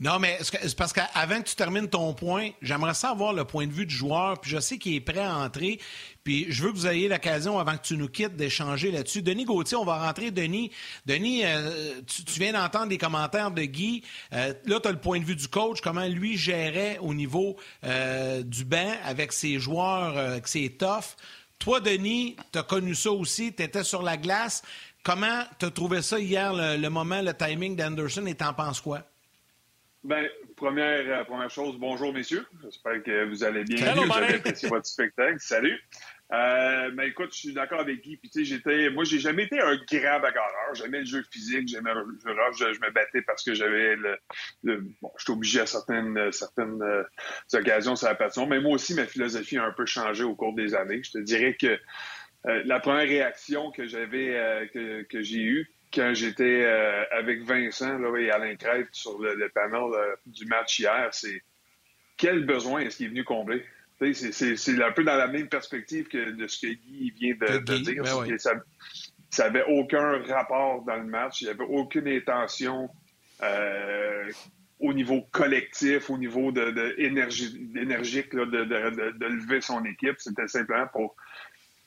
Non, 0.00 0.18
mais 0.18 0.38
c'est 0.40 0.74
parce 0.76 0.94
qu'avant 0.94 1.42
que 1.42 1.48
tu 1.50 1.54
termines 1.54 1.86
ton 1.86 2.14
point, 2.14 2.52
j'aimerais 2.62 2.94
savoir 2.94 3.34
le 3.34 3.44
point 3.44 3.66
de 3.66 3.72
vue 3.72 3.84
du 3.84 3.94
joueur, 3.94 4.40
puis 4.40 4.50
je 4.50 4.58
sais 4.58 4.78
qu'il 4.78 4.94
est 4.94 5.00
prêt 5.02 5.20
à 5.20 5.36
entrer, 5.36 5.78
puis 6.24 6.46
je 6.48 6.62
veux 6.62 6.72
que 6.72 6.76
vous 6.76 6.86
ayez 6.86 7.06
l'occasion, 7.06 7.58
avant 7.58 7.76
que 7.76 7.82
tu 7.82 7.98
nous 7.98 8.08
quittes, 8.08 8.34
d'échanger 8.34 8.90
là-dessus. 8.90 9.20
Denis 9.20 9.44
Gauthier, 9.44 9.76
on 9.76 9.84
va 9.84 9.98
rentrer. 9.98 10.30
Denis, 10.30 10.70
Denis 11.04 11.42
euh, 11.44 12.00
tu, 12.06 12.40
viens 12.40 12.54
d'entendre 12.54 12.86
les 12.86 12.96
commentaires 12.96 13.50
de 13.50 13.60
Guy. 13.62 14.02
Euh, 14.32 14.54
là, 14.64 14.80
tu 14.80 14.88
as 14.88 14.92
le 14.92 15.00
point 15.00 15.20
de 15.20 15.24
vue 15.24 15.36
du 15.36 15.48
coach, 15.48 15.82
comment 15.82 16.06
lui 16.06 16.38
gérait 16.38 16.96
au 17.02 17.12
niveau 17.12 17.58
euh, 17.84 18.42
du 18.42 18.64
banc 18.64 18.94
avec 19.04 19.34
ses 19.34 19.58
joueurs, 19.58 20.16
avec 20.16 20.48
ses 20.48 20.70
toughs. 20.70 21.14
Toi, 21.58 21.80
Denis, 21.80 22.36
tu 22.52 22.58
as 22.58 22.62
connu 22.62 22.94
ça 22.94 23.10
aussi, 23.10 23.52
tu 23.52 23.62
étais 23.62 23.84
sur 23.84 24.00
la 24.00 24.16
glace. 24.16 24.62
Comment 25.02 25.42
tu 25.58 25.66
as 25.66 25.70
trouvé 25.70 26.00
ça 26.00 26.18
hier, 26.18 26.54
le, 26.54 26.78
le 26.78 26.88
moment, 26.88 27.20
le 27.20 27.34
timing 27.34 27.76
d'Anderson, 27.76 28.24
et 28.24 28.34
t'en 28.34 28.54
penses 28.54 28.80
quoi? 28.80 29.02
Ben, 30.02 30.26
première, 30.56 31.20
euh, 31.20 31.24
première 31.24 31.50
chose, 31.50 31.76
bonjour 31.78 32.14
messieurs. 32.14 32.46
J'espère 32.62 33.02
que 33.02 33.28
vous 33.28 33.44
allez 33.44 33.64
bien. 33.64 33.84
Salut, 33.84 34.06
vous 34.06 34.16
avez 34.16 34.34
apprécié 34.36 34.68
votre 34.70 34.86
spectacle. 34.86 35.36
Salut. 35.40 35.78
Euh, 36.32 36.90
mais 36.94 37.08
écoute, 37.08 37.34
je 37.34 37.38
suis 37.38 37.52
d'accord 37.52 37.80
avec 37.80 38.00
Guy. 38.00 38.16
Puis, 38.16 38.46
j'étais, 38.46 38.88
moi, 38.88 39.04
j'ai 39.04 39.18
jamais 39.18 39.44
été 39.44 39.60
un 39.60 39.76
grand 39.76 40.20
bagarreur. 40.20 40.74
J'aimais 40.74 41.00
le 41.00 41.04
jeu 41.04 41.22
physique, 41.30 41.68
j'aimais 41.68 41.92
le 41.92 42.06
jeu 42.24 42.34
je, 42.58 42.72
je, 42.72 42.80
me 42.80 42.90
battais 42.92 43.20
parce 43.22 43.42
que 43.44 43.52
j'avais 43.52 43.96
le, 43.96 44.18
bon, 45.02 45.12
j'étais 45.18 45.32
obligé 45.32 45.60
à 45.60 45.66
certaines, 45.66 46.32
certaines 46.32 46.80
euh, 46.80 47.02
occasions 47.52 47.94
sur 47.94 48.08
la 48.08 48.14
passion. 48.14 48.46
Mais 48.46 48.60
moi 48.60 48.72
aussi, 48.72 48.94
ma 48.94 49.06
philosophie 49.06 49.58
a 49.58 49.64
un 49.64 49.72
peu 49.72 49.84
changé 49.84 50.24
au 50.24 50.34
cours 50.34 50.54
des 50.54 50.74
années. 50.74 51.02
Je 51.02 51.10
te 51.10 51.18
dirais 51.18 51.58
que 51.60 51.78
euh, 52.46 52.62
la 52.64 52.80
première 52.80 53.06
réaction 53.06 53.70
que 53.70 53.86
j'avais, 53.86 54.70
que, 54.72 55.02
que 55.02 55.20
j'ai 55.20 55.42
eue, 55.42 55.74
quand 55.92 56.12
j'étais 56.14 56.62
euh, 56.64 57.04
avec 57.10 57.42
Vincent 57.42 57.98
là, 57.98 58.16
et 58.18 58.30
Alain 58.30 58.54
Crête 58.56 58.88
sur 58.92 59.18
le, 59.18 59.48
panel 59.48 59.92
euh, 59.92 60.14
du 60.26 60.46
match 60.46 60.78
hier, 60.78 61.08
c'est 61.12 61.42
quel 62.16 62.44
besoin 62.44 62.80
est-ce 62.80 62.98
qu'il 62.98 63.06
est 63.06 63.10
venu 63.10 63.24
combler? 63.24 63.64
C'est 64.12 64.82
un 64.82 64.92
peu 64.92 65.04
dans 65.04 65.16
la 65.16 65.26
même 65.26 65.48
perspective 65.48 66.08
que 66.08 66.30
de 66.30 66.46
ce 66.46 66.66
que 66.66 66.72
Guy 66.72 67.10
vient 67.10 67.34
de, 67.34 67.78
dire. 67.82 68.02
Ben 68.02 68.38
ça 69.30 69.44
n'avait 69.44 69.64
aucun 69.68 70.22
rapport 70.22 70.82
dans 70.82 70.96
le 70.96 71.04
match. 71.04 71.40
Il 71.40 71.44
n'y 71.44 71.50
avait 71.50 71.64
aucune 71.64 72.08
intention 72.08 72.88
euh, 73.42 74.30
au 74.80 74.92
niveau 74.92 75.22
collectif, 75.30 76.10
au 76.10 76.18
niveau 76.18 76.50
de, 76.50 76.70
de 76.70 76.94
énergique 76.98 78.34
de, 78.34 78.44
de, 78.44 79.26
lever 79.26 79.60
son 79.60 79.84
équipe. 79.84 80.16
C'était 80.18 80.48
simplement 80.48 80.86
pour 80.88 81.14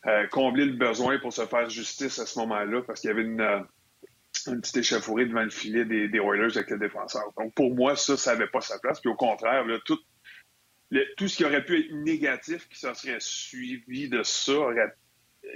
euh, 0.07 0.27
combler 0.27 0.65
le 0.65 0.73
besoin 0.73 1.17
pour 1.19 1.33
se 1.33 1.45
faire 1.45 1.69
justice 1.69 2.19
à 2.19 2.25
ce 2.25 2.39
moment-là, 2.39 2.81
parce 2.83 3.01
qu'il 3.01 3.09
y 3.09 3.13
avait 3.13 3.23
une, 3.23 3.65
euh, 4.47 4.53
une 4.53 4.61
petite 4.61 4.77
échauffourée 4.77 5.25
devant 5.25 5.43
le 5.43 5.49
filet 5.49 5.85
des, 5.85 6.07
des, 6.07 6.19
Oilers 6.19 6.57
avec 6.57 6.69
les 6.69 6.77
défenseurs. 6.77 7.31
Donc 7.37 7.53
pour 7.53 7.73
moi, 7.75 7.95
ça, 7.95 8.17
ça 8.17 8.33
n'avait 8.33 8.47
pas 8.47 8.61
sa 8.61 8.79
place. 8.79 8.99
Puis 8.99 9.09
au 9.09 9.15
contraire, 9.15 9.65
tout, 9.85 9.99
tout 11.17 11.27
ce 11.27 11.37
qui 11.37 11.45
aurait 11.45 11.65
pu 11.65 11.79
être 11.79 11.91
négatif 11.93 12.67
qui 12.69 12.79
se 12.79 12.93
serait 12.93 13.17
suivi 13.19 14.09
de 14.09 14.23
ça 14.23 14.53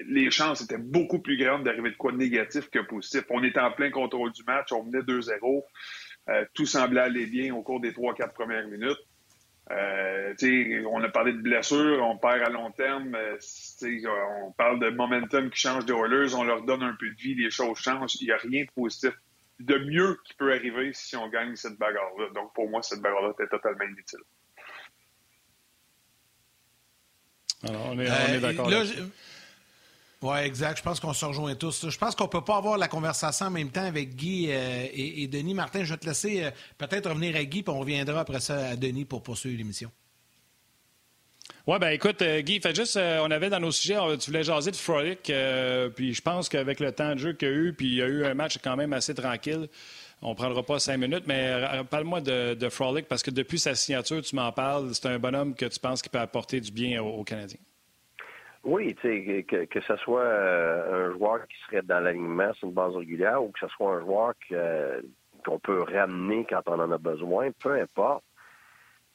les 0.07 0.31
chances 0.31 0.61
étaient 0.61 0.77
beaucoup 0.77 1.19
plus 1.19 1.37
grandes 1.37 1.63
d'arriver 1.63 1.91
de 1.91 1.95
quoi 1.95 2.11
négatif 2.11 2.69
que 2.69 2.79
positif. 2.79 3.23
On 3.29 3.43
était 3.43 3.59
en 3.59 3.71
plein 3.71 3.89
contrôle 3.89 4.31
du 4.31 4.43
match, 4.43 4.71
on 4.71 4.83
menait 4.83 5.03
2-0. 5.03 5.63
Euh, 6.29 6.45
tout 6.53 6.65
semblait 6.65 7.01
aller 7.01 7.25
bien 7.25 7.55
au 7.55 7.61
cours 7.61 7.79
des 7.79 7.91
3-4 7.91 8.33
premières 8.33 8.67
minutes. 8.67 8.99
Euh, 9.71 10.33
on 10.89 11.03
a 11.03 11.09
parlé 11.09 11.33
de 11.33 11.41
blessures, 11.41 12.01
on 12.03 12.17
perd 12.17 12.41
à 12.43 12.49
long 12.49 12.71
terme. 12.71 13.15
Euh, 13.15 13.37
on 14.43 14.51
parle 14.51 14.79
de 14.79 14.89
momentum 14.89 15.49
qui 15.49 15.59
change 15.59 15.85
des 15.85 15.93
Oilers, 15.93 16.35
on 16.35 16.43
leur 16.43 16.63
donne 16.63 16.83
un 16.83 16.95
peu 16.99 17.09
de 17.09 17.15
vie, 17.15 17.35
les 17.35 17.49
choses 17.49 17.77
changent. 17.77 18.15
Il 18.21 18.27
n'y 18.27 18.31
a 18.31 18.37
rien 18.37 18.63
de 18.63 18.71
positif, 18.71 19.13
de 19.59 19.77
mieux 19.77 20.17
qui 20.25 20.33
peut 20.35 20.53
arriver 20.53 20.91
si 20.93 21.15
on 21.17 21.27
gagne 21.29 21.55
cette 21.55 21.77
bagarre-là. 21.77 22.29
Donc 22.33 22.53
pour 22.53 22.69
moi, 22.69 22.81
cette 22.81 23.01
bagarre-là 23.01 23.31
était 23.31 23.49
totalement 23.49 23.83
inutile. 23.83 24.19
Alors, 27.63 27.87
on 27.91 27.99
est, 27.99 28.05
est 28.05 28.39
d'accord. 28.39 28.69
Oui, 30.23 30.39
exact. 30.39 30.79
Je 30.79 30.83
pense 30.83 30.99
qu'on 30.99 31.13
se 31.13 31.25
rejoint 31.25 31.53
tous. 31.53 31.89
Je 31.89 31.97
pense 31.97 32.15
qu'on 32.15 32.23
ne 32.23 32.29
peut 32.29 32.43
pas 32.43 32.57
avoir 32.57 32.77
la 32.77 32.87
conversation 32.87 33.47
en 33.47 33.51
même 33.51 33.69
temps 33.69 33.85
avec 33.85 34.15
Guy 34.15 34.47
euh, 34.49 34.87
et, 34.91 35.27
Denis. 35.27 35.53
Martin, 35.53 35.83
je 35.83 35.93
vais 35.93 35.99
te 35.99 36.07
laisser 36.07 36.43
euh, 36.43 36.51
peut-être 36.77 37.09
revenir 37.09 37.35
à 37.35 37.43
Guy, 37.43 37.61
puis 37.61 37.73
on 37.73 37.79
reviendra 37.79 38.21
après 38.21 38.39
ça 38.39 38.69
à 38.69 38.75
Denis 38.75 39.05
pour 39.05 39.21
poursuivre 39.21 39.57
l'émission. 39.57 39.91
Oui, 41.67 41.77
ben 41.79 41.89
écoute, 41.89 42.21
euh, 42.23 42.41
Guy, 42.41 42.59
fait 42.59 42.75
juste, 42.75 42.97
on 42.97 43.29
avait 43.29 43.49
dans 43.49 43.59
nos 43.59 43.71
sujets, 43.71 43.99
tu 44.17 44.31
voulais 44.31 44.43
jaser 44.43 44.71
de 44.71 44.75
Frolic, 44.75 45.31
puis 45.95 46.13
je 46.13 46.21
pense 46.21 46.49
qu'avec 46.49 46.79
le 46.79 46.91
temps 46.93 47.13
de 47.13 47.19
jeu 47.19 47.33
qu'il 47.33 47.47
y 47.47 47.51
a 47.51 47.53
eu, 47.53 47.73
puis 47.73 47.87
il 47.87 47.95
y 47.95 48.01
a 48.01 48.07
eu 48.07 48.25
un 48.25 48.33
match 48.33 48.57
quand 48.63 48.75
même 48.75 48.93
assez 48.93 49.13
tranquille. 49.13 49.67
On 50.21 50.29
ne 50.29 50.35
prendra 50.35 50.63
pas 50.63 50.79
cinq 50.79 50.97
minutes, 50.97 51.25
mais 51.27 51.61
parle-moi 51.89 52.21
de, 52.21 52.69
Frolic, 52.69 53.07
parce 53.07 53.21
que 53.21 53.31
depuis 53.31 53.59
sa 53.59 53.75
signature, 53.75 54.21
tu 54.21 54.35
m'en 54.35 54.51
parles, 54.51 54.95
c'est 54.95 55.07
un 55.07 55.19
bonhomme 55.19 55.53
que 55.55 55.65
tu 55.65 55.79
penses 55.79 56.01
qui 56.01 56.09
peut 56.09 56.19
apporter 56.19 56.59
du 56.61 56.71
bien 56.71 57.03
aux 57.03 57.23
Canadiens. 57.23 57.59
Oui, 58.63 58.95
tu 58.95 59.43
que, 59.43 59.65
que 59.65 59.81
ce 59.81 59.95
soit 59.97 60.21
euh, 60.21 61.09
un 61.09 61.17
joueur 61.17 61.47
qui 61.47 61.55
serait 61.65 61.81
dans 61.81 61.99
l'alignement 61.99 62.53
sur 62.53 62.67
une 62.67 62.73
base 62.73 62.95
régulière 62.95 63.43
ou 63.43 63.51
que 63.51 63.59
ce 63.59 63.67
soit 63.67 63.95
un 63.95 63.99
joueur 64.01 64.33
euh, 64.51 65.01
qu'on 65.45 65.59
peut 65.59 65.83
ramener 65.83 66.45
quand 66.49 66.61
on 66.67 66.79
en 66.79 66.91
a 66.91 66.97
besoin, 66.97 67.49
peu 67.63 67.79
importe. 67.79 68.23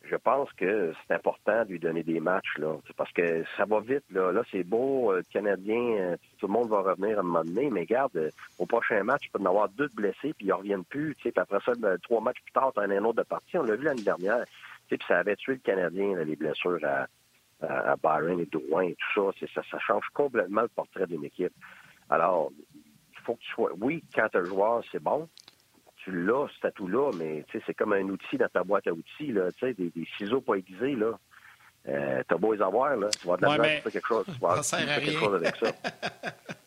Je 0.05 0.17
pense 0.17 0.53
que 0.55 0.93
c'est 1.07 1.15
important 1.15 1.65
de 1.65 1.71
lui 1.71 1.79
donner 1.79 2.03
des 2.03 2.19
matchs, 2.19 2.59
là. 2.59 2.77
Parce 2.97 3.13
que 3.13 3.45
ça 3.57 3.67
va 3.67 3.79
vite, 3.81 4.05
là. 4.11 4.33
Là, 4.33 4.43
c'est 4.51 4.65
beau, 4.65 5.13
euh, 5.13 5.19
le 5.19 5.23
Canadien, 5.33 6.17
tout 6.39 6.49
le 6.49 6.53
monde 6.53 6.71
va 6.71 6.81
revenir 6.81 7.19
à 7.19 7.21
un 7.21 7.25
moment 7.25 7.45
donné, 7.45 7.71
mais 7.71 7.87
garde, 7.87 8.33
au 8.59 8.67
prochain 8.67 9.05
match, 9.05 9.23
il 9.27 9.31
peut 9.31 9.39
en 9.41 9.47
avoir 9.47 9.69
deux 9.69 9.89
blessés, 9.95 10.35
puis 10.37 10.47
ils 10.47 10.53
reviennent 10.53 10.85
plus. 10.85 11.15
Tu 11.17 11.33
après 11.37 11.61
ça, 11.65 11.73
ben, 11.79 11.99
trois 11.99 12.21
matchs 12.21 12.43
plus 12.43 12.53
tard, 12.53 12.73
t'as 12.75 12.83
un 12.83 13.05
autre 13.05 13.19
de 13.19 13.23
partie. 13.23 13.59
On 13.59 13.63
l'a 13.63 13.77
vu 13.77 13.85
l'année 13.85 14.03
dernière. 14.03 14.45
Tu 14.89 14.99
puis 14.99 15.07
ça 15.07 15.19
avait 15.19 15.37
tué 15.37 15.53
le 15.53 15.61
Canadien, 15.61 16.17
les 16.25 16.37
blessures 16.37 16.81
à 16.85 17.07
à, 17.63 17.97
Byron 17.97 18.41
et 18.41 18.47
Drouin 18.47 18.85
et 18.85 18.97
tout 19.15 19.33
ça, 19.33 19.47
ça, 19.55 19.63
ça 19.71 19.79
change 19.79 20.05
complètement 20.13 20.63
le 20.63 20.69
portrait 20.69 21.07
d'une 21.07 21.25
équipe. 21.25 21.53
Alors, 22.11 22.51
il 22.75 23.21
faut 23.25 23.35
que 23.35 23.41
tu 23.41 23.53
sois. 23.53 23.71
Oui, 23.81 24.05
quand 24.15 24.29
tu 24.31 24.39
un 24.39 24.45
joueur, 24.45 24.83
c'est 24.91 25.03
bon. 25.03 25.29
Tu 25.97 26.11
l'as, 26.25 26.49
cet 26.57 26.65
atout-là, 26.67 27.13
mais 27.17 27.45
c'est 27.53 27.75
comme 27.75 27.93
un 27.93 28.03
outil 28.09 28.37
dans 28.37 28.49
ta 28.49 28.65
boîte 28.65 28.89
à 28.89 28.93
outils, 28.93 29.33
là, 29.33 29.49
des, 29.63 29.73
des 29.73 30.09
ciseaux 30.19 30.41
pas 30.41 30.55
aiguisés, 30.55 30.97
là. 30.97 31.19
Euh, 31.89 32.23
t'as 32.29 32.37
beau 32.37 32.55
les 32.55 32.63
avoir, 32.63 32.97
là. 32.97 33.09
Tu 33.11 33.27
vas 33.27 33.37
de 33.37 33.43
la 33.43 33.51
ouais, 33.51 33.59
mais... 33.59 33.91
quelque 33.91 34.07
chose. 34.07 34.25
Tu 34.27 34.41
vas 34.41 34.63
faire 34.63 35.01
quelque 35.01 35.19
chose 35.19 35.35
avec 35.35 35.57
ça. 35.57 35.73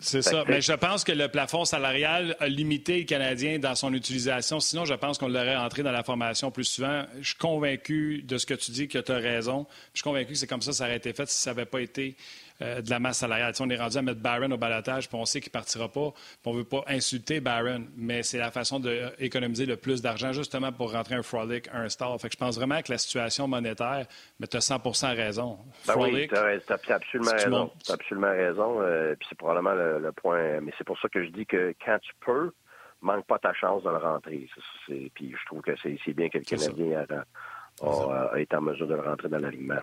C'est 0.00 0.22
ça. 0.22 0.44
Mais 0.48 0.60
je 0.60 0.72
pense 0.72 1.04
que 1.04 1.12
le 1.12 1.28
plafond 1.28 1.64
salarial 1.64 2.36
a 2.40 2.48
limité 2.48 2.98
le 2.98 3.04
Canadien 3.04 3.58
dans 3.58 3.74
son 3.74 3.92
utilisation. 3.92 4.58
Sinon, 4.58 4.84
je 4.84 4.94
pense 4.94 5.18
qu'on 5.18 5.28
l'aurait 5.28 5.56
entré 5.56 5.82
dans 5.82 5.92
la 5.92 6.02
formation 6.02 6.50
plus 6.50 6.64
souvent. 6.64 7.04
Je 7.20 7.28
suis 7.28 7.36
convaincu 7.36 8.22
de 8.22 8.38
ce 8.38 8.46
que 8.46 8.54
tu 8.54 8.70
dis, 8.70 8.88
que 8.88 8.98
tu 8.98 9.12
as 9.12 9.16
raison. 9.16 9.66
Je 9.92 9.98
suis 9.98 10.04
convaincu 10.04 10.32
que 10.32 10.38
c'est 10.38 10.46
comme 10.46 10.62
ça 10.62 10.70
que 10.70 10.76
ça 10.76 10.84
aurait 10.84 10.96
été 10.96 11.12
fait 11.12 11.28
si 11.28 11.40
ça 11.40 11.50
n'avait 11.50 11.66
pas 11.66 11.80
été 11.80 12.16
euh, 12.62 12.82
de 12.82 12.90
la 12.90 12.98
masse 12.98 13.18
salariale. 13.18 13.52
on 13.60 13.70
est 13.70 13.76
rendu 13.76 13.96
à 13.96 14.02
mettre 14.02 14.20
Barron 14.20 14.50
au 14.50 14.56
balatage, 14.56 15.08
puis 15.08 15.18
on 15.18 15.24
sait 15.24 15.40
qu'il 15.40 15.50
ne 15.50 15.52
partira 15.52 15.88
pas. 15.88 16.12
On 16.44 16.52
ne 16.52 16.58
veut 16.58 16.64
pas 16.64 16.84
insulter 16.88 17.40
Barron, 17.40 17.86
mais 17.96 18.22
c'est 18.22 18.38
la 18.38 18.50
façon 18.50 18.80
d'économiser 18.80 19.66
le 19.66 19.76
plus 19.76 20.02
d'argent 20.02 20.32
justement 20.32 20.72
pour 20.72 20.92
rentrer 20.92 21.14
un 21.14 21.22
Frolic, 21.22 21.68
un 21.72 21.88
Star. 21.88 22.20
Fait 22.20 22.28
que 22.28 22.34
je 22.34 22.38
pense 22.38 22.56
vraiment 22.56 22.80
que 22.82 22.90
la 22.90 22.98
situation 22.98 23.48
monétaire, 23.48 24.06
mais 24.38 24.46
tu 24.46 24.56
as 24.56 24.68
100% 24.68 25.16
raison. 25.16 25.58
Ben 25.86 25.94
oui, 25.96 26.28
tu 26.28 26.34
as, 26.34 26.94
absolument 26.94 27.30
raison. 27.32 27.70
Tu 27.84 27.90
as 27.90 27.94
absolument 27.94 28.30
raison. 28.30 28.80
puis 29.18 29.26
c'est 29.28 29.38
probablement 29.38 29.74
le, 29.74 30.12
point. 30.12 30.60
Mais 30.60 30.72
c'est 30.76 30.84
pour 30.84 30.98
ça 30.98 31.08
que 31.08 31.24
je 31.24 31.30
dis 31.30 31.46
que 31.46 31.74
quand 31.84 31.98
tu 32.00 32.12
peux, 32.20 32.50
manque 33.00 33.26
pas 33.26 33.38
ta 33.38 33.52
chance 33.52 33.82
de 33.82 33.90
le 33.90 33.96
rentrer. 33.96 34.48
Puis 34.86 35.34
je 35.38 35.46
trouve 35.46 35.62
que 35.62 35.72
c'est 35.82 36.12
bien 36.12 36.28
que 36.28 36.38
le 36.38 36.44
Canadien 36.44 37.04
a, 37.82 38.38
été 38.38 38.56
en 38.56 38.60
mesure 38.60 38.86
de 38.86 38.94
le 38.94 39.02
rentrer 39.02 39.28
dans 39.28 39.38
l'alignement. 39.38 39.80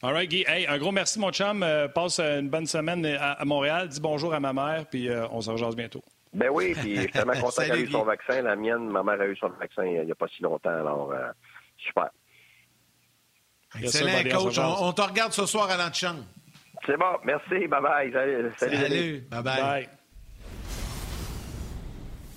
All 0.00 0.12
right, 0.12 0.30
Guy. 0.30 0.44
Hey, 0.46 0.64
un 0.68 0.78
gros 0.78 0.92
merci, 0.92 1.18
mon 1.18 1.32
chum. 1.32 1.64
Euh, 1.64 1.88
passe 1.88 2.20
une 2.20 2.48
bonne 2.48 2.66
semaine 2.66 3.04
à, 3.04 3.44
Montréal. 3.44 3.88
Dis 3.88 4.00
bonjour 4.00 4.32
à 4.32 4.38
ma 4.38 4.52
mère, 4.52 4.86
puis 4.86 5.08
euh, 5.08 5.26
on 5.32 5.40
se 5.40 5.50
rejoint 5.50 5.70
bientôt. 5.70 6.04
Ben 6.32 6.50
oui, 6.52 6.72
puis 6.74 6.94
je 6.94 7.00
suis 7.00 7.10
tellement 7.10 7.32
content 7.40 7.62
qu'elle 7.62 7.80
ait 7.80 7.82
eu 7.82 7.90
son 7.90 8.04
vaccin. 8.04 8.42
La 8.42 8.54
mienne, 8.54 8.88
ma 8.90 9.02
mère 9.02 9.20
a 9.20 9.26
eu 9.26 9.36
son 9.36 9.48
vaccin 9.48 9.84
il 9.84 10.04
n'y 10.04 10.12
a 10.12 10.14
pas 10.14 10.28
si 10.28 10.42
longtemps, 10.42 10.70
alors 10.70 11.10
euh, 11.10 11.30
super. 11.78 12.10
Excellent, 13.82 14.22
coach. 14.30 14.58
On, 14.58 14.92
te 14.92 15.02
regarde 15.02 15.32
ce 15.32 15.46
soir 15.46 15.68
à 15.68 15.76
l'antichambre. 15.76 16.22
C'est 16.86 16.96
bon, 16.96 17.16
merci. 17.24 17.66
Bye-bye. 17.66 18.12
Salut. 18.12 18.52
Salut. 18.56 19.26
Bye-bye. 19.30 19.60
Bye. 19.60 19.88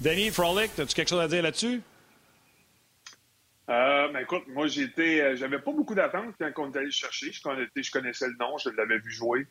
Denis 0.01 0.31
Frolic, 0.31 0.71
as-tu 0.79 0.95
quelque 0.95 1.09
chose 1.09 1.21
à 1.21 1.27
dire 1.27 1.43
là-dessus? 1.43 1.83
Euh, 3.69 4.07
ben, 4.11 4.19
écoute, 4.19 4.43
moi, 4.47 4.67
j'étais, 4.67 5.21
euh, 5.21 5.35
j'avais 5.35 5.59
pas 5.59 5.71
beaucoup 5.71 5.95
d'attentes 5.95 6.35
quand 6.39 6.51
on 6.57 6.71
est 6.71 6.77
allé 6.77 6.91
chercher. 6.91 7.31
Je 7.31 7.41
connaissais, 7.41 8.27
le 8.27 8.37
nom, 8.39 8.57
je 8.57 8.69
l'avais 8.69 8.97
vu 8.99 9.11
jouer. 9.11 9.47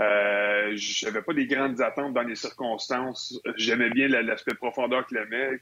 Euh, 0.00 0.72
j'avais 0.74 1.22
pas 1.22 1.32
des 1.32 1.46
grandes 1.46 1.80
attentes 1.80 2.12
dans 2.12 2.22
les 2.22 2.34
circonstances. 2.34 3.40
J'aimais 3.56 3.90
bien 3.90 4.08
l'aspect 4.08 4.54
profondeur 4.54 5.06
qu'il 5.06 5.18
aimait, 5.18 5.60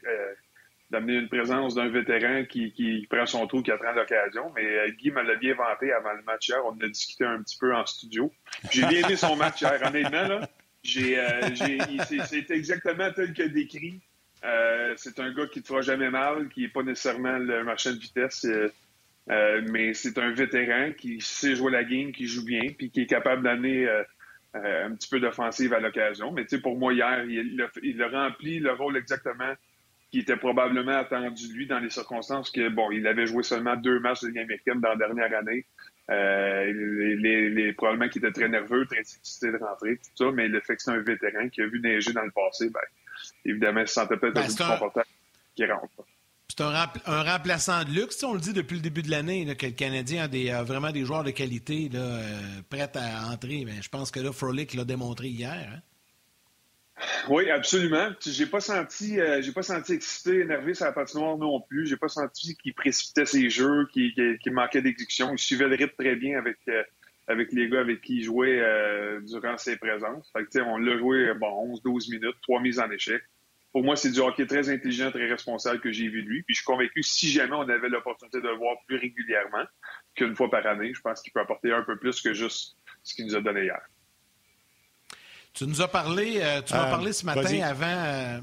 d'amener 0.89 1.13
une 1.15 1.29
présence 1.29 1.75
d'un 1.75 1.89
vétéran 1.89 2.43
qui, 2.45 3.07
prend 3.09 3.25
son 3.25 3.45
trou, 3.47 3.61
qui 3.61 3.71
atteint 3.71 3.93
l'occasion. 3.93 4.51
Mais 4.55 4.91
Guy 4.93 5.11
me 5.11 5.21
l'a 5.21 5.35
bien 5.35 5.53
vanté 5.53 5.93
avant 5.93 6.13
le 6.13 6.23
match 6.23 6.49
hier. 6.49 6.59
On 6.65 6.77
a 6.81 6.87
discuté 6.87 7.23
un 7.23 7.41
petit 7.43 7.57
peu 7.57 7.73
en 7.73 7.85
studio. 7.85 8.31
J'ai 8.71 8.85
bien 8.87 9.05
aimé 9.05 9.15
son 9.15 9.35
match 9.35 9.61
hier. 9.61 9.79
Honnêtement, 9.85 10.27
là, 10.27 10.49
j'ai, 10.83 11.17
c'est 12.25 12.49
exactement 12.49 13.11
tel 13.13 13.33
que 13.33 13.43
décrit. 13.43 14.01
Euh, 14.43 14.93
c'est 14.97 15.19
un 15.19 15.31
gars 15.33 15.45
qui 15.47 15.59
ne 15.59 15.63
te 15.63 15.67
fera 15.67 15.81
jamais 15.81 16.09
mal, 16.09 16.49
qui 16.49 16.61
n'est 16.61 16.69
pas 16.69 16.83
nécessairement 16.83 17.37
le 17.37 17.63
marchand 17.63 17.91
de 17.91 17.99
vitesse, 17.99 18.45
euh, 18.45 18.71
euh, 19.29 19.61
mais 19.69 19.93
c'est 19.93 20.17
un 20.17 20.31
vétéran 20.31 20.91
qui 20.97 21.21
sait 21.21 21.55
jouer 21.55 21.71
la 21.71 21.83
game, 21.83 22.11
qui 22.11 22.27
joue 22.27 22.43
bien, 22.43 22.61
puis 22.75 22.89
qui 22.89 23.01
est 23.01 23.07
capable 23.07 23.43
d'amener 23.43 23.87
un 24.53 24.93
petit 24.95 25.09
peu 25.09 25.19
d'offensive 25.19 25.73
à 25.73 25.79
l'occasion. 25.79 26.31
Mais 26.31 26.43
tu 26.43 26.55
sais, 26.55 26.61
pour 26.61 26.77
moi, 26.77 26.93
hier, 26.93 27.23
il, 27.25 27.61
a, 28.01 28.07
rempli 28.07 28.59
le 28.59 28.73
rôle 28.73 28.97
exactement 28.97 29.53
qui 30.09 30.19
était 30.19 30.35
probablement 30.35 30.97
attendu 30.97 31.47
de 31.47 31.53
lui 31.53 31.67
dans 31.67 31.79
les 31.79 31.89
circonstances 31.89 32.51
que, 32.51 32.67
bon, 32.67 32.91
il 32.91 33.07
avait 33.07 33.27
joué 33.27 33.43
seulement 33.43 33.77
deux 33.77 33.99
matchs 34.01 34.23
de 34.23 34.27
Ligue 34.27 34.39
américaine 34.39 34.81
dans 34.81 34.89
la 34.89 34.97
dernière 34.97 35.33
année. 35.37 35.65
les, 36.09 37.71
probablement 37.77 38.09
qu'il 38.09 38.25
était 38.25 38.33
très 38.33 38.49
nerveux, 38.49 38.85
très 38.87 38.99
excité 38.99 39.51
de 39.51 39.57
rentrer, 39.57 39.97
tout 39.97 40.11
ça, 40.15 40.31
mais 40.33 40.49
le 40.49 40.59
fait 40.59 40.75
que 40.75 40.81
c'est 40.81 40.91
un 40.91 40.99
vétéran 40.99 41.47
qui 41.47 41.61
a 41.61 41.67
vu 41.67 41.79
neiger 41.79 42.11
dans 42.11 42.25
le 42.25 42.31
passé, 42.31 42.69
ben, 42.69 42.81
évidemment, 43.45 43.81
il 43.81 43.87
se 43.87 43.93
sentait 43.93 44.17
peut-être 44.17 44.35
ben, 44.35 44.43
un 44.43 44.47
peu 44.47 44.53
plus 44.53 44.65
confortable 44.65 45.07
qui 45.55 45.65
rentre. 45.65 46.05
C'est 46.49 46.61
un, 46.61 47.23
remplaçant 47.23 47.83
de 47.85 47.91
luxe. 47.91 48.21
On 48.23 48.33
le 48.33 48.41
dit 48.41 48.51
depuis 48.51 48.75
le 48.75 48.81
début 48.81 49.01
de 49.01 49.09
l'année 49.09 49.55
que 49.55 49.67
le 49.67 49.71
Canadien 49.71 50.23
a, 50.23 50.27
des, 50.27 50.51
vraiment 50.65 50.91
des 50.91 51.05
joueurs 51.05 51.23
de 51.23 51.31
qualité 51.31 51.87
là, 51.87 51.99
euh, 51.99 52.61
prêts 52.69 52.91
à 52.95 53.31
entrer. 53.31 53.63
Mais 53.65 53.81
je 53.81 53.87
pense 53.87 54.11
que 54.11 54.19
là, 54.19 54.33
Frolic 54.33 54.73
l'a 54.73 54.83
démontré 54.83 55.29
hier. 55.29 55.53
Hein. 55.73 55.79
Oui, 57.29 57.49
absolument. 57.49 58.09
J'ai 58.25 58.45
pas 58.45 58.59
senti, 58.59 59.19
euh, 59.19 59.41
j'ai 59.41 59.51
pas 59.51 59.63
senti 59.63 59.93
excité, 59.93 60.41
énervé 60.41 60.73
sur 60.73 60.85
la 60.85 60.91
patinoire 60.91 61.37
non 61.37 61.61
plus. 61.61 61.87
J'ai 61.87 61.97
pas 61.97 62.07
senti 62.07 62.55
qu'il 62.57 62.73
précipitait 62.73 63.25
ses 63.25 63.49
jeux, 63.49 63.87
qu'il 63.93 64.39
manquait 64.47 64.81
d'exécution. 64.81 65.31
Il 65.33 65.39
suivait 65.39 65.67
le 65.67 65.75
rythme 65.75 65.95
très 65.97 66.15
bien 66.15 66.37
avec 66.37 66.57
euh, 66.67 66.83
avec 67.27 67.51
les 67.51 67.69
gars 67.69 67.81
avec 67.81 68.01
qui 68.01 68.17
il 68.17 68.23
jouait 68.23 68.59
euh, 68.59 69.19
durant 69.21 69.57
ses 69.57 69.77
présences. 69.77 70.31
Fait 70.33 70.61
on 70.61 70.77
l'a 70.77 70.97
joué 70.97 71.33
bon, 71.35 71.75
11-12 71.75 72.11
minutes, 72.11 72.35
trois 72.41 72.59
mises 72.59 72.79
en 72.79 72.89
échec. 72.91 73.21
Pour 73.71 73.83
moi, 73.83 73.95
c'est 73.95 74.11
du 74.11 74.19
hockey 74.19 74.45
très 74.45 74.69
intelligent, 74.69 75.11
très 75.11 75.29
responsable 75.29 75.79
que 75.79 75.91
j'ai 75.91 76.09
vu 76.09 76.23
de 76.23 76.27
lui. 76.27 76.43
Puis 76.43 76.55
je 76.55 76.59
suis 76.59 76.65
convaincu 76.65 77.01
que 77.01 77.07
si 77.07 77.29
jamais 77.31 77.55
on 77.55 77.69
avait 77.69 77.87
l'opportunité 77.87 78.41
de 78.41 78.47
le 78.47 78.55
voir 78.55 78.75
plus 78.85 78.97
régulièrement 78.97 79.63
qu'une 80.13 80.35
fois 80.35 80.49
par 80.49 80.65
année, 80.67 80.93
je 80.93 80.99
pense 80.99 81.21
qu'il 81.21 81.31
peut 81.31 81.39
apporter 81.39 81.71
un 81.71 81.83
peu 81.83 81.97
plus 81.97 82.19
que 82.21 82.33
juste 82.33 82.75
ce 83.03 83.15
qu'il 83.15 83.25
nous 83.25 83.35
a 83.35 83.41
donné 83.41 83.63
hier. 83.63 83.81
Tu 85.53 85.65
nous 85.65 85.81
as 85.81 85.87
parlé, 85.87 86.39
euh, 86.41 86.61
tu 86.61 86.73
m'as 86.73 86.87
euh, 86.87 86.91
parlé 86.91 87.13
ce 87.13 87.25
matin 87.25 87.61
avant. 87.61 88.41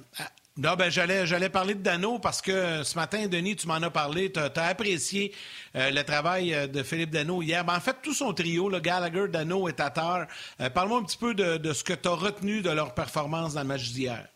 Non, 0.60 0.74
ben 0.76 0.90
j'allais, 0.90 1.24
j'allais 1.24 1.50
parler 1.50 1.74
de 1.74 1.82
Dano 1.82 2.18
parce 2.18 2.42
que 2.42 2.82
ce 2.82 2.96
matin, 2.96 3.28
Denis, 3.28 3.54
tu 3.54 3.68
m'en 3.68 3.74
as 3.74 3.90
parlé. 3.90 4.32
Tu 4.32 4.40
as, 4.40 4.64
apprécié 4.64 5.32
euh, 5.76 5.92
le 5.92 6.02
travail 6.02 6.52
euh, 6.52 6.66
de 6.66 6.82
Philippe 6.82 7.10
Dano 7.10 7.42
hier. 7.42 7.64
Ben, 7.64 7.76
en 7.76 7.80
fait, 7.80 7.94
tout 8.02 8.12
son 8.12 8.34
trio, 8.34 8.68
le 8.68 8.80
Gallagher, 8.80 9.28
Dano 9.28 9.68
et 9.68 9.72
Tatar. 9.72 10.26
Euh, 10.60 10.68
parle-moi 10.68 10.98
un 10.98 11.04
petit 11.04 11.16
peu 11.16 11.32
de, 11.32 11.72
ce 11.72 11.84
que 11.84 11.92
tu 11.92 12.08
as 12.08 12.12
retenu 12.12 12.60
de 12.60 12.70
leur 12.70 12.92
performance 12.92 13.54
dans 13.54 13.60
le 13.60 13.68
match 13.68 13.92
d'hier. 13.92 14.26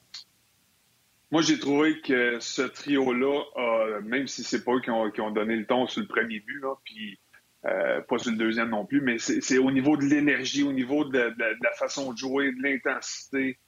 Moi, 1.33 1.43
j'ai 1.43 1.59
trouvé 1.59 2.01
que 2.01 2.39
ce 2.39 2.63
trio-là, 2.63 4.01
même 4.05 4.29
si 4.29 4.45
c'est 4.45 4.65
pas 4.65 4.75
eux 4.75 4.81
qui 4.81 4.91
ont, 4.91 5.31
donné 5.33 5.57
le 5.57 5.67
ton 5.67 5.89
sur 5.89 6.03
le 6.03 6.07
premier 6.07 6.39
but, 6.39 6.63
puis 6.85 7.19
pas 7.63 8.19
sur 8.19 8.31
le 8.31 8.37
deuxième 8.37 8.69
non 8.69 8.87
plus, 8.87 9.01
mais 9.01 9.19
c'est, 9.19 9.59
au 9.59 9.73
niveau 9.73 9.97
de 9.97 10.05
l'énergie, 10.05 10.63
au 10.63 10.73
niveau 10.73 11.05
de, 11.05 11.19
la 11.19 11.73
façon 11.79 12.13
de 12.13 12.19
jouer, 12.19 12.53
de 12.53 12.63
l'intensité. 12.63 13.59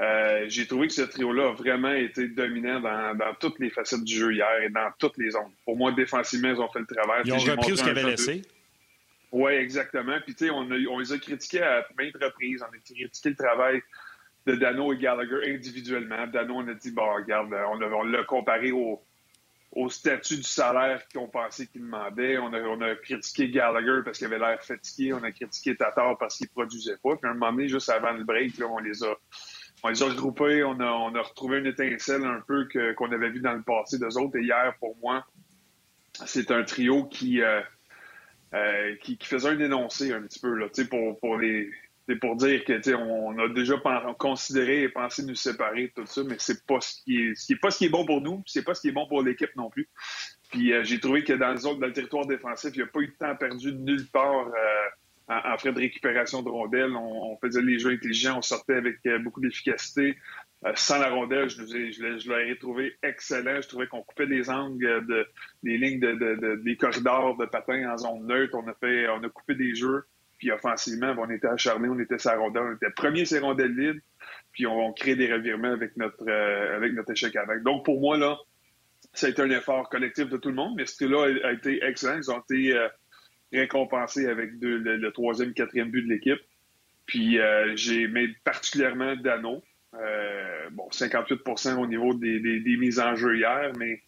Euh, 0.00 0.44
j'ai 0.46 0.66
trouvé 0.66 0.86
que 0.86 0.92
ce 0.92 1.02
trio-là 1.02 1.48
a 1.48 1.52
vraiment 1.52 1.92
été 1.92 2.28
dominant 2.28 2.80
dans, 2.80 3.34
toutes 3.40 3.58
les 3.58 3.70
facettes 3.70 4.04
du 4.04 4.14
jeu 4.14 4.32
hier 4.32 4.62
et 4.62 4.68
dans 4.68 4.90
toutes 4.98 5.18
les 5.18 5.30
zones. 5.30 5.50
Pour 5.64 5.76
moi, 5.76 5.90
défensivement, 5.92 6.50
ils 6.50 6.60
ont 6.60 6.68
fait 6.68 6.80
le 6.80 6.86
travail. 6.86 7.22
Ils 7.24 7.32
ont 7.32 7.38
repris 7.38 7.76
ce 7.76 7.82
qu'ils 7.82 7.90
avaient 7.90 8.04
laissé. 8.04 8.42
Oui, 9.32 9.52
exactement. 9.52 10.18
Puis, 10.24 10.34
tu 10.34 10.46
sais, 10.46 10.50
on, 10.50 10.68
on, 10.70 10.98
les 10.98 11.12
a 11.12 11.18
critiqués 11.18 11.62
à 11.62 11.84
maintes 11.98 12.14
reprises. 12.22 12.62
On 12.62 12.72
a 12.72 12.78
critiqué 12.78 13.30
le 13.30 13.36
travail 13.36 13.82
de 14.46 14.54
Dano 14.54 14.92
et 14.92 14.98
Gallagher 14.98 15.52
individuellement. 15.52 16.26
Dano, 16.28 16.54
on 16.56 16.68
a 16.68 16.74
dit, 16.74 16.92
bon, 16.92 17.14
regarde, 17.14 17.52
on 17.52 18.04
l'a 18.04 18.24
comparé 18.24 18.70
au, 18.70 19.02
au 19.72 19.90
statut 19.90 20.36
du 20.36 20.44
salaire 20.44 21.02
qu'on 21.12 21.28
pensait 21.28 21.66
qu'il 21.66 21.82
demandait. 21.82 22.38
On 22.38 22.52
a, 22.54 22.60
on 22.60 22.80
a, 22.80 22.94
critiqué 22.94 23.50
Gallagher 23.50 24.00
parce 24.04 24.18
qu'il 24.18 24.28
avait 24.28 24.38
l'air 24.38 24.62
fatigué. 24.62 25.12
On 25.12 25.22
a 25.24 25.32
critiqué 25.32 25.76
Tatar 25.76 26.16
parce 26.16 26.38
qu'il 26.38 26.48
produisait 26.48 26.96
pas. 27.02 27.16
Puis, 27.16 27.28
à 27.28 27.32
un 27.32 27.34
moment 27.34 27.52
donné, 27.52 27.68
juste 27.68 27.90
avant 27.90 28.12
le 28.12 28.24
break, 28.24 28.56
là, 28.58 28.66
on 28.66 28.78
les 28.78 29.02
a 29.02 29.14
on 29.82 29.88
les 29.88 30.02
a 30.02 30.06
regroupés, 30.06 30.64
on 30.64 30.80
a, 30.80 31.22
retrouvé 31.22 31.58
une 31.58 31.66
étincelle 31.66 32.24
un 32.24 32.40
peu 32.46 32.68
qu'on 32.96 33.12
avait 33.12 33.30
vu 33.30 33.40
dans 33.40 33.52
le 33.52 33.62
passé 33.62 33.98
d'eux 33.98 34.16
autres. 34.18 34.36
Et 34.36 34.42
hier, 34.42 34.74
pour 34.80 34.96
moi, 34.98 35.24
c'est 36.26 36.50
un 36.50 36.64
trio 36.64 37.04
qui, 37.04 37.42
euh, 37.42 37.60
euh, 38.54 38.96
qui, 39.02 39.18
faisait 39.22 39.48
un 39.48 39.60
énoncé 39.60 40.12
un 40.12 40.22
petit 40.22 40.40
peu 40.40 40.54
là, 40.54 40.66
pour, 40.90 41.18
pour 41.20 41.38
les 41.38 41.70
pour 42.16 42.36
dire 42.36 42.64
que 42.64 42.94
on 42.94 43.38
a 43.38 43.48
déjà 43.48 43.74
considéré 44.18 44.82
et 44.84 44.88
pensé 44.88 45.22
nous 45.24 45.34
séparer 45.34 45.92
tout 45.94 46.06
ça, 46.06 46.22
mais 46.24 46.36
c'est 46.38 46.64
pas 46.64 46.80
ce 46.80 47.02
qui 47.02 47.18
est, 47.18 47.56
pas 47.60 47.70
ce 47.70 47.78
qui 47.78 47.84
est 47.84 47.90
bon 47.90 48.06
pour 48.06 48.22
nous, 48.22 48.42
c'est 48.46 48.64
pas 48.64 48.74
ce 48.74 48.80
qui 48.80 48.88
est 48.88 48.92
bon 48.92 49.06
pour 49.06 49.22
l'équipe 49.22 49.54
non 49.56 49.68
plus. 49.68 49.90
Puis 50.50 50.72
euh, 50.72 50.82
j'ai 50.84 50.98
trouvé 51.00 51.22
que 51.22 51.34
dans 51.34 51.52
les 51.52 51.66
autres, 51.66 51.80
dans 51.80 51.86
le 51.86 51.92
territoire 51.92 52.26
défensif, 52.26 52.70
il 52.72 52.78
n'y 52.78 52.84
a 52.84 52.86
pas 52.86 53.00
eu 53.00 53.08
de 53.08 53.12
temps 53.12 53.36
perdu 53.36 53.74
nulle 53.74 54.06
part 54.08 54.46
en, 55.28 55.58
frais 55.58 55.72
de 55.72 55.78
récupération 55.78 56.42
de 56.42 56.48
rondelles. 56.48 56.94
On, 56.96 57.36
faisait 57.38 57.62
les 57.62 57.78
jeux 57.78 57.90
intelligents, 57.90 58.38
on 58.38 58.42
sortait 58.42 58.74
avec 58.74 58.96
euh, 59.06 59.18
beaucoup 59.18 59.40
d'efficacité. 59.40 60.16
Euh, 60.64 60.72
sans 60.74 60.98
la 60.98 61.10
rondelle, 61.10 61.48
je, 61.48 61.64
je, 61.64 62.28
l'aurais 62.28 62.56
trouvé 62.56 62.96
excellent. 63.02 63.60
Je 63.60 63.68
trouvais 63.68 63.86
qu'on 63.86 64.02
coupait 64.02 64.26
des 64.26 64.50
angles, 64.50 65.06
de, 65.06 65.26
des 65.62 65.78
lignes, 65.78 66.00
de, 66.00 66.56
des 66.64 66.76
corridors 66.76 67.36
de 67.36 67.46
patins 67.46 67.92
en 67.92 67.96
zone 67.96 68.26
neutre. 68.26 68.56
On 68.56 68.66
a 68.68 68.74
fait, 68.74 69.08
on 69.08 69.22
a 69.22 69.28
coupé 69.28 69.54
des 69.54 69.74
jeux. 69.74 70.04
Puis 70.38 70.50
offensivement, 70.50 71.14
on 71.18 71.30
était 71.30 71.48
acharnés, 71.48 71.88
on 71.88 71.98
était 71.98 72.18
sa 72.18 72.36
rondelle, 72.36 72.62
on 72.62 72.74
était 72.74 72.90
premier 72.90 73.24
ces 73.24 73.40
rondelles 73.40 73.76
vides. 73.76 74.00
Puis 74.52 74.66
on, 74.66 74.92
crée 74.92 75.14
des 75.14 75.32
revirements 75.32 75.72
avec 75.72 75.96
notre, 75.96 76.28
euh, 76.28 76.76
avec 76.76 76.94
notre 76.94 77.12
échec 77.12 77.36
avec. 77.36 77.62
Donc 77.62 77.84
pour 77.84 78.00
moi, 78.00 78.16
là, 78.16 78.36
ça 79.12 79.26
a 79.26 79.30
été 79.30 79.42
un 79.42 79.50
effort 79.50 79.88
collectif 79.88 80.28
de 80.28 80.36
tout 80.36 80.48
le 80.48 80.54
monde, 80.54 80.74
mais 80.76 80.86
ce 80.86 81.04
là 81.04 81.28
a, 81.44 81.52
été 81.52 81.84
excellent. 81.84 82.18
Ils 82.18 82.30
ont 82.30 82.40
été 82.40 82.76
récompensé 83.52 84.26
avec 84.26 84.50
le, 84.60 85.10
troisième, 85.10 85.54
quatrième 85.54 85.90
but 85.90 86.02
de 86.02 86.08
l'équipe. 86.08 86.40
Puis 87.06 87.38
euh, 87.38 87.74
j'ai 87.76 88.06
mis 88.06 88.28
particulièrement 88.44 89.16
Dano. 89.16 89.62
Euh, 89.94 90.68
bon, 90.70 90.88
58% 90.90 91.76
au 91.76 91.86
niveau 91.86 92.14
des, 92.14 92.76
mises 92.78 93.00
en 93.00 93.16
jeu 93.16 93.36
hier, 93.38 93.72
mais 93.78 94.02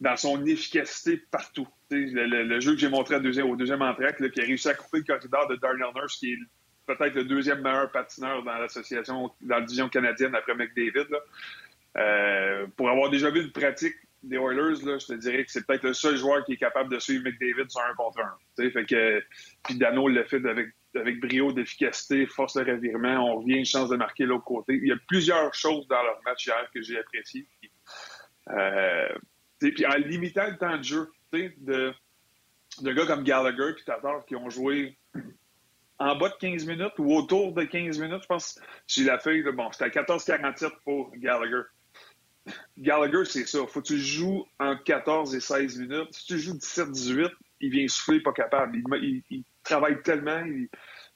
dans 0.00 0.16
son 0.16 0.44
efficacité 0.44 1.22
partout. 1.30 1.68
Le, 1.90 2.58
jeu 2.58 2.72
que 2.72 2.80
j'ai 2.80 2.88
montré 2.88 3.16
au 3.16 3.20
deuxième, 3.20 3.48
au 3.48 3.56
deuxième 3.56 3.82
entraque, 3.82 4.16
qui 4.32 4.40
a 4.40 4.44
réussi 4.44 4.68
à 4.68 4.74
couper 4.74 4.98
le 4.98 5.04
corridor 5.04 5.46
de 5.48 5.56
Darnell 5.56 5.86
Nurse, 5.94 6.16
qui 6.16 6.32
est 6.32 6.38
peut-être 6.86 7.14
le 7.14 7.24
deuxième 7.24 7.62
meilleur 7.62 7.90
patineur 7.92 8.42
dans 8.42 8.54
l'association, 8.54 9.30
dans 9.40 9.56
la 9.56 9.60
division 9.60 9.88
canadienne 9.88 10.34
après 10.34 10.54
McDavid. 10.54 11.06
Euh, 11.96 12.66
pour 12.76 12.90
avoir 12.90 13.08
déjà 13.08 13.30
vu 13.30 13.42
une 13.42 13.52
pratique 13.52 13.94
des 14.28 14.36
Oilers, 14.36 14.84
là, 14.84 14.98
je 14.98 15.06
te 15.06 15.12
dirais 15.14 15.44
que 15.44 15.50
c'est 15.50 15.66
peut-être 15.66 15.84
le 15.84 15.94
seul 15.94 16.16
joueur 16.16 16.44
qui 16.44 16.52
est 16.52 16.56
capable 16.56 16.92
de 16.92 16.98
suivre 16.98 17.24
McDavid 17.24 17.70
sur 17.70 17.80
un 17.82 17.94
contre 17.94 18.20
un. 18.20 18.70
Fait 18.70 18.86
que, 18.86 19.22
puis 19.64 19.76
Dano 19.76 20.08
l'a 20.08 20.24
fait 20.24 20.44
avec, 20.46 20.68
avec 20.94 21.20
brio, 21.20 21.52
d'efficacité, 21.52 22.26
force 22.26 22.54
de 22.54 22.64
revirement. 22.64 23.32
On 23.32 23.40
revient 23.40 23.58
une 23.58 23.64
chance 23.64 23.88
de 23.90 23.96
marquer 23.96 24.24
l'autre 24.24 24.44
côté. 24.44 24.74
Il 24.74 24.88
y 24.88 24.92
a 24.92 24.98
plusieurs 25.08 25.54
choses 25.54 25.86
dans 25.88 26.02
leur 26.02 26.20
match 26.24 26.46
hier 26.46 26.68
que 26.72 26.82
j'ai 26.82 26.98
appréciées. 26.98 27.46
Euh, 28.50 29.08
puis 29.58 29.86
en 29.86 29.94
limitant 29.94 30.46
le 30.46 30.56
temps 30.56 30.76
de 30.76 30.82
jeu 30.82 31.10
de, 31.32 31.92
de 32.82 32.92
gars 32.92 33.06
comme 33.06 33.24
Gallagher 33.24 33.70
et 33.78 33.84
Tatar 33.84 34.24
qui 34.26 34.36
ont 34.36 34.50
joué 34.50 34.98
en 35.98 36.16
bas 36.16 36.28
de 36.28 36.34
15 36.34 36.66
minutes 36.66 36.98
ou 36.98 37.14
autour 37.14 37.52
de 37.52 37.64
15 37.64 37.98
minutes, 37.98 38.22
je 38.22 38.26
pense, 38.26 38.60
j'ai 38.86 39.04
la 39.04 39.18
feuille, 39.18 39.44
de, 39.44 39.50
bon, 39.50 39.70
c'était 39.72 39.84
à 39.98 40.02
14-47 40.02 40.70
pour 40.84 41.12
Gallagher. 41.16 41.62
Gallagher, 42.78 43.24
c'est 43.24 43.46
ça. 43.46 43.66
Faut 43.66 43.80
que 43.80 43.86
tu 43.86 43.98
joues 43.98 44.46
entre 44.58 44.82
14 44.84 45.34
et 45.34 45.40
16 45.40 45.78
minutes. 45.78 46.08
Si 46.12 46.26
tu 46.26 46.38
joues 46.38 46.54
17-18, 46.54 47.30
il 47.60 47.70
vient 47.70 47.88
souffler, 47.88 48.20
pas 48.20 48.32
capable. 48.32 48.78
Il, 49.00 49.44
travaille 49.62 50.02
tellement, 50.02 50.42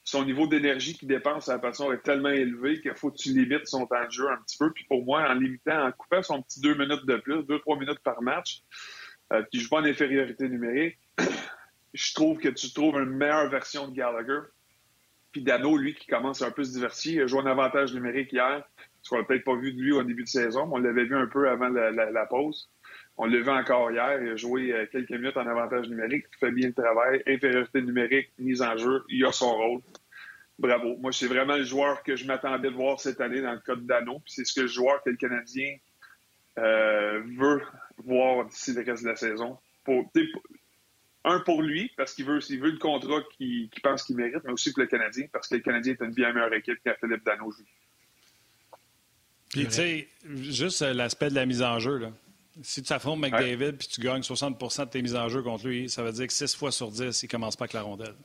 son 0.03 0.25
niveau 0.25 0.47
d'énergie 0.47 0.97
qu'il 0.97 1.07
dépense 1.07 1.49
à 1.49 1.53
la 1.53 1.59
passion 1.59 1.93
est 1.93 2.01
tellement 2.01 2.29
élevé 2.29 2.81
qu'il 2.81 2.95
faut 2.95 3.11
que 3.11 3.17
tu 3.17 3.29
limites 3.29 3.67
son 3.67 3.85
temps 3.85 4.03
de 4.03 4.11
jeu 4.11 4.27
un 4.29 4.37
petit 4.37 4.57
peu. 4.57 4.71
Puis 4.73 4.85
pour 4.85 5.05
moi, 5.05 5.29
en 5.29 5.35
limitant, 5.35 5.85
en 5.85 5.91
coupant 5.91 6.23
son 6.23 6.41
petit 6.41 6.61
deux 6.61 6.73
minutes 6.73 7.05
de 7.05 7.17
plus, 7.17 7.43
deux, 7.43 7.59
trois 7.59 7.77
minutes 7.77 7.99
par 7.99 8.21
match, 8.23 8.63
euh, 9.33 9.43
tu 9.51 9.59
joues 9.59 9.69
pas 9.69 9.81
en 9.81 9.85
infériorité 9.85 10.49
numérique, 10.49 10.97
je 11.93 12.13
trouve 12.15 12.39
que 12.39 12.49
tu 12.49 12.73
trouves 12.73 12.95
une 12.95 13.11
meilleure 13.11 13.49
version 13.49 13.87
de 13.87 13.95
Gallagher. 13.95 14.39
Puis 15.31 15.43
Dano, 15.43 15.77
lui, 15.77 15.93
qui 15.93 16.07
commence 16.07 16.41
un 16.41 16.49
peu 16.49 16.63
à 16.63 16.65
se 16.65 16.71
diversifier, 16.71 17.17
il 17.17 17.21
a 17.21 17.27
joué 17.27 17.41
un 17.41 17.45
avantage 17.45 17.93
numérique 17.93 18.33
hier 18.33 18.63
ce 19.01 19.09
qu'on 19.09 19.17
n'a 19.17 19.23
peut-être 19.23 19.43
pas 19.43 19.55
vu 19.55 19.73
de 19.73 19.81
lui 19.81 19.91
au 19.91 20.03
début 20.03 20.23
de 20.23 20.29
saison, 20.29 20.65
mais 20.67 20.73
on 20.75 20.77
l'avait 20.77 21.05
vu 21.05 21.15
un 21.15 21.27
peu 21.27 21.49
avant 21.49 21.69
la, 21.69 22.25
pause. 22.25 22.69
On 23.17 23.25
l'a 23.25 23.39
vu 23.39 23.49
encore 23.49 23.91
hier. 23.91 24.21
Il 24.21 24.29
a 24.29 24.35
joué 24.35 24.71
euh, 24.73 24.85
quelques 24.91 25.11
minutes 25.11 25.37
en 25.37 25.47
avantage 25.47 25.89
numérique. 25.89 26.25
Il 26.33 26.37
fait 26.39 26.51
bien 26.51 26.67
le 26.67 26.73
travail. 26.73 27.23
Infériorité 27.27 27.81
numérique, 27.81 28.31
mise 28.37 28.61
en 28.61 28.77
jeu. 28.77 29.03
Il 29.09 29.25
a 29.25 29.31
son 29.31 29.55
rôle. 29.55 29.81
Bravo. 30.57 30.97
Moi, 30.97 31.11
c'est 31.11 31.27
vraiment 31.27 31.55
le 31.55 31.63
joueur 31.63 32.03
que 32.03 32.15
je 32.15 32.25
m'attendais 32.25 32.69
de 32.69 32.75
voir 32.75 32.99
cette 32.99 33.21
année 33.21 33.41
dans 33.41 33.53
le 33.53 33.59
cas 33.59 33.75
de 33.75 33.81
Dano. 33.81 34.21
C'est 34.25 34.45
ce 34.45 34.53
que 34.53 34.61
le 34.61 34.67
joueur 34.67 35.01
que 35.03 35.09
le 35.09 35.15
Canadien 35.15 35.77
euh, 36.57 37.21
veut 37.37 37.61
voir 37.97 38.45
d'ici 38.45 38.73
le 38.73 38.83
reste 38.83 39.03
de 39.03 39.09
la 39.09 39.15
saison. 39.15 39.57
un 41.23 41.39
pour 41.39 41.61
lui, 41.61 41.91
parce 41.95 42.13
qu'il 42.13 42.25
veut, 42.25 42.39
veut 42.39 42.71
le 42.71 42.77
contrat 42.77 43.21
qu'il 43.37 43.69
pense 43.81 44.03
qu'il 44.03 44.17
mérite, 44.17 44.43
mais 44.43 44.51
aussi 44.51 44.73
pour 44.73 44.81
le 44.81 44.87
Canadien, 44.87 45.27
parce 45.31 45.47
que 45.47 45.55
le 45.55 45.61
Canadien 45.61 45.93
est 45.93 46.03
une 46.03 46.13
bien 46.13 46.33
meilleure 46.33 46.53
équipe 46.53 46.79
qu'à 46.83 46.95
Philippe 46.95 47.23
Dano 47.23 47.51
joue. 47.51 47.63
Puis, 49.49 49.65
tu 49.65 49.71
sais, 49.71 50.07
juste 50.25 50.81
euh, 50.81 50.93
l'aspect 50.93 51.29
de 51.29 51.35
la 51.35 51.45
mise 51.45 51.61
en 51.61 51.79
jeu, 51.79 51.97
là. 51.97 52.11
Si 52.61 52.83
tu 52.83 52.91
affrontes 52.91 53.19
McDavid 53.19 53.73
puis 53.73 53.87
tu 53.87 54.01
gagnes 54.01 54.21
60% 54.21 54.85
de 54.85 54.89
tes 54.89 55.01
mises 55.01 55.15
en 55.15 55.29
jeu 55.29 55.41
contre 55.41 55.67
lui, 55.67 55.89
ça 55.89 56.03
veut 56.03 56.11
dire 56.11 56.27
que 56.27 56.33
6 56.33 56.55
fois 56.55 56.73
sur 56.73 56.91
10, 56.91 57.23
il 57.23 57.27
commence 57.29 57.55
pas 57.55 57.63
avec 57.63 57.73
la 57.73 57.83
rondelle. 57.83 58.15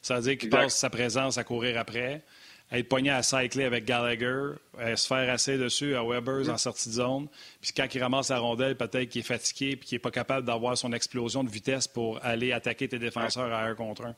Ça 0.00 0.14
veut 0.14 0.22
dire 0.22 0.38
qu'il 0.38 0.48
passe 0.48 0.76
sa 0.76 0.90
présence 0.90 1.38
à 1.38 1.44
courir 1.44 1.76
après, 1.76 2.22
à 2.70 2.78
être 2.78 2.88
pogné 2.88 3.10
à 3.10 3.22
cycler 3.24 3.64
avec 3.64 3.84
Gallagher, 3.84 4.52
à 4.78 4.94
se 4.96 5.08
faire 5.08 5.28
assez 5.28 5.58
dessus 5.58 5.96
à 5.96 6.04
Weber 6.04 6.48
en 6.48 6.56
sortie 6.56 6.88
de 6.88 6.94
zone. 6.94 7.26
Puis 7.60 7.72
quand 7.76 7.86
il 7.92 8.00
ramasse 8.00 8.28
la 8.28 8.38
rondelle, 8.38 8.76
peut-être 8.76 9.08
qu'il 9.08 9.20
est 9.20 9.24
fatigué 9.24 9.74
puis 9.74 9.88
qu'il 9.88 9.96
n'est 9.96 10.00
pas 10.00 10.12
capable 10.12 10.46
d'avoir 10.46 10.78
son 10.78 10.92
explosion 10.92 11.42
de 11.42 11.50
vitesse 11.50 11.88
pour 11.88 12.24
aller 12.24 12.52
attaquer 12.52 12.88
tes 12.88 13.00
défenseurs 13.00 13.52
à 13.52 13.64
un 13.64 13.74
contre 13.74 14.04
un. 14.06 14.14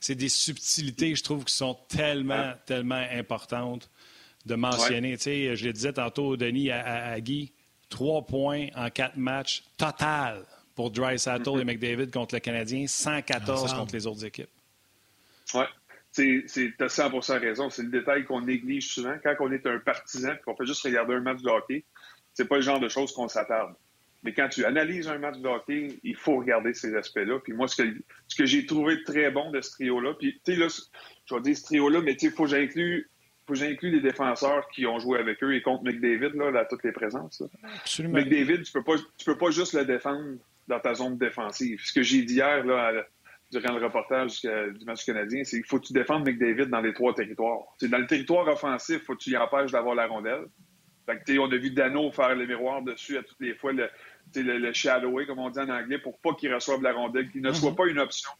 C'est 0.00 0.14
des 0.14 0.30
subtilités, 0.30 1.14
je 1.14 1.22
trouve, 1.22 1.44
qui 1.44 1.54
sont 1.54 1.76
tellement, 1.88 2.54
tellement 2.64 3.04
importantes 3.12 3.90
de 4.46 4.54
mentionner. 4.54 5.16
Je 5.16 5.66
le 5.66 5.72
disais 5.72 5.92
tantôt, 5.92 6.36
Denis, 6.36 6.70
à, 6.70 7.20
Guy, 7.20 7.52
trois 7.88 8.22
points 8.22 8.68
en 8.74 8.90
quatre 8.90 9.16
matchs 9.16 9.64
total 9.76 10.44
pour 10.74 10.90
Dry 10.90 11.18
Saddle 11.18 11.48
et 11.48 11.50
mm-hmm. 11.50 11.64
McDavid 11.64 12.10
contre 12.10 12.34
le 12.34 12.40
Canadien, 12.40 12.86
114 12.86 13.74
contre 13.74 13.94
les 13.94 14.06
autres 14.06 14.24
équipes. 14.24 14.50
Oui, 15.54 15.64
tu 16.14 16.76
as 16.80 16.88
100 16.88 17.10
raison. 17.38 17.70
C'est 17.70 17.82
le 17.82 17.90
détail 17.90 18.24
qu'on 18.24 18.40
néglige 18.40 18.88
souvent. 18.88 19.16
Quand 19.22 19.34
on 19.40 19.52
est 19.52 19.66
un 19.66 19.78
partisan 19.78 20.32
et 20.32 20.38
qu'on 20.44 20.56
fait 20.56 20.66
juste 20.66 20.82
regarder 20.82 21.14
un 21.14 21.20
match 21.20 21.42
de 21.42 21.48
hockey, 21.48 21.84
c'est 22.34 22.46
pas 22.46 22.56
le 22.56 22.62
genre 22.62 22.80
de 22.80 22.88
choses 22.88 23.12
qu'on 23.12 23.28
s'attarde. 23.28 23.74
Mais 24.22 24.34
quand 24.34 24.48
tu 24.48 24.64
analyses 24.64 25.08
un 25.08 25.18
match 25.18 25.38
de 25.38 25.48
hockey, 25.48 25.98
il 26.02 26.14
faut 26.14 26.36
regarder 26.36 26.74
ces 26.74 26.94
aspects-là. 26.94 27.38
Puis 27.42 27.54
moi, 27.54 27.68
ce 27.68 27.82
que, 27.82 27.96
ce 28.28 28.36
que 28.36 28.44
j'ai 28.44 28.66
trouvé 28.66 29.02
très 29.04 29.30
bon 29.30 29.50
de 29.50 29.60
ce 29.60 29.70
trio-là, 29.72 30.14
puis 30.14 30.40
tu 30.44 30.52
sais, 30.52 30.58
là, 30.58 30.68
je 31.26 31.34
vais 31.34 31.40
dire 31.40 31.56
ce 31.56 31.62
trio-là, 31.64 32.00
mais 32.02 32.12
il 32.12 32.30
faut 32.30 32.44
que 32.44 32.50
j'inclue 32.50 33.09
que 33.50 33.56
j'inclue 33.56 33.90
les 33.90 34.00
défenseurs 34.00 34.68
qui 34.68 34.86
ont 34.86 34.98
joué 34.98 35.18
avec 35.18 35.42
eux 35.42 35.54
et 35.54 35.62
contre 35.62 35.84
McDavid, 35.84 36.34
là, 36.34 36.60
à 36.60 36.64
toutes 36.64 36.84
les 36.84 36.92
présences. 36.92 37.42
Absolument. 37.62 38.18
McDavid, 38.18 38.62
tu 38.62 38.72
peux 38.72 38.82
pas, 38.82 38.94
tu 39.16 39.24
peux 39.24 39.38
pas 39.38 39.50
juste 39.50 39.74
le 39.74 39.84
défendre 39.84 40.38
dans 40.68 40.80
ta 40.80 40.94
zone 40.94 41.18
défensive. 41.18 41.80
Ce 41.84 41.92
que 41.92 42.02
j'ai 42.02 42.22
dit 42.22 42.34
hier, 42.34 42.64
là, 42.64 43.04
durant 43.50 43.72
le 43.76 43.84
reportage 43.84 44.40
du 44.42 44.84
match 44.84 45.04
canadien, 45.04 45.42
c'est 45.44 45.56
qu'il 45.56 45.66
faut 45.66 45.78
que 45.78 45.86
tu 45.86 45.92
défendes 45.92 46.26
McDavid 46.26 46.66
dans 46.66 46.80
les 46.80 46.94
trois 46.94 47.14
territoires. 47.14 47.64
C'est 47.78 47.88
dans 47.88 47.98
le 47.98 48.06
territoire 48.06 48.46
offensif, 48.48 48.98
il 49.00 49.04
faut 49.04 49.14
que 49.14 49.22
tu 49.22 49.30
y 49.30 49.36
empêches 49.36 49.72
d'avoir 49.72 49.94
la 49.94 50.06
rondelle. 50.06 50.46
Fait 51.06 51.38
on 51.38 51.50
a 51.50 51.56
vu 51.56 51.70
Dano 51.70 52.12
faire 52.12 52.36
le 52.36 52.46
miroir 52.46 52.82
dessus 52.82 53.18
à 53.18 53.22
toutes 53.22 53.40
les 53.40 53.54
fois, 53.54 53.72
le, 53.72 53.88
le, 54.36 54.58
le 54.58 55.24
comme 55.26 55.40
on 55.40 55.50
dit 55.50 55.58
en 55.58 55.68
anglais, 55.68 55.98
pour 55.98 56.18
pas 56.20 56.34
qu'il 56.34 56.54
reçoive 56.54 56.82
la 56.82 56.92
rondelle, 56.92 57.28
qu'il 57.30 57.42
ne 57.42 57.52
soit 57.52 57.70
mhm. 57.70 57.76
pas 57.76 57.86
une 57.86 57.98
option 57.98 58.30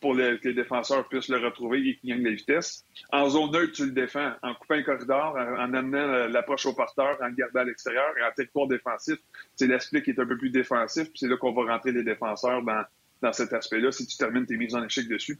pour 0.00 0.16
que 0.16 0.48
les 0.48 0.54
défenseurs 0.54 1.06
puissent 1.08 1.28
le 1.28 1.38
retrouver 1.38 1.78
et 1.86 1.96
qu'il 1.96 2.10
gagne 2.10 2.22
la 2.22 2.30
vitesse. 2.30 2.84
En 3.12 3.28
zone 3.28 3.50
neutre, 3.52 3.72
tu 3.72 3.84
le 3.84 3.92
défends 3.92 4.32
en 4.42 4.54
coupant 4.54 4.74
un 4.74 4.82
corridor, 4.82 5.36
en, 5.36 5.74
amenant 5.74 6.28
l'approche 6.28 6.66
au 6.66 6.72
porteur, 6.72 7.18
en 7.20 7.26
le 7.26 7.34
gardant 7.34 7.60
à 7.60 7.64
l'extérieur 7.64 8.16
et 8.18 8.22
en 8.22 8.32
territoire 8.34 8.66
défensif. 8.66 9.18
C'est 9.56 9.66
l'aspect 9.66 10.02
qui 10.02 10.10
est 10.10 10.18
un 10.18 10.26
peu 10.26 10.38
plus 10.38 10.50
défensif, 10.50 11.04
puis 11.04 11.18
c'est 11.18 11.28
là 11.28 11.36
qu'on 11.36 11.52
va 11.52 11.72
rentrer 11.72 11.92
les 11.92 12.02
défenseurs 12.02 12.62
dans, 12.62 12.82
dans 13.20 13.32
cet 13.32 13.52
aspect-là 13.52 13.92
si 13.92 14.06
tu 14.06 14.16
termines 14.16 14.46
tes 14.46 14.56
mises 14.56 14.74
en 14.74 14.84
échec 14.84 15.06
dessus. 15.08 15.38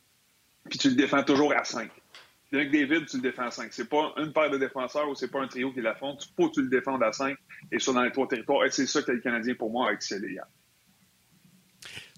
Puis 0.68 0.78
tu 0.78 0.90
le 0.90 0.94
défends 0.94 1.22
toujours 1.22 1.54
à 1.54 1.64
5. 1.64 1.90
Avec 2.52 2.72
David, 2.72 3.06
tu 3.06 3.16
le 3.16 3.22
défends 3.22 3.44
à 3.44 3.50
5. 3.50 3.72
C'est 3.72 3.88
pas 3.88 4.12
une 4.16 4.32
paire 4.32 4.50
de 4.50 4.58
défenseurs 4.58 5.08
ou 5.08 5.14
c'est 5.14 5.30
pas 5.30 5.40
un 5.40 5.46
trio 5.46 5.72
qui 5.72 5.80
l'affronte. 5.80 6.26
Il 6.26 6.34
faut 6.36 6.48
que 6.48 6.54
tu 6.54 6.62
le 6.62 6.68
défendes 6.68 7.02
à 7.02 7.12
5 7.12 7.36
et 7.70 7.78
sur 7.78 7.94
dans 7.94 8.02
les 8.02 8.10
trois 8.10 8.26
territoires. 8.26 8.64
Et 8.64 8.70
c'est 8.70 8.86
ça 8.86 9.02
que 9.02 9.12
le 9.12 9.20
Canadien, 9.20 9.54
pour 9.54 9.70
moi, 9.70 9.90
a 9.90 9.92
excellé. 9.92 10.36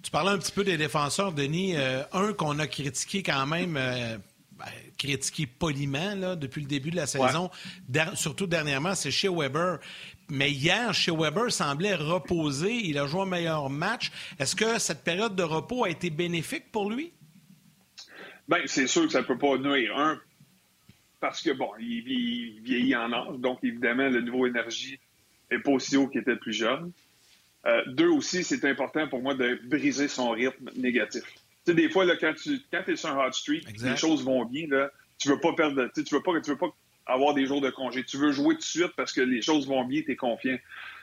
Tu 0.02 0.10
parlais 0.10 0.30
un 0.30 0.38
petit 0.38 0.52
peu 0.52 0.64
des 0.64 0.76
défenseurs, 0.76 1.32
Denis. 1.32 1.76
Euh, 1.76 2.02
un 2.12 2.32
qu'on 2.32 2.58
a 2.58 2.66
critiqué 2.66 3.22
quand 3.22 3.46
même, 3.46 3.76
euh, 3.76 4.18
ben, 4.58 4.66
critiqué 4.98 5.46
poliment 5.46 6.14
là, 6.16 6.36
depuis 6.36 6.60
le 6.60 6.66
début 6.66 6.90
de 6.90 6.96
la 6.96 7.06
saison, 7.06 7.50
surtout 8.14 8.46
dernièrement, 8.46 8.94
c'est 8.94 9.10
chez 9.10 9.28
Weber. 9.28 9.78
Mais 10.28 10.50
hier, 10.50 10.92
chez 10.94 11.12
Weber 11.12 11.52
semblait 11.52 11.94
reposer. 11.94 12.72
Il 12.72 12.98
a 12.98 13.06
joué 13.06 13.22
un 13.22 13.26
meilleur 13.26 13.70
match. 13.70 14.10
Est-ce 14.38 14.56
que 14.56 14.78
cette 14.78 15.04
période 15.04 15.36
de 15.36 15.42
repos 15.42 15.84
a 15.84 15.90
été 15.90 16.10
bénéfique 16.10 16.72
pour 16.72 16.90
lui? 16.90 17.12
Bien, 18.48 18.58
c'est 18.66 18.86
sûr 18.86 19.06
que 19.06 19.12
ça 19.12 19.20
ne 19.20 19.26
peut 19.26 19.38
pas 19.38 19.56
nuire. 19.56 19.96
Un, 19.96 20.20
parce 21.20 21.40
que, 21.42 21.50
bon, 21.50 21.70
il, 21.78 22.60
vieillit 22.62 22.96
en 22.96 23.12
âge, 23.12 23.38
donc 23.38 23.60
évidemment, 23.62 24.08
le 24.08 24.20
niveau 24.20 24.46
énergie 24.46 24.98
n'est 25.50 25.60
pas 25.60 25.70
aussi 25.70 25.96
haut 25.96 26.08
qu'il 26.08 26.20
était 26.20 26.36
plus 26.36 26.52
jeune. 26.52 26.90
Euh, 27.66 27.82
deux 27.86 28.08
aussi, 28.08 28.42
c'est 28.42 28.64
important 28.64 29.06
pour 29.08 29.22
moi 29.22 29.34
de 29.34 29.60
briser 29.64 30.08
son 30.08 30.30
rythme 30.30 30.70
négatif. 30.76 31.22
Tu 31.64 31.70
sais, 31.70 31.74
des 31.74 31.88
fois, 31.88 32.04
là, 32.04 32.16
quand 32.16 32.34
tu 32.34 32.60
quand 32.72 32.82
es 32.88 32.96
sur 32.96 33.10
un 33.10 33.26
hot 33.26 33.32
streak, 33.32 33.66
les 33.80 33.96
choses 33.96 34.24
vont 34.24 34.44
bien, 34.44 34.66
là, 34.68 34.90
tu 35.18 35.28
veux 35.28 35.38
pas 35.38 35.52
perdre, 35.52 35.88
tu 35.94 36.02
veux 36.14 36.22
pas, 36.22 36.40
tu 36.40 36.50
veux 36.50 36.58
pas 36.58 36.74
avoir 37.06 37.34
des 37.34 37.46
jours 37.46 37.60
de 37.60 37.70
congé. 37.70 38.04
Tu 38.04 38.16
veux 38.16 38.32
jouer 38.32 38.54
tout 38.54 38.60
de 38.60 38.64
suite 38.64 38.92
parce 38.96 39.12
que 39.12 39.20
les 39.20 39.42
choses 39.42 39.68
vont 39.68 39.84
bien, 39.84 40.02
tu 40.02 40.12
es 40.12 40.16
confiant. 40.16 40.58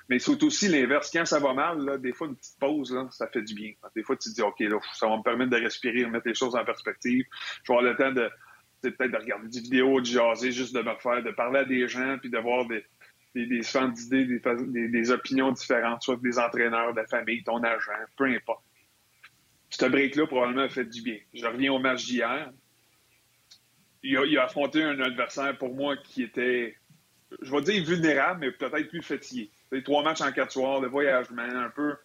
Mais 0.10 0.20
c'est 0.20 0.42
aussi 0.44 0.68
l'inverse. 0.68 1.12
Quand 1.12 1.26
ça 1.26 1.40
va 1.40 1.54
mal, 1.54 1.86
là, 1.86 1.98
des 1.98 2.14
fois, 2.14 2.28
une 2.28 2.36
petite 2.36 2.60
pause, 2.60 2.94
là, 2.94 3.08
ça 3.12 3.28
fait 3.28 3.44
du 3.44 3.54
bien. 3.54 3.72
Des 3.96 4.04
fois, 4.04 4.16
tu 4.18 4.30
te 4.30 4.36
dis, 4.36 4.42
OK, 4.42 4.60
là, 4.60 4.80
ça 4.94 5.08
va 5.08 5.18
me 5.18 5.24
permettre 5.24 5.52
de 5.52 5.58
respirer, 5.58 6.04
de 6.04 6.10
mettre 6.10 6.28
les 6.28 6.34
choses 6.34 6.56
en 6.56 6.66
perspective. 6.66 7.26
Je 7.64 7.72
vais 7.72 7.78
avoir 7.78 7.92
le 7.92 7.96
temps 7.96 8.12
de 8.12 8.30
peut-être 8.82 9.12
de 9.12 9.18
regarder 9.18 9.48
des 9.50 9.60
vidéos, 9.60 10.00
de 10.00 10.06
jaser, 10.06 10.52
juste 10.52 10.74
de 10.74 10.82
me 10.82 10.96
faire, 10.96 11.22
de 11.22 11.32
parler 11.32 11.60
à 11.60 11.66
des 11.66 11.88
gens, 11.88 12.18
puis 12.18 12.30
de 12.30 12.38
voir 12.38 12.66
des, 13.36 13.46
des, 13.46 13.60
des 13.60 13.92
d'idées, 13.94 14.26
des, 14.26 14.88
des, 14.88 15.12
opinions 15.12 15.52
différentes, 15.52 16.02
soit 16.02 16.20
des 16.22 16.40
entraîneurs, 16.40 16.94
de 16.94 17.02
la 17.02 17.08
famille, 17.08 17.44
ton 17.44 17.64
agent, 17.64 17.92
peu 18.18 18.26
importe. 18.26 18.64
Ce 19.70 19.86
break-là, 19.86 20.26
probablement, 20.26 20.64
a 20.64 20.70
fait 20.70 20.86
du 20.86 21.02
bien. 21.02 21.18
Je 21.34 21.46
reviens 21.46 21.72
au 21.72 21.80
match 21.80 22.06
d'hier. 22.06 22.52
Il 24.02 24.18
a, 24.38 24.44
affronté 24.44 24.82
un 24.84 25.00
adversaire, 25.00 25.58
pour 25.58 25.76
moi, 25.76 25.96
qui 25.98 26.24
était, 26.24 26.76
je 27.42 27.52
vais 27.52 27.62
dire 27.62 27.84
vulnérable, 27.84 28.40
mais 28.42 28.52
peut-être 28.52 28.90
plus 28.90 29.04
fatigué. 29.04 29.52
trois 29.84 30.04
matchs 30.04 30.22
en 30.22 30.32
quatre 30.32 30.52
soirs, 30.52 30.82
le 30.82 30.88
voyagement, 30.88 31.44
un 31.44 31.70
peu. 31.70 31.96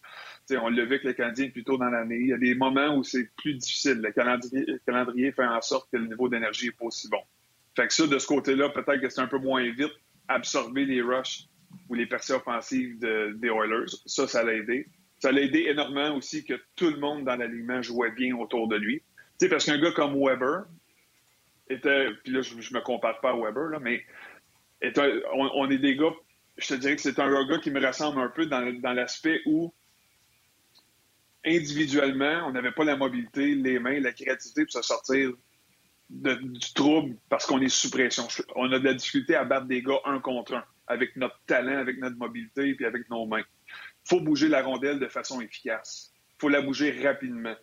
on 0.51 0.69
le 0.69 0.83
vu 0.83 0.87
avec 0.87 1.03
les 1.05 1.15
Canadiens 1.15 1.49
plus 1.49 1.63
tôt 1.63 1.77
dans 1.77 1.89
l'année. 1.89 2.19
Il 2.19 2.27
y 2.27 2.33
a 2.33 2.37
des 2.37 2.53
moments 2.53 2.95
où 2.95 3.03
c'est 3.03 3.31
plus 3.37 3.55
difficile. 3.55 3.99
Le 4.01 4.11
calendrier, 4.11 4.65
le 4.67 4.79
calendrier 4.85 5.31
fait 5.31 5.45
en 5.45 5.61
sorte 5.61 5.89
que 5.91 5.97
le 5.97 6.05
niveau 6.05 6.29
d'énergie 6.29 6.67
n'est 6.67 6.73
pas 6.73 6.85
aussi 6.85 7.09
bon. 7.09 7.21
Fait 7.75 7.87
que 7.87 7.93
ça, 7.93 8.05
de 8.05 8.19
ce 8.19 8.27
côté-là, 8.27 8.69
peut-être 8.69 9.01
que 9.01 9.09
c'est 9.09 9.21
un 9.21 9.27
peu 9.27 9.39
moins 9.39 9.63
vite 9.71 9.91
absorber 10.27 10.85
les 10.85 11.01
rushs 11.01 11.47
ou 11.89 11.93
les 11.93 12.05
percées 12.05 12.33
offensives 12.33 12.97
des 12.99 13.47
Oilers. 13.47 13.91
Ça, 14.05 14.27
ça 14.27 14.43
l'a 14.43 14.53
aidé. 14.53 14.87
Ça 15.19 15.31
l'a 15.31 15.41
aidé 15.41 15.65
énormément 15.69 16.15
aussi 16.15 16.43
que 16.43 16.53
tout 16.75 16.89
le 16.89 16.99
monde 16.99 17.25
dans 17.25 17.35
l'alignement 17.35 17.81
jouait 17.81 18.11
bien 18.11 18.35
autour 18.35 18.67
de 18.67 18.75
lui. 18.75 18.99
Tu 19.39 19.45
sais, 19.45 19.49
parce 19.49 19.65
qu'un 19.65 19.79
gars 19.79 19.91
comme 19.91 20.15
Weber 20.15 20.65
était, 21.69 22.09
puis 22.23 22.33
là, 22.33 22.41
je, 22.41 22.73
me 22.73 22.81
compare 22.81 23.19
pas 23.21 23.31
à 23.31 23.35
Weber, 23.35 23.69
là, 23.69 23.79
mais 23.79 24.03
on, 25.33 25.69
est 25.69 25.77
des 25.77 25.95
gars, 25.95 26.13
je 26.57 26.67
te 26.67 26.73
dirais 26.75 26.95
que 26.95 27.01
c'est 27.01 27.19
un 27.19 27.45
gars 27.47 27.57
qui 27.59 27.71
me 27.71 27.85
ressemble 27.85 28.19
un 28.19 28.29
peu 28.29 28.45
dans, 28.45 28.71
dans 28.81 28.93
l'aspect 28.93 29.41
où 29.45 29.73
individuellement, 31.45 32.47
on 32.47 32.51
n'avait 32.51 32.71
pas 32.71 32.83
la 32.83 32.97
mobilité, 32.97 33.55
les 33.55 33.79
mains, 33.79 33.99
la 33.99 34.11
créativité 34.11 34.63
pour 34.63 34.73
se 34.73 34.81
sortir 34.81 35.31
du 36.09 36.73
trouble 36.73 37.15
parce 37.29 37.45
qu'on 37.45 37.61
est 37.61 37.69
sous 37.69 37.89
pression. 37.89 38.27
On 38.55 38.71
a 38.71 38.79
de 38.79 38.85
la 38.85 38.93
difficulté 38.93 39.35
à 39.35 39.43
battre 39.43 39.65
des 39.65 39.81
gars 39.81 39.99
un 40.05 40.19
contre 40.19 40.55
un 40.55 40.63
avec 40.87 41.15
notre 41.15 41.39
talent, 41.47 41.77
avec 41.77 41.97
notre 41.97 42.17
mobilité 42.17 42.69
et 42.69 42.75
puis 42.75 42.85
avec 42.85 43.09
nos 43.09 43.25
mains. 43.25 43.43
Il 43.67 44.09
faut 44.09 44.19
bouger 44.19 44.47
la 44.47 44.61
rondelle 44.61 44.99
de 44.99 45.07
façon 45.07 45.41
efficace. 45.41 46.13
Il 46.37 46.41
faut 46.41 46.49
la 46.49 46.61
bouger 46.61 47.01
rapidement. 47.01 47.55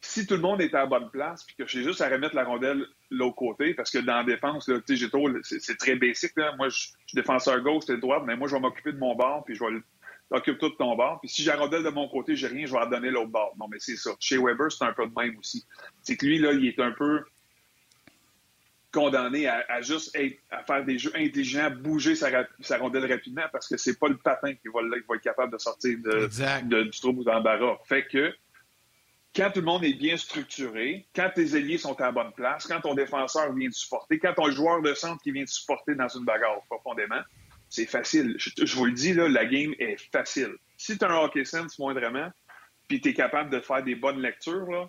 Si 0.00 0.26
tout 0.26 0.34
le 0.34 0.40
monde 0.40 0.60
est 0.60 0.74
à 0.74 0.80
la 0.80 0.86
bonne 0.86 1.10
place, 1.10 1.42
puis 1.44 1.56
que 1.56 1.66
j'ai 1.66 1.82
juste 1.82 2.00
à 2.00 2.08
remettre 2.08 2.36
la 2.36 2.44
rondelle 2.44 2.86
l'autre 3.10 3.34
côté, 3.34 3.74
parce 3.74 3.90
que 3.90 3.98
dans 3.98 4.18
la 4.18 4.24
défense, 4.24 4.70
c'est 5.42 5.76
très 5.78 5.96
basique. 5.96 6.32
Moi, 6.56 6.68
je, 6.68 6.76
suis 6.78 6.92
défenseur 7.14 7.60
gauche, 7.62 7.88
et 7.88 7.96
droite, 7.96 8.22
mais 8.24 8.36
moi, 8.36 8.46
je 8.46 8.54
vais 8.54 8.60
m'occuper 8.60 8.92
de 8.92 8.98
mon 8.98 9.16
bord, 9.16 9.44
puis 9.44 9.56
je 9.56 9.64
vais 9.64 9.80
occuper 10.30 10.58
tout 10.58 10.68
de 10.68 10.74
ton 10.76 10.94
bord. 10.94 11.18
Puis 11.20 11.30
si 11.30 11.42
j'ai 11.42 11.50
la 11.50 11.56
rondelle 11.56 11.82
de 11.82 11.88
mon 11.88 12.08
côté, 12.08 12.36
j'ai 12.36 12.46
rien, 12.46 12.66
je 12.66 12.72
vais 12.72 12.78
la 12.78 12.86
donner 12.86 13.10
l'autre 13.10 13.30
bord. 13.30 13.54
Non, 13.58 13.66
mais 13.68 13.78
c'est 13.80 13.96
ça. 13.96 14.12
Chez 14.20 14.38
Weber, 14.38 14.70
c'est 14.70 14.84
un 14.84 14.92
peu 14.92 15.06
de 15.08 15.12
même 15.18 15.36
aussi. 15.38 15.66
C'est 16.02 16.16
que 16.16 16.26
lui, 16.26 16.38
là, 16.38 16.52
il 16.52 16.66
est 16.66 16.78
un 16.78 16.92
peu 16.92 17.24
condamné 18.96 19.46
à, 19.46 19.82
juste 19.82 20.16
à 20.50 20.62
faire 20.64 20.82
des 20.84 20.98
jeux 20.98 21.12
intelligents, 21.14 21.70
bouger 21.70 22.14
sa, 22.14 22.30
rondelle 22.78 23.12
rapidement 23.12 23.44
parce 23.52 23.68
que 23.68 23.76
c'est 23.76 23.98
pas 23.98 24.08
le 24.08 24.16
patin 24.16 24.54
qui 24.54 24.68
va, 24.68 24.80
être 24.80 25.22
capable 25.22 25.52
de 25.52 25.58
sortir 25.58 25.98
de, 25.98 26.82
du 26.82 26.98
trouble 26.98 27.20
ou 27.20 27.24
d'embarras. 27.24 27.76
Fait 27.84 28.06
que 28.06 28.32
quand 29.34 29.50
tout 29.50 29.60
le 29.60 29.66
monde 29.66 29.84
est 29.84 29.92
bien 29.92 30.16
structuré, 30.16 31.06
quand 31.14 31.30
tes 31.34 31.54
alliés 31.54 31.76
sont 31.76 32.00
à 32.00 32.04
la 32.04 32.12
bonne 32.12 32.32
place, 32.32 32.66
quand 32.66 32.80
ton 32.80 32.94
défenseur 32.94 33.52
vient 33.52 33.68
te 33.68 33.74
supporter, 33.74 34.18
quand 34.18 34.32
ton 34.32 34.50
joueur 34.50 34.80
de 34.80 34.94
centre 34.94 35.22
qui 35.22 35.30
vient 35.30 35.44
te 35.44 35.50
supporter 35.50 35.94
dans 35.94 36.08
une 36.08 36.24
bagarre 36.24 36.62
profondément, 36.70 37.20
c'est 37.68 37.84
facile. 37.84 38.36
Je, 38.38 38.76
vous 38.76 38.86
le 38.86 38.92
dis, 38.92 39.12
là, 39.12 39.28
la 39.28 39.44
game 39.44 39.74
est 39.78 40.00
facile. 40.10 40.54
Si 40.78 40.96
tu 40.96 41.04
as 41.04 41.10
un 41.10 41.16
hockey 41.18 41.44
sense 41.44 41.78
moindrement, 41.78 42.30
puis 42.88 43.02
tu 43.02 43.10
es 43.10 43.14
capable 43.14 43.50
de 43.50 43.60
faire 43.60 43.82
des 43.82 43.94
bonnes 43.94 44.22
lectures, 44.22 44.70
là, 44.70 44.88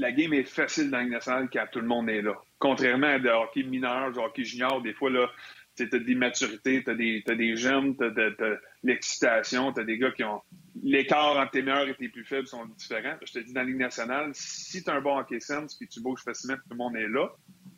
la 0.00 0.12
game 0.12 0.32
est 0.32 0.44
facile 0.44 0.90
dans 0.90 1.00
le 1.00 1.10
national 1.10 1.48
quand 1.52 1.66
tout 1.70 1.80
le 1.80 1.86
monde 1.86 2.08
est 2.08 2.22
là. 2.22 2.34
Contrairement 2.58 3.06
à 3.06 3.18
des 3.18 3.28
hockey 3.28 3.62
mineur, 3.62 4.10
du 4.10 4.18
hockey 4.18 4.44
junior, 4.44 4.80
des 4.80 4.94
fois, 4.94 5.10
là, 5.10 5.30
tu 5.76 5.88
as 5.92 5.98
des 5.98 6.14
maturités, 6.14 6.82
tu 6.82 6.90
as 6.90 6.94
des, 6.94 7.22
as 7.28 7.34
des 7.34 7.56
jeunes, 7.56 7.96
tu 7.96 8.04
as, 8.04 8.58
l'excitation, 8.82 9.72
tu 9.72 9.80
as 9.80 9.84
des 9.84 9.98
gars 9.98 10.10
qui 10.10 10.24
ont. 10.24 10.40
L'écart 10.82 11.36
entre 11.36 11.50
tes 11.50 11.62
meilleurs 11.62 11.88
et 11.88 11.94
tes 11.94 12.08
plus 12.08 12.24
faibles 12.24 12.46
sont 12.46 12.64
différents. 12.64 13.16
Je 13.26 13.32
te 13.32 13.38
dis, 13.40 13.52
dans 13.52 13.60
la 13.60 13.66
Ligue 13.66 13.76
nationale, 13.76 14.30
si 14.32 14.82
tu 14.82 14.90
as 14.90 14.94
un 14.94 15.00
bon 15.02 15.18
hockey 15.18 15.40
sense 15.40 15.74
puis 15.74 15.86
tu 15.86 16.00
bouges 16.00 16.22
facilement, 16.22 16.56
tout 16.56 16.70
le 16.70 16.76
monde 16.76 16.96
est 16.96 17.08
là, 17.08 17.28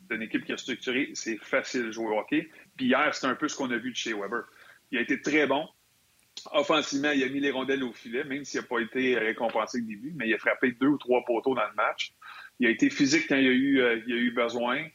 tu 0.09 0.15
une 0.15 0.21
équipe 0.21 0.45
qui 0.45 0.53
est 0.53 0.57
structurée, 0.57 1.11
c'est 1.13 1.37
facile 1.37 1.87
de 1.87 1.91
jouer 1.91 2.07
au 2.07 2.19
hockey. 2.19 2.49
Puis 2.77 2.87
hier, 2.87 3.13
c'est 3.13 3.27
un 3.27 3.35
peu 3.35 3.49
ce 3.49 3.57
qu'on 3.57 3.69
a 3.71 3.77
vu 3.77 3.91
de 3.91 3.97
chez 3.97 4.13
Weber. 4.13 4.43
Il 4.91 4.97
a 4.97 5.01
été 5.01 5.21
très 5.21 5.45
bon. 5.45 5.67
Offensivement, 6.51 7.11
il 7.11 7.23
a 7.23 7.29
mis 7.29 7.39
les 7.39 7.51
rondelles 7.51 7.83
au 7.83 7.93
filet, 7.93 8.23
même 8.23 8.43
s'il 8.43 8.59
n'a 8.59 8.67
pas 8.67 8.79
été 8.79 9.17
récompensé 9.17 9.79
au 9.79 9.85
début, 9.85 10.13
mais 10.15 10.27
il 10.27 10.33
a 10.33 10.37
frappé 10.37 10.71
deux 10.71 10.87
ou 10.87 10.97
trois 10.97 11.23
poteaux 11.25 11.55
dans 11.55 11.67
le 11.67 11.75
match. 11.75 12.13
Il 12.59 12.67
a 12.67 12.69
été 12.69 12.89
physique 12.89 13.27
quand 13.27 13.35
il 13.35 13.47
a 13.47 13.51
eu, 13.51 13.81
euh, 13.81 13.95
a 13.95 14.09
eu 14.09 14.31
besoin. 14.31 14.85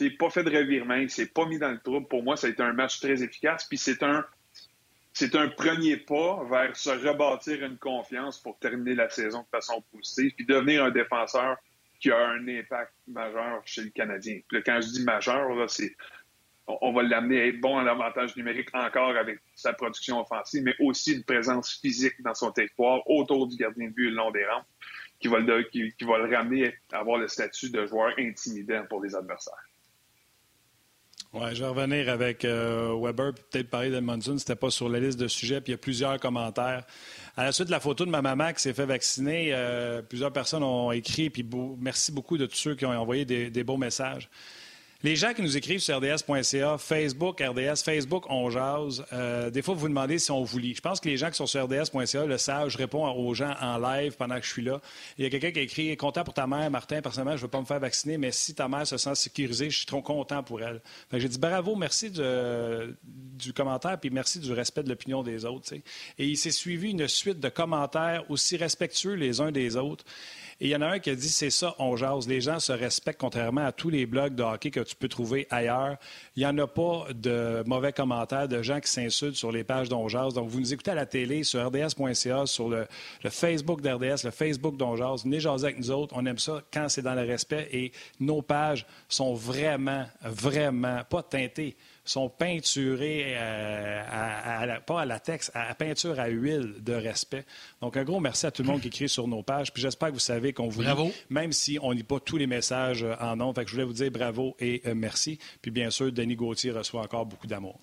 Il 0.00 0.16
pas 0.16 0.30
fait 0.30 0.44
de 0.44 0.50
revirement, 0.50 0.94
il 0.94 1.10
s'est 1.10 1.26
pas 1.26 1.46
mis 1.46 1.58
dans 1.58 1.70
le 1.70 1.80
trouble. 1.80 2.06
Pour 2.06 2.22
moi, 2.22 2.36
ça 2.36 2.46
a 2.46 2.50
été 2.50 2.62
un 2.62 2.72
match 2.72 3.00
très 3.00 3.22
efficace. 3.22 3.64
Puis 3.64 3.78
c'est 3.78 4.02
un, 4.02 4.24
c'est 5.12 5.34
un 5.34 5.48
premier 5.48 5.96
pas 5.96 6.44
vers 6.48 6.76
se 6.76 6.90
rebâtir 6.90 7.64
une 7.64 7.78
confiance 7.78 8.40
pour 8.40 8.58
terminer 8.60 8.94
la 8.94 9.10
saison 9.10 9.40
de 9.40 9.48
façon 9.50 9.82
positive, 9.92 10.32
puis 10.36 10.46
devenir 10.46 10.84
un 10.84 10.90
défenseur 10.90 11.56
qui 11.98 12.12
a 12.12 12.28
un 12.28 12.46
impact 12.46 12.92
majeur 13.08 13.60
chez 13.64 13.82
le 13.82 13.90
Canadien. 13.90 14.38
Puis 14.48 14.62
quand 14.62 14.80
je 14.80 14.88
dis 14.88 15.04
majeur, 15.04 15.68
c'est 15.68 15.96
on 16.68 16.92
va 16.92 17.02
l'amener 17.02 17.40
à 17.40 17.46
être 17.46 17.60
bon 17.60 17.76
en 17.76 17.86
avantage 17.86 18.36
numérique 18.36 18.68
encore 18.74 19.16
avec 19.16 19.38
sa 19.54 19.72
production 19.72 20.20
offensive, 20.20 20.62
mais 20.62 20.74
aussi 20.80 21.14
une 21.14 21.24
présence 21.24 21.78
physique 21.80 22.20
dans 22.20 22.34
son 22.34 22.52
territoire, 22.52 23.00
autour 23.08 23.46
du 23.46 23.56
gardien 23.56 23.88
de 23.88 23.92
but 23.92 24.10
le 24.10 24.16
long 24.16 24.30
des 24.30 24.44
rangs, 24.44 24.64
qui 25.20 25.28
va 25.28 25.38
le, 25.38 26.36
ramener 26.36 26.74
à 26.92 26.98
avoir 26.98 27.18
le 27.18 27.28
statut 27.28 27.70
de 27.70 27.86
joueur 27.86 28.12
intimidant 28.18 28.84
pour 28.88 29.02
les 29.02 29.14
adversaires. 29.14 29.54
Ouais, 31.32 31.54
je 31.54 31.62
vais 31.62 31.68
revenir 31.68 32.08
avec 32.08 32.44
euh, 32.44 32.98
Weber, 33.02 33.34
peut-être 33.34 33.68
parler 33.68 33.90
de 33.90 34.00
Monson. 34.00 34.38
C'était 34.38 34.56
pas 34.56 34.70
sur 34.70 34.88
la 34.88 34.98
liste 34.98 35.20
de 35.20 35.28
sujets, 35.28 35.60
puis 35.60 35.72
il 35.72 35.74
y 35.74 35.74
a 35.74 35.78
plusieurs 35.78 36.18
commentaires. 36.18 36.84
À 37.36 37.44
la 37.44 37.52
suite 37.52 37.66
de 37.66 37.72
la 37.72 37.80
photo 37.80 38.06
de 38.06 38.10
ma 38.10 38.22
maman 38.22 38.52
qui 38.54 38.62
s'est 38.62 38.72
fait 38.72 38.86
vacciner, 38.86 39.50
euh, 39.52 40.00
plusieurs 40.00 40.32
personnes 40.32 40.62
ont 40.62 40.90
écrit, 40.90 41.28
puis 41.28 41.46
merci 41.78 42.12
beaucoup 42.12 42.38
de 42.38 42.46
tous 42.46 42.56
ceux 42.56 42.74
qui 42.76 42.86
ont 42.86 42.90
envoyé 42.90 43.24
des 43.26 43.64
beaux 43.64 43.76
messages. 43.76 44.30
Les 45.04 45.14
gens 45.14 45.32
qui 45.32 45.42
nous 45.42 45.56
écrivent 45.56 45.78
sur 45.78 45.96
rds.ca, 45.98 46.76
Facebook, 46.76 47.40
RDS, 47.40 47.84
Facebook, 47.84 48.24
on 48.28 48.50
jase. 48.50 49.04
Euh, 49.12 49.48
des 49.48 49.62
fois, 49.62 49.74
vous 49.74 49.82
vous 49.82 49.88
demandez 49.88 50.18
si 50.18 50.32
on 50.32 50.42
vous 50.42 50.58
lit. 50.58 50.74
Je 50.74 50.80
pense 50.80 50.98
que 50.98 51.08
les 51.08 51.16
gens 51.16 51.30
qui 51.30 51.36
sont 51.36 51.46
sur 51.46 51.62
rds.ca 51.66 52.26
le 52.26 52.36
savent. 52.36 52.68
Je 52.68 52.76
réponds 52.76 53.08
aux 53.08 53.32
gens 53.32 53.54
en 53.60 53.78
live 53.78 54.16
pendant 54.16 54.34
que 54.40 54.44
je 54.44 54.50
suis 54.50 54.62
là. 54.62 54.80
Il 55.16 55.22
y 55.22 55.26
a 55.28 55.30
quelqu'un 55.30 55.52
qui 55.52 55.60
a 55.60 55.62
écrit 55.62 55.96
Content 55.96 56.24
pour 56.24 56.34
ta 56.34 56.48
mère, 56.48 56.68
Martin. 56.68 57.00
Personnellement, 57.00 57.36
je 57.36 57.42
ne 57.42 57.42
veux 57.42 57.48
pas 57.48 57.60
me 57.60 57.64
faire 57.64 57.78
vacciner, 57.78 58.18
mais 58.18 58.32
si 58.32 58.56
ta 58.56 58.66
mère 58.66 58.88
se 58.88 58.96
sent 58.96 59.14
sécurisée, 59.14 59.70
je 59.70 59.76
suis 59.76 59.86
trop 59.86 60.02
content 60.02 60.42
pour 60.42 60.60
elle. 60.62 60.82
J'ai 61.12 61.28
dit 61.28 61.38
bravo, 61.38 61.76
merci 61.76 62.10
du 62.10 63.52
commentaire, 63.52 64.00
puis 64.00 64.10
merci 64.10 64.40
du 64.40 64.52
respect 64.52 64.82
de 64.82 64.88
l'opinion 64.88 65.22
des 65.22 65.44
autres. 65.44 65.74
Et 65.74 66.26
il 66.26 66.36
s'est 66.36 66.50
suivi 66.50 66.90
une 66.90 67.06
suite 67.06 67.38
de 67.38 67.48
commentaires 67.48 68.28
aussi 68.28 68.56
respectueux 68.56 69.14
les 69.14 69.40
uns 69.40 69.52
des 69.52 69.76
autres. 69.76 70.04
Et 70.60 70.66
il 70.66 70.70
y 70.70 70.76
en 70.76 70.80
a 70.80 70.86
un 70.86 70.98
qui 70.98 71.10
a 71.10 71.14
dit 71.14 71.28
c'est 71.28 71.50
ça, 71.50 71.76
on 71.78 71.94
jase. 71.94 72.26
Les 72.26 72.40
gens 72.40 72.58
se 72.58 72.72
respectent 72.72 73.20
contrairement 73.20 73.64
à 73.64 73.70
tous 73.70 73.90
les 73.90 74.06
blogs 74.06 74.34
de 74.34 74.42
hockey 74.42 74.72
que 74.72 74.80
tu 74.80 74.96
peux 74.96 75.08
trouver 75.08 75.46
ailleurs. 75.50 75.96
Il 76.34 76.40
n'y 76.40 76.46
en 76.46 76.58
a 76.58 76.66
pas 76.66 77.06
de 77.14 77.62
mauvais 77.64 77.92
commentaires 77.92 78.48
de 78.48 78.60
gens 78.60 78.80
qui 78.80 78.90
s'insultent 78.90 79.36
sur 79.36 79.52
les 79.52 79.62
pages 79.62 79.88
d'On 79.88 80.08
Donc, 80.08 80.48
vous 80.48 80.58
nous 80.58 80.72
écoutez 80.72 80.90
à 80.90 80.96
la 80.96 81.06
télé, 81.06 81.44
sur 81.44 81.64
rds.ca, 81.64 82.46
sur 82.46 82.68
le, 82.68 82.86
Facebook 83.30 83.82
d'RDS, 83.82 84.24
le 84.24 84.32
Facebook 84.32 84.76
d'On 84.76 84.96
jase. 84.96 85.22
Venez 85.22 85.38
jaser 85.38 85.66
avec 85.66 85.78
nous 85.78 85.92
autres. 85.92 86.14
On 86.16 86.26
aime 86.26 86.38
ça 86.38 86.60
quand 86.72 86.88
c'est 86.88 87.02
dans 87.02 87.14
le 87.14 87.22
respect 87.22 87.68
et 87.70 87.92
nos 88.18 88.42
pages 88.42 88.84
sont 89.08 89.34
vraiment, 89.34 90.06
vraiment 90.22 91.02
pas 91.08 91.22
teintées 91.22 91.76
sont 92.10 92.28
peinturés, 92.28 93.34
euh, 93.36 94.02
à, 94.08 94.80
pas 94.80 95.02
à 95.02 95.04
latex, 95.04 95.50
à, 95.54 95.74
peinture 95.74 96.18
à 96.18 96.28
huile 96.28 96.76
de 96.80 96.92
respect. 96.92 97.44
Donc, 97.80 97.96
un 97.96 98.04
gros 98.04 98.20
merci 98.20 98.46
à 98.46 98.50
tout 98.50 98.62
le 98.62 98.68
monde 98.68 98.80
qui 98.80 98.88
écrit 98.88 99.08
sur 99.08 99.28
nos 99.28 99.42
pages. 99.42 99.72
Puis 99.72 99.82
j'espère 99.82 100.08
que 100.08 100.14
vous 100.14 100.18
savez 100.18 100.52
qu'on 100.52 100.68
vous 100.68 100.82
bravo. 100.82 101.12
même 101.30 101.52
si 101.52 101.78
on 101.82 101.90
lit 101.90 102.02
pas 102.02 102.20
tous 102.20 102.36
les 102.36 102.46
messages 102.46 103.02
euh, 103.02 103.14
en 103.20 103.36
nom. 103.36 103.52
Fait 103.52 103.64
que 103.64 103.70
je 103.70 103.74
voulais 103.74 103.86
vous 103.86 103.92
dire 103.92 104.10
bravo 104.10 104.56
et 104.58 104.82
euh, 104.86 104.94
merci. 104.94 105.38
Puis 105.62 105.70
bien 105.70 105.90
sûr, 105.90 106.12
Denis 106.12 106.36
Gauthier 106.36 106.70
reçoit 106.70 107.02
encore 107.02 107.26
beaucoup 107.26 107.46
d'amour. 107.46 107.78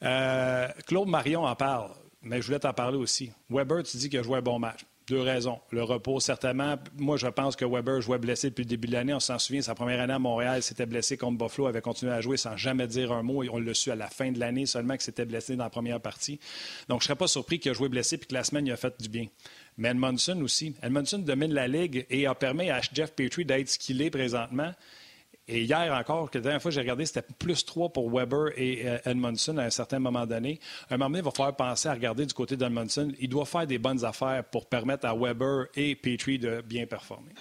Claude 0.00 1.08
Marion 1.08 1.44
en 1.44 1.54
parle, 1.54 1.92
mais 2.22 2.40
je 2.40 2.46
voulais 2.46 2.58
t'en 2.58 2.72
parler 2.72 2.98
aussi. 2.98 3.30
Weber, 3.48 3.84
tu 3.84 3.96
dis 3.96 4.08
qu'il 4.08 4.18
a 4.18 4.22
joué 4.22 4.38
un 4.38 4.42
bon 4.42 4.58
match. 4.58 4.80
Deux 5.12 5.20
raisons. 5.20 5.60
Le 5.72 5.82
repos, 5.82 6.20
certainement. 6.20 6.76
Moi, 6.96 7.18
je 7.18 7.26
pense 7.26 7.54
que 7.54 7.66
Weber 7.66 8.00
jouait 8.00 8.16
blessé 8.16 8.48
depuis 8.48 8.62
le 8.62 8.68
début 8.70 8.88
de 8.88 8.94
l'année. 8.94 9.12
On 9.12 9.20
s'en 9.20 9.38
souvient, 9.38 9.60
sa 9.60 9.74
première 9.74 10.00
année 10.00 10.14
à 10.14 10.18
Montréal, 10.18 10.62
s'était 10.62 10.86
blessé 10.86 11.18
contre 11.18 11.36
Buffalo, 11.36 11.68
avait 11.68 11.82
continué 11.82 12.12
à 12.12 12.22
jouer 12.22 12.38
sans 12.38 12.56
jamais 12.56 12.86
dire 12.86 13.12
un 13.12 13.22
mot. 13.22 13.42
Et 13.42 13.50
on 13.50 13.58
l'a 13.58 13.74
su 13.74 13.90
à 13.90 13.94
la 13.94 14.08
fin 14.08 14.32
de 14.32 14.40
l'année 14.40 14.64
seulement 14.64 14.94
qu'il 14.94 15.02
s'était 15.02 15.26
blessé 15.26 15.54
dans 15.54 15.64
la 15.64 15.68
première 15.68 16.00
partie. 16.00 16.40
Donc, 16.88 17.02
je 17.02 17.04
ne 17.04 17.08
serais 17.08 17.16
pas 17.16 17.26
surpris 17.26 17.60
qu'il 17.60 17.72
a 17.72 17.74
joué 17.74 17.90
blessé 17.90 18.16
puis 18.16 18.26
que 18.26 18.32
la 18.32 18.42
semaine, 18.42 18.66
il 18.66 18.72
a 18.72 18.78
fait 18.78 18.98
du 19.02 19.10
bien. 19.10 19.26
Mais 19.76 19.90
Edmondson 19.90 20.40
aussi. 20.40 20.74
Edmondson 20.82 21.18
domine 21.18 21.52
la 21.52 21.68
Ligue 21.68 22.06
et 22.08 22.26
a 22.26 22.34
permis 22.34 22.70
à 22.70 22.80
Jeff 22.80 23.12
Petrie 23.12 23.44
d'être 23.44 23.68
ce 23.68 23.78
qu'il 23.78 24.00
est 24.00 24.08
présentement. 24.08 24.72
Et 25.48 25.62
hier 25.62 25.92
encore, 25.92 26.30
la 26.32 26.40
dernière 26.40 26.62
fois 26.62 26.70
que 26.70 26.74
j'ai 26.76 26.80
regardé, 26.80 27.04
c'était 27.04 27.26
plus 27.38 27.64
3 27.64 27.92
pour 27.92 28.10
Weber 28.10 28.52
et 28.56 28.88
euh, 28.88 28.98
Edmondson 29.04 29.56
à 29.58 29.64
un 29.64 29.70
certain 29.70 29.98
moment 29.98 30.24
donné. 30.24 30.60
À 30.88 30.94
un 30.94 30.98
moment 30.98 31.10
donné, 31.10 31.18
il 31.18 31.24
va 31.24 31.32
falloir 31.32 31.56
penser 31.56 31.88
à 31.88 31.94
regarder 31.94 32.26
du 32.26 32.34
côté 32.34 32.56
d'Edmondson. 32.56 33.12
Il 33.18 33.28
doit 33.28 33.44
faire 33.44 33.66
des 33.66 33.78
bonnes 33.78 34.04
affaires 34.04 34.44
pour 34.44 34.68
permettre 34.68 35.06
à 35.06 35.16
Weber 35.16 35.66
et 35.74 35.96
Petrie 35.96 36.38
de 36.38 36.60
bien 36.60 36.86
performer. 36.86 37.32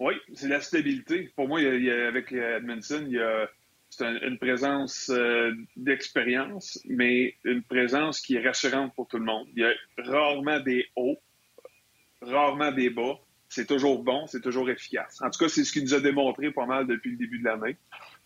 Oui, 0.00 0.14
c'est 0.34 0.48
la 0.48 0.60
stabilité. 0.60 1.30
Pour 1.36 1.46
moi, 1.46 1.60
avec 1.60 2.32
Edmondson, 2.32 3.04
il 3.06 3.12
y 3.12 3.20
a 3.20 3.48
une 4.00 4.38
présence 4.38 5.08
euh, 5.10 5.52
d'expérience, 5.76 6.80
mais 6.88 7.36
une 7.44 7.62
présence 7.62 8.20
qui 8.20 8.34
est 8.34 8.44
rassurante 8.44 8.92
pour 8.94 9.06
tout 9.06 9.18
le 9.18 9.24
monde. 9.24 9.46
Il 9.54 9.62
y 9.62 9.64
a 9.64 9.72
rarement 9.98 10.58
des 10.58 10.86
hauts, 10.96 11.18
rarement 12.22 12.72
des 12.72 12.90
bas 12.90 13.20
c'est 13.50 13.66
toujours 13.66 14.02
bon, 14.02 14.26
c'est 14.28 14.40
toujours 14.40 14.70
efficace. 14.70 15.20
En 15.20 15.28
tout 15.28 15.40
cas, 15.40 15.48
c'est 15.48 15.64
ce 15.64 15.72
qu'il 15.72 15.82
nous 15.82 15.92
a 15.92 16.00
démontré 16.00 16.52
pas 16.52 16.66
mal 16.66 16.86
depuis 16.86 17.10
le 17.10 17.16
début 17.16 17.40
de 17.40 17.44
l'année. 17.44 17.76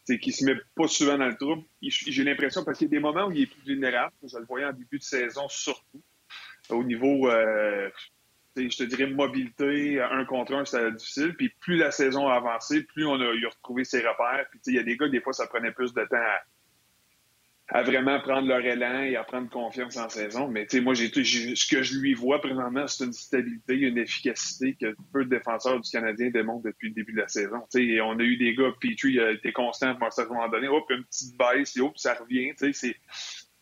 C'est 0.05 0.19
qu'il 0.19 0.35
se 0.35 0.45
met 0.45 0.55
pas 0.77 0.87
souvent 0.87 1.17
dans 1.17 1.27
le 1.27 1.37
trouble. 1.37 1.63
J'ai 1.81 2.25
l'impression, 2.25 2.63
parce 2.63 2.77
qu'il 2.77 2.89
y 2.89 2.91
a 2.91 2.97
des 2.97 3.01
moments 3.01 3.27
où 3.27 3.33
il 3.33 3.43
est 3.43 3.47
plus 3.47 3.63
vulnérable, 3.63 4.13
je 4.23 4.37
le 4.37 4.45
voyais 4.45 4.67
en 4.67 4.75
début 4.75 4.99
de 4.99 5.03
saison 5.03 5.49
surtout, 5.49 6.03
au 6.69 6.85
niveau, 6.85 7.31
euh, 7.31 7.89
je 8.55 8.77
te 8.77 8.85
dirais, 8.85 9.07
mobilité, 9.07 9.99
un 10.03 10.27
contre 10.27 10.55
un, 10.55 10.67
c'était 10.67 10.93
difficile. 10.93 11.35
Puis 11.37 11.49
plus 11.59 11.77
la 11.77 11.91
saison 11.91 12.29
a 12.29 12.35
avancé, 12.35 12.83
plus 12.83 13.07
on 13.07 13.19
a, 13.19 13.25
a 13.25 13.49
retrouvé 13.49 13.85
ses 13.85 14.01
repères. 14.01 14.47
Puis 14.51 14.61
il 14.67 14.75
y 14.75 14.79
a 14.79 14.83
des 14.83 14.99
gars, 14.99 15.09
des 15.09 15.23
fois, 15.23 15.33
ça 15.33 15.47
prenait 15.47 15.73
plus 15.73 15.95
de 15.95 16.05
temps 16.05 16.17
à, 16.17 16.43
à 17.69 17.83
vraiment 17.83 18.21
prendre 18.21 18.47
leur 18.47 18.65
élan 18.65 19.03
et 19.05 19.17
à 19.17 19.25
prendre 19.25 19.49
confiance 19.49 19.97
en 19.97 20.09
saison. 20.09 20.49
Mais 20.49 20.67
tu 20.67 20.77
sais, 20.77 20.83
moi, 20.83 20.93
j'ai, 20.93 21.09
ce 21.09 21.67
que 21.67 21.83
je 21.83 21.99
lui 21.99 22.13
vois 22.13 22.41
présentement, 22.41 22.87
c'est 22.87 23.05
une 23.05 23.13
stabilité, 23.13 23.75
une 23.75 23.97
efficacité 23.97 24.77
que 24.79 24.95
peu 25.13 25.25
de 25.25 25.31
défenseurs 25.31 25.81
du 25.81 25.91
Canadien 25.91 26.31
démontrent 26.31 26.65
depuis 26.65 26.89
le 26.89 26.95
début 26.95 27.13
de 27.13 27.21
la 27.21 27.29
saison. 27.29 27.61
Tu 27.73 27.97
sais, 27.97 28.01
on 28.03 28.19
a 28.19 28.23
eu 28.23 28.37
des 28.37 28.55
gars, 28.55 28.71
Petrie 28.81 29.19
a 29.19 29.31
été 29.31 29.53
constant 29.53 29.89
à 29.89 29.91
un 29.93 30.27
moment 30.29 30.49
donné, 30.49 30.69
hop, 30.69 30.85
une 30.91 31.05
petite 31.05 31.39
baisse, 31.39 31.77
et 31.77 31.81
hop, 31.81 31.97
ça 31.97 32.15
revient. 32.15 32.51
Tu 32.59 32.73
sais, 32.73 32.73
c'est, 32.73 32.97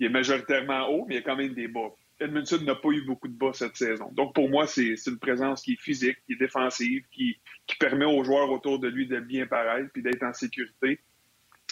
il 0.01 0.07
est 0.07 0.11
majoritairement 0.11 0.89
haut, 0.89 1.05
mais 1.07 1.15
il 1.15 1.19
y 1.19 1.21
a 1.21 1.23
quand 1.23 1.37
même 1.37 1.55
des 1.55 1.69
bas. 1.69 1.91
Edmundson 2.19 2.59
n'a 2.63 2.75
pas 2.75 2.91
eu 2.91 3.03
beaucoup 3.03 3.29
de 3.29 3.37
bas 3.37 3.53
cette 3.53 3.77
saison. 3.77 4.11
Donc, 4.13 4.35
pour 4.35 4.49
moi, 4.49 4.67
c'est, 4.67 4.95
une 5.07 5.19
présence 5.19 5.63
qui 5.63 5.75
est 5.75 5.81
physique, 5.81 6.17
qui 6.27 6.33
est 6.33 6.37
défensive, 6.37 7.05
qui, 7.13 7.37
qui 7.67 7.77
permet 7.77 8.05
aux 8.05 8.25
joueurs 8.25 8.51
autour 8.51 8.81
de 8.81 8.89
lui 8.89 9.07
de 9.07 9.21
bien 9.21 9.47
paraître 9.47 9.91
puis 9.93 10.03
d'être 10.03 10.23
en 10.25 10.33
sécurité 10.33 11.01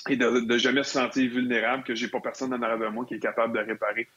et 0.08 0.16
de, 0.16 0.28
ne 0.28 0.58
jamais 0.58 0.82
se 0.82 0.92
sentir 0.92 1.30
vulnérable, 1.30 1.84
que 1.84 1.94
j'ai 1.94 2.08
pas 2.08 2.20
personne 2.20 2.52
en 2.54 2.62
arrière 2.62 2.78
de 2.78 2.86
moi 2.86 3.04
qui 3.04 3.14
est 3.14 3.20
capable 3.20 3.54
de 3.54 3.60
réparer 3.60 4.08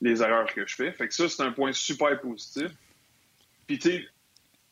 les 0.00 0.22
erreurs 0.22 0.52
que 0.52 0.66
je 0.66 0.74
fais. 0.74 0.92
Fait 0.92 1.08
que 1.08 1.14
ça, 1.14 1.28
c'est 1.28 1.42
un 1.42 1.52
point 1.52 1.72
super 1.72 2.18
positif. 2.20 2.70
Puis, 3.66 3.78
tu 3.78 3.90
sais, 3.90 4.04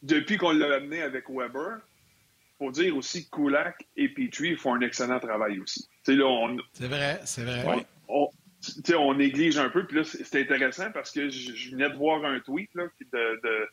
depuis 0.02 0.36
qu'on 0.36 0.52
l'a 0.52 0.76
amené 0.76 1.02
avec 1.02 1.28
Weber, 1.28 1.78
faut 2.58 2.70
dire 2.70 2.96
aussi 2.96 3.24
que 3.24 3.36
Kulak 3.36 3.86
et 3.96 4.08
Petrie 4.08 4.56
font 4.56 4.74
un 4.74 4.80
excellent 4.80 5.18
travail 5.18 5.58
aussi. 5.58 5.88
C'est 6.72 6.86
vrai, 6.86 7.20
c'est 7.24 7.42
vrai. 7.42 7.86
On, 8.08 8.28
on, 8.96 9.14
néglige 9.14 9.58
un 9.58 9.70
peu. 9.70 9.86
Puis 9.86 9.96
là, 9.96 10.04
c'est 10.04 10.40
intéressant 10.40 10.90
parce 10.92 11.10
que 11.10 11.28
je, 11.28 11.70
venais 11.70 11.90
de 11.90 11.96
voir 11.96 12.24
un 12.24 12.40
tweet 12.40 12.70
là, 12.74 12.84
de 13.00 13.40
de 13.42 13.68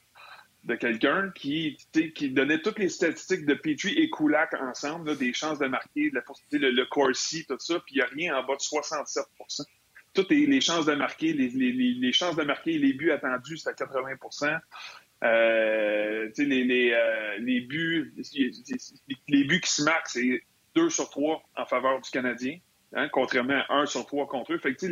quelqu'un 0.79 1.31
qui, 1.33 1.77
qui 2.15 2.29
donnait 2.29 2.61
toutes 2.61 2.79
les 2.79 2.89
statistiques 2.89 3.45
de 3.45 3.55
Petrie 3.55 3.93
et 3.93 4.09
Kulak 4.09 4.53
ensemble, 4.61 5.17
des 5.17 5.33
chances 5.33 5.59
de 5.59 5.67
marquer, 5.67 6.11
le, 6.11 6.71
le 6.71 6.85
Corsi, 6.85 7.45
tout 7.45 7.57
ça, 7.59 7.79
puis 7.85 7.95
il 7.95 7.97
n'y 7.97 8.01
a 8.03 8.07
rien 8.07 8.37
en 8.37 8.43
bas 8.43 8.55
de 8.55 8.59
67% 8.59 9.65
Toutes 10.13 10.29
les, 10.29 10.61
chances 10.61 10.85
de 10.85 10.93
marquer, 10.93 11.33
les, 11.33 11.49
les, 11.49 11.71
les, 11.71 12.13
chances 12.13 12.35
de 12.35 12.43
marquer, 12.43 12.77
les 12.77 12.93
buts 12.93 13.11
attendus, 13.11 13.57
c'est 13.57 13.69
à 13.69 13.73
80% 13.73 14.59
euh, 15.23 16.29
les, 16.35 16.91
euh, 16.93 17.37
les, 17.39 17.61
buts, 17.61 18.13
les 19.27 19.43
buts 19.43 19.61
qui 19.61 19.71
se 19.71 19.83
marquent, 19.83 20.07
c'est 20.07 20.43
2 20.75 20.89
sur 20.89 21.09
3 21.09 21.43
en 21.57 21.65
faveur 21.65 22.01
du 22.01 22.09
Canadien, 22.09 22.57
hein, 22.93 23.07
contrairement 23.09 23.61
à 23.69 23.81
1 23.81 23.85
sur 23.85 24.05
3 24.05 24.27
contre 24.27 24.53
eux. 24.53 24.57
Fait 24.57 24.73
que, 24.73 24.85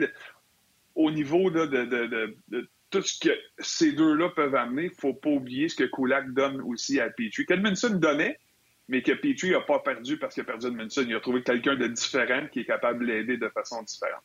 au 0.96 1.10
niveau 1.10 1.50
de, 1.50 1.66
de, 1.66 1.86
de, 1.86 2.38
de 2.50 2.70
tout 2.90 3.02
ce 3.02 3.20
que 3.20 3.38
ces 3.60 3.92
deux-là 3.94 4.30
peuvent 4.30 4.56
amener, 4.56 4.84
il 4.84 4.90
ne 4.90 4.96
faut 4.96 5.14
pas 5.14 5.30
oublier 5.30 5.70
ce 5.70 5.76
que 5.76 5.84
Kulak 5.84 6.34
donne 6.34 6.62
aussi 6.62 7.00
à 7.00 7.10
Petrie. 7.10 7.46
Qu'Edmondson 7.46 7.92
donnait, 7.92 8.40
mais 8.88 9.02
que 9.02 9.12
Petrie 9.12 9.52
n'a 9.52 9.62
pas 9.62 9.80
perdu 9.80 10.18
parce 10.18 10.34
qu'il 10.34 10.42
a 10.42 10.46
perdu 10.46 10.68
Edmondson. 10.68 11.06
Il 11.08 11.16
a 11.16 11.20
trouvé 11.20 11.44
quelqu'un 11.44 11.76
de 11.76 11.88
différent 11.88 12.48
qui 12.52 12.62
est 12.62 12.66
capable 12.66 13.06
de 13.06 13.12
l'aider 13.12 13.38
de 13.38 13.50
façon 13.50 13.82
différente. 13.84 14.24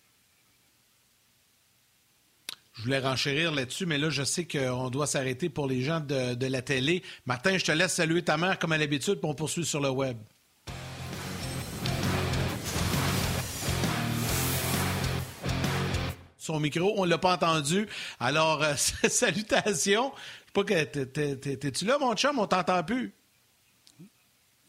Je 2.72 2.82
voulais 2.82 2.98
renchérir 2.98 3.52
là-dessus, 3.52 3.86
mais 3.86 3.98
là, 3.98 4.10
je 4.10 4.24
sais 4.24 4.48
qu'on 4.48 4.90
doit 4.90 5.06
s'arrêter 5.06 5.48
pour 5.48 5.68
les 5.68 5.82
gens 5.82 6.00
de, 6.00 6.34
de, 6.34 6.46
la 6.46 6.60
télé. 6.60 7.04
Martin, 7.24 7.56
je 7.56 7.64
te 7.64 7.70
laisse 7.70 7.92
saluer 7.92 8.22
ta 8.22 8.36
mère 8.36 8.58
comme 8.58 8.72
à 8.72 8.78
l'habitude, 8.78 9.20
pour 9.20 9.30
on 9.30 9.34
poursuit 9.34 9.64
sur 9.64 9.80
le 9.80 9.90
web. 9.90 10.16
Son 16.44 16.60
micro. 16.60 16.94
On 16.96 17.04
ne 17.04 17.10
l'a 17.10 17.18
pas 17.18 17.34
entendu. 17.34 17.88
Alors, 18.20 18.62
euh, 18.62 18.74
salutations. 18.76 20.12
Je 20.14 20.46
sais 20.46 20.52
pas 20.52 20.64
que 20.64 21.04
t'es-tu 21.54 21.84
là, 21.84 21.98
mon 21.98 22.14
chum? 22.14 22.38
On 22.38 22.46
t'entend 22.46 22.82
plus. 22.82 23.12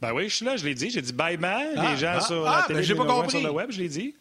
Ben 0.02 0.14
oui, 0.14 0.30
je 0.30 0.36
suis 0.36 0.46
là, 0.46 0.58
je 0.58 0.66
l'ai 0.66 0.76
dit. 0.76 0.90
J'ai 0.90 1.02
dit 1.02 1.14
bye 1.14 1.38
bye. 1.38 1.74
les 1.74 1.80
ah, 1.80 1.96
gens 1.96 2.14
ah, 2.16 2.22
sur 2.22 2.44
la 2.44 2.52
ah, 2.52 2.66
télé, 2.68 2.94
ben, 2.94 3.06
pas 3.06 3.30
sur 3.30 3.42
le 3.42 3.50
web, 3.50 3.72
je 3.72 3.82
l'ai 3.82 3.90
dit. 3.90 4.16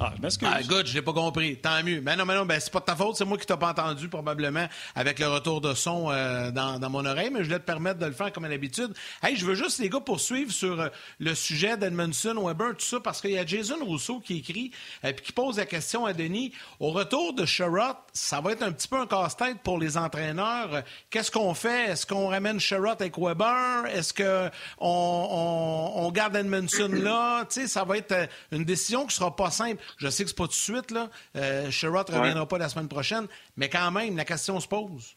Ah, 0.00 0.12
je 0.16 0.22
m'excuse. 0.22 0.48
Ah, 0.50 0.60
good, 0.64 0.86
je 0.86 0.94
l'ai 0.94 1.02
pas 1.02 1.12
compris. 1.12 1.56
Tant 1.56 1.80
mieux. 1.84 2.00
Mais 2.00 2.16
non, 2.16 2.24
mais 2.24 2.34
non, 2.34 2.44
ben, 2.44 2.58
c'est 2.58 2.72
pas 2.72 2.80
de 2.80 2.84
ta 2.84 2.96
faute. 2.96 3.14
C'est 3.16 3.24
moi 3.24 3.38
qui 3.38 3.46
t'ai 3.46 3.56
pas 3.56 3.70
entendu, 3.70 4.08
probablement, 4.08 4.66
avec 4.96 5.20
le 5.20 5.28
retour 5.28 5.60
de 5.60 5.72
son 5.72 6.10
euh, 6.10 6.50
dans, 6.50 6.90
mon 6.90 7.06
oreille, 7.06 7.30
mais 7.30 7.40
je 7.40 7.44
voulais 7.44 7.60
te 7.60 7.64
permettre 7.64 8.00
de 8.00 8.06
le 8.06 8.12
faire 8.12 8.32
comme 8.32 8.44
à 8.44 8.48
l'habitude. 8.48 8.92
Hey, 9.22 9.36
je 9.36 9.46
veux 9.46 9.54
juste, 9.54 9.78
les 9.78 9.88
gars, 9.88 10.00
poursuivre 10.00 10.50
sur 10.50 10.80
euh, 10.80 10.88
le 11.20 11.36
sujet 11.36 11.76
d'Edmondson, 11.76 12.34
Weber, 12.44 12.76
tout 12.76 12.84
ça, 12.84 12.98
parce 12.98 13.20
qu'il 13.20 13.30
y 13.30 13.38
a 13.38 13.46
Jason 13.46 13.76
Rousseau 13.84 14.18
qui 14.18 14.38
écrit, 14.38 14.72
et 15.04 15.08
euh, 15.08 15.12
qui 15.12 15.30
pose 15.30 15.58
la 15.58 15.66
question 15.66 16.06
à 16.06 16.12
Denis. 16.12 16.52
Au 16.80 16.90
retour 16.90 17.32
de 17.32 17.46
Sherrod, 17.46 17.94
ça 18.12 18.40
va 18.40 18.50
être 18.50 18.62
un 18.64 18.72
petit 18.72 18.88
peu 18.88 18.98
un 18.98 19.06
casse-tête 19.06 19.58
pour 19.62 19.78
les 19.78 19.96
entraîneurs. 19.96 20.82
Qu'est-ce 21.08 21.30
qu'on 21.30 21.54
fait? 21.54 21.90
Est-ce 21.90 22.04
qu'on 22.04 22.26
ramène 22.26 22.58
Sherrod 22.58 23.00
avec 23.00 23.16
Weber? 23.16 23.86
Est-ce 23.86 24.12
qu'on 24.12 24.50
on, 24.80 25.92
on, 25.98 26.10
garde 26.10 26.34
Edmondson 26.34 26.90
là? 26.92 27.44
Tu 27.44 27.60
sais, 27.60 27.68
ça 27.68 27.84
va 27.84 27.98
être 27.98 28.28
une 28.50 28.64
décision 28.64 29.06
qui 29.06 29.14
sera 29.14 29.34
pas 29.34 29.52
simple. 29.52 29.83
Je 29.96 30.08
sais 30.08 30.24
que 30.24 30.30
c'est 30.30 30.36
pas 30.36 30.44
tout 30.44 30.50
de 30.50 30.54
suite, 30.54 30.90
là. 30.90 31.10
Euh, 31.36 31.64
ne 31.66 32.18
reviendra 32.18 32.46
pas 32.46 32.58
la 32.58 32.68
semaine 32.68 32.88
prochaine, 32.88 33.26
mais 33.56 33.68
quand 33.68 33.90
même, 33.90 34.16
la 34.16 34.24
question 34.24 34.58
se 34.60 34.68
pose. 34.68 35.16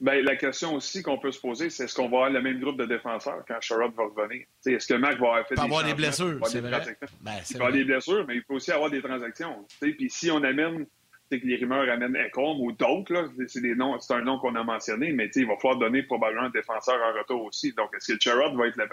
Ben, 0.00 0.24
la 0.24 0.34
question 0.34 0.74
aussi 0.74 1.02
qu'on 1.02 1.18
peut 1.18 1.30
se 1.30 1.38
poser, 1.38 1.68
c'est 1.68 1.84
est-ce 1.84 1.94
qu'on 1.94 2.08
va 2.08 2.16
avoir 2.16 2.30
le 2.30 2.40
même 2.40 2.58
groupe 2.58 2.78
de 2.78 2.86
défenseurs 2.86 3.44
quand 3.46 3.60
Sherrod 3.60 3.92
va 3.94 4.04
revenir? 4.04 4.46
est-ce 4.64 4.86
que 4.86 4.94
Mac 4.94 5.20
va 5.20 5.26
avoir 5.26 5.46
fait 5.46 5.56
des 5.56 5.60
avoir 5.60 5.84
des 5.84 5.92
blessures, 5.92 6.40
c'est 6.46 6.60
vrai. 6.60 6.96
Ben, 7.20 7.32
il 7.50 7.56
va 7.58 7.64
avoir 7.66 7.72
des 7.72 7.84
blessures, 7.84 8.24
mais 8.26 8.36
il 8.36 8.42
peut 8.42 8.54
aussi 8.54 8.72
avoir 8.72 8.88
des 8.88 9.02
transactions. 9.02 9.66
Puis 9.78 10.08
si 10.08 10.30
on 10.30 10.42
amène 10.42 10.86
que 11.38 11.46
les 11.46 11.56
rumeurs 11.56 11.88
amènent 11.88 12.16
Ecom 12.16 12.60
ou 12.60 12.72
d'autres, 12.72 13.30
c'est 13.46 14.14
un 14.14 14.22
nom 14.22 14.38
qu'on 14.38 14.54
a 14.56 14.64
mentionné, 14.64 15.12
mais 15.12 15.30
il 15.36 15.46
va 15.46 15.56
falloir 15.56 15.78
donner 15.78 16.02
probablement 16.02 16.46
un 16.46 16.50
défenseur 16.50 17.00
en 17.00 17.16
retour 17.16 17.44
aussi. 17.44 17.72
Donc, 17.74 17.90
est-ce 17.94 18.14
que 18.14 18.20
Sherrod 18.20 18.56
va 18.56 18.66
être 18.66 18.76
la, 18.76 18.86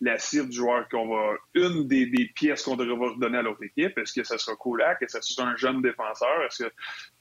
la 0.00 0.18
cible 0.18 0.48
du 0.48 0.56
joueur 0.56 0.88
qu'on 0.88 1.06
va, 1.06 1.34
une 1.54 1.86
des, 1.86 2.06
pièces 2.34 2.62
qu'on 2.64 2.76
devrait 2.76 3.10
redonner 3.10 3.38
à 3.38 3.42
l'autre 3.42 3.62
équipe? 3.62 3.96
Est-ce 3.96 4.12
que 4.12 4.24
ce 4.24 4.36
sera 4.38 4.56
Kulak? 4.56 5.02
Est-ce 5.02 5.18
que 5.18 5.24
c'est 5.24 5.40
un 5.40 5.56
jeune 5.56 5.82
défenseur? 5.82 6.42
Est-ce 6.44 6.64
que, 6.64 6.72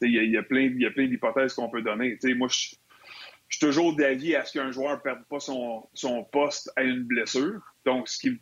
il 0.01 0.11
y, 0.11 0.38
a, 0.38 0.43
plein, 0.43 0.61
il 0.61 0.82
y 0.82 0.86
a 0.86 0.91
plein 0.91 1.07
d'hypothèses 1.07 1.53
qu'on 1.53 1.69
peut 1.69 1.84
donner. 1.84 2.17
moi, 2.36 2.47
je, 2.49 2.76
je 3.49 3.57
suis 3.57 3.67
toujours 3.67 3.95
d'avis 3.95 4.36
à 4.36 4.43
ce 4.43 4.53
qu'un 4.53 4.71
joueur 4.71 4.97
ne 4.97 5.01
perde 5.01 5.24
pas 5.30 5.39
son, 5.39 5.88
son, 5.93 6.24
poste 6.24 6.71
à 6.76 6.82
une 6.82 7.03
blessure. 7.03 7.61
Donc, 7.86 8.09
ce 8.09 8.17
qui, 8.17 8.39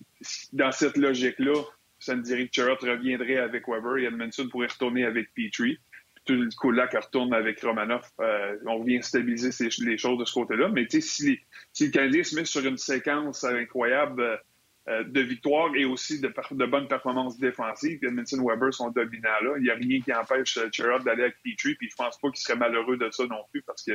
dans 0.53 0.71
cette 0.71 0.95
logique-là, 0.95 1.61
ça 1.99 2.15
me 2.15 2.21
dirait 2.21 2.47
que 2.47 2.53
Sherrod 2.53 2.79
reviendrait 2.79 3.37
avec 3.37 3.67
Weber 3.67 3.97
et 3.97 4.05
Edmondson 4.05 4.47
pourrait 4.49 4.67
retourner 4.67 5.03
avec 5.03 5.27
Petrie 5.35 5.77
tout 6.25 6.33
le 6.33 6.49
coup 6.55 6.71
là 6.71 6.87
qui 6.87 6.97
retourne 6.97 7.33
avec 7.33 7.61
Romanov, 7.61 8.03
euh, 8.19 8.57
on 8.67 8.83
vient 8.83 9.01
stabiliser 9.01 9.69
les 9.79 9.97
choses 9.97 10.19
de 10.19 10.25
ce 10.25 10.33
côté-là. 10.33 10.69
Mais 10.69 10.85
si, 10.89 11.39
si 11.73 11.85
le 11.85 11.91
Canadien 11.91 12.23
se 12.23 12.35
met 12.35 12.45
sur 12.45 12.65
une 12.65 12.77
séquence 12.77 13.43
incroyable 13.43 14.39
euh, 14.87 15.03
de 15.03 15.21
victoires 15.21 15.75
et 15.75 15.85
aussi 15.85 16.19
de, 16.21 16.27
de 16.51 16.65
bonnes 16.65 16.87
performances 16.87 17.37
défensives, 17.37 17.99
Edmondson 18.03 18.43
Weber 18.43 18.73
sont 18.73 18.89
dominants 18.91 19.41
là, 19.41 19.55
il 19.57 19.63
n'y 19.63 19.69
a 19.69 19.75
rien 19.75 20.01
qui 20.01 20.13
empêche 20.13 20.59
Sherrod 20.71 21.03
d'aller 21.03 21.23
avec 21.23 21.35
Petrie, 21.43 21.75
puis 21.75 21.89
je 21.89 21.95
pense 21.95 22.17
pas 22.19 22.29
qu'il 22.29 22.39
serait 22.39 22.57
malheureux 22.57 22.97
de 22.97 23.09
ça 23.11 23.25
non 23.25 23.43
plus 23.51 23.61
parce 23.63 23.83
que 23.83 23.93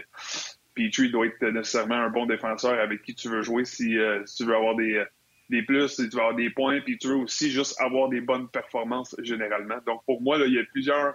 Petrie 0.74 1.11
doit 1.11 1.27
être 1.27 1.43
nécessairement 1.43 1.97
un 1.97 2.11
bon 2.11 2.27
défenseur 2.27 2.79
avec 2.79 3.03
qui 3.03 3.14
tu 3.14 3.29
veux 3.29 3.43
jouer 3.43 3.64
si, 3.64 3.99
euh, 3.99 4.24
si 4.27 4.37
tu 4.37 4.45
veux 4.45 4.55
avoir 4.55 4.77
des 4.77 5.05
des 5.49 5.62
plus, 5.62 5.89
si 5.89 6.09
tu 6.09 6.16
veux 6.16 6.22
avoir 6.22 6.35
des 6.35 6.51
points, 6.51 6.81
puis 6.81 6.99
tu 6.99 7.09
veux 7.09 7.16
aussi 7.16 7.51
juste 7.51 7.81
avoir 7.81 8.09
des 8.09 8.20
bonnes 8.20 8.49
performances 8.49 9.14
généralement. 9.22 9.79
Donc 9.87 10.05
pour 10.05 10.20
moi, 10.20 10.39
là, 10.39 10.47
il 10.47 10.55
y 10.55 10.59
a 10.59 10.64
plusieurs 10.64 11.14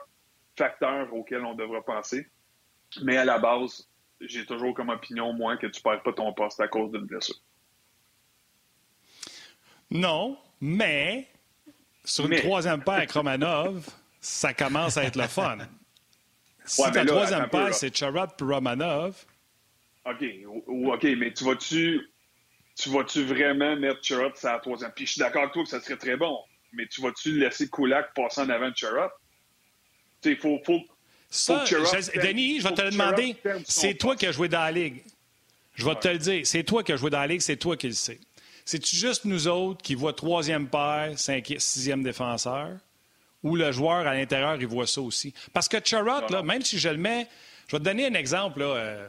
facteurs 0.58 1.14
auxquels 1.14 1.46
on 1.46 1.56
devra 1.56 1.84
penser. 1.84 2.28
Mais 3.04 3.18
à 3.18 3.26
la 3.26 3.40
base, 3.40 3.88
j'ai 4.20 4.46
toujours 4.46 4.74
comme 4.74 4.90
opinion, 4.90 5.34
moi, 5.34 5.58
que 5.58 5.68
tu 5.68 5.80
ne 5.80 5.84
perds 5.84 6.04
pas 6.04 6.14
ton 6.14 6.34
poste 6.34 6.60
à 6.60 6.68
cause 6.68 6.92
d'une 6.92 7.06
blessure. 7.06 7.36
Non, 9.90 10.38
mais 10.60 11.28
sur 12.06 12.26
une 12.26 12.40
troisième 12.40 12.84
paire 12.84 12.96
avec 12.96 13.12
Romanov, 13.12 13.88
ça 14.20 14.54
commence 14.54 14.98
à 14.98 15.04
être 15.04 15.18
le 15.18 15.28
fun. 15.28 15.58
Si 16.64 16.80
ta 16.92 17.04
troisième 17.04 17.50
paire, 17.50 17.74
c'est 17.74 17.90
puis 17.90 18.46
Romanov. 18.46 19.26
OK, 20.06 20.24
OK, 20.68 21.04
mais 21.18 21.34
tu 21.34 21.44
vas-tu 21.44 22.12
tu 22.76 22.90
vas-tu 22.90 23.24
vraiment 23.24 23.76
mettre 23.76 24.04
Charrot 24.04 24.36
sur 24.36 24.50
la 24.50 24.60
troisième? 24.60 24.92
Puis 24.92 25.06
je 25.06 25.14
suis 25.14 25.20
d'accord 25.20 25.42
avec 25.44 25.54
toi 25.54 25.64
que 25.64 25.70
ça 25.70 25.82
serait 25.82 25.98
très 25.98 26.18
bon, 26.18 26.40
mais 26.74 26.88
tu 26.88 27.02
vas-tu 27.02 27.38
laisser 27.38 27.70
Kulak 27.70 28.14
passer 28.14 28.42
en 28.42 28.50
avant 28.50 28.72
de? 28.72 29.12
Il 30.24 30.38
faut, 30.38 30.62
faut, 30.64 30.82
ça, 31.30 31.64
Denis, 32.24 32.60
je 32.60 32.68
vais 32.68 32.74
te 32.74 32.82
le 32.82 32.92
demander. 32.92 33.36
C'est 33.66 33.94
toi 33.96 34.16
qui 34.16 34.28
as 34.28 34.32
joué 34.32 34.50
dans 34.50 34.60
la 34.60 34.72
Ligue. 34.72 35.02
Je 35.76 35.86
vais 35.86 35.96
te 35.96 36.08
le 36.10 36.18
dire. 36.18 36.46
C'est 36.46 36.64
toi 36.64 36.84
qui 36.84 36.92
as 36.92 36.98
joué 36.98 37.10
dans 37.10 37.20
la 37.20 37.28
Ligue, 37.28 37.42
c'est 37.42 37.56
toi 37.56 37.78
qui 37.78 37.88
le 37.88 37.94
sais. 37.94 38.20
C'est-tu 38.66 38.96
juste 38.96 39.26
nous 39.26 39.48
autres 39.48 39.82
qui 39.82 39.96
voient 39.96 40.14
troisième 40.14 40.68
paire, 40.68 41.14
cinquième, 41.18 41.60
sixième 41.60 42.04
défenseur, 42.04 42.70
ou 43.44 43.56
le 43.56 43.72
joueur 43.72 44.06
à 44.06 44.14
l'intérieur, 44.14 44.58
il 44.60 44.68
voit 44.68 44.86
ça 44.86 45.02
aussi? 45.02 45.34
Parce 45.54 45.68
que 45.68 45.78
Charrot, 45.84 46.28
là, 46.30 46.44
même 46.44 46.62
si 46.62 46.78
je 46.78 46.90
le 46.90 46.98
mets, 46.98 47.28
je 47.68 47.76
vais 47.76 47.80
te 47.80 47.86
donner 47.86 48.06
un 48.06 48.14
exemple. 48.14 48.60
Là, 48.60 48.66
euh, 48.66 49.08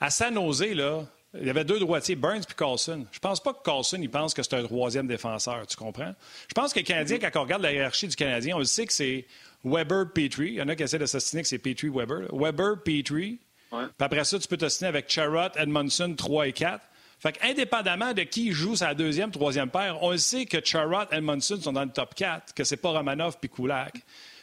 à 0.00 0.10
San 0.10 0.34
Jose, 0.34 0.74
là, 0.74 1.04
il 1.34 1.46
y 1.46 1.50
avait 1.50 1.64
deux 1.64 1.78
droitiers, 1.78 2.16
Burns 2.16 2.40
et 2.40 2.54
Carlson. 2.56 3.06
Je 3.12 3.18
pense 3.18 3.42
pas 3.42 3.52
que 3.52 3.62
Carlson, 3.62 3.98
il 4.00 4.10
pense 4.10 4.32
que 4.32 4.42
c'est 4.42 4.54
un 4.54 4.62
troisième 4.62 5.06
défenseur, 5.06 5.66
tu 5.66 5.76
comprends? 5.76 6.14
Je 6.48 6.54
pense 6.54 6.72
que 6.72 6.80
le 6.80 6.84
Canadien, 6.84 7.18
mm-hmm. 7.18 7.30
quand 7.32 7.40
on 7.40 7.42
regarde 7.44 7.62
la 7.62 7.72
hiérarchie 7.72 8.08
du 8.08 8.16
Canadien, 8.16 8.56
on 8.56 8.60
le 8.60 8.64
sait 8.64 8.86
que 8.86 8.92
c'est 8.92 9.26
Weber, 9.64 10.12
Petrie. 10.14 10.48
Il 10.48 10.54
y 10.54 10.62
en 10.62 10.68
a 10.68 10.76
qui 10.76 10.82
essaient 10.82 10.98
de 10.98 11.06
s'assiner 11.06 11.42
que 11.42 11.48
c'est 11.48 11.58
Petrie, 11.58 11.90
Weber. 11.90 12.28
Weber, 12.32 12.82
Petrie. 12.82 13.38
Puis 13.70 13.78
après 13.98 14.24
ça, 14.24 14.38
tu 14.38 14.48
peux 14.48 14.56
t'assiner 14.56 14.88
avec 14.88 15.10
Charrot, 15.10 15.50
Edmondson, 15.56 16.14
3 16.16 16.48
et 16.48 16.52
4. 16.52 16.80
Fait 17.20 17.36
indépendamment 17.42 18.14
de 18.14 18.22
qui 18.22 18.52
joue 18.52 18.76
sa 18.76 18.94
deuxième, 18.94 19.32
troisième 19.32 19.70
paire, 19.70 20.02
on 20.02 20.16
sait 20.16 20.46
que 20.46 20.64
Charrot, 20.64 21.10
Edmondson 21.10 21.60
sont 21.60 21.72
dans 21.72 21.84
le 21.84 21.90
top 21.90 22.14
4, 22.14 22.54
que 22.54 22.62
c'est 22.62 22.76
pas 22.76 22.90
Romanov 22.90 23.38
puis 23.40 23.50
Kulak. 23.50 23.94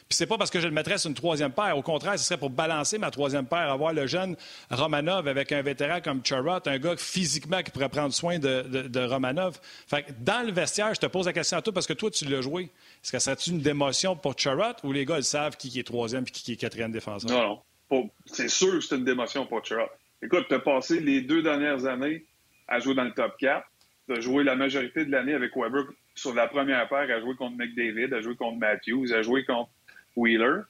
Puis 0.08 0.16
c'est 0.16 0.26
pas 0.26 0.38
parce 0.38 0.50
que 0.50 0.60
je 0.60 0.68
le 0.68 0.72
mettrais 0.72 0.98
sur 0.98 1.08
une 1.08 1.16
troisième 1.16 1.50
paire. 1.50 1.76
Au 1.76 1.82
contraire, 1.82 2.16
ce 2.16 2.24
serait 2.24 2.38
pour 2.38 2.50
balancer 2.50 2.96
ma 2.96 3.10
troisième 3.10 3.46
paire, 3.46 3.72
avoir 3.72 3.92
le 3.92 4.06
jeune 4.06 4.36
Romanov 4.70 5.26
avec 5.26 5.50
un 5.50 5.62
vétéran 5.62 6.00
comme 6.00 6.24
Charrot, 6.24 6.60
un 6.66 6.78
gars 6.78 6.96
physiquement 6.96 7.60
qui 7.62 7.72
pourrait 7.72 7.88
prendre 7.88 8.14
soin 8.14 8.38
de, 8.38 9.06
Romanov. 9.06 9.58
Fait 9.88 10.04
que 10.04 10.12
dans 10.20 10.46
le 10.46 10.52
vestiaire, 10.52 10.94
je 10.94 11.00
te 11.00 11.06
pose 11.06 11.26
la 11.26 11.32
question 11.32 11.58
à 11.58 11.62
toi 11.62 11.72
parce 11.72 11.88
que 11.88 11.92
toi, 11.92 12.08
tu 12.10 12.24
l'as 12.26 12.40
joué. 12.40 12.64
Est-ce 13.02 13.10
que 13.10 13.18
ça 13.18 13.36
serait 13.36 13.50
une 13.50 13.60
démotion 13.60 14.14
pour 14.14 14.38
Charrot 14.38 14.76
ou 14.84 14.92
les 14.92 15.04
gars, 15.04 15.18
ils 15.18 15.24
savent 15.24 15.56
qui 15.56 15.76
est 15.78 15.82
troisième 15.82 16.22
et 16.22 16.30
qui 16.30 16.52
est 16.52 16.56
quatrième 16.56 16.92
défenseur? 16.92 17.30
Non, 17.30 17.60
non. 17.90 18.10
C'est 18.26 18.48
sûr 18.48 18.74
que 18.74 18.80
c'est 18.80 18.96
une 18.96 19.04
démotion 19.04 19.44
pour 19.44 19.64
Charrot. 19.64 19.90
Écoute, 20.22 20.46
tu 20.48 20.54
as 20.54 20.60
passé 20.60 21.00
les 21.00 21.20
deux 21.20 21.42
dernières 21.42 21.84
années 21.84 22.24
à 22.68 22.78
jouer 22.78 22.94
dans 22.94 23.04
le 23.04 23.12
top 23.12 23.36
4. 23.38 23.64
Tu 24.08 24.14
as 24.14 24.20
joué 24.20 24.44
la 24.44 24.54
majorité 24.54 25.04
de 25.04 25.10
l'année 25.10 25.34
avec 25.34 25.56
Weber 25.56 25.84
sur 26.14 26.32
la 26.32 26.46
première 26.46 26.88
paire 26.88 27.10
à 27.10 27.20
jouer 27.20 27.34
contre 27.34 27.56
McDavid, 27.56 28.14
à 28.14 28.20
jouer 28.20 28.36
contre 28.36 28.58
Matthews, 28.58 29.12
à 29.12 29.22
jouer 29.22 29.44
contre 29.44 29.70
Wheeler. 30.16 30.62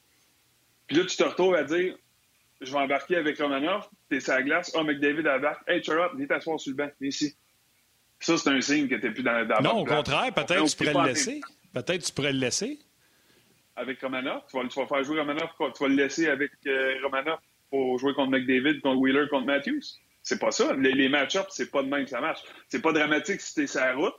Puis 0.86 0.96
là, 0.96 1.04
tu 1.04 1.16
te 1.16 1.22
retrouves 1.22 1.54
à 1.54 1.64
dire 1.64 1.96
je 2.60 2.72
vais 2.72 2.78
embarquer 2.78 3.16
avec 3.16 3.38
Romanov, 3.38 3.88
t'es 4.08 4.20
sur 4.20 4.32
la 4.32 4.42
glace, 4.42 4.72
oh, 4.74 4.82
McDavid 4.82 5.28
embarque, 5.28 5.62
hey, 5.68 5.82
Charlotte, 5.82 6.12
viens 6.16 6.26
t'asseoir 6.26 6.58
sur 6.58 6.70
le 6.70 6.76
banc, 6.76 6.90
viens 7.00 7.08
ici. 7.08 7.36
Ça, 8.18 8.38
c'est 8.38 8.48
un 8.48 8.60
signe 8.60 8.88
que 8.88 8.94
t'es 8.94 9.10
plus 9.10 9.22
dans, 9.22 9.46
dans 9.46 9.60
Non, 9.60 9.80
au 9.80 9.84
contraire, 9.84 10.32
peut-être 10.32 10.64
tu 10.64 10.76
pourrais 10.76 10.94
le 10.94 11.08
laisser. 11.08 11.40
Peut-être 11.74 12.02
tu 12.02 12.12
pourrais 12.12 12.32
le 12.32 12.38
laisser. 12.38 12.78
Avec 13.76 14.00
Romanov, 14.00 14.42
tu 14.50 14.56
vas, 14.56 14.66
tu 14.66 14.80
vas 14.80 14.86
faire 14.86 15.04
jouer 15.04 15.20
Romanov, 15.20 15.50
tu 15.58 15.82
vas 15.82 15.88
le 15.88 15.96
laisser 15.96 16.28
avec 16.28 16.50
euh, 16.66 16.94
Romanov 17.02 17.38
pour 17.68 17.98
jouer 17.98 18.14
contre 18.14 18.30
McDavid, 18.30 18.80
contre 18.80 18.98
Wheeler, 18.98 19.26
contre 19.28 19.44
Matthews. 19.46 19.82
C'est 20.22 20.40
pas 20.40 20.50
ça. 20.50 20.72
Les, 20.74 20.92
les 20.92 21.08
match-ups, 21.10 21.46
c'est 21.50 21.70
pas 21.70 21.82
de 21.82 21.88
même 21.88 22.04
que 22.04 22.10
ça 22.10 22.20
marche. 22.22 22.40
C'est 22.68 22.80
pas 22.80 22.92
dramatique 22.92 23.40
si 23.40 23.54
t'es 23.54 23.66
sur 23.66 23.80
la 23.80 23.94
route. 23.94 24.14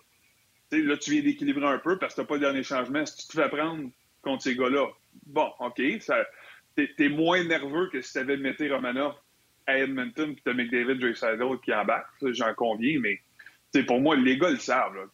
là, 0.72 0.98
tu 0.98 1.12
viens 1.12 1.22
d'équilibrer 1.22 1.66
un 1.66 1.80
peu 1.80 1.98
parce 1.98 2.14
que 2.14 2.22
t'as 2.22 2.28
pas 2.28 2.36
le 2.36 2.42
dernier 2.42 2.64
changement. 2.64 3.04
Si 3.06 3.18
tu 3.18 3.28
te 3.28 3.42
fais 3.42 3.50
prendre 3.50 3.90
contre 4.22 4.44
ces 4.44 4.56
gars-là, 4.56 4.88
bon, 5.26 5.50
OK, 5.60 5.82
t'es 6.76 7.10
moins 7.10 7.44
nerveux 7.44 7.90
que 7.92 8.02
si 8.02 8.14
t'avais 8.14 8.38
metté 8.38 8.70
Romanov 8.70 9.16
à 9.66 9.80
Edmonton 9.80 10.34
puis 10.34 10.42
t'as 10.44 10.54
McDavid, 10.54 11.00
Drake 11.00 11.62
qui 11.64 11.74
embarque, 11.74 12.08
j'en 12.32 12.54
conviens, 12.54 13.00
mais 13.00 13.20
pour 13.84 14.00
moi, 14.00 14.16
les 14.16 14.38
gars 14.38 14.50
le 14.50 14.58
savent. 14.58 15.10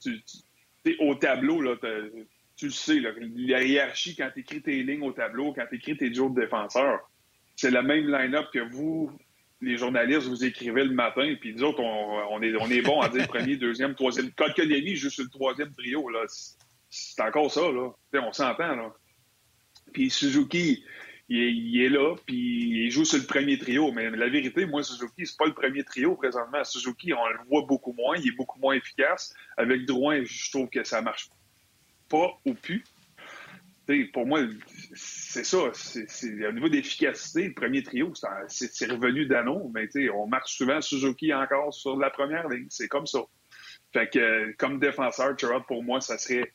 au 1.00 1.16
tableau, 1.16 1.62
là, 1.62 1.76
tu 2.56 2.66
le 2.66 2.72
sais, 2.72 3.00
la 3.00 3.64
hiérarchie, 3.64 4.16
quand 4.16 4.30
tu 4.34 4.42
écris 4.42 4.62
tes 4.62 4.84
lignes 4.84 5.04
au 5.04 5.12
tableau, 5.12 5.54
quand 5.54 5.66
tu 5.70 5.76
écris 5.76 5.98
tes 5.98 6.14
jours 6.14 6.30
de 6.30 6.42
défenseurs, 6.42 7.10
c'est 7.56 7.72
la 7.72 7.82
même 7.82 8.08
line-up 8.10 8.48
que 8.54 8.60
vous, 8.60 9.12
les 9.62 9.78
journalistes, 9.78 10.28
vous 10.28 10.46
écrivez 10.46 10.84
le 10.84 10.94
matin, 10.94 11.36
puis 11.40 11.54
nous 11.54 11.64
autres, 11.64 11.82
on, 11.82 12.42
est, 12.42 12.56
on 12.60 12.70
est 12.70 12.82
bon 12.82 13.02
à 13.02 13.10
dire 13.10 13.28
premier, 13.28 13.56
deuxième, 13.56 13.96
troisième. 13.96 14.32
Kotkaniemi 14.32 14.96
juste 14.96 15.20
le 15.20 15.30
troisième 15.30 15.74
trio, 15.74 16.10
là. 16.10 16.22
C'est 16.90 17.22
encore 17.22 17.52
ça, 17.52 17.62
là. 17.62 17.92
on 18.22 18.34
s'entend, 18.34 18.76
là. 18.76 18.94
Puis 19.92 20.10
Suzuki, 20.10 20.84
il 21.30 21.82
est, 21.82 21.90
là, 21.90 22.16
puis 22.26 22.86
il 22.86 22.92
joue 22.92 23.06
sur 23.06 23.18
le 23.18 23.26
premier 23.26 23.58
trio. 23.58 23.92
Mais 23.92 24.10
la 24.12 24.30
vérité, 24.30 24.66
moi, 24.66 24.84
Suzuki, 24.84 25.26
c'est 25.26 25.38
pas 25.38 25.46
le 25.46 25.54
premier 25.54 25.84
trio 25.84 26.16
présentement. 26.16 26.64
Suzuki, 26.64 27.14
on 27.14 27.28
le 27.28 27.40
voit 27.50 27.64
beaucoup 27.68 27.94
moins, 27.94 28.18
il 28.18 28.28
est 28.28 28.36
beaucoup 28.36 28.60
moins 28.60 28.76
efficace. 28.76 29.34
Avec 29.58 29.86
Drouin, 29.86 30.24
je 30.24 30.52
trouve 30.52 30.70
que 30.70 30.84
ça 30.84 31.02
marche 31.02 31.30
pas 32.10 32.40
ou 32.46 32.54
plus. 32.54 32.84
pour 34.14 34.28
moi, 34.28 34.42
c'est 34.94 35.46
ça. 35.46 35.72
C'est, 35.74 36.46
au 36.46 36.52
niveau 36.52 36.70
d'efficacité, 36.70 37.48
le 37.48 37.54
premier 37.54 37.84
trio, 37.84 38.14
c'est, 38.48 38.92
revenu 38.92 39.26
d'anneau, 39.26 39.72
mais 39.74 39.88
on 40.10 40.28
marche 40.28 40.58
souvent 40.58 40.82
Suzuki 40.82 41.34
encore 41.34 41.74
sur 41.74 41.98
la 41.98 42.10
première 42.10 42.50
ligne. 42.50 42.68
C'est 42.70 42.88
comme 42.88 43.08
ça. 43.08 43.20
Fait 43.94 44.10
que, 44.10 44.52
comme 44.58 44.80
défenseur, 44.80 45.36
pour 45.68 45.84
moi, 45.84 46.02
ça 46.02 46.18
serait. 46.18 46.52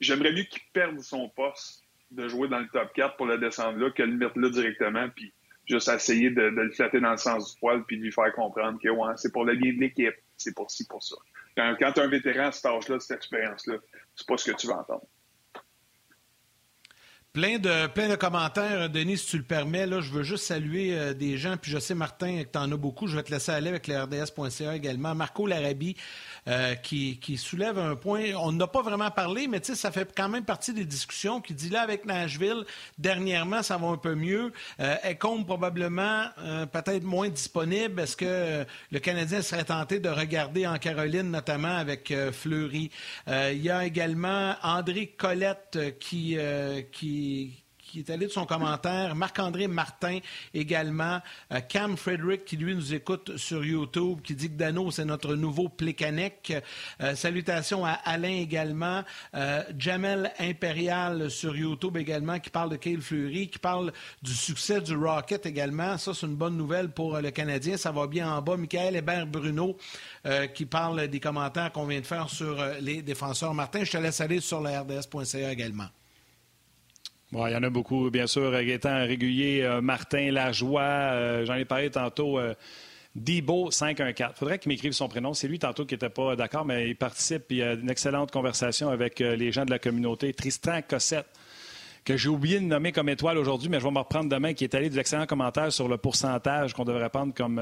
J'aimerais 0.00 0.32
mieux 0.32 0.44
qu'il 0.44 0.62
perde 0.72 1.00
son 1.00 1.28
poste 1.28 1.81
de 2.12 2.28
jouer 2.28 2.48
dans 2.48 2.58
le 2.58 2.68
top 2.68 2.92
4 2.94 3.16
pour 3.16 3.26
le 3.26 3.38
descendre 3.38 3.78
là 3.78 3.90
que 3.90 4.02
le 4.02 4.16
mettre 4.16 4.38
là 4.38 4.50
directement, 4.50 5.08
puis 5.14 5.32
juste 5.66 5.88
essayer 5.88 6.30
de, 6.30 6.42
le 6.42 6.70
flatter 6.70 7.00
dans 7.00 7.12
le 7.12 7.16
sens 7.16 7.52
du 7.52 7.60
poil, 7.60 7.84
puis 7.84 7.98
de 7.98 8.02
lui 8.02 8.12
faire 8.12 8.32
comprendre 8.34 8.78
que 8.82 8.88
ouais, 8.88 9.12
c'est 9.16 9.32
pour 9.32 9.44
le 9.44 9.54
bien 9.56 9.72
de 9.72 9.80
l'équipe, 9.80 10.14
c'est 10.36 10.54
pour 10.54 10.70
ci, 10.70 10.86
pour 10.86 11.02
ça. 11.02 11.16
Quand, 11.56 11.74
quand 11.78 11.98
un 11.98 12.08
vétéran 12.08 12.46
à 12.46 12.52
cet 12.52 12.66
âge-là, 12.66 12.98
cette 13.00 13.16
expérience-là, 13.16 13.76
c'est 14.14 14.26
pas 14.26 14.36
ce 14.36 14.50
que 14.50 14.56
tu 14.56 14.66
vas 14.66 14.78
entendre. 14.78 15.06
Plein 17.32 17.58
de, 17.58 18.08
de 18.10 18.14
commentaires, 18.14 18.90
Denis, 18.90 19.16
si 19.16 19.26
tu 19.26 19.38
le 19.38 19.42
permets. 19.42 19.86
Là, 19.86 20.02
je 20.02 20.10
veux 20.10 20.22
juste 20.22 20.44
saluer 20.44 20.92
euh, 20.92 21.14
des 21.14 21.38
gens. 21.38 21.56
Puis 21.56 21.70
je 21.70 21.78
sais, 21.78 21.94
Martin, 21.94 22.42
que 22.42 22.50
tu 22.52 22.58
en 22.58 22.70
as 22.70 22.76
beaucoup. 22.76 23.06
Je 23.06 23.16
vais 23.16 23.22
te 23.22 23.30
laisser 23.30 23.52
aller 23.52 23.70
avec 23.70 23.86
le 23.86 24.02
RDS.ca 24.02 24.76
également. 24.76 25.14
Marco 25.14 25.46
Larabie, 25.46 25.96
euh, 26.46 26.74
qui, 26.74 27.18
qui, 27.20 27.38
soulève 27.38 27.78
un 27.78 27.96
point. 27.96 28.34
On 28.36 28.52
n'a 28.52 28.66
pas 28.66 28.82
vraiment 28.82 29.10
parlé, 29.10 29.48
mais 29.48 29.62
ça 29.62 29.90
fait 29.90 30.12
quand 30.14 30.28
même 30.28 30.44
partie 30.44 30.74
des 30.74 30.84
discussions. 30.84 31.40
Qui 31.40 31.54
dit 31.54 31.70
là, 31.70 31.80
avec 31.80 32.04
Nashville, 32.04 32.66
dernièrement, 32.98 33.62
ça 33.62 33.78
va 33.78 33.86
un 33.86 33.96
peu 33.96 34.14
mieux. 34.14 34.52
Euh, 34.80 34.96
compte 35.18 35.46
probablement 35.46 36.26
euh, 36.38 36.66
peut-être 36.66 37.04
moins 37.04 37.30
disponible. 37.30 37.98
Est-ce 37.98 38.16
que 38.18 38.66
le 38.90 38.98
Canadien 38.98 39.40
serait 39.40 39.64
tenté 39.64 40.00
de 40.00 40.10
regarder 40.10 40.66
en 40.66 40.76
Caroline, 40.76 41.30
notamment 41.30 41.76
avec 41.76 42.12
Fleury? 42.32 42.90
Il 43.26 43.62
y 43.62 43.70
a 43.70 43.86
également 43.86 44.54
André 44.62 45.14
Collette 45.16 45.78
qui, 45.98 46.36
qui 46.90 47.21
qui, 47.82 47.98
est 47.98 48.10
allé 48.10 48.26
de 48.26 48.32
son 48.32 48.46
commentaire. 48.46 49.14
Marc-André 49.14 49.68
Martin 49.68 50.18
également. 50.54 51.20
Euh, 51.52 51.60
Cam 51.60 51.96
Frederick 51.96 52.44
qui, 52.44 52.56
lui, 52.56 52.74
nous 52.74 52.94
écoute 52.94 53.36
sur 53.36 53.64
YouTube, 53.64 54.20
qui 54.22 54.34
dit 54.34 54.48
que 54.48 54.56
Dano, 54.56 54.90
c'est 54.90 55.04
notre 55.04 55.34
nouveau 55.34 55.68
Plekanec. 55.68 56.54
Euh, 57.00 57.14
salutations 57.14 57.84
à 57.84 57.92
Alain 57.92 58.36
également. 58.36 59.02
Euh, 59.34 59.62
Jamel 59.78 60.32
Impérial 60.38 61.30
sur 61.30 61.54
YouTube 61.56 61.96
également, 61.96 62.38
qui 62.38 62.50
parle 62.50 62.70
de 62.70 62.76
Cale 62.76 63.02
Fleury, 63.02 63.48
qui 63.48 63.58
parle 63.58 63.92
du 64.22 64.32
succès 64.32 64.80
du 64.80 64.96
Rocket 64.96 65.44
également. 65.44 65.98
Ça, 65.98 66.14
c'est 66.14 66.26
une 66.26 66.36
bonne 66.36 66.56
nouvelle 66.56 66.90
pour 66.90 67.18
le 67.18 67.30
Canadien. 67.30 67.76
Ça 67.76 67.92
va 67.92 68.06
bien 68.06 68.32
en 68.32 68.40
bas. 68.40 68.56
Michael 68.56 68.96
Hébert-Bruno 68.96 69.76
qui 70.54 70.66
parle 70.66 71.08
des 71.08 71.20
commentaires 71.20 71.72
qu'on 71.72 71.86
vient 71.86 72.00
de 72.00 72.06
faire 72.06 72.28
sur 72.30 72.56
les 72.80 73.02
défenseurs. 73.02 73.54
Martin, 73.54 73.84
je 73.84 73.92
te 73.92 73.96
laisse 73.96 74.20
aller 74.20 74.40
sur 74.40 74.60
la 74.60 74.82
RDS.ca 74.82 75.50
également 75.50 75.88
il 77.32 77.52
y 77.52 77.56
en 77.56 77.62
a 77.62 77.70
beaucoup, 77.70 78.10
bien 78.10 78.26
sûr. 78.26 78.56
Étant 78.56 79.04
régulier, 79.04 79.62
euh, 79.62 79.80
Martin 79.80 80.30
Lajoie, 80.30 80.82
euh, 80.82 81.46
j'en 81.46 81.54
ai 81.54 81.64
parlé 81.64 81.90
tantôt. 81.90 82.38
Euh, 82.38 82.54
Debo 83.14 83.70
514. 83.70 84.32
Il 84.34 84.38
faudrait 84.38 84.58
qu'il 84.58 84.70
m'écrive 84.70 84.92
son 84.92 85.06
prénom. 85.06 85.34
C'est 85.34 85.48
lui 85.48 85.58
tantôt 85.58 85.84
qui 85.84 85.94
n'était 85.94 86.08
pas 86.08 86.34
d'accord, 86.34 86.64
mais 86.64 86.88
il 86.88 86.96
participe. 86.96 87.44
Il 87.50 87.62
a 87.62 87.72
une 87.74 87.90
excellente 87.90 88.30
conversation 88.30 88.88
avec 88.88 89.18
les 89.18 89.52
gens 89.52 89.66
de 89.66 89.70
la 89.70 89.78
communauté. 89.78 90.32
Tristan 90.32 90.80
Cossette, 90.86 91.26
que 92.06 92.16
j'ai 92.16 92.30
oublié 92.30 92.58
de 92.58 92.64
nommer 92.64 92.90
comme 92.90 93.10
étoile 93.10 93.36
aujourd'hui, 93.36 93.68
mais 93.68 93.80
je 93.80 93.84
vais 93.84 93.90
me 93.90 93.98
reprendre 93.98 94.30
demain, 94.30 94.54
qui 94.54 94.64
est 94.64 94.74
allé 94.74 94.88
d'excellents 94.88 95.26
commentaires 95.26 95.70
sur 95.70 95.88
le 95.88 95.98
pourcentage 95.98 96.72
qu'on 96.72 96.86
devrait 96.86 97.10
prendre 97.10 97.34
comme 97.34 97.60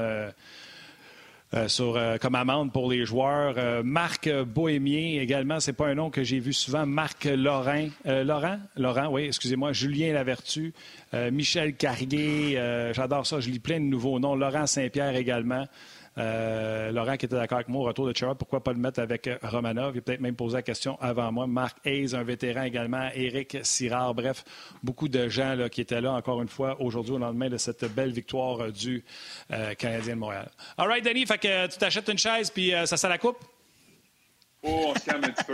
euh, 1.53 1.67
sur, 1.67 1.97
euh, 1.97 2.17
comme 2.17 2.35
amende 2.35 2.71
pour 2.71 2.89
les 2.89 3.05
joueurs. 3.05 3.55
Euh, 3.57 3.83
Marc 3.83 4.29
Bohémien 4.29 5.21
également, 5.21 5.59
c'est 5.59 5.73
pas 5.73 5.87
un 5.87 5.95
nom 5.95 6.09
que 6.09 6.23
j'ai 6.23 6.39
vu 6.39 6.53
souvent. 6.53 6.85
Marc 6.85 7.25
Laurent, 7.25 7.89
Laurent, 8.05 8.57
Laurent, 8.77 9.09
oui, 9.09 9.25
excusez-moi. 9.25 9.73
Julien 9.73 10.13
Lavertu, 10.13 10.73
Michel 11.13 11.75
Carrier, 11.75 12.57
j'adore 12.93 13.25
ça. 13.25 13.41
Je 13.41 13.49
lis 13.49 13.59
plein 13.59 13.79
de 13.79 13.85
nouveaux 13.85 14.19
noms. 14.19 14.35
Laurent 14.35 14.65
Saint-Pierre 14.65 15.15
également. 15.15 15.65
Euh, 16.17 16.91
Laurent 16.91 17.15
qui 17.15 17.25
était 17.25 17.35
d'accord 17.35 17.59
avec 17.59 17.69
moi 17.69 17.83
au 17.83 17.85
retour 17.85 18.05
de 18.05 18.13
Chirard, 18.13 18.35
pourquoi 18.35 18.61
pas 18.61 18.73
le 18.73 18.79
mettre 18.79 18.99
avec 18.99 19.27
euh, 19.27 19.37
Romanov? 19.43 19.95
Il 19.95 19.99
a 19.99 20.01
peut-être 20.01 20.19
même 20.19 20.35
posé 20.35 20.57
la 20.57 20.61
question 20.61 20.97
avant 20.99 21.31
moi. 21.31 21.47
Marc 21.47 21.77
Hayes, 21.85 22.15
un 22.15 22.23
vétéran 22.23 22.63
également. 22.63 23.09
Éric 23.15 23.57
Sirard. 23.63 24.13
Bref, 24.13 24.43
beaucoup 24.83 25.07
de 25.07 25.29
gens 25.29 25.69
qui 25.71 25.81
étaient 25.81 26.01
là 26.01 26.11
encore 26.11 26.41
une 26.41 26.49
fois 26.49 26.81
aujourd'hui 26.81 27.13
au 27.13 27.17
lendemain 27.17 27.49
de 27.49 27.57
cette 27.57 27.85
belle 27.93 28.11
victoire 28.11 28.61
euh, 28.61 28.71
du 28.71 29.03
Canadien 29.77 30.15
de 30.15 30.19
Montréal. 30.19 30.49
All 30.77 30.87
right, 30.87 31.03
Denis, 31.03 31.25
fait 31.25 31.37
que 31.37 31.67
tu 31.67 31.77
t'achètes 31.77 32.07
une 32.09 32.17
chaise 32.17 32.49
puis 32.49 32.71
ça 32.85 32.97
sent 32.97 33.09
la 33.09 33.17
coupe? 33.17 33.37
Oh, 34.63 34.87
on 34.87 34.95
se 34.95 35.05
calme 35.05 35.23
un 35.23 35.29
petit 35.29 35.43
peu. 35.43 35.53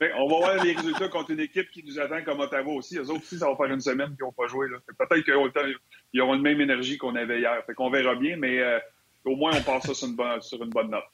Ben, 0.00 0.12
on 0.16 0.28
va, 0.28 0.36
voir 0.38 0.64
les 0.64 0.72
résultats 0.72 1.08
contre 1.08 1.32
une 1.32 1.40
équipe 1.40 1.70
qui 1.70 1.82
nous 1.84 1.98
attend 1.98 2.22
comme 2.22 2.38
Ottawa 2.38 2.74
aussi. 2.74 2.96
Eux 2.98 3.10
autres 3.10 3.22
aussi, 3.22 3.38
ça 3.38 3.48
va 3.48 3.56
faire 3.56 3.66
une 3.66 3.80
semaine 3.80 4.14
qu'ils 4.14 4.24
n'ont 4.24 4.32
pas 4.32 4.46
joué. 4.46 4.68
Peut-être 4.96 5.24
qu'ils 5.24 6.20
auront 6.20 6.32
la 6.34 6.38
même 6.38 6.60
énergie 6.60 6.98
qu'on 6.98 7.16
avait 7.16 7.40
hier. 7.40 7.62
Fait 7.66 7.74
qu'on 7.74 7.90
verra 7.90 8.14
bien, 8.14 8.36
mais 8.36 8.62
au 9.24 9.36
moins, 9.36 9.52
on 9.56 9.62
passe 9.62 9.84
ça 9.86 9.94
sur 9.94 10.08
une 10.08 10.16
bonne, 10.16 10.40
sur 10.40 10.62
une 10.62 10.70
bonne 10.70 10.90
note. 10.90 11.04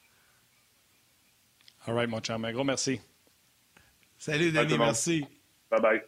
All 1.86 1.94
right, 1.94 2.09
mon 2.09 2.20
chum. 2.20 2.44
Un 2.44 2.52
gros 2.52 2.64
merci. 2.64 3.00
Salut, 4.18 4.52
Denis. 4.52 4.78
Merci. 4.78 5.26
Bye 5.70 5.80
bye. 5.80 6.02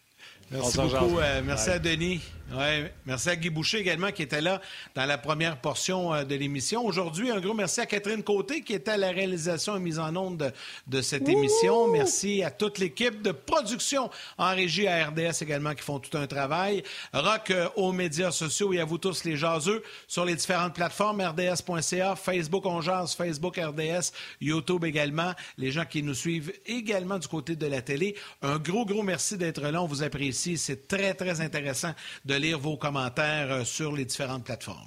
Merci 0.51 0.79
beaucoup. 0.79 1.19
Euh, 1.19 1.43
merci 1.45 1.71
à 1.71 1.79
Denis. 1.79 2.23
Ouais, 2.55 2.93
merci 3.05 3.29
à 3.29 3.35
Guy 3.35 3.51
Boucher 3.51 3.79
également 3.79 4.13
qui 4.13 4.23
était 4.23 4.41
là 4.41 4.61
dans 4.95 5.05
la 5.05 5.19
première 5.19 5.61
portion 5.61 6.15
euh, 6.15 6.23
de 6.23 6.37
l'émission. 6.37 6.87
Aujourd'hui, 6.87 7.29
un 7.29 7.41
gros 7.41 7.55
merci 7.55 7.81
à 7.81 7.87
Catherine 7.87 8.23
Côté 8.23 8.61
qui 8.61 8.73
était 8.73 8.93
à 8.93 8.97
la 8.97 9.11
réalisation 9.11 9.77
et 9.77 9.81
mise 9.81 9.99
en 9.99 10.15
onde 10.15 10.53
de, 10.87 11.01
cette 11.01 11.29
émission. 11.29 11.89
Merci 11.89 12.45
à 12.45 12.53
toute 12.53 12.79
l'équipe 12.79 13.21
de 13.21 13.33
production 13.33 14.11
en 14.39 14.55
régie 14.55 14.87
à 14.87 15.09
RDS 15.09 15.43
également 15.43 15.75
qui 15.75 15.83
font 15.83 15.99
tout 15.99 16.17
un 16.17 16.29
travail. 16.29 16.85
Rock 17.13 17.51
euh, 17.51 17.69
aux 17.75 17.91
médias 17.91 18.31
sociaux 18.31 18.73
et 18.73 18.79
à 18.79 18.85
vous 18.85 18.99
tous 18.99 19.25
les 19.25 19.37
jaseux 19.37 19.83
sur 20.07 20.25
les 20.25 20.37
différentes 20.37 20.75
plateformes 20.77 21.23
rds.ca, 21.23 22.15
Facebook 22.15 22.65
On 22.65 22.81
Facebook 23.09 23.57
RDS, 23.57 24.13
YouTube 24.41 24.85
également. 24.85 25.33
Les 25.59 25.73
gens 25.73 25.85
qui 25.85 26.01
nous 26.01 26.15
suivent 26.15 26.53
également 26.65 27.19
du 27.19 27.27
côté 27.27 27.57
de 27.57 27.67
la 27.67 27.83
télé. 27.83 28.15
Un 28.41 28.59
gros, 28.59 28.87
gros 28.87 29.03
merci 29.03 29.37
d'être 29.37 29.63
là. 29.63 29.83
On 29.83 29.87
vous 29.87 30.05
apprécie. 30.05 30.57
C'est 30.57 30.87
très, 30.87 31.13
très 31.15 31.41
intéressant 31.41 31.93
de 32.25 32.36
lire 32.39 32.59
vos 32.59 32.77
commentaires 32.77 33.53
euh, 33.53 33.65
sur 33.65 33.93
les 33.93 34.05
différentes 34.05 34.45
plateformes. 34.45 34.81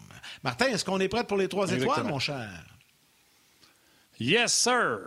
Martin, 0.43 0.67
est-ce 0.67 0.85
qu'on 0.85 0.99
est 0.99 1.07
prêt 1.07 1.23
pour 1.23 1.37
les 1.37 1.47
trois 1.47 1.71
étoiles, 1.71 2.03
mon 2.03 2.19
cher? 2.19 2.49
Yes, 4.19 4.53
sir. 4.53 4.99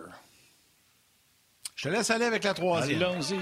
Je 1.76 1.88
te 1.88 1.88
laisse 1.88 2.10
aller 2.10 2.24
avec 2.24 2.44
la 2.44 2.54
troisième. 2.54 3.02
Allons-y. 3.02 3.38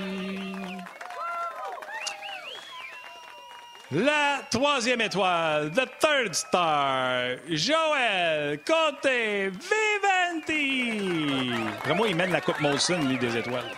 La 3.92 4.42
troisième 4.48 5.00
étoile, 5.00 5.72
The 5.72 5.82
Third 5.98 6.34
Star, 6.34 7.38
Joël 7.48 8.60
Côté 8.64 9.50
Viventi. 9.50 11.50
Vraiment, 11.84 12.04
il 12.04 12.14
mène 12.14 12.30
la 12.30 12.40
Coupe 12.40 12.60
Molson, 12.60 13.02
lui, 13.02 13.18
des 13.18 13.36
étoiles. 13.36 13.68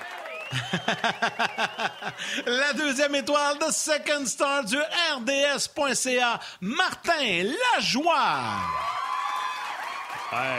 La 2.47 2.73
deuxième 2.75 3.15
étoile 3.15 3.59
de 3.59 3.73
Second 3.73 4.27
Star 4.27 4.65
du 4.65 4.77
RDS.ca, 4.77 6.41
Martin 6.61 7.45
Lajoie. 7.75 8.61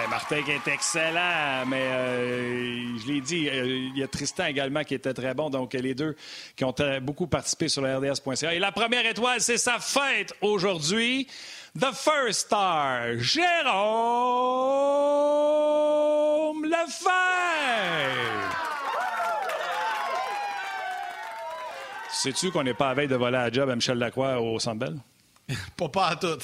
Martin 0.09 0.43
qui 0.43 0.51
est 0.51 0.67
excellent, 0.67 1.65
mais 1.65 1.81
euh, 1.81 2.97
je 2.99 3.07
l'ai 3.11 3.21
dit, 3.21 3.49
euh, 3.49 3.65
il 3.65 3.97
y 3.97 4.03
a 4.03 4.07
Tristan 4.07 4.45
également 4.45 4.83
qui 4.83 4.93
était 4.93 5.15
très 5.15 5.33
bon, 5.33 5.49
donc 5.49 5.73
les 5.73 5.95
deux 5.95 6.15
qui 6.55 6.63
ont 6.63 6.75
beaucoup 7.01 7.25
participé 7.25 7.69
sur 7.69 7.81
le 7.81 7.97
RDS.ca. 7.97 8.53
Et 8.53 8.59
la 8.59 8.71
première 8.71 9.03
étoile, 9.07 9.41
c'est 9.41 9.57
sa 9.57 9.79
fête 9.79 10.31
aujourd'hui. 10.41 11.27
The 11.79 11.91
First 11.91 12.41
Star, 12.47 13.17
Jérôme 13.17 13.45
Lefebvre. 16.65 18.62
Sais-tu 22.23 22.51
qu'on 22.51 22.63
n'est 22.63 22.73
pas 22.73 22.91
à 22.91 22.93
veille 22.93 23.09
de 23.09 23.17
voler 23.17 23.35
à 23.35 23.51
job 23.51 23.69
à 23.69 23.75
Michel 23.75 23.97
Lacroix 23.97 24.39
au 24.39 24.57
Centre 24.57 24.93
pas, 25.75 25.89
pas 25.89 26.07
à 26.07 26.15
tout. 26.15 26.39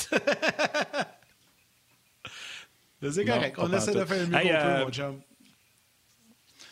C'est 3.10 3.24
correct. 3.24 3.56
On 3.58 3.72
essaie 3.72 3.94
de 3.94 4.04
faire 4.04 4.20
le 4.20 4.28
mieux 4.28 4.36
hey, 4.36 4.52
euh, 4.52 4.84
mon 4.84 4.92
chum. 4.92 5.22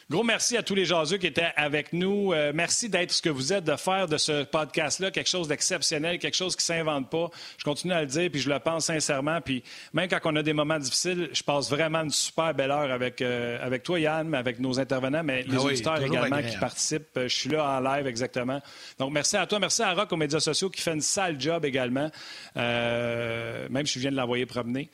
Gros 0.09 0.23
merci 0.23 0.55
à 0.55 0.63
tous 0.63 0.73
les 0.73 0.85
jaseux 0.85 1.17
qui 1.17 1.27
étaient 1.27 1.51
avec 1.57 1.91
nous. 1.91 2.31
Euh, 2.31 2.53
merci 2.55 2.87
d'être 2.87 3.11
ce 3.11 3.21
que 3.21 3.27
vous 3.27 3.51
êtes, 3.51 3.65
de 3.65 3.75
faire 3.75 4.07
de 4.07 4.15
ce 4.15 4.45
podcast-là 4.45 5.11
quelque 5.11 5.27
chose 5.27 5.49
d'exceptionnel, 5.49 6.17
quelque 6.17 6.37
chose 6.37 6.55
qui 6.55 6.61
ne 6.61 6.77
s'invente 6.77 7.09
pas. 7.09 7.29
Je 7.57 7.65
continue 7.65 7.91
à 7.91 7.99
le 7.99 8.07
dire, 8.07 8.29
puis 8.31 8.39
je 8.39 8.49
le 8.49 8.57
pense 8.59 8.85
sincèrement. 8.85 9.41
Puis 9.41 9.63
même 9.91 10.07
quand 10.07 10.19
on 10.23 10.37
a 10.37 10.43
des 10.43 10.53
moments 10.53 10.79
difficiles, 10.79 11.27
je 11.33 11.43
passe 11.43 11.69
vraiment 11.69 12.03
une 12.03 12.09
super 12.09 12.53
belle 12.53 12.71
heure 12.71 12.89
avec, 12.89 13.21
euh, 13.21 13.57
avec 13.61 13.83
toi, 13.83 13.99
Yann, 13.99 14.33
avec 14.33 14.61
nos 14.61 14.79
intervenants, 14.79 15.23
mais 15.25 15.43
les 15.43 15.57
ah 15.57 15.63
auditeurs 15.63 16.01
également 16.01 16.41
qui 16.41 16.55
participent. 16.55 17.17
Euh, 17.17 17.27
je 17.27 17.35
suis 17.35 17.49
là 17.49 17.69
en 17.69 17.81
live 17.81 18.07
exactement. 18.07 18.61
Donc 18.97 19.11
merci 19.11 19.35
à 19.35 19.45
toi, 19.45 19.59
merci 19.59 19.81
à 19.81 19.93
Rock 19.93 20.13
aux 20.13 20.15
médias 20.15 20.39
sociaux 20.39 20.69
qui 20.69 20.81
fait 20.81 20.93
une 20.93 21.01
sale 21.01 21.35
job 21.37 21.65
également. 21.65 22.09
même 22.55 23.85
si 23.85 23.95
je 23.95 23.99
viens 23.99 24.11
de 24.11 24.15
l'envoyer 24.15 24.45
promener 24.45 24.89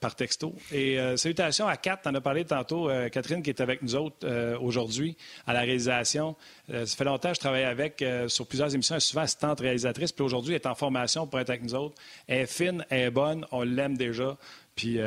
par 0.00 0.14
texto. 0.16 0.54
Et 0.72 0.98
salutations 1.16 1.68
à 1.68 1.76
Kat, 1.76 2.00
en 2.06 2.14
as 2.14 2.20
parlé 2.22 2.46
tantôt, 2.46 2.88
Catherine 3.12 3.42
qui 3.42 3.50
est 3.50 3.60
avec 3.60 3.82
nous 3.82 3.89
autres 3.94 4.16
euh, 4.24 4.58
aujourd'hui 4.58 5.16
à 5.46 5.52
la 5.52 5.60
réalisation. 5.60 6.36
Euh, 6.70 6.86
ça 6.86 6.96
fait 6.96 7.04
longtemps 7.04 7.30
que 7.30 7.34
je 7.34 7.40
travaille 7.40 7.64
avec 7.64 8.02
euh, 8.02 8.28
sur 8.28 8.46
plusieurs 8.46 8.74
émissions. 8.74 8.94
Elle 8.94 8.98
est 8.98 9.00
souvent 9.00 9.22
assistante 9.22 9.60
réalisatrice. 9.60 10.12
Puis 10.12 10.24
aujourd'hui, 10.24 10.54
elle 10.54 10.60
est 10.60 10.66
en 10.66 10.74
formation 10.74 11.26
pour 11.26 11.40
être 11.40 11.50
avec 11.50 11.62
nous 11.62 11.74
autres. 11.74 11.96
Elle 12.26 12.42
est 12.42 12.46
fine, 12.46 12.84
elle 12.90 13.00
est 13.00 13.10
bonne, 13.10 13.46
on 13.52 13.62
l'aime 13.62 13.96
déjà. 13.96 14.36
Puis 14.76 14.98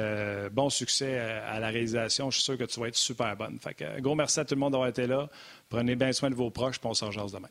bon 0.52 0.70
succès 0.70 1.18
à 1.18 1.60
la 1.60 1.70
réalisation. 1.70 2.30
Je 2.30 2.36
suis 2.36 2.44
sûr 2.44 2.58
que 2.60 2.66
tu 2.66 2.80
vas 2.80 2.90
être 2.90 2.96
super 2.96 3.36
bonne. 3.36 3.58
Fait 3.60 3.74
que, 3.74 4.00
gros 4.02 4.14
merci 4.14 4.40
à 4.40 4.46
tout 4.46 4.54
le 4.54 4.60
monde 4.60 4.74
d'avoir 4.74 4.90
été 4.90 5.08
là. 5.08 5.30
Prenez 5.70 5.96
bien 5.96 6.12
soin 6.12 6.30
de 6.30 6.36
vos 6.36 6.52
proches, 6.52 6.80
puis 6.80 6.88
on 6.88 6.94
s'en 6.94 7.10
demain. 7.10 7.50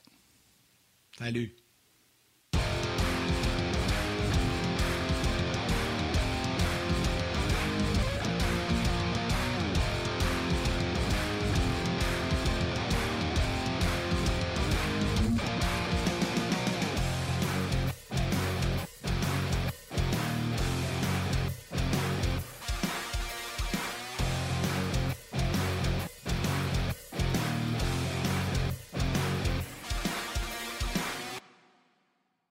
Salut. 1.18 1.62